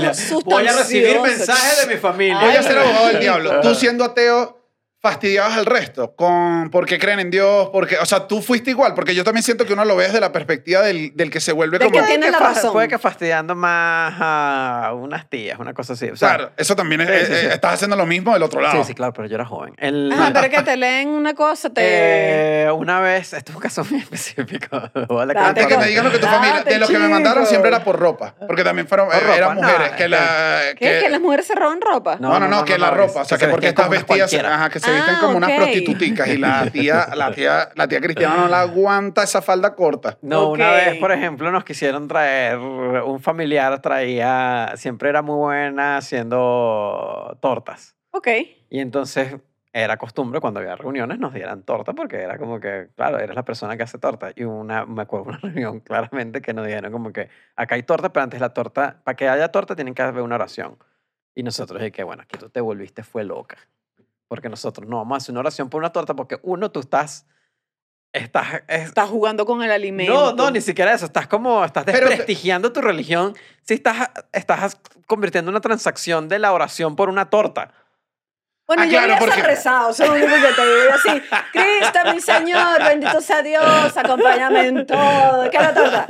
Voy 0.45 0.66
a 0.68 0.72
recibir 0.74 1.20
mensajes 1.20 1.86
de 1.88 1.93
mi 1.93 1.99
familia. 1.99 2.39
Voy 2.39 2.56
a 2.56 2.64
ser 2.64 2.78
abogado 2.78 3.08
del 3.08 3.20
diablo. 3.20 3.60
Tú 3.62 3.76
siendo 3.76 4.06
ateo, 4.06 4.62
fastidiabas 5.04 5.58
al 5.58 5.66
resto 5.66 6.16
con 6.16 6.70
porque 6.72 6.97
creen 6.97 7.20
en 7.20 7.30
Dios, 7.30 7.70
porque, 7.74 7.97
o 7.97 8.06
sea, 8.06 8.26
tú 8.26 8.41
fuiste 8.41 8.70
igual, 8.70 8.93
porque 8.93 9.14
yo 9.14 9.26
también 9.26 9.43
siento 9.43 9.66
que 9.66 9.74
uno 9.74 9.84
lo 9.84 9.97
ve 9.97 10.06
desde 10.06 10.22
la 10.22 10.32
perspectiva 10.32 10.82
del, 10.82 11.12
del 11.14 11.30
que 11.30 11.41
se 11.41 11.51
vuelve 11.51 11.78
Del 11.78 11.89
como... 11.89 11.99
que 11.99 12.08
tiene 12.08 12.28
que 12.28 12.32
la 12.32 12.39
razón. 12.39 12.72
Puede 12.72 12.88
que 12.88 12.97
fastidiando 12.97 13.54
más 13.54 14.14
a 14.18 14.93
unas 14.95 15.30
tías, 15.30 15.60
una 15.60 15.74
cosa 15.74 15.91
así. 15.91 16.10
O 16.10 16.16
sea, 16.16 16.36
Claro, 16.36 16.51
eso 16.56 16.78
también 16.78 17.01
es, 17.01 17.10
Sí, 17.10 17.26
sí, 17.26 17.34
eh, 17.34 17.39
sí. 17.41 17.47
estás 17.47 17.74
haciendo 17.74 17.97
lo 17.97 18.06
mismo 18.06 18.32
del 18.32 18.43
otro 18.43 18.62
lado. 18.62 18.82
Sí, 18.82 18.88
sí, 18.88 18.93
claro, 18.93 19.12
pero 19.12 19.28
yo 19.28 19.36
era 19.36 19.43
joven. 19.45 19.74
El, 19.78 20.10
Ajá, 20.10 20.32
pero 20.34 20.49
que 20.49 20.64
te 20.64 20.78
leen 20.78 21.10
una 21.10 21.34
cosa, 21.34 21.70
te... 21.70 21.82
Eh, 21.84 22.72
una 22.72 23.01
vez, 23.01 23.34
esto 23.34 23.51
es 23.51 23.56
un 23.58 23.62
caso 23.62 23.84
muy 23.84 23.99
específico. 23.99 24.70
Que 24.93 25.01
Date 25.06 25.38
Antes 25.38 25.68
que 25.68 25.78
me 25.78 25.86
digan 25.88 26.06
lo 26.06 26.12
que 26.12 26.20
tu 26.20 26.28
Date, 26.28 26.38
familia, 26.38 26.64
de 26.64 26.80
lo 26.80 26.88
que 26.88 26.97
me 26.97 27.10
mandaron 27.10 27.45
siempre 27.45 27.68
era 27.68 27.84
por 27.84 27.99
ropa, 27.99 28.36
porque 28.47 28.64
también 28.64 28.88
fueron, 28.88 29.08
Por 29.08 29.18
eh, 29.18 29.20
ropa, 29.20 29.36
eran 29.36 29.56
no, 29.56 29.62
mujeres, 29.64 29.88
es 29.89 29.93
que 29.97 30.08
la... 30.08 30.62
¿Qué? 30.80 30.99
¿Que 31.04 31.10
las 31.10 31.20
mujeres 31.20 31.45
se 31.45 31.56
roban 31.56 31.82
ropa? 31.82 32.16
No, 32.22 32.39
no, 32.39 32.47
no, 32.47 32.64
que 32.64 32.78
la 32.78 32.89
ropa, 32.89 33.24
o 33.24 33.26
sea, 33.26 33.38
que 33.38 33.49
porque 33.49 33.68
estás 33.68 33.89
vestidas, 33.89 34.34
ajá, 34.34 34.70
que 34.70 34.80
se 34.80 34.93
visten 34.94 35.16
como 35.20 35.38
unas 35.38 35.52
ok. 35.52 35.56
prostituticas 35.58 36.28
y 36.30 36.38
la 36.38 36.70
tía, 36.72 37.08
la 37.16 37.32
tía, 37.32 37.70
la 37.76 37.88
tía 37.88 38.02
Cristiana 38.02 38.38
no 38.38 38.48
la 38.48 38.62
aguanta 38.62 39.24
esa 39.24 39.41
falda 39.41 39.76
corta. 39.76 40.18
No, 40.22 40.50
una 40.52 40.72
vez, 40.72 40.98
por 40.98 41.12
ejemplo, 41.12 41.52
nos 41.52 41.64
quisieron 41.64 42.08
traer, 42.08 42.58
un 42.58 43.20
familiar 43.20 43.82
traía, 43.82 44.74
siempre 44.76 45.10
era 45.10 45.22
muy 45.22 45.36
buena 45.36 45.98
haciendo 45.98 47.38
tortas. 47.41 47.96
Ok. 48.12 48.28
Y 48.70 48.80
entonces 48.80 49.36
era 49.74 49.98
costumbre 49.98 50.39
cuando 50.39 50.60
había 50.60 50.76
reuniones 50.76 51.18
nos 51.18 51.34
dieran 51.34 51.64
torta 51.64 51.94
porque 51.94 52.18
era 52.18 52.38
como 52.38 52.60
que, 52.60 52.89
claro, 52.96 53.18
eres 53.18 53.36
la 53.36 53.44
persona 53.44 53.76
que 53.76 53.84
hace 53.84 53.98
torta. 53.98 54.32
Y 54.36 54.44
una, 54.44 54.86
me 54.86 55.02
acuerdo 55.02 55.26
de 55.26 55.30
una 55.32 55.39
reunión 55.41 55.80
claramente 55.80 56.41
que 56.41 56.54
nos 56.54 56.66
dijeron 56.66 56.91
como 56.91 57.12
que 57.12 57.30
acá 57.56 57.76
hay 57.76 57.84
torta, 57.84 58.14
pero 58.14 58.24
antes 58.24 58.39
la 58.39 58.54
torta, 58.54 59.02
para 59.04 59.16
que 59.16 59.28
haya 59.28 59.50
torta 59.50 59.76
tienen 59.76 59.96
que 59.96 60.04
haber 60.04 60.22
una 60.22 60.36
oración. 60.36 60.78
Y 61.36 61.41
nosotros 61.41 61.80
dije 61.80 61.91
que, 61.91 62.04
bueno, 62.04 62.22
aquí 62.22 62.38
tú 62.38 62.50
te 62.50 62.62
volviste 62.62 63.04
fue 63.04 63.24
loca. 63.24 63.58
Porque 64.34 64.49
nosotros 64.49 64.89
no 64.89 64.97
vamos 64.97 65.13
a 65.13 65.17
hacer 65.17 65.31
una 65.31 65.41
oración 65.41 65.69
por 65.69 65.77
una 65.77 65.91
torta 65.91 66.15
porque 66.15 66.39
uno, 66.41 66.71
tú 66.71 66.79
estás, 66.79 67.27
estás, 68.11 68.63
es- 68.67 68.86
Estás 68.88 69.07
jugando 69.07 69.45
con 69.45 69.61
el 69.61 69.69
alimento. 69.71 70.11
no, 70.11 70.34
no, 70.34 70.49
ni 70.49 70.59
siquiera 70.59 70.91
eso. 70.91 71.05
Estás 71.05 71.27
como, 71.27 71.63
estás 71.63 71.84
Pero 71.86 72.07
desprestigiando 72.07 72.73
tu 72.73 72.81
religión 72.81 73.36
si 73.61 73.75
estás, 73.75 74.09
estás 74.31 74.79
convirtiendo 75.05 75.51
una 75.51 75.61
transacción 75.61 76.29
de 76.29 76.39
la 76.39 76.51
oración 76.51 76.95
por 76.95 77.09
una 77.09 77.29
torta. 77.29 77.73
Bueno, 78.66 78.84
Ah, 78.84 78.86
yo 78.86 78.91
claro, 78.91 79.05
había 79.16 79.20
porque- 79.20 79.41
rezado, 79.41 79.89
es 79.91 79.99
lo 79.99 80.14
único 80.14 80.30
que 80.30 80.53
te 80.53 80.66
digo. 80.66 80.93
Así, 80.93 81.22
Cristo, 81.51 81.99
mi 82.14 82.22
Señor, 82.22 82.82
bendito 82.88 83.20
sea 83.20 83.41
Dios, 83.41 83.97
acompáñame 83.97 84.68
en 84.68 84.86
todo. 84.88 85.49
¿Qué 85.51 85.57
la 85.59 85.74
torta? 85.74 86.07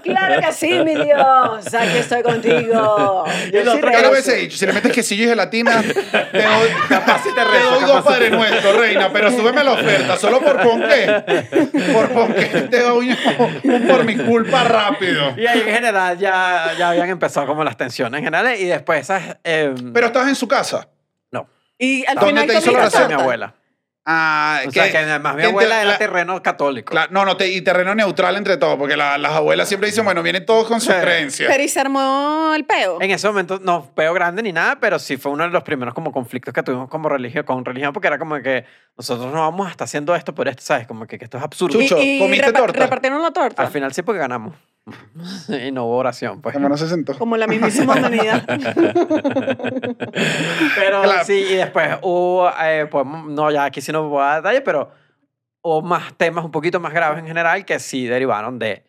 Claro 0.00 0.40
que 0.46 0.52
sí, 0.52 0.78
mi 0.84 0.94
Dios, 0.94 1.74
aquí 1.74 1.98
estoy 1.98 2.22
contigo. 2.22 3.24
Yo 3.52 3.60
Y 3.60 3.64
lo 3.64 3.72
sí 3.72 3.78
otro 3.78 4.10
hubiese 4.10 4.36
dicho, 4.36 4.56
si 4.56 4.66
le 4.66 4.72
metes 4.74 4.92
quesillo 4.92 5.24
y 5.24 5.28
gelatina, 5.28 5.82
te 5.82 6.42
doy, 6.42 6.68
Capaz 6.88 7.24
si 7.24 7.28
te 7.30 7.34
te 7.34 7.44
rezo, 7.44 7.70
doy 7.72 7.80
capaz 7.80 7.86
dos 7.88 7.96
si 7.96 8.02
te- 8.02 8.10
padres 8.10 8.30
nuestros, 8.30 8.76
reina, 8.76 9.10
pero 9.12 9.30
súbeme 9.32 9.64
la 9.64 9.72
oferta, 9.72 10.16
solo 10.16 10.40
por 10.40 10.62
ponqué. 10.62 11.50
Por 11.92 12.08
ponqué 12.10 12.44
te 12.70 12.80
doy 12.80 13.16
un 13.64 13.86
por 13.88 14.04
mi 14.04 14.16
culpa 14.18 14.62
rápido. 14.62 15.34
Y 15.36 15.46
ahí 15.48 15.60
en 15.60 15.74
general 15.74 16.16
ya, 16.16 16.74
ya 16.78 16.90
habían 16.90 17.08
empezado 17.10 17.46
como 17.48 17.64
las 17.64 17.76
tensiones 17.76 18.18
en 18.18 18.24
general 18.24 18.54
y 18.56 18.66
después 18.66 19.00
esas... 19.00 19.36
eh, 19.42 19.74
Pero 19.92 20.06
estabas 20.06 20.28
en 20.28 20.36
su 20.36 20.46
casa. 20.46 20.86
Y 21.84 22.06
al 22.06 22.14
¿Dónde 22.14 22.28
final 22.28 22.46
te 22.46 22.58
hizo 22.58 22.70
la 22.72 22.78
oración? 22.78 23.08
mi 23.08 23.14
abuela. 23.14 23.54
Ah, 24.04 24.62
O 24.66 24.70
sea 24.72 24.90
que 24.90 24.98
además 24.98 25.36
mi 25.36 25.42
que 25.42 25.48
abuela 25.48 25.76
te- 25.76 25.80
era 25.82 25.90
la- 25.92 25.98
terreno 25.98 26.42
católico. 26.42 26.92
la- 26.92 27.06
no, 27.10 27.24
no, 27.24 27.36
te- 27.36 27.48
y 27.50 27.60
terreno 27.60 27.94
neutral 27.94 28.36
entre 28.36 28.56
todos, 28.56 28.76
porque 28.76 28.96
la- 28.96 29.16
las 29.18 29.32
abuelas 29.32 29.68
siempre 29.68 29.88
dicen, 29.90 30.04
bueno, 30.04 30.22
vienen 30.24 30.44
todos 30.44 30.66
con 30.66 30.80
sus 30.80 30.92
Sí. 30.94 31.00
creencias. 31.00 31.48
Pero 31.50 31.62
y 31.62 31.68
se 31.68 31.78
armó 31.80 32.52
el 32.56 32.64
peo. 32.64 33.00
En 33.00 33.10
ese 33.12 33.28
momento 33.28 33.60
no 33.62 33.92
peo 33.94 34.12
grande 34.12 34.42
ni 34.42 34.52
nada, 34.52 34.76
pero 34.80 34.98
sí 34.98 35.16
fue 35.16 35.30
uno 35.30 35.44
de 35.44 35.50
los 35.50 35.62
primeros 35.62 35.94
como 35.94 36.10
conflictos 36.10 36.52
que 36.52 36.62
tuvimos 36.64 36.88
como 36.88 37.08
religión, 37.08 37.44
con 37.44 37.64
religión, 37.64 37.92
porque 37.92 38.08
era 38.08 38.18
como 38.18 38.40
que 38.42 38.64
nosotros 38.96 39.32
no 39.32 39.40
vamos 39.40 39.68
a 39.68 39.70
estar 39.70 39.84
haciendo 39.84 40.14
esto 40.16 40.34
por 40.34 40.48
esto, 40.48 40.62
¿sabes? 40.64 40.86
Como 40.88 41.06
que, 41.06 41.16
que 41.18 41.24
esto 41.24 41.38
es 41.38 41.44
absurdo. 41.44 41.80
Chucho, 41.80 41.98
y, 41.98 42.16
y 42.16 42.18
¿comiste 42.18 42.46
repa- 42.48 42.58
torta? 42.58 42.80
repartieron 42.80 43.22
la 43.22 43.30
torta. 43.30 43.62
Al 43.62 43.68
final 43.70 43.92
sí 43.94 44.02
porque 44.02 44.18
ganamos. 44.20 44.54
y 45.48 45.70
no 45.72 45.84
hubo 45.84 45.96
oración, 45.98 46.40
pues. 46.42 46.54
Como 46.54 46.68
no 46.68 46.76
se 46.76 46.88
sentó. 46.88 47.16
Como 47.16 47.36
la 47.36 47.46
mismísima 47.46 47.94
humanidad. 47.94 48.44
Pero 50.76 51.02
Claro. 51.02 51.24
sí, 51.24 51.34
y 51.50 51.54
después 51.54 51.98
hubo, 52.02 52.50
eh, 52.62 52.86
pues, 52.90 53.06
no, 53.06 53.50
ya 53.50 53.64
aquí 53.64 53.80
sí 53.80 53.92
no 53.92 54.08
voy 54.08 54.22
a 54.22 54.26
dar 54.26 54.42
detalle, 54.42 54.60
pero 54.62 54.90
hubo 55.62 55.82
más 55.82 56.14
temas 56.16 56.44
un 56.44 56.50
poquito 56.50 56.80
más 56.80 56.92
graves 56.92 57.20
en 57.20 57.26
general 57.26 57.64
que 57.64 57.78
sí 57.78 58.06
derivaron 58.06 58.58
de 58.58 58.84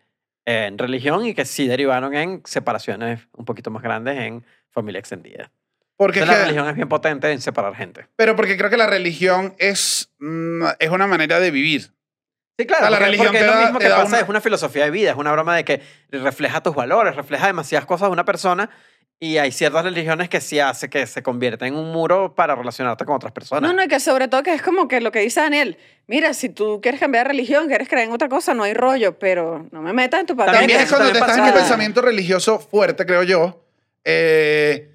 eh, 0.45 0.65
en 0.67 0.77
religión 0.77 1.25
y 1.25 1.33
que 1.33 1.45
sí 1.45 1.67
derivaron 1.67 2.13
en 2.15 2.41
separaciones 2.45 3.21
un 3.33 3.45
poquito 3.45 3.69
más 3.71 3.83
grandes 3.83 4.17
en 4.17 4.43
familia 4.71 4.99
extendida. 4.99 5.51
Porque 5.95 6.19
es 6.19 6.23
Entonces, 6.23 6.39
la 6.39 6.45
que- 6.45 6.49
religión 6.49 6.69
es 6.69 6.75
bien 6.75 6.89
potente 6.89 7.31
en 7.31 7.39
separar 7.41 7.75
gente. 7.75 8.07
pero 8.15 8.35
porque 8.35 8.57
creo 8.57 8.69
que 8.69 8.77
la 8.77 8.87
religión 8.87 9.53
es, 9.59 10.11
mm, 10.19 10.63
es 10.79 10.89
una 10.89 11.05
manera 11.07 11.39
de 11.39 11.51
vivir. 11.51 11.91
Sí, 12.57 12.65
claro, 12.67 12.85
O 12.85 12.87
sea, 12.87 12.89
la 12.91 12.97
porque, 12.97 13.05
religión 13.05 13.27
porque 13.27 13.39
es 13.39 13.47
lo 13.47 13.61
mismo 13.61 13.79
que 13.79 13.89
pasa, 13.89 14.05
una- 14.07 14.19
es 14.19 14.29
una 14.29 14.41
filosofía 14.41 14.83
de 14.85 14.91
vida, 14.91 15.11
es 15.11 15.17
una 15.17 15.31
broma 15.31 15.55
de 15.55 15.65
que 15.65 15.81
refleja 16.11 16.61
tus 16.61 16.75
valores, 16.75 17.15
refleja 17.15 17.47
demasiadas 17.47 17.85
cosas 17.87 18.09
de 18.09 18.13
una 18.13 18.25
persona 18.25 18.69
y 19.19 19.37
hay 19.37 19.51
ciertas 19.51 19.83
religiones 19.85 20.29
que 20.29 20.39
sí 20.41 20.59
hace 20.59 20.89
que 20.89 21.07
se 21.07 21.23
convierta 21.23 21.65
en 21.65 21.75
un 21.75 21.91
muro 21.91 22.35
para 22.35 22.55
relacionarte 22.55 23.05
con 23.05 23.15
otras 23.15 23.31
personas. 23.31 23.63
No, 23.63 23.73
no, 23.75 23.83
y 23.83 23.87
que 23.87 23.99
sobre 23.99 24.27
todo 24.27 24.43
que 24.43 24.53
es 24.53 24.61
como 24.61 24.87
que 24.87 25.01
lo 25.01 25.11
que 25.11 25.19
dice 25.19 25.39
Daniel. 25.39 25.77
Mira, 26.07 26.33
si 26.33 26.49
tú 26.49 26.79
quieres 26.81 26.99
cambiar 26.99 27.25
de 27.25 27.29
religión, 27.29 27.67
quieres 27.67 27.87
creer 27.87 28.07
en 28.07 28.13
otra 28.13 28.27
cosa, 28.29 28.53
no 28.53 28.63
hay 28.63 28.73
rollo, 28.73 29.17
pero 29.17 29.67
no 29.71 29.81
me 29.81 29.93
metas 29.93 30.19
en 30.19 30.25
tu 30.27 30.35
papel. 30.35 30.53
También 30.53 30.79
es 30.81 30.89
cuando 30.89 31.11
te 31.11 31.17
estás 31.19 31.37
en 31.37 31.43
un 31.45 31.53
pensamiento 31.53 32.01
religioso 32.01 32.59
fuerte, 32.59 33.05
creo 33.05 33.23
yo. 33.23 33.63
eh, 34.03 34.89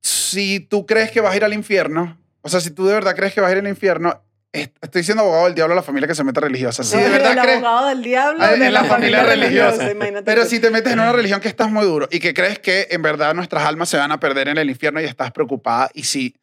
si 0.00 0.60
tú 0.60 0.86
crees 0.86 1.10
que 1.10 1.20
vas 1.20 1.32
a 1.32 1.36
ir 1.36 1.44
al 1.44 1.52
infierno, 1.52 2.18
o 2.42 2.48
sea, 2.48 2.60
si 2.60 2.70
tú 2.70 2.86
de 2.86 2.94
verdad 2.94 3.14
crees 3.16 3.34
que 3.34 3.40
vas 3.40 3.48
a 3.50 3.52
ir 3.52 3.58
al 3.58 3.68
infierno, 3.68 4.22
estoy 4.52 5.02
siendo 5.04 5.22
abogado 5.22 5.44
del 5.46 5.54
diablo 5.54 5.72
a 5.74 5.76
la 5.76 5.82
familia 5.82 6.08
que 6.08 6.14
se 6.14 6.24
mete 6.24 6.40
religiosa. 6.40 6.82
Si 6.82 6.96
de 6.96 7.08
verdad 7.08 7.32
el 7.32 7.38
crees 7.40 7.56
abogado 7.58 7.86
del 7.88 8.02
diablo 8.02 8.42
Ah, 8.42 8.48
de 8.52 8.66
en 8.66 8.72
la 8.72 8.84
familia 8.84 9.22
religiosa. 9.22 9.90
Pero 10.24 10.42
tú. 10.42 10.48
si 10.48 10.58
te 10.60 10.70
metes 10.70 10.92
en 10.92 11.00
una 11.00 11.12
religión 11.12 11.40
que 11.40 11.48
estás 11.48 11.70
muy 11.70 11.84
duro 11.84 12.08
y 12.10 12.18
que 12.18 12.32
crees 12.34 12.58
que 12.58 12.88
en 12.90 13.02
verdad 13.02 13.34
nuestras 13.34 13.64
almas 13.64 13.88
se 13.88 13.96
van 13.98 14.10
a 14.12 14.18
perder 14.20 14.48
en 14.48 14.58
el 14.58 14.70
infierno 14.70 15.00
y 15.00 15.04
estás 15.04 15.32
preocupada 15.32 15.90
y 15.94 16.04
si 16.04 16.34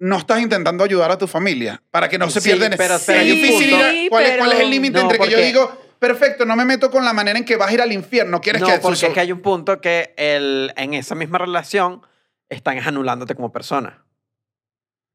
no 0.00 0.18
estás 0.18 0.40
intentando 0.40 0.82
ayudar 0.82 1.10
a 1.12 1.16
tu 1.18 1.26
familia 1.28 1.80
para 1.90 2.08
que 2.08 2.18
no 2.18 2.28
se 2.28 2.40
Sí, 2.40 2.48
pierdan. 2.50 2.74
pero- 2.76 2.98
pero 3.06 3.20
difícil 3.24 3.68
ir 3.70 3.74
a- 3.74 3.78
punto. 3.78 4.08
¿cuál, 4.10 4.24
es, 4.24 4.30
Sí, 4.32 4.38
cuál 4.38 4.52
es 4.52 4.60
el 4.60 4.70
límite 4.70 4.94
No, 4.98 5.00
entre 5.02 5.18
que 5.18 5.30
yo 5.30 5.38
digo, 5.38 5.80
perfecto, 6.00 6.44
no 6.44 6.56
me 6.56 6.64
meto 6.64 6.90
con 6.90 7.04
la 7.04 7.12
manera 7.12 7.38
en 7.38 7.44
que 7.44 7.56
vas 7.56 7.70
a 7.70 7.74
ir 7.74 7.80
al 7.80 7.92
infierno? 7.92 8.40
¿Quieres 8.40 8.60
No, 8.60 8.66
que 8.66 8.78
porque 8.78 9.06
es 9.06 9.12
que 9.14 9.20
hay 9.20 9.30
un 9.32 9.40
punto 9.40 9.80
que 9.80 10.12
el, 10.16 10.72
en 10.76 10.94
esa 10.94 11.14
misma 11.14 11.38
relación 11.38 12.02
están 12.48 12.78
anulándote 12.80 13.34
como 13.36 13.52
persona. 13.52 14.03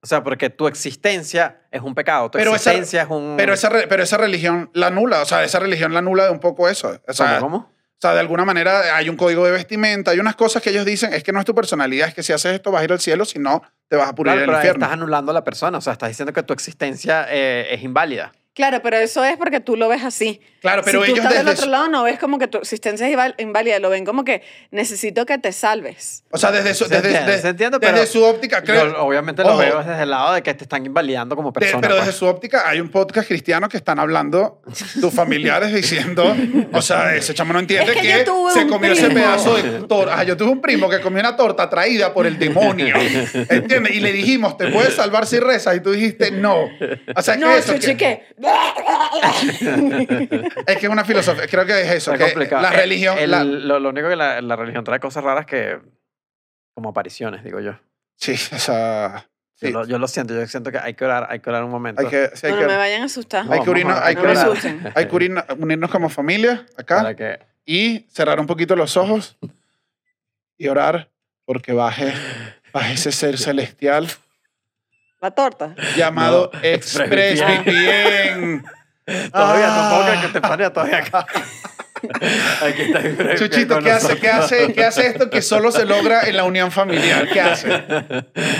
O 0.01 0.07
sea, 0.07 0.23
porque 0.23 0.49
tu 0.49 0.67
existencia 0.67 1.61
es 1.71 1.81
un 1.81 1.93
pecado, 1.93 2.31
tu 2.31 2.37
Pero 2.37 2.55
esa- 2.55 2.71
existencia 2.71 3.01
es 3.03 3.09
un... 3.09 3.35
Pero 3.37 3.53
esa, 3.53 3.69
pero 3.69 4.01
esa 4.03 4.17
religión 4.17 4.69
la 4.73 4.87
anula, 4.87 5.21
o 5.21 5.25
sea, 5.25 5.43
esa 5.43 5.59
religión 5.59 5.93
la 5.93 5.99
anula 5.99 6.25
de 6.25 6.31
un 6.31 6.39
poco 6.39 6.69
eso. 6.69 6.99
O 7.07 7.13
sea, 7.13 7.39
¿Cómo? 7.39 7.57
O 7.57 8.01
sea, 8.01 8.13
de 8.13 8.21
alguna 8.21 8.45
manera 8.45 8.95
hay 8.95 9.09
un 9.09 9.17
código 9.17 9.45
de 9.45 9.51
vestimenta, 9.51 10.11
hay 10.11 10.19
unas 10.19 10.37
cosas 10.37 10.61
que 10.63 10.69
ellos 10.69 10.85
dicen, 10.85 11.11
es 11.13 11.21
que 11.21 11.33
no 11.33 11.39
es 11.39 11.45
tu 11.45 11.53
personalidad, 11.53 12.07
es 12.07 12.13
que 12.13 12.23
si 12.23 12.31
haces 12.31 12.53
esto 12.53 12.71
vas 12.71 12.79
a 12.81 12.85
ir 12.85 12.93
al 12.93 13.01
cielo, 13.01 13.25
si 13.25 13.39
no, 13.39 13.61
te 13.89 13.97
vas 13.97 14.07
a 14.07 14.15
purir 14.15 14.31
Claro, 14.31 14.37
en 14.39 14.43
el 14.43 14.47
pero 14.47 14.57
infierno. 14.59 14.85
estás 14.85 14.93
anulando 14.93 15.31
a 15.31 15.33
la 15.33 15.43
persona, 15.43 15.77
o 15.77 15.81
sea, 15.81 15.91
estás 15.91 16.07
diciendo 16.07 16.31
que 16.31 16.41
tu 16.43 16.53
existencia 16.53 17.25
eh, 17.29 17.67
es 17.71 17.83
inválida. 17.83 18.31
Claro, 18.59 18.81
pero 18.83 18.97
eso 18.97 19.23
es 19.23 19.37
porque 19.37 19.61
tú 19.61 19.77
lo 19.77 19.87
ves 19.87 20.03
así. 20.03 20.41
Claro, 20.59 20.81
pero 20.83 20.99
si 20.99 21.05
tú 21.05 21.11
ellos 21.13 21.19
estás 21.23 21.37
del 21.37 21.45
desde 21.45 21.51
otro 21.59 21.63
su- 21.67 21.71
lado, 21.71 21.87
no 21.87 22.03
ves 22.03 22.19
como 22.19 22.37
que 22.37 22.47
tu 22.49 22.57
existencia 22.57 23.07
es 23.07 23.17
inválida, 23.37 23.79
lo 23.79 23.89
ven 23.89 24.03
como 24.03 24.25
que 24.25 24.41
necesito 24.71 25.25
que 25.25 25.37
te 25.37 25.53
salves. 25.53 26.25
O 26.31 26.37
sea, 26.37 26.51
desde 26.51 26.73
su, 26.73 26.83
Se 26.83 26.95
desde, 26.95 27.07
entiende, 27.07 27.31
desde- 27.31 27.41
se 27.41 27.47
entiende, 27.47 27.77
desde 27.79 27.93
pero 27.93 28.05
su 28.05 28.21
óptica, 28.21 28.61
creo. 28.61 28.91
Yo, 28.91 29.01
obviamente 29.05 29.41
lo 29.43 29.51
Ojo, 29.51 29.59
veo 29.59 29.77
desde 29.81 30.03
el 30.03 30.09
lado 30.09 30.33
de 30.33 30.43
que 30.43 30.53
te 30.53 30.65
están 30.65 30.85
invalidando 30.85 31.37
como 31.37 31.51
de- 31.51 31.59
persona. 31.61 31.79
pero 31.79 31.95
pues. 31.95 32.07
desde 32.07 32.19
su 32.19 32.25
óptica 32.25 32.67
hay 32.67 32.81
un 32.81 32.89
podcast 32.89 33.29
cristiano 33.29 33.69
que 33.69 33.77
están 33.77 33.97
hablando 33.99 34.61
tus 34.99 35.13
familiares 35.13 35.73
diciendo, 35.73 36.35
o 36.73 36.81
sea, 36.81 37.15
ese 37.15 37.33
chamo 37.33 37.53
no 37.53 37.59
entiende 37.59 37.93
Es 37.93 37.97
que 38.01 38.07
que, 38.07 38.17
yo 38.19 38.23
tuve 38.25 38.51
se 38.51 38.59
un 38.65 38.69
comió 38.69 38.91
ese 38.91 39.05
primo. 39.05 39.21
pedazo 39.21 39.55
de 39.55 39.63
torta. 39.87 40.23
yo 40.25 40.35
tuve 40.35 40.49
un 40.51 40.59
primo 40.61 40.89
que 40.89 40.99
comió 40.99 41.21
una 41.21 41.37
torta 41.37 41.69
traída 41.69 42.13
por 42.13 42.27
el 42.27 42.37
demonio. 42.37 42.97
¿Entiendes? 43.49 43.93
Y 43.95 44.01
le 44.01 44.11
dijimos, 44.11 44.57
¿te 44.57 44.67
puedes 44.67 44.95
salvar 44.95 45.25
si 45.25 45.39
rezas? 45.39 45.77
Y 45.77 45.79
tú 45.79 45.91
dijiste, 45.93 46.31
no. 46.31 46.63
O 47.15 47.21
sea, 47.21 47.35
es 47.35 47.39
No, 47.39 47.47
que 47.47 47.57
eso, 47.59 47.73
que-. 47.97 48.23
Es 50.67 50.77
que 50.77 50.85
es 50.85 50.89
una 50.91 51.05
filosofía, 51.05 51.47
creo 51.47 51.65
que 51.65 51.81
es 51.81 51.91
eso, 51.91 52.13
que 52.13 52.35
la 52.49 52.69
El- 52.69 52.75
religión, 52.75 53.17
el- 53.17 53.31
la- 53.31 53.43
lo, 53.43 53.79
lo 53.79 53.89
único 53.89 54.09
que 54.09 54.15
la, 54.15 54.41
la 54.41 54.55
religión 54.55 54.83
trae 54.83 54.99
cosas 54.99 55.23
raras 55.23 55.45
que... 55.45 55.79
Como 56.73 56.89
apariciones, 56.89 57.43
digo 57.43 57.59
yo. 57.59 57.73
sí, 58.15 58.33
o 58.33 58.59
sea, 58.59 59.25
Yo, 59.59 59.67
sí. 59.67 59.71
lo, 59.73 59.85
yo 59.85 59.99
lo 59.99 60.07
siento, 60.07 60.33
yo 60.33 60.47
siento 60.47 60.71
que 60.71 60.77
hay 60.77 60.93
que 60.93 61.03
orar, 61.03 61.27
hay 61.29 61.39
que 61.41 61.49
orar 61.49 61.63
un 61.65 61.71
momento. 61.71 62.01
hay 62.01 62.07
que, 62.07 62.29
sí, 62.35 62.45
hay 62.47 62.53
No, 62.53 62.57
que, 62.59 62.63
no 62.63 62.69
me 62.69 62.77
vayan 62.77 63.01
a 63.01 63.05
asustar. 63.05 63.45
No, 63.45 63.51
hay 63.51 63.59
que 63.59 63.69
a- 63.69 63.73
hay 64.05 64.15
no 64.15 64.21
que 64.21 64.29
hay 64.95 65.07
que 65.07 65.15
unirnos, 65.15 65.43
unirnos 65.57 65.91
como 65.91 66.09
familia 66.09 66.65
acá 66.77 66.97
Para 66.97 67.15
que... 67.15 67.39
y 67.65 68.05
cerrar 68.11 68.39
un 68.39 68.47
poquito 68.47 68.75
los 68.77 68.95
ojos 68.95 69.37
y 70.57 70.67
orar 70.69 71.09
porque 71.45 71.73
baje, 71.73 72.13
baje 72.71 72.93
ese 72.93 73.11
ser 73.11 73.37
celestial 73.37 74.07
La 75.21 75.31
torta. 75.31 75.75
llamado 75.95 76.49
No, 76.53 76.59
ExpressVPN. 76.63 78.63
Todavía 79.31 79.65
Ah. 79.67 79.83
no 79.83 79.89
puedo 79.89 80.03
creer 80.05 80.21
que 80.27 80.33
te 80.33 80.41
pare 80.41 80.69
todavía 80.69 80.97
acá. 80.99 81.25
Aquí 82.61 82.81
está 82.83 83.35
Chuchito, 83.35 83.79
¿qué 83.79 83.91
hace. 83.91 84.17
¿qué, 84.17 84.29
hace, 84.29 84.73
¿qué 84.73 84.85
hace 84.85 85.07
esto 85.07 85.29
que 85.29 85.41
solo 85.41 85.69
se 85.71 85.85
logra 85.85 86.21
en 86.27 86.37
la 86.37 86.43
unión 86.45 86.71
familiar? 86.71 87.27
¿Qué 87.27 87.41
hace? 87.41 87.67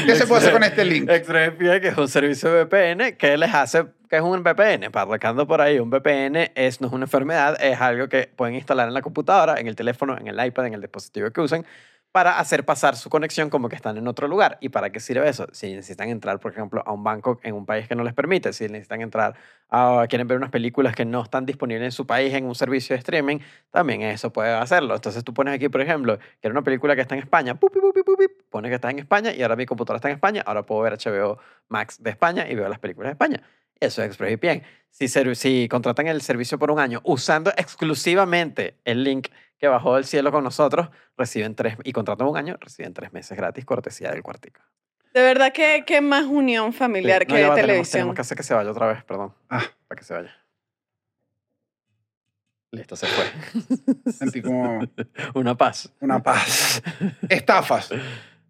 ¿Qué 0.05 0.15
se 0.15 0.27
puede 0.27 0.41
hacer 0.41 0.51
con 0.51 0.63
este 0.63 0.83
link? 0.83 1.09
ExpressVPN, 1.09 1.79
que 1.81 1.87
es 1.89 1.97
un 1.97 2.07
servicio 2.09 2.51
de 2.51 2.65
VPN, 2.65 3.15
que 3.15 3.37
les 3.37 3.53
hace, 3.53 3.85
que 4.09 4.17
es 4.17 4.21
un 4.21 4.43
VPN, 4.43 4.91
para 4.91 5.03
arrancando 5.03 5.47
por 5.47 5.61
ahí, 5.61 5.79
un 5.79 5.89
VPN 5.89 6.51
es, 6.55 6.81
no 6.81 6.87
es 6.87 6.93
una 6.93 7.05
enfermedad, 7.05 7.55
es 7.61 7.79
algo 7.79 8.09
que 8.09 8.29
pueden 8.35 8.55
instalar 8.55 8.87
en 8.89 8.93
la 8.93 9.01
computadora, 9.01 9.57
en 9.59 9.67
el 9.67 9.75
teléfono, 9.75 10.17
en 10.17 10.27
el 10.27 10.45
iPad, 10.45 10.65
en 10.65 10.73
el 10.73 10.81
dispositivo 10.81 11.31
que 11.31 11.39
usen, 11.39 11.65
para 12.11 12.39
hacer 12.39 12.65
pasar 12.65 12.95
su 12.95 13.09
conexión 13.09 13.49
como 13.49 13.69
que 13.69 13.75
están 13.75 13.97
en 13.97 14.07
otro 14.07 14.27
lugar. 14.27 14.57
¿Y 14.61 14.69
para 14.69 14.91
qué 14.91 14.99
sirve 14.99 15.29
eso? 15.29 15.47
Si 15.51 15.73
necesitan 15.73 16.09
entrar, 16.09 16.39
por 16.39 16.51
ejemplo, 16.51 16.81
a 16.85 16.91
un 16.91 17.03
banco 17.03 17.39
en 17.43 17.53
un 17.53 17.65
país 17.65 17.87
que 17.87 17.95
no 17.95 18.03
les 18.03 18.13
permite, 18.13 18.51
si 18.53 18.67
necesitan 18.67 19.01
entrar 19.01 19.35
a, 19.69 20.05
quieren 20.09 20.27
ver 20.27 20.37
unas 20.37 20.49
películas 20.49 20.95
que 20.95 21.05
no 21.05 21.21
están 21.21 21.45
disponibles 21.45 21.85
en 21.85 21.91
su 21.91 22.07
país 22.07 22.33
en 22.33 22.45
un 22.45 22.55
servicio 22.55 22.95
de 22.95 22.99
streaming, 22.99 23.39
también 23.69 24.01
eso 24.01 24.33
puede 24.33 24.53
hacerlo. 24.53 24.95
Entonces 24.95 25.23
tú 25.23 25.33
pones 25.33 25.53
aquí, 25.53 25.69
por 25.69 25.81
ejemplo, 25.81 26.17
que 26.17 26.47
era 26.47 26.51
una 26.51 26.63
película 26.63 26.95
que 26.95 27.01
está 27.01 27.15
en 27.15 27.21
España, 27.21 27.55
pupi, 27.55 27.79
pones 28.49 28.69
que 28.69 28.75
está 28.75 28.89
en 28.89 28.99
España 28.99 29.31
y 29.33 29.43
ahora 29.43 29.55
mi 29.55 29.65
computadora 29.67 29.97
está 29.97 30.09
en 30.09 30.15
España, 30.15 30.43
ahora 30.45 30.63
puedo 30.63 30.81
ver 30.81 30.93
HBO 30.93 31.37
Max 31.67 32.01
de 32.01 32.09
España 32.09 32.49
y 32.49 32.55
veo 32.55 32.67
las 32.67 32.79
películas 32.79 33.09
de 33.09 33.11
España. 33.11 33.43
Eso 33.79 34.01
es 34.01 34.09
ExpressVPN. 34.09 34.63
Si, 34.89 35.07
si 35.07 35.67
contratan 35.69 36.07
el 36.07 36.21
servicio 36.21 36.57
por 36.59 36.71
un 36.71 36.79
año 36.79 37.01
usando 37.03 37.51
exclusivamente 37.55 38.75
el 38.83 39.03
link 39.03 39.27
que 39.59 39.67
bajó 39.67 39.95
del 39.95 40.05
cielo 40.05 40.31
con 40.31 40.43
nosotros, 40.43 40.89
reciben 41.17 41.53
tres, 41.53 41.75
y 41.83 41.91
contratan 41.91 42.27
un 42.27 42.37
año, 42.37 42.57
reciben 42.59 42.93
tres 42.93 43.11
meses 43.13 43.37
gratis, 43.37 43.65
cortesía 43.65 44.09
del 44.11 44.23
cuartico. 44.23 44.61
De 45.13 45.21
verdad 45.21 45.51
que, 45.51 45.83
que 45.85 46.01
más 46.01 46.25
unión 46.25 46.71
familiar 46.73 47.23
Sí, 47.23 47.27
no, 47.29 47.35
que 47.35 47.41
ya 47.41 47.49
va, 47.49 47.55
tenemos- 47.55 47.67
televisión. 47.67 47.91
Tenemos 47.91 48.15
que 48.15 48.21
hacer 48.21 48.37
que 48.37 48.43
se 48.43 48.53
vaya 48.53 48.71
otra 48.71 48.87
vez, 48.87 49.03
perdón. 49.03 49.33
Ah. 49.49 49.63
Para 49.87 49.99
que 49.99 50.05
se 50.05 50.13
vaya. 50.13 50.31
Listo, 52.71 52.95
se 52.95 53.07
fue. 53.07 53.25
Sentí 54.11 54.41
como 54.41 54.79
Una 55.33 55.55
paz. 55.57 55.91
una 55.99 56.21
paz. 56.21 56.81
Estafas. 57.27 57.91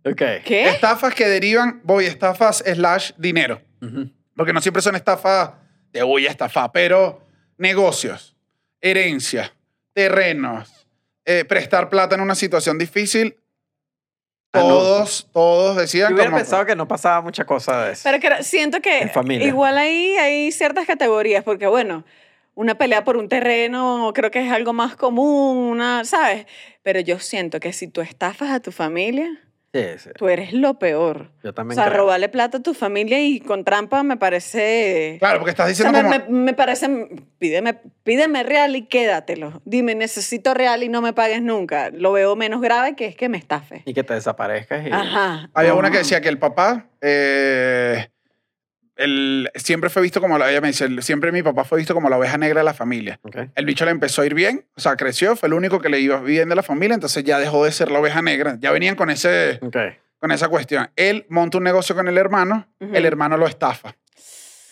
Ok. 0.04 0.22
¿Qué? 0.46 0.68
Estafas 0.70 1.16
que 1.16 1.28
derivan, 1.28 1.80
voy, 1.84 2.06
estafas 2.06 2.58
slash 2.66 3.12
dinero. 3.18 3.62
Ujú. 3.82 4.12
Porque 4.36 4.52
no 4.54 4.60
siempre 4.62 4.82
son 4.82 4.96
estafas 4.96 5.52
de 5.94 6.04
voy 6.04 6.28
a 6.28 6.32
estafar, 6.32 6.72
pero 6.74 7.26
negocios, 7.58 8.36
herencia, 8.82 9.54
terrenos, 9.94 10.79
eh, 11.30 11.46
prestar 11.46 11.90
plata 11.90 12.16
en 12.16 12.22
una 12.22 12.34
situación 12.34 12.80
difícil. 12.80 13.38
Ah, 14.52 14.62
no. 14.62 14.68
Todos, 14.68 15.30
todos 15.32 15.78
decían 15.78 16.10
Yo 16.10 16.16
hubiera 16.16 16.32
como... 16.32 16.40
pensado 16.42 16.66
que 16.66 16.76
no 16.76 16.88
pasaba 16.88 17.22
mucha 17.22 17.46
cosa 17.46 17.86
de 17.86 17.92
eso. 17.94 18.02
Pero 18.04 18.20
que, 18.20 18.44
siento 18.44 18.82
que 18.82 19.02
En 19.02 19.12
familia. 19.12 19.48
igual 19.48 19.78
ahí 19.78 20.18
hay 20.18 20.52
ciertas 20.52 20.88
categorías, 20.88 21.44
porque 21.44 21.68
bueno, 21.68 22.04
una 22.56 22.80
pelea 22.80 23.04
por 23.04 23.16
un 23.16 23.30
terreno 23.30 24.12
creo 24.16 24.32
que 24.32 24.44
es 24.44 24.52
algo 24.52 24.74
más 24.74 24.96
común, 24.96 25.58
una, 25.58 26.04
¿sabes? 26.04 26.48
Pero 26.82 27.00
yo 27.00 27.20
siento 27.20 27.60
que 27.60 27.74
si 27.74 27.88
tú 27.88 28.02
estafas 28.02 28.50
a 28.50 28.60
tu 28.60 28.72
familia, 28.72 29.30
Sí, 29.74 29.82
sí. 29.98 30.10
tú 30.18 30.28
eres 30.28 30.52
lo 30.54 30.80
peor. 30.80 31.32
Yo 31.44 31.52
O 31.52 31.54
también 31.54 31.76
sea, 31.76 31.86
creo. 31.86 31.98
robarle 32.00 32.28
plata 32.30 32.58
a 32.58 32.62
tu 32.64 32.74
familia 32.74 33.20
y 33.22 33.40
con 33.40 33.64
trampa 33.64 34.02
me 34.04 34.18
parece... 34.18 35.18
Claro, 35.20 35.38
porque 35.40 35.52
estás 35.52 35.72
O 35.72 35.76
sea, 35.76 35.90
diciendo 35.92 36.10
me, 36.10 36.20
como... 36.22 36.32
me- 36.38 36.44
me 36.46 36.54
parece, 36.54 36.90
pídeme, 37.38 37.80
pídeme 38.04 38.42
real 38.44 38.76
y 38.76 38.88
quédatelo. 38.88 39.62
Dime, 39.66 39.94
necesito 39.94 40.54
real 40.56 40.82
y 40.82 40.90
no 40.90 41.02
me 41.04 41.14
pagues 41.14 41.42
nunca. 41.44 41.92
Lo 41.92 42.12
veo 42.14 42.36
menos 42.36 42.62
grave 42.62 42.96
que 42.96 43.06
es 43.06 43.16
que 43.16 43.30
me 43.30 43.38
estafe. 43.38 43.84
Y 43.86 43.94
que 43.94 44.04
te 44.04 44.16
desaparezcas. 44.16 44.88
Y... 44.88 44.92
Ajá. 44.92 45.50
Había 45.54 45.76
una 45.76 45.92
que 45.92 46.00
decía 46.00 46.20
que 46.22 46.30
el 46.30 46.40
papá, 46.40 46.88
eh, 47.02 48.08
el- 49.00 49.50
siempre 49.56 49.90
fue 49.90 50.02
visto 50.02 50.22
como, 50.22 50.38
la, 50.38 50.52
ella 50.52 50.62
me 50.62 50.68
dice, 50.68 50.88
siempre 51.02 51.32
mi 51.32 51.42
papá 51.42 51.64
fue 51.64 51.78
visto 51.80 51.94
como 51.94 52.10
la 52.10 52.18
oveja 52.18 52.38
negra 52.38 52.60
de 52.60 52.66
la 52.66 52.74
familia. 52.74 53.20
El 53.56 53.66
bicho 53.66 53.86
le 53.86 53.92
empezó 53.92 54.22
a 54.22 54.26
ir 54.26 54.34
bien, 54.36 54.66
o 54.76 54.82
sea, 54.82 54.96
creció, 54.96 55.36
fue 55.36 55.48
el 55.48 55.54
único 55.54 55.80
que 55.82 55.90
le 55.90 56.00
iba 56.00 56.20
bien 56.22 56.50
de 56.50 56.56
la 56.56 56.64
familia, 56.64 56.94
entonces 56.94 57.24
ya 57.24 57.40
dejó 57.40 57.66
de 57.66 57.72
ser 57.72 57.90
la 57.92 58.00
oveja 58.00 58.22
negra. 58.22 58.58
Ya 58.60 58.72
venían 58.72 58.96
con, 58.96 59.10
ese, 59.10 59.60
con 60.20 60.32
esa 60.32 60.48
cuestión. 60.50 60.90
Él 60.96 61.26
monta 61.30 61.58
un 61.58 61.64
negocio 61.64 61.96
con 61.96 62.08
el 62.08 62.18
hermano, 62.18 62.68
el 62.80 63.06
hermano 63.06 63.38
lo 63.38 63.48
estafa. 63.48 63.96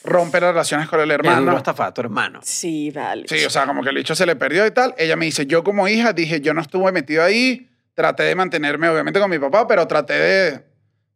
Rompe 0.03 0.39
las 0.39 0.51
relaciones 0.51 0.88
con 0.88 0.99
el 1.01 1.11
hermano. 1.11 1.57
estafar 1.57 1.88
a 1.88 1.93
tu 1.93 2.01
hermano. 2.01 2.39
Sí, 2.43 2.91
vale. 2.91 3.25
Sí, 3.28 3.43
o 3.43 3.49
sea, 3.49 3.65
como 3.65 3.84
que 3.84 3.89
el 3.89 3.95
bicho 3.95 4.15
se 4.15 4.25
le 4.25 4.36
perdió 4.38 4.65
y 4.65 4.71
tal. 4.71 4.93
Ella 4.97 5.15
me 5.17 5.25
dice, 5.25 5.45
yo 5.47 5.63
como 5.63 5.88
hija 5.88 6.13
dije, 6.13 6.39
yo 6.39 6.53
no 6.53 6.61
estuve 6.61 6.91
metido 6.93 7.23
ahí, 7.23 7.69
traté 7.93 8.23
de 8.23 8.36
mantenerme 8.36 8.88
obviamente 8.88 9.19
con 9.19 9.30
mi 9.30 9.39
papá, 9.39 9.67
pero 9.67 9.86
traté 9.88 10.13
de, 10.13 10.63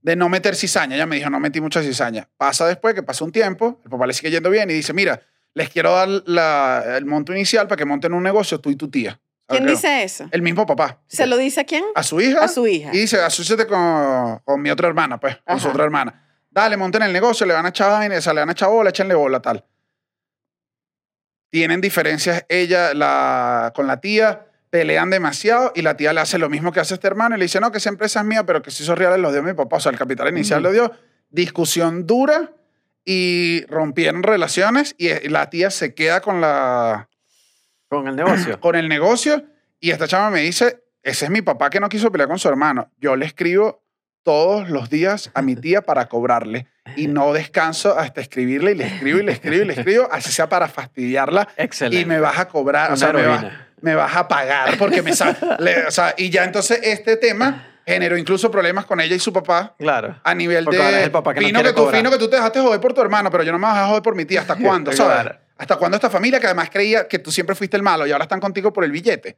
de 0.02 0.16
no 0.16 0.30
meter 0.30 0.56
cizaña. 0.56 0.95
Ella 0.95 1.06
me 1.06 1.16
dijo, 1.18 1.30
no 1.30 1.39
metí 1.39 1.62
mucha 1.62 1.82
cizaña. 1.82 2.28
Pasa 2.38 2.66
después 2.68 2.93
que 2.95 3.04
pasa 3.04 3.24
un 3.24 3.32
tiempo, 3.32 3.80
el 3.84 3.89
papá 3.89 4.08
le 4.08 4.14
sigue 4.14 4.32
yendo 4.32 4.49
bien 4.49 4.70
y 4.70 4.74
dice, 4.74 4.93
mira, 4.93 5.22
les 5.54 5.70
quiero 5.70 5.91
dar 5.91 6.08
la- 6.26 6.97
el 6.97 7.06
monto 7.06 7.34
inicial 7.34 7.68
para 7.68 7.78
que 7.78 7.86
monten 7.86 8.14
un 8.14 8.24
negocio 8.24 8.60
tú 8.60 8.70
y 8.70 8.76
tu 8.76 8.89
tía. 8.89 9.20
¿Sabes 9.47 9.64
¿Quién 9.64 9.66
dice 9.76 10.04
eso? 10.04 10.28
El 10.32 10.41
mismo 10.41 10.66
papá. 10.66 11.02
¿Se 11.08 11.26
lo 11.26 11.36
dice 11.38 11.60
a 11.62 11.64
quién? 11.66 11.84
A 11.93 12.04
su 12.04 12.22
hija. 12.22 12.43
A 12.43 12.47
su 12.47 12.66
hija. 12.68 12.89
Y 12.93 12.99
dice, 12.99 13.20
asúciate 13.22 13.68
con, 13.68 14.39
con 14.45 14.62
mi 14.62 14.70
otra 14.70 14.88
hermana, 14.88 15.20
pues, 15.20 15.38
con 15.45 15.60
su 15.60 15.68
otra 15.68 15.84
hermana. 15.84 16.26
Dale, 16.49 16.78
monten 16.78 17.02
el 17.04 17.12
negocio, 17.14 17.45
le 17.45 17.54
van 17.54 17.66
a 17.66 17.70
echar 17.70 18.02
le 18.02 18.20
van 18.39 18.49
a 18.49 18.52
echar 18.54 18.70
bola, 18.70 18.89
échenle 18.91 19.14
bola, 19.14 19.41
tal. 19.41 19.66
Tienen 21.49 21.82
diferencias 21.82 22.45
ella 22.47 22.93
la, 22.93 23.74
con 23.76 23.88
la 23.88 23.99
tía, 23.99 24.47
pelean 24.72 25.09
demasiado 25.09 25.72
y 25.76 25.84
la 25.84 25.97
tía 25.97 26.13
le 26.13 26.22
hace 26.22 26.39
lo 26.39 26.49
mismo 26.49 26.72
que 26.72 26.80
hace 26.80 26.95
este 26.95 27.05
hermano 27.05 27.36
y 27.36 27.39
le 27.39 27.45
dice, 27.45 27.59
no, 27.59 27.72
que 27.72 27.78
esa 27.78 27.89
empresa 27.89 28.22
es 28.22 28.26
mía, 28.26 28.45
pero 28.45 28.63
que 28.63 28.72
si 28.72 28.84
esos 28.84 28.97
reales 28.97 29.19
los 29.19 29.34
dio 29.34 29.43
mi 29.43 29.53
papá, 29.53 29.78
o 29.78 29.80
sea, 29.80 29.91
el 29.91 29.97
capital 29.97 30.30
inicial 30.30 30.63
lo 30.63 30.72
dio. 30.72 30.91
Discusión 31.30 32.07
dura 32.07 32.53
y 33.05 33.65
rompieron 33.67 34.24
relaciones 34.24 34.95
y 34.97 35.09
eh, 35.09 35.30
la 35.30 35.49
tía 35.49 35.69
se 35.69 35.93
queda 35.93 36.22
con 36.22 36.41
la, 36.41 37.09
Con 37.89 38.07
el 38.07 38.15
negocio. 38.15 38.59
con 38.61 38.76
el 38.76 38.88
negocio 38.88 39.43
y 39.80 39.91
esta 39.91 40.07
chama 40.07 40.32
me 40.32 40.41
dice, 40.41 40.84
ese 41.03 41.26
es 41.26 41.32
mi 41.32 41.41
papá 41.41 41.69
que 41.69 41.80
no 41.80 41.89
quiso 41.89 42.11
pelear 42.11 42.30
con 42.30 42.39
su 42.39 42.47
hermano. 42.47 42.89
Yo 42.97 43.15
le 43.15 43.26
escribo 43.26 43.81
todos 44.24 44.69
los 44.69 44.89
días 44.89 45.32
a 45.34 45.41
mi 45.41 45.55
tía 45.55 45.82
para 45.82 46.07
cobrarle 46.07 46.67
y 46.95 47.07
no 47.07 47.34
descanso 47.34 47.97
hasta 47.97 48.22
escribirle 48.22 48.72
y 48.72 48.76
le 48.76 48.86
escribo 48.88 49.19
y 49.19 49.24
le 49.24 49.32
escribo 49.32 49.63
y 49.63 49.65
le 49.65 49.74
escribo, 49.74 50.07
así 50.11 50.32
sea 50.32 50.49
para 50.49 50.67
fastidiarla 50.67 51.47
Excelente. 51.57 52.01
y 52.01 52.05
me 52.05 52.19
vas 52.19 52.38
a 52.39 52.47
cobrar, 52.47 52.91
o 52.91 52.93
Una 52.93 52.97
sea, 52.97 53.13
me, 53.13 53.22
va- 53.26 53.36
heroína. 53.36 53.67
me 53.82 53.95
vas 53.95 54.15
a 54.15 54.28
pagar 54.28 54.78
porque 54.78 55.01
me 55.01 55.11
le- 55.59 55.86
o 55.88 55.91
sea, 55.91 56.13
y 56.17 56.30
ya 56.30 56.43
entonces 56.43 56.80
este 56.84 57.17
tema 57.17 57.67
generó 57.86 58.15
incluso 58.17 58.49
problemas 58.51 58.86
con 58.86 58.99
ella 59.01 59.15
y 59.15 59.19
su 59.19 59.34
papá 59.34 59.76
Claro. 59.78 60.19
a 60.24 60.36
nivel 60.36 60.63
Porque 60.65 60.78
de 60.80 61.03
el 61.03 61.11
papá 61.11 61.34
que 61.34 61.41
no 61.41 61.47
fino, 61.47 61.59
quiere 61.59 61.69
que 61.69 61.76
tú, 61.76 61.84
cobrar. 61.84 61.97
fino 61.99 62.11
que 62.11 62.17
tú 62.17 62.30
te 62.30 62.36
dejaste 62.36 62.59
joder 62.61 62.80
por 62.80 62.93
tu 62.93 63.01
hermano, 63.01 63.30
pero 63.32 63.43
yo 63.43 63.51
no 63.51 63.57
me 63.59 63.65
vas 63.67 63.78
a 63.78 63.88
joder 63.88 64.03
por 64.03 64.15
mi 64.15 64.26
tía. 64.26 64.41
¿Hasta 64.41 64.55
cuándo? 64.61 64.91
¿Hasta 65.57 65.76
cuándo 65.76 65.95
esta 65.95 66.09
familia 66.09 66.39
que 66.39 66.47
además 66.47 66.69
creía 66.72 67.07
que 67.07 67.19
tú 67.19 67.32
siempre 67.32 67.55
fuiste 67.55 67.78
el 67.78 67.84
malo 67.84 68.07
y 68.07 68.11
ahora 68.11 68.24
están 68.24 68.39
contigo 68.39 68.72
por 68.74 68.84
el 68.84 68.91
billete? 68.91 69.38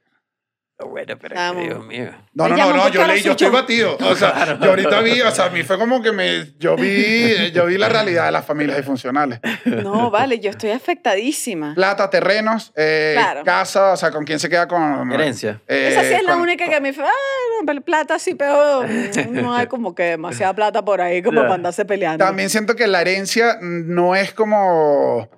Bueno, 0.87 1.15
pero 1.19 1.35
Vamos. 1.35 1.63
Dios 1.63 1.85
mío. 1.85 2.11
No, 2.33 2.47
no, 2.47 2.55
no, 2.57 2.73
no, 2.73 2.89
yo 2.89 3.05
leí, 3.07 3.21
yo 3.21 3.31
estoy 3.31 3.49
batido. 3.49 3.97
O 3.99 4.15
sea, 4.15 4.57
yo 4.59 4.69
ahorita 4.69 5.01
vi, 5.01 5.21
o 5.21 5.31
sea, 5.31 5.45
a 5.45 5.49
mí 5.49 5.63
fue 5.63 5.77
como 5.77 6.01
que 6.01 6.11
me, 6.11 6.53
yo 6.59 6.75
vi, 6.75 7.51
yo 7.51 7.65
vi 7.65 7.77
la 7.77 7.89
realidad 7.89 8.25
de 8.25 8.31
las 8.31 8.45
familias 8.45 8.77
disfuncionales. 8.77 9.39
No, 9.65 10.09
vale, 10.11 10.39
yo 10.39 10.49
estoy 10.49 10.71
afectadísima. 10.71 11.73
Plata, 11.75 12.09
terrenos, 12.09 12.71
eh, 12.75 13.13
Claro. 13.15 13.43
casa, 13.43 13.91
o 13.93 13.97
sea, 13.97 14.11
con 14.11 14.25
quién 14.25 14.39
se 14.39 14.49
queda 14.49 14.67
con... 14.67 15.11
Herencia. 15.11 15.61
eh, 15.67 15.89
Esa 15.91 16.03
sí 16.03 16.13
es 16.13 16.23
la 16.23 16.33
con- 16.33 16.41
única 16.41 16.67
que 16.69 16.79
me 16.81 16.93
fue, 16.93 17.03
ah, 17.05 17.73
plata 17.85 18.19
sí, 18.19 18.35
pero 18.35 18.83
no 19.31 19.53
hay 19.55 19.67
como 19.67 19.93
que 19.95 20.03
demasiada 20.03 20.53
plata 20.53 20.83
por 20.83 21.01
ahí 21.01 21.21
como 21.21 21.41
para 21.41 21.55
andarse 21.55 21.85
peleando. 21.85 22.23
También 22.23 22.49
siento 22.49 22.75
que 22.75 22.87
la 22.87 23.01
herencia 23.01 23.57
no 23.61 24.15
es 24.15 24.33
como... 24.33 25.29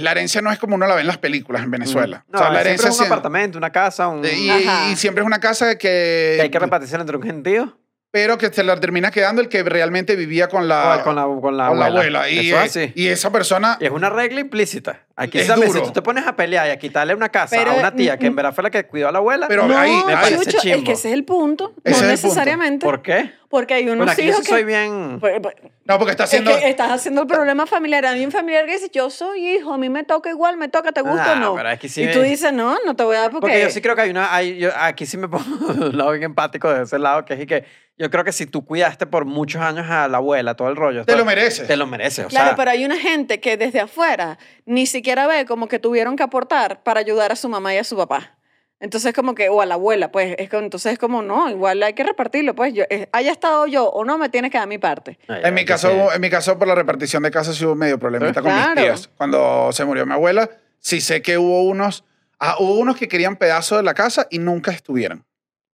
La 0.00 0.12
herencia 0.12 0.40
no 0.42 0.50
es 0.50 0.58
como 0.58 0.76
uno 0.76 0.86
la 0.86 0.94
ve 0.94 1.02
en 1.02 1.06
las 1.06 1.18
películas 1.18 1.62
en 1.62 1.70
Venezuela. 1.70 2.24
No, 2.28 2.38
o 2.38 2.42
sea, 2.42 2.50
la 2.50 2.62
siempre 2.62 2.70
herencia 2.70 2.90
es 2.90 2.98
un 3.00 3.06
apartamento, 3.06 3.58
una 3.58 3.70
casa, 3.70 4.08
un... 4.08 4.24
y, 4.24 4.50
Ajá. 4.50 4.90
y 4.90 4.96
siempre 4.96 5.22
es 5.22 5.26
una 5.26 5.40
casa 5.40 5.76
que... 5.76 6.34
que 6.36 6.42
hay 6.42 6.50
que 6.50 6.58
repartirse 6.58 6.96
entre 6.96 7.16
un 7.16 7.22
gentío 7.22 7.78
pero 8.12 8.36
que 8.36 8.52
se 8.52 8.62
la 8.62 8.78
termina 8.78 9.10
quedando 9.10 9.40
el 9.40 9.48
que 9.48 9.62
realmente 9.62 10.16
vivía 10.16 10.48
con 10.48 10.68
la, 10.68 10.98
o 10.98 11.02
con 11.02 11.16
la, 11.16 11.22
con 11.24 11.56
la 11.56 11.68
con 11.68 11.78
la 11.78 11.86
abuela. 11.86 12.20
abuela. 12.20 12.30
Y, 12.30 12.50
Eso 12.50 12.60
es 12.60 12.76
así. 12.76 12.92
y 12.94 13.06
esa 13.06 13.32
persona... 13.32 13.78
Y 13.80 13.86
es 13.86 13.90
una 13.90 14.10
regla 14.10 14.40
implícita. 14.40 15.06
Aquí 15.14 15.38
Es 15.38 15.46
sabes, 15.46 15.68
duro. 15.68 15.80
si 15.80 15.86
tú 15.86 15.92
te 15.92 16.02
pones 16.02 16.26
a 16.26 16.34
pelear 16.36 16.66
y 16.68 16.70
a 16.70 16.78
quitarle 16.78 17.14
una 17.14 17.28
casa 17.28 17.54
Pero, 17.56 17.72
a 17.72 17.74
una 17.74 17.94
tía 17.94 18.16
que 18.16 18.26
en 18.26 18.34
verdad 18.34 18.54
fue 18.54 18.64
la 18.64 18.70
que 18.70 18.84
cuidó 18.86 19.08
a 19.08 19.12
la 19.12 19.18
abuela, 19.18 19.46
Pero 19.46 19.66
no, 19.68 19.76
ahí- 19.76 20.02
me 20.06 20.14
parece 20.14 20.36
Chucho, 20.46 20.56
es 20.56 20.62
chimbo. 20.62 20.84
que 20.84 20.92
ese 20.92 21.08
es 21.08 21.14
el 21.14 21.24
punto. 21.24 21.74
Ese 21.84 21.96
es 21.96 22.02
no 22.02 22.08
el 22.08 22.14
punto. 22.14 22.26
necesariamente. 22.28 22.86
¿por 22.86 23.02
qué? 23.02 23.30
Porque 23.50 23.74
hay 23.74 23.84
unos 23.84 23.98
Bueno, 23.98 24.12
aquí 24.12 24.22
yo 24.22 24.28
hijos 24.30 24.38
sí 24.40 24.46
que... 24.46 24.50
soy 24.52 24.64
bien... 24.64 25.18
Pues- 25.20 25.38
pues- 25.42 25.54
No, 25.84 25.98
porque 25.98 26.12
está 26.12 26.24
Es 26.24 26.30
haciendo... 26.30 26.58
que 26.58 26.68
estás 26.70 26.90
haciendo 26.90 27.20
el 27.22 27.26
problema 27.26 27.66
familiar. 27.66 28.06
A 28.06 28.14
mí 28.14 28.24
un 28.24 28.32
familiar 28.32 28.64
que 28.64 28.72
dice, 28.72 28.88
yo 28.90 29.10
soy 29.10 29.46
hijo, 29.56 29.74
a 29.74 29.78
mí 29.78 29.90
me 29.90 30.04
toca 30.04 30.30
igual, 30.30 30.56
me 30.56 30.68
toca, 30.68 30.92
¿te 30.92 31.02
gusta 31.02 31.34
Nah, 31.34 31.48
o 31.48 31.50
no? 31.50 31.54
pero 31.56 31.68
aquí 31.68 31.88
sí 31.90 32.02
y 32.02 32.06
me- 32.06 32.12
tú 32.14 32.22
dices, 32.22 32.50
no, 32.54 32.78
no 32.86 32.96
te 32.96 33.04
voy 33.04 33.16
a 33.16 33.20
dar 33.20 33.30
porque... 33.30 33.48
Porque 33.48 33.60
yo 33.62 33.68
sí 33.70 33.82
creo 33.82 33.94
que 33.94 34.00
hay 34.02 34.10
una... 34.10 34.34
Hay, 34.34 34.56
yo, 34.58 34.70
aquí 34.78 35.04
sí 35.04 35.18
me 35.18 35.28
pongo 35.28 35.44
un 35.86 35.98
lado 35.98 36.12
bien 36.12 36.22
empático 36.22 36.72
de 36.72 36.84
ese 36.84 36.98
lado, 36.98 37.26
que 37.26 37.34
es 37.34 37.40
y 37.42 37.46
que 37.46 37.64
yo 37.98 38.10
creo 38.10 38.24
que 38.24 38.32
si 38.32 38.46
tú 38.46 38.64
cuidaste 38.64 39.06
por 39.06 39.26
muchos 39.26 39.60
años 39.60 39.86
a 39.90 40.08
la 40.08 40.16
abuela, 40.16 40.54
todo 40.54 40.68
el 40.68 40.76
rollo... 40.76 41.00
Te 41.04 41.12
todo- 41.12 41.18
lo 41.18 41.24
mereces. 41.26 41.66
Te 41.68 41.76
lo 41.76 41.86
mereces, 41.86 42.24
o 42.24 42.28
Claro, 42.28 42.48
sea... 42.48 42.56
pero 42.56 42.70
hay 42.70 42.84
una 42.86 42.96
gente 42.96 43.38
que 43.40 43.58
desde 43.58 43.80
afuera 43.80 44.38
ni 44.64 44.86
siquiera 44.86 45.01
ve 45.02 45.44
como 45.46 45.68
que 45.68 45.78
tuvieron 45.78 46.16
que 46.16 46.22
aportar 46.22 46.82
para 46.82 47.00
ayudar 47.00 47.32
a 47.32 47.36
su 47.36 47.48
mamá 47.48 47.74
y 47.74 47.78
a 47.78 47.84
su 47.84 47.96
papá. 47.96 48.36
Entonces 48.80 49.12
como 49.14 49.34
que, 49.36 49.48
o 49.48 49.60
a 49.60 49.66
la 49.66 49.74
abuela, 49.74 50.10
pues, 50.10 50.34
es 50.38 50.48
como, 50.50 50.62
entonces 50.64 50.94
es 50.94 50.98
como, 50.98 51.22
no, 51.22 51.48
igual 51.48 51.80
hay 51.84 51.92
que 51.92 52.02
repartirlo, 52.02 52.54
pues, 52.56 52.74
yo, 52.74 52.82
eh, 52.90 53.08
haya 53.12 53.30
estado 53.30 53.66
yo 53.68 53.88
o 53.88 54.04
no, 54.04 54.18
me 54.18 54.28
tienes 54.28 54.50
que 54.50 54.58
dar 54.58 54.66
mi 54.66 54.78
parte. 54.78 55.20
Ay, 55.28 55.42
En 55.44 55.54
mi, 55.54 55.64
caso, 55.64 55.88
que 55.88 56.14
en 56.16 56.20
mi 56.20 56.28
caso, 56.30 56.58
por 56.58 56.66
la 56.66 56.74
repartición 56.74 57.22
de 57.22 57.30
casas, 57.30 57.54
sí 57.54 57.64
hubo 57.64 57.76
medio 57.76 57.96
problemita 58.00 58.42
con 58.42 58.52
mis 58.52 58.74
tías. 58.74 59.08
Cuando 59.16 59.70
se 59.72 59.84
murió 59.84 60.04
mi 60.04 60.14
abuela, 60.14 60.50
sí 60.80 61.00
sé 61.00 61.22
que 61.22 61.38
hubo 61.38 61.62
unos... 61.62 62.04
ah, 62.40 62.56
hubo 62.58 62.74
unos 62.74 62.96
que 62.96 63.06
querían 63.06 63.36
pedazos 63.36 63.78
de 63.78 63.84
la 63.84 63.94
casa 63.94 64.26
y 64.30 64.38
nunca 64.40 64.72
estuvieron. 64.72 65.24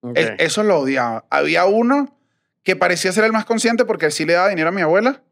Ok. 0.02 0.12
Es- 0.18 0.32
eso 0.38 0.62
lo 0.62 0.80
odiaba. 0.80 1.24
Había 1.30 1.64
uno 1.64 2.14
que 2.62 2.76
parecía 2.76 3.10
ser 3.12 3.24
el 3.24 3.32
más 3.32 3.46
consciente 3.46 3.86
porque 3.86 4.04
él 4.04 4.12
sí 4.12 4.26
le 4.26 4.34
daba 4.34 4.50
dinero 4.50 4.68
a 4.68 4.72
mi 4.72 4.82
abuela, 4.82 5.22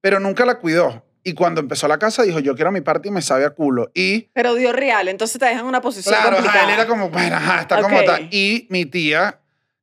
pero 0.00 0.20
nunca 0.20 0.46
la 0.46 0.54
cuidó. 0.58 1.04
Y 1.22 1.34
cuando 1.34 1.60
empezó 1.60 1.86
la 1.88 1.98
casa 1.98 2.22
dijo, 2.22 2.38
yo 2.40 2.54
quiero 2.54 2.72
mi 2.72 2.80
parte 2.80 3.08
y 3.08 3.10
me 3.10 3.20
sabe 3.22 3.44
a 3.44 3.50
culo. 3.50 3.90
Y 3.94 4.22
Pero 4.32 4.54
dio 4.54 4.72
real, 4.72 5.08
entonces 5.08 5.38
te 5.38 5.44
dejan 5.46 5.60
en 5.60 5.66
una 5.66 5.80
posición 5.80 6.14
claro, 6.14 6.36
complicada. 6.36 6.64
él 6.64 6.70
era 6.70 6.86
como, 6.86 7.10
bueno, 7.10 7.36
ajá, 7.36 7.60
está 7.60 7.80
como 7.82 7.98
Ok. 7.98 8.04
tal. 8.06 8.28
Y 8.30 8.66
mi 8.70 8.86
tía, 8.86 9.36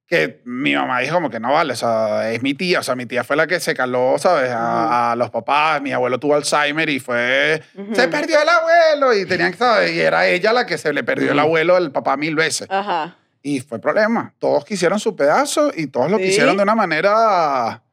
que 0.07 0.41
mi 0.45 0.73
mamá 0.73 0.99
dijo 1.01 1.15
como 1.15 1.29
que 1.29 1.39
no 1.39 1.51
vale, 1.53 1.73
o 1.73 1.75
sea, 1.75 2.31
es 2.31 2.41
mi 2.41 2.53
tía, 2.53 2.79
o 2.79 2.83
sea, 2.83 2.95
mi 2.95 3.05
tía 3.05 3.23
fue 3.23 3.35
la 3.35 3.45
que 3.45 3.59
se 3.59 3.75
caló, 3.75 4.15
¿sabes? 4.17 4.49
A, 4.51 5.11
a 5.11 5.15
los 5.15 5.29
papás, 5.29 5.81
mi 5.81 5.91
abuelo 5.91 6.17
tuvo 6.19 6.33
Alzheimer 6.35 6.89
y 6.89 6.99
fue, 6.99 7.61
se 7.93 8.07
perdió 8.07 8.41
el 8.41 8.47
abuelo 8.49 9.13
y 9.13 9.25
tenían 9.25 9.51
que, 9.51 9.57
¿sabes? 9.57 9.91
Y 9.91 9.99
era 9.99 10.25
ella 10.27 10.53
la 10.53 10.65
que 10.65 10.77
se 10.77 10.93
le 10.93 11.03
perdió 11.03 11.33
el 11.33 11.39
abuelo 11.39 11.75
al 11.75 11.91
papá 11.91 12.15
mil 12.17 12.35
veces. 12.35 12.67
Ajá. 12.71 13.17
Y 13.43 13.59
fue 13.59 13.79
problema. 13.79 14.33
Todos 14.39 14.65
quisieron 14.65 14.99
su 14.99 15.15
pedazo 15.15 15.71
y 15.75 15.87
todos 15.87 16.09
lo 16.09 16.17
Sí. 16.17 16.23
quisieron 16.23 16.57
de 16.57 16.63
una 16.63 16.73
manera 16.75 17.83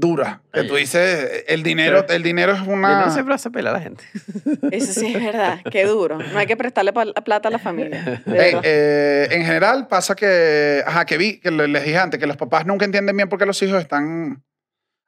dura. 0.00 0.42
Que 0.52 0.60
Ay. 0.60 0.66
tú 0.68 0.76
dices, 0.76 1.44
el 1.48 1.62
dinero, 1.62 2.06
el 2.08 2.22
dinero 2.22 2.52
es 2.52 2.60
una... 2.60 3.06
no 3.06 3.10
siempre 3.12 3.34
hace 3.34 3.50
pelear 3.50 3.74
a 3.74 3.78
la 3.78 3.82
gente. 3.84 4.04
Eso 4.70 4.92
sí 5.00 5.14
es 5.14 5.24
verdad. 5.24 5.60
Qué 5.70 5.84
duro. 5.84 6.18
No 6.18 6.38
hay 6.38 6.46
que 6.46 6.56
prestarle 6.56 6.92
plata 6.92 7.48
a 7.48 7.50
la 7.50 7.58
familia. 7.58 8.22
eh, 8.26 9.28
en 9.30 9.44
general 9.44 9.86
pasa 9.88 10.14
que, 10.14 10.82
ajá, 10.86 11.04
que 11.04 11.16
vi, 11.18 11.38
que 11.40 11.50
le- 11.50 11.68
les 11.68 11.84
dije 11.84 11.98
antes, 11.98 12.18
que 12.20 12.26
los 12.26 12.36
papás 12.36 12.66
nunca 12.66 12.84
entienden 12.84 13.16
bien 13.16 13.28
por 13.28 13.38
qué 13.38 13.46
los 13.46 13.60
hijos 13.62 13.80
están... 13.80 14.42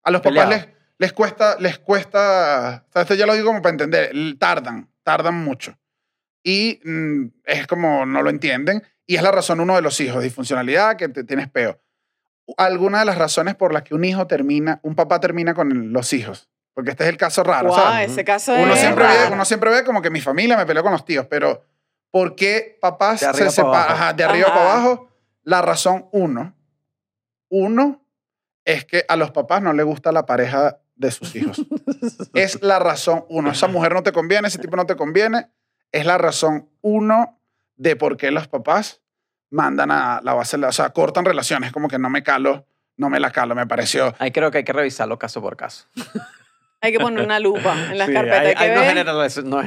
A 0.02 0.10
los 0.10 0.20
papás 0.20 0.48
les, 0.48 0.68
les 0.98 1.12
cuesta, 1.12 1.56
les 1.58 1.78
cuesta, 1.78 2.84
o 2.88 2.92
sea, 2.92 3.02
esto 3.02 3.14
ya 3.14 3.26
lo 3.26 3.34
digo 3.34 3.46
como 3.46 3.60
para 3.62 3.72
entender, 3.72 4.10
tardan, 4.38 4.88
tardan 5.02 5.34
mucho. 5.34 5.76
Y 6.44 6.80
mm, 6.84 7.26
es 7.44 7.66
como 7.66 8.06
no 8.06 8.22
lo 8.22 8.30
entienden. 8.30 8.82
Y 9.04 9.16
es 9.16 9.22
la 9.22 9.32
razón 9.32 9.60
uno 9.60 9.74
de 9.76 9.82
los 9.82 10.00
hijos, 10.00 10.22
disfuncionalidad, 10.22 10.96
que 10.96 11.08
te, 11.08 11.24
tienes 11.24 11.48
peo. 11.48 11.80
Alguna 12.56 13.00
de 13.00 13.04
las 13.06 13.18
razones 13.18 13.54
por 13.54 13.72
las 13.72 13.82
que 13.82 13.94
un 13.94 14.04
hijo 14.04 14.26
termina, 14.26 14.78
un 14.82 14.94
papá 14.94 15.20
termina 15.20 15.54
con 15.54 15.92
los 15.92 16.12
hijos. 16.12 16.48
Porque 16.74 16.90
este 16.90 17.04
es 17.04 17.08
el 17.08 17.16
caso 17.16 17.42
raro, 17.42 17.74
¿sabes? 17.74 18.10
ese 18.12 18.24
caso 18.24 18.52
Uno 18.54 18.74
es 18.74 18.80
siempre, 18.80 19.06
ve, 19.06 19.14
raro. 19.14 19.32
uno 19.34 19.44
siempre 19.44 19.70
ve 19.70 19.82
como 19.84 20.02
que 20.02 20.10
mi 20.10 20.20
familia 20.20 20.56
me 20.58 20.66
peleó 20.66 20.82
con 20.82 20.92
los 20.92 21.04
tíos, 21.04 21.26
pero 21.26 21.64
¿por 22.10 22.36
qué 22.36 22.78
papás 22.80 23.20
se 23.20 23.26
para 23.32 23.50
separan 23.50 24.16
de 24.16 24.24
arriba 24.24 24.48
Ajá. 24.48 24.54
para 24.56 24.72
abajo? 24.72 25.08
La 25.42 25.62
razón 25.62 26.06
uno, 26.12 26.54
uno 27.48 28.04
es 28.64 28.84
que 28.84 29.04
a 29.08 29.16
los 29.16 29.30
papás 29.30 29.62
no 29.62 29.72
les 29.72 29.86
gusta 29.86 30.12
la 30.12 30.26
pareja 30.26 30.78
de 30.96 31.10
sus 31.10 31.34
hijos. 31.34 31.64
es 32.34 32.62
la 32.62 32.78
razón 32.78 33.24
uno. 33.28 33.50
Esa 33.52 33.68
mujer 33.68 33.94
no 33.94 34.02
te 34.02 34.12
conviene, 34.12 34.48
ese 34.48 34.58
tipo 34.58 34.76
no 34.76 34.86
te 34.86 34.96
conviene. 34.96 35.48
Es 35.92 36.04
la 36.04 36.18
razón 36.18 36.68
uno 36.82 37.40
de 37.76 37.96
por 37.96 38.16
qué 38.16 38.30
los 38.30 38.48
papás 38.48 39.00
mandan 39.50 39.90
a 39.90 40.20
la 40.22 40.34
base, 40.34 40.56
o 40.56 40.72
sea, 40.72 40.90
cortan 40.90 41.24
relaciones, 41.24 41.72
como 41.72 41.88
que 41.88 41.98
no 41.98 42.10
me 42.10 42.22
calo, 42.22 42.66
no 42.96 43.10
me 43.10 43.20
la 43.20 43.30
calo, 43.30 43.54
me 43.54 43.66
pareció. 43.66 44.14
Ahí 44.18 44.30
creo 44.30 44.50
que 44.50 44.58
hay 44.58 44.64
que 44.64 44.72
revisarlo 44.72 45.18
caso 45.18 45.40
por 45.40 45.56
caso. 45.56 45.86
Hay 46.86 46.92
que 46.92 47.00
poner 47.00 47.24
una 47.24 47.40
lupa 47.40 47.74
en 47.90 47.98
las 47.98 48.06
Sí, 48.06 48.14
carpetas. 48.14 48.40
hay- 48.40 48.46
Hay, 48.46 48.54
que 48.54 48.62
hay 48.62 48.70
no, 48.70 48.82
generaliz- 48.84 49.42
no. 49.44 49.58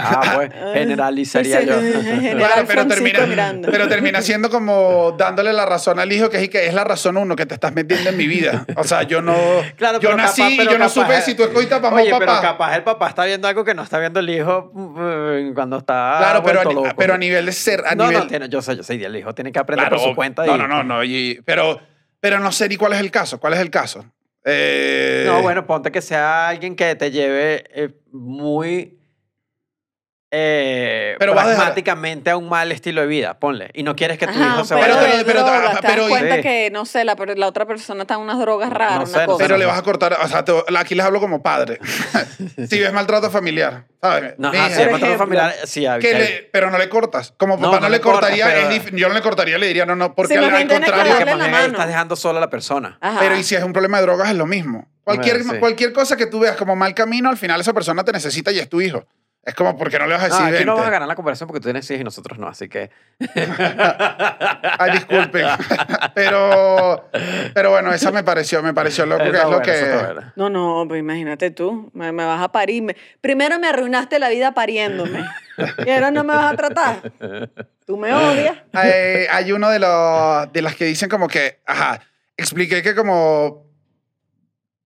Ah, 0.00 0.32
pues, 0.34 0.50
generalizaría 0.74 1.62
yo. 1.62 1.80
General 1.80 2.64
pero 2.66 2.86
termina, 2.86 3.26
Miranda. 3.26 3.68
pero 3.70 3.88
termina 3.88 4.20
siendo 4.22 4.50
como 4.50 5.14
dándole 5.18 5.52
la 5.52 5.64
razón 5.66 5.98
al 5.98 6.12
hijo, 6.12 6.28
que 6.30 6.42
es, 6.42 6.48
que 6.50 6.66
es 6.66 6.74
la 6.74 6.84
razón 6.84 7.16
uno 7.16 7.34
que 7.36 7.46
te 7.46 7.54
estás 7.54 7.72
metiendo 7.72 8.10
en 8.10 8.16
mi 8.16 8.26
vida. 8.26 8.64
O 8.76 8.84
sea, 8.84 9.02
yo 9.04 9.22
no, 9.22 9.34
Claro, 9.76 10.00
yo 10.00 10.14
nací 10.16 10.42
capaz- 10.58 10.70
yo 10.72 10.78
no 10.78 10.88
supe 10.88 11.20
si 11.22 11.34
tú 11.34 11.44
escogiste 11.44 11.76
papá 11.76 11.94
Oye, 11.96 12.12
o 12.12 12.18
pero 12.18 12.32
papá. 12.32 12.42
capaz 12.48 12.76
el 12.76 12.82
papá 12.84 13.08
está 13.08 13.24
viendo 13.24 13.48
algo 13.48 13.64
que 13.64 13.74
no 13.74 13.82
está 13.82 13.98
viendo 13.98 14.20
el 14.20 14.28
hijo 14.28 14.70
mm, 14.74 15.54
cuando 15.54 15.78
está 15.78 16.16
claro, 16.18 16.42
pero 16.42 16.60
a, 16.60 16.64
loco. 16.64 16.88
pero 16.96 17.14
a 17.14 17.18
nivel 17.18 17.46
de 17.46 17.52
ser, 17.52 17.82
a 17.86 17.94
no, 17.94 18.04
nivel... 18.08 18.22
no, 18.24 18.26
tiene, 18.28 18.48
yo 18.48 18.60
sé, 18.62 18.76
yo 18.76 18.82
sé, 18.82 18.94
el 19.02 19.16
hijo 19.16 19.34
tiene 19.34 19.52
que 19.52 19.58
aprender 19.58 19.88
Claro, 19.88 20.02
por 20.02 20.10
su 20.10 20.14
cuenta. 20.16 20.44
No, 20.44 20.56
y- 20.56 20.58
no, 20.58 20.68
no, 20.68 20.82
no. 20.84 21.04
y- 21.04 21.40
pero, 21.44 21.80
pero 22.20 22.38
no 22.40 22.52
sé 22.52 22.68
ni 22.68 22.76
cuál 22.76 22.92
es 22.92 23.00
el 23.00 23.10
caso. 23.10 23.38
¿Cuál 23.40 23.54
es 23.54 23.60
el 23.60 23.70
caso? 23.70 24.04
Eh, 24.48 25.24
No, 25.26 25.42
bueno, 25.42 25.66
ponte 25.66 25.90
que 25.90 26.00
sea 26.00 26.48
alguien 26.48 26.76
que 26.76 26.94
te 26.94 27.10
lleve 27.10 27.64
eh, 27.74 27.90
muy 28.12 28.98
eh, 30.38 31.16
Pero 31.18 31.34
vas 31.34 31.46
a 31.46 31.54
pragmáticamente 31.54 32.28
a 32.30 32.36
un 32.36 32.48
mal 32.50 32.70
estilo 32.70 33.00
de 33.00 33.06
vida, 33.06 33.38
ponle. 33.38 33.70
Y 33.72 33.82
no 33.82 33.96
quieres 33.96 34.18
que 34.18 34.26
tu 34.26 34.32
Ajá, 34.32 34.54
hijo 34.54 34.64
se 34.66 34.74
pero, 34.74 34.94
vaya... 34.96 35.08
Pero- 35.12 35.24
pero- 35.26 35.42
drogas, 35.44 35.62
ah, 35.76 35.80
te 35.80 35.86
das 35.86 35.96
pero- 35.96 36.08
cuenta 36.08 36.36
Sí. 36.36 36.42
que, 36.42 36.70
no 36.70 36.84
sé, 36.84 37.04
la, 37.04 37.16
la 37.36 37.46
otra 37.46 37.64
persona 37.66 38.02
está 38.02 38.14
en 38.14 38.20
unas 38.20 38.38
drogas 38.38 38.70
raras, 38.70 38.96
No 38.96 39.02
una 39.04 39.06
sé, 39.06 39.18
no 39.20 39.26
cosa. 39.26 39.44
Pero 39.44 39.56
le 39.56 39.64
vas 39.64 39.78
a 39.78 39.82
cortar, 39.82 40.16
o 40.22 40.28
sea, 40.28 40.44
te- 40.44 40.52
aquí 40.78 40.94
les 40.94 41.06
hablo 41.06 41.20
como 41.20 41.42
padre. 41.42 41.78
si 42.68 42.78
ves 42.80 42.92
maltrato 42.92 43.30
familiar, 43.30 43.84
¿sabes? 44.02 44.34
No, 44.36 44.50
Mi 44.50 44.58
ajá, 44.58 44.68
sí, 44.70 44.82
Por 44.82 44.90
maltrato 44.92 45.16
familiar, 45.18 45.54
sí, 45.64 45.86
hay- 45.86 46.00
que 46.00 46.08
hay- 46.14 46.18
le- 46.18 46.48
pero 46.52 46.70
no 46.70 46.76
le 46.76 46.88
cortas. 46.90 47.32
Como 47.38 47.56
No, 47.56 47.62
papá 47.62 47.76
no, 47.76 47.80
no 47.82 47.88
le 47.88 48.00
cortaría, 48.00 48.46
pero- 48.46 48.96
yo 48.96 49.08
no 49.08 49.14
le 49.14 49.22
cortaría, 49.22 49.56
le 49.58 49.66
diría, 49.68 49.86
no, 49.86 49.96
no, 49.96 50.14
porque 50.14 50.34
Sí, 50.34 50.38
al, 50.44 50.50
contrario. 50.68 51.18
que 51.18 51.24
darle 51.24 51.24
más 51.24 51.38
la 51.50 51.58
bien 51.58 51.70
estás 51.72 51.86
dejando 51.88 52.14
sola 52.16 52.38
a 52.38 52.40
la 52.42 52.50
persona. 52.50 52.98
Ajá. 53.00 53.20
Pero 53.20 53.36
y 53.36 53.42
si 53.42 53.54
es 53.54 53.62
un 53.62 53.72
problema 53.72 53.98
de 53.98 54.02
drogas 54.04 54.28
es 54.30 54.36
lo 54.36 54.46
mismo. 54.46 54.88
Cualquier, 55.04 55.36
Bueno, 55.38 55.52
sí. 55.54 55.58
cualquier 55.60 55.92
cosa 55.92 56.16
que 56.16 56.26
tú 56.26 56.40
veas 56.40 56.56
como 56.56 56.74
mal 56.76 56.92
camino, 56.92 57.30
al 57.30 57.36
final 57.36 57.60
esa 57.60 57.72
persona 57.72 58.04
te 58.04 58.12
necesita 58.12 58.50
y 58.50 58.58
es 58.58 58.68
tu 58.68 58.80
hijo. 58.80 59.06
Es 59.46 59.54
como, 59.54 59.78
¿por 59.78 59.88
qué 59.90 59.98
no 60.00 60.06
le 60.08 60.14
vas 60.14 60.24
a 60.24 60.28
No, 60.28 60.36
decir 60.40 60.56
aquí 60.56 60.64
no 60.64 60.72
vente? 60.72 60.80
vas 60.80 60.88
a 60.88 60.90
ganar 60.90 61.06
la 61.08 61.14
conversación 61.14 61.46
porque 61.46 61.60
tú 61.60 61.66
tienes 61.68 61.88
hijos 61.88 62.00
y 62.00 62.04
nosotros 62.04 62.36
no, 62.36 62.48
así 62.48 62.68
que... 62.68 62.90
Ay, 64.78 64.90
disculpen. 64.92 65.46
pero, 66.14 67.08
pero 67.54 67.70
bueno, 67.70 67.92
esa 67.92 68.10
me 68.10 68.24
pareció, 68.24 68.62
me 68.62 68.74
pareció 68.74 69.06
loco, 69.06 69.22
que 69.22 69.28
es 69.30 69.42
lo 69.44 69.50
buena, 69.50 69.62
que... 69.62 70.40
No, 70.40 70.50
no, 70.50 70.84
pues 70.88 70.98
imagínate 71.00 71.50
tú. 71.52 71.90
Me, 71.94 72.10
me 72.12 72.24
vas 72.24 72.42
a 72.42 72.48
parir. 72.50 72.82
Me- 72.82 72.96
primero 73.20 73.58
me 73.58 73.68
arruinaste 73.68 74.18
la 74.18 74.28
vida 74.28 74.52
pariéndome. 74.52 75.24
y 75.86 75.90
ahora 75.90 76.10
no 76.10 76.24
me 76.24 76.34
vas 76.34 76.52
a 76.52 76.56
tratar. 76.56 77.12
Tú 77.86 77.96
me 77.96 78.12
odias. 78.12 78.56
Hay, 78.72 78.90
hay 79.30 79.52
uno 79.52 79.70
de, 79.70 79.78
los, 79.78 80.52
de 80.52 80.62
las 80.62 80.74
que 80.74 80.86
dicen 80.86 81.08
como 81.08 81.28
que, 81.28 81.60
ajá, 81.66 82.00
expliqué 82.36 82.82
que 82.82 82.94
como 82.96 83.65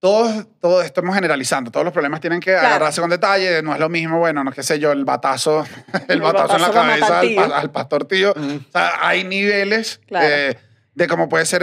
todos, 0.00 0.46
todos 0.60 0.84
estamos 0.84 1.14
generalizando, 1.14 1.70
todos 1.70 1.84
los 1.84 1.92
problemas 1.92 2.20
tienen 2.20 2.40
que 2.40 2.52
Claro. 2.52 2.66
agarrarse 2.68 3.00
con 3.02 3.10
detalle, 3.10 3.62
no 3.62 3.74
es 3.74 3.80
lo 3.80 3.88
mismo, 3.88 4.18
bueno, 4.18 4.42
no 4.42 4.50
qué 4.50 4.62
sé 4.62 4.78
yo, 4.78 4.92
el 4.92 5.04
batazo, 5.04 5.64
el, 6.08 6.16
El 6.16 6.20
batazo, 6.22 6.56
en 6.56 6.62
la 6.62 6.70
cabeza 6.72 7.20
al 7.20 7.52
al, 7.52 7.70
pastor 7.70 8.06
tío. 8.06 8.32
O 8.32 8.72
sea, 8.72 9.06
hay 9.06 9.24
niveles 9.24 10.00
Claro. 10.06 10.26
de, 10.26 10.58
de 10.94 11.06
cómo 11.06 11.28
puede 11.28 11.44
ser, 11.46 11.62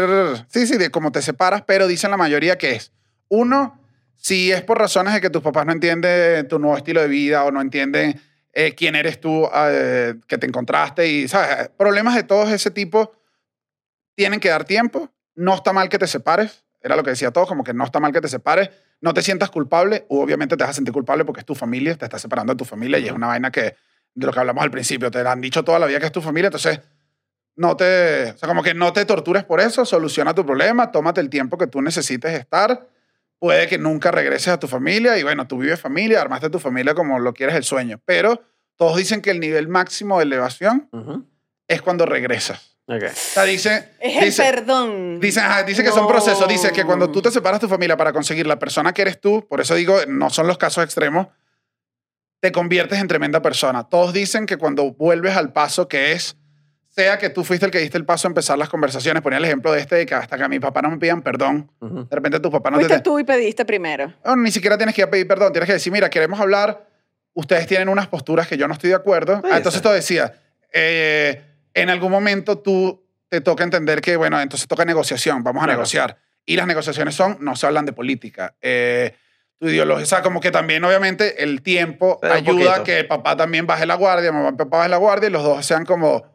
sí, 0.50 0.68
sí, 0.68 0.78
de 0.78 0.92
cómo 0.92 1.12
te 1.12 1.22
separas, 1.22 1.64
pero 1.66 1.88
dicen 1.88 2.12
la 2.12 2.18
mayoría 2.18 2.58
que 2.58 2.76
es, 2.76 2.92
uno, 3.28 3.82
si 4.16 4.52
es 4.52 4.62
por 4.62 4.78
razones 4.80 5.14
de 5.14 5.22
que 5.22 5.30
tus 5.30 5.42
papás 5.42 5.66
no 5.66 5.72
entienden 5.74 6.48
tu 6.48 6.60
nuevo 6.60 6.78
estilo 6.78 7.02
de 7.02 7.08
vida 7.08 7.44
o 7.44 7.52
no 7.52 7.60
entienden 7.62 8.22
eh, 8.54 8.74
quién 8.76 8.96
eres 8.96 9.20
tú 9.20 9.48
eh, 9.54 10.16
que 10.28 10.38
te 10.38 10.46
encontraste 10.48 11.08
y, 11.08 11.28
¿sabes? 11.28 11.70
Problemas 11.78 12.16
de 12.16 12.24
todo 12.24 12.48
ese 12.54 12.72
tipo 12.72 13.12
tienen 14.16 14.40
que 14.40 14.50
dar 14.50 14.64
tiempo. 14.64 15.12
No 15.36 15.54
está 15.54 15.74
mal 15.74 15.90
que 15.90 16.00
te 16.00 16.08
separes. 16.08 16.66
Era 16.88 16.96
lo 16.96 17.04
que 17.04 17.12
decía 17.12 17.32
todos, 17.32 17.48
como 17.48 17.64
que 17.64 17.74
no 17.74 17.84
está 17.84 18.00
mal 18.00 18.12
que 18.12 18.22
te 18.22 18.28
separes. 18.28 18.70
No 19.00 19.14
te 19.14 19.22
sientas 19.22 19.52
culpable. 19.52 20.06
u 20.10 20.20
Obviamente 20.20 20.58
te 20.58 20.64
vas 20.64 20.72
a 20.72 20.74
sentir 20.74 20.94
culpable 20.94 21.24
porque 21.26 21.42
es 21.42 21.46
tu 21.46 21.54
familia, 21.54 21.96
te 21.96 22.06
estás 22.06 22.22
separando 22.22 22.54
de 22.54 22.58
tu 22.58 22.66
familia 22.66 22.98
y 22.98 23.06
es 23.06 23.12
una 23.12 23.28
vaina 23.28 23.52
que, 23.52 23.76
de 24.16 24.26
lo 24.26 24.34
que 24.34 24.40
hablamos 24.40 24.64
al 24.64 24.72
principio, 24.72 25.12
te 25.12 25.20
han 25.20 25.42
dicho 25.42 25.64
toda 25.64 25.78
la 25.78 25.86
vida 25.86 26.00
que 26.00 26.08
es 26.08 26.12
tu 26.12 26.22
familia, 26.22 26.48
entonces 26.48 26.82
no 27.56 27.76
te, 27.76 28.32
o 28.32 28.38
sea, 28.38 28.48
como 28.48 28.64
que 28.64 28.74
no 28.74 28.94
te 28.94 29.06
tortures 29.06 29.44
por 29.44 29.60
eso, 29.60 29.86
soluciona 29.86 30.34
tu 30.34 30.46
problema, 30.46 30.92
tómate 30.92 31.22
el 31.22 31.30
tiempo 31.30 31.58
que 31.58 31.68
tú 31.68 31.82
necesites 31.82 32.34
estar. 32.34 32.88
Puede 33.40 33.68
que 33.68 33.78
nunca 33.78 34.10
regreses 34.12 34.48
a 34.48 34.60
tu 34.60 34.68
familia 34.68 35.18
y 35.18 35.24
bueno, 35.24 35.48
tú 35.48 35.60
vives 35.60 35.80
familia, 35.80 36.22
armaste 36.22 36.50
tu 36.50 36.60
familia 36.60 36.96
como 36.96 37.20
lo 37.20 37.34
quieres 37.34 37.56
el 37.56 37.64
sueño, 37.64 38.02
pero 38.06 38.42
todos 38.76 38.98
dicen 38.98 39.22
que 39.22 39.32
el 39.32 39.40
nivel 39.40 39.68
máximo 39.68 40.18
de 40.18 40.24
elevación 40.24 40.90
es 41.68 41.82
cuando 41.82 42.06
regresas. 42.06 42.77
Ok. 42.90 43.04
O 43.04 43.10
sea, 43.14 43.44
dice, 43.44 43.90
Es 44.00 44.16
el 44.18 44.26
dice, 44.26 44.44
perdón. 44.44 45.20
dice, 45.20 45.42
ajá, 45.42 45.64
dice 45.64 45.84
que 45.84 45.92
son 45.92 46.08
procesos. 46.08 46.48
Dice 46.48 46.72
que 46.72 46.86
cuando 46.86 47.12
tú 47.12 47.22
te 47.22 47.30
separas 47.32 47.60
de 47.60 47.68
tu 47.68 47.70
familia 47.70 47.98
para 47.98 48.14
conseguir 48.14 48.48
la 48.48 48.58
persona 48.60 48.94
que 48.94 49.02
eres 49.02 49.20
tú, 49.20 49.46
por 49.48 49.60
eso 49.60 49.76
digo, 49.76 49.98
no 50.08 50.30
son 50.30 50.48
los 50.48 50.58
casos 50.58 50.84
extremos, 50.86 51.28
te 52.40 52.52
conviertes 52.52 53.00
en 53.00 53.08
tremenda 53.08 53.42
persona. 53.42 53.84
Todos 53.90 54.14
dicen 54.14 54.46
que 54.46 54.58
cuando 54.58 54.94
vuelves 54.94 55.36
al 55.36 55.52
paso 55.52 55.88
que 55.90 56.14
es, 56.14 56.38
sea 56.88 57.18
que 57.18 57.30
tú 57.30 57.44
fuiste 57.44 57.66
el 57.66 57.72
que 57.72 57.80
diste 57.80 57.98
el 57.98 58.06
paso 58.06 58.28
a 58.28 58.30
empezar 58.30 58.58
las 58.58 58.70
conversaciones, 58.70 59.22
ponía 59.22 59.38
el 59.40 59.46
ejemplo 59.46 59.72
de 59.74 59.82
este, 59.82 59.96
de 59.96 60.06
que 60.06 60.16
hasta 60.16 60.38
que 60.38 60.44
a 60.44 60.48
mi 60.48 60.60
papá 60.60 60.82
no 60.82 60.90
me 60.90 60.98
pidan 60.98 61.22
perdón, 61.22 61.70
Ujú. 61.82 62.06
de 62.10 62.16
repente 62.16 62.40
tu 62.40 62.50
papá 62.50 62.72
no 62.72 62.78
te... 62.78 62.86
Fuiste 62.86 63.04
tú 63.04 63.20
y 63.20 63.24
pediste 63.24 63.66
primero. 63.66 64.14
No, 64.24 64.36
ni 64.38 64.50
siquiera 64.52 64.78
tienes 64.78 64.96
que 64.96 65.02
ir 65.02 65.08
a 65.08 65.12
pedir 65.12 65.28
perdón, 65.28 65.52
tienes 65.52 65.68
que 65.68 65.74
decir, 65.74 65.92
mira, 65.92 66.10
queremos 66.10 66.40
hablar, 66.40 66.88
ustedes 67.34 67.68
tienen 67.68 67.90
unas 67.90 68.08
posturas 68.08 68.48
que 68.48 68.56
yo 68.58 68.68
no 68.68 68.74
estoy 68.74 68.92
de 68.92 68.96
acuerdo. 68.96 69.42
Ah, 69.44 69.58
entonces 69.58 69.82
tú 69.82 69.90
decía, 69.90 70.34
eh, 70.74 71.44
en 71.82 71.90
algún 71.90 72.12
momento 72.12 72.58
tú 72.58 73.04
te 73.30 73.42
toca 73.42 73.64
entender 73.64 74.02
que, 74.02 74.16
bueno, 74.16 74.40
entonces 74.40 74.68
toca 74.68 74.86
negociación, 74.86 75.44
vamos 75.44 75.64
a 75.64 75.68
negociar. 75.68 76.18
Y 76.46 76.56
las 76.56 76.66
negociaciones 76.66 77.16
son, 77.16 77.38
no 77.42 77.56
se 77.56 77.68
hablan 77.68 77.86
de 77.86 77.94
política. 77.94 78.56
Eh, 78.62 79.14
tu 79.60 79.68
ideología, 79.68 80.04
o 80.04 80.08
sea, 80.08 80.22
como 80.22 80.40
que 80.40 80.52
también, 80.52 80.84
obviamente, 80.84 81.44
el 81.44 81.62
tiempo 81.62 82.20
Pero 82.22 82.34
ayuda 82.34 82.76
a 82.78 82.84
que 82.84 83.04
papá 83.04 83.36
también 83.36 83.66
baje 83.66 83.86
la 83.86 83.96
guardia, 83.96 84.32
mamá 84.32 84.50
y 84.50 84.54
papá 84.54 84.78
baje 84.78 84.90
la 84.90 84.98
guardia 84.98 85.30
y 85.30 85.32
los 85.32 85.44
dos 85.44 85.66
sean 85.66 85.84
como, 85.84 86.26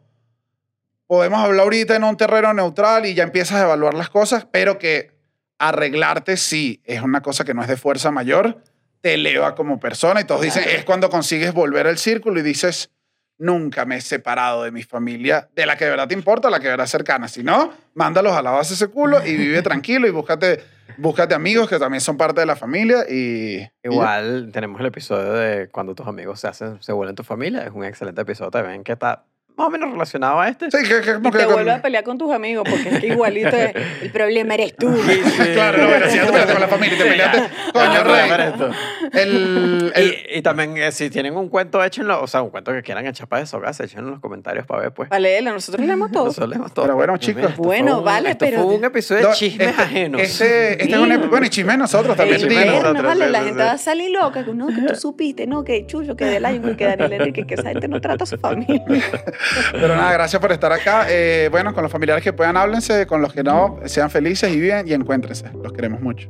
podemos 1.07 1.39
hablar 1.39 1.63
ahorita 1.63 1.95
en 1.95 2.03
un 2.03 2.17
terreno 2.17 2.53
neutral 2.53 3.05
y 3.05 3.13
ya 3.13 3.23
empiezas 3.23 3.57
a 3.57 3.63
evaluar 3.63 3.93
las 3.93 4.09
cosas, 4.09 4.45
pero 4.51 4.77
que 4.77 5.11
arreglarte 5.57 6.37
sí 6.37 6.81
es 6.85 7.01
una 7.01 7.21
cosa 7.21 7.45
que 7.45 7.53
no 7.53 7.61
es 7.61 7.67
de 7.67 7.77
fuerza 7.77 8.11
mayor, 8.11 8.61
te 9.01 9.15
eleva 9.15 9.55
como 9.55 9.79
persona 9.79 10.21
y 10.21 10.25
todos 10.25 10.41
dicen, 10.41 10.63
es 10.67 10.85
cuando 10.85 11.09
consigues 11.09 11.53
volver 11.53 11.87
al 11.87 11.97
círculo 11.97 12.39
y 12.39 12.43
dices, 12.43 12.89
nunca 13.37 13.85
me 13.85 13.97
he 13.97 14.01
separado 14.01 14.63
de 14.63 14.71
mi 14.71 14.83
familia, 14.83 15.49
de 15.55 15.65
la 15.65 15.75
que 15.77 15.85
de 15.85 15.91
verdad 15.91 16.07
te 16.07 16.13
importa, 16.13 16.49
la 16.49 16.59
que 16.59 16.65
de 16.65 16.71
verdad 16.71 16.85
es 16.85 16.91
cercana. 16.91 17.27
Si 17.27 17.43
no, 17.43 17.73
mándalos 17.93 18.33
a 18.33 18.41
la 18.41 18.51
base 18.51 18.73
ese 18.73 18.87
culo 18.87 19.25
y 19.25 19.35
vive 19.35 19.61
tranquilo 19.63 20.07
y 20.07 20.11
búscate, 20.11 20.63
búscate 20.97 21.35
amigos 21.35 21.69
que 21.69 21.79
también 21.79 22.01
son 22.01 22.17
parte 22.17 22.39
de 22.39 22.45
la 22.45 22.55
familia 22.55 23.05
y... 23.09 23.67
Igual 23.83 24.51
tenemos 24.53 24.79
el 24.79 24.87
episodio 24.87 25.33
de 25.33 25.69
cuando 25.69 25.95
tus 25.95 26.07
amigos 26.07 26.39
se 26.39 26.47
hacen, 26.47 26.81
se 26.81 26.93
vuelven 26.93 27.15
tu 27.15 27.23
familia. 27.23 27.63
Es 27.63 27.71
un 27.71 27.83
excelente 27.83 28.21
episodio 28.21 28.51
también 28.51 28.83
que 28.83 28.93
está 28.93 29.25
más 29.55 29.67
o 29.67 29.69
menos 29.69 29.91
relacionado 29.91 30.39
a 30.39 30.49
este. 30.49 30.71
Sí, 30.71 30.77
que, 30.87 31.01
que 31.01 31.13
como 31.15 31.29
Y 31.29 31.31
que 31.31 31.37
te 31.37 31.43
con- 31.45 31.53
vuelves 31.53 31.75
a 31.75 31.81
pelear 31.81 32.03
con 32.03 32.17
tus 32.17 32.31
amigos 32.33 32.65
porque 32.69 32.89
es 32.89 32.99
que 32.99 33.07
igualito 33.07 33.55
es, 33.55 33.73
el 34.01 34.11
problema 34.11 34.53
eres 34.55 34.75
tú. 34.75 34.89
Claro, 35.53 35.77
no, 35.83 35.87
bueno, 35.89 36.05
si 36.09 36.15
ya 36.17 36.21
te 36.25 36.31
peleaste 36.31 36.51
con 36.53 36.61
la 36.61 36.67
familia 36.67 36.95
y 36.95 36.97
te 36.97 37.05
peleaste. 37.05 37.43
Coño, 37.73 38.03
rey. 38.03 38.47
esto. 38.47 38.69
El, 39.13 39.91
el- 39.95 40.07
Y, 40.33 40.37
y 40.39 40.41
también, 40.41 40.77
eh, 40.77 40.91
si 40.91 41.09
tienen 41.09 41.35
un 41.37 41.49
cuento, 41.49 41.83
échenlo. 41.83 42.21
O 42.21 42.27
sea, 42.27 42.41
un 42.41 42.49
cuento 42.49 42.71
que 42.71 42.81
quieran 42.81 43.05
echar 43.05 43.27
para 43.27 43.41
eso, 43.43 43.59
gas, 43.59 43.79
échenlo 43.79 44.07
en 44.07 44.11
los 44.13 44.19
comentarios 44.21 44.65
para 44.65 44.81
ver, 44.81 44.91
pues. 44.91 45.09
Leerla, 45.19 45.51
nosotros 45.51 45.85
leemos 45.85 46.11
todo. 46.11 46.25
Nosotros 46.25 46.49
leemos 46.49 46.73
todo. 46.73 46.85
Pero 46.85 46.95
bueno, 46.95 47.17
chicos. 47.17 47.43
mira, 47.43 47.53
Bueno, 47.57 47.99
un- 47.99 48.05
vale, 48.05 48.31
esto 48.31 48.45
pero- 48.45 48.63
fue 48.63 48.75
un 48.75 48.83
episodio 48.85 49.27
de 49.29 49.33
chismes 49.35 49.69
este- 49.69 49.81
ajenos. 49.81 50.21
Este, 50.21 50.71
este 50.83 50.91
es 50.93 50.97
un 50.99 51.29
bueno, 51.29 51.45
y 51.45 51.49
chismes 51.49 51.77
nosotros 51.77 52.15
también. 52.17 52.37
Digo. 52.39 52.49
chismes 52.49 52.71
nosotros, 52.81 53.03
vale, 53.03 53.25
sí, 53.25 53.31
la 53.31 53.39
sí, 53.39 53.45
gente 53.45 53.61
sí. 53.61 53.67
va 53.67 53.71
a 53.73 53.77
salir 53.77 54.11
loca, 54.11 54.43
que 54.45 54.53
no, 54.53 54.67
que 54.67 54.81
tú 54.81 54.95
supiste, 54.95 55.47
no, 55.47 55.63
que 55.63 55.85
Chucho, 55.85 56.15
que 56.15 56.25
Delayo, 56.25 56.75
que 56.75 56.85
Daniel 56.85 57.13
Enrique, 57.13 57.45
que 57.45 57.53
esa 57.55 57.69
gente 57.69 57.87
no 57.87 58.01
trata 58.01 58.23
a 58.23 58.27
su 58.27 58.37
familia. 58.37 58.83
Pero 59.71 59.95
nada, 59.95 60.13
gracias 60.13 60.41
por 60.41 60.51
estar 60.51 60.71
acá. 60.71 61.05
Eh, 61.09 61.49
bueno, 61.51 61.73
con 61.73 61.83
los 61.83 61.91
familiares 61.91 62.23
que 62.23 62.33
puedan, 62.33 62.57
háblense. 62.57 63.05
Con 63.07 63.21
los 63.21 63.33
que 63.33 63.43
no, 63.43 63.79
sean 63.85 64.09
felices 64.09 64.51
y 64.51 64.59
viven 64.59 64.87
y 64.87 64.93
encuéntrense. 64.93 65.45
Los 65.61 65.73
queremos 65.73 66.01
mucho. 66.01 66.29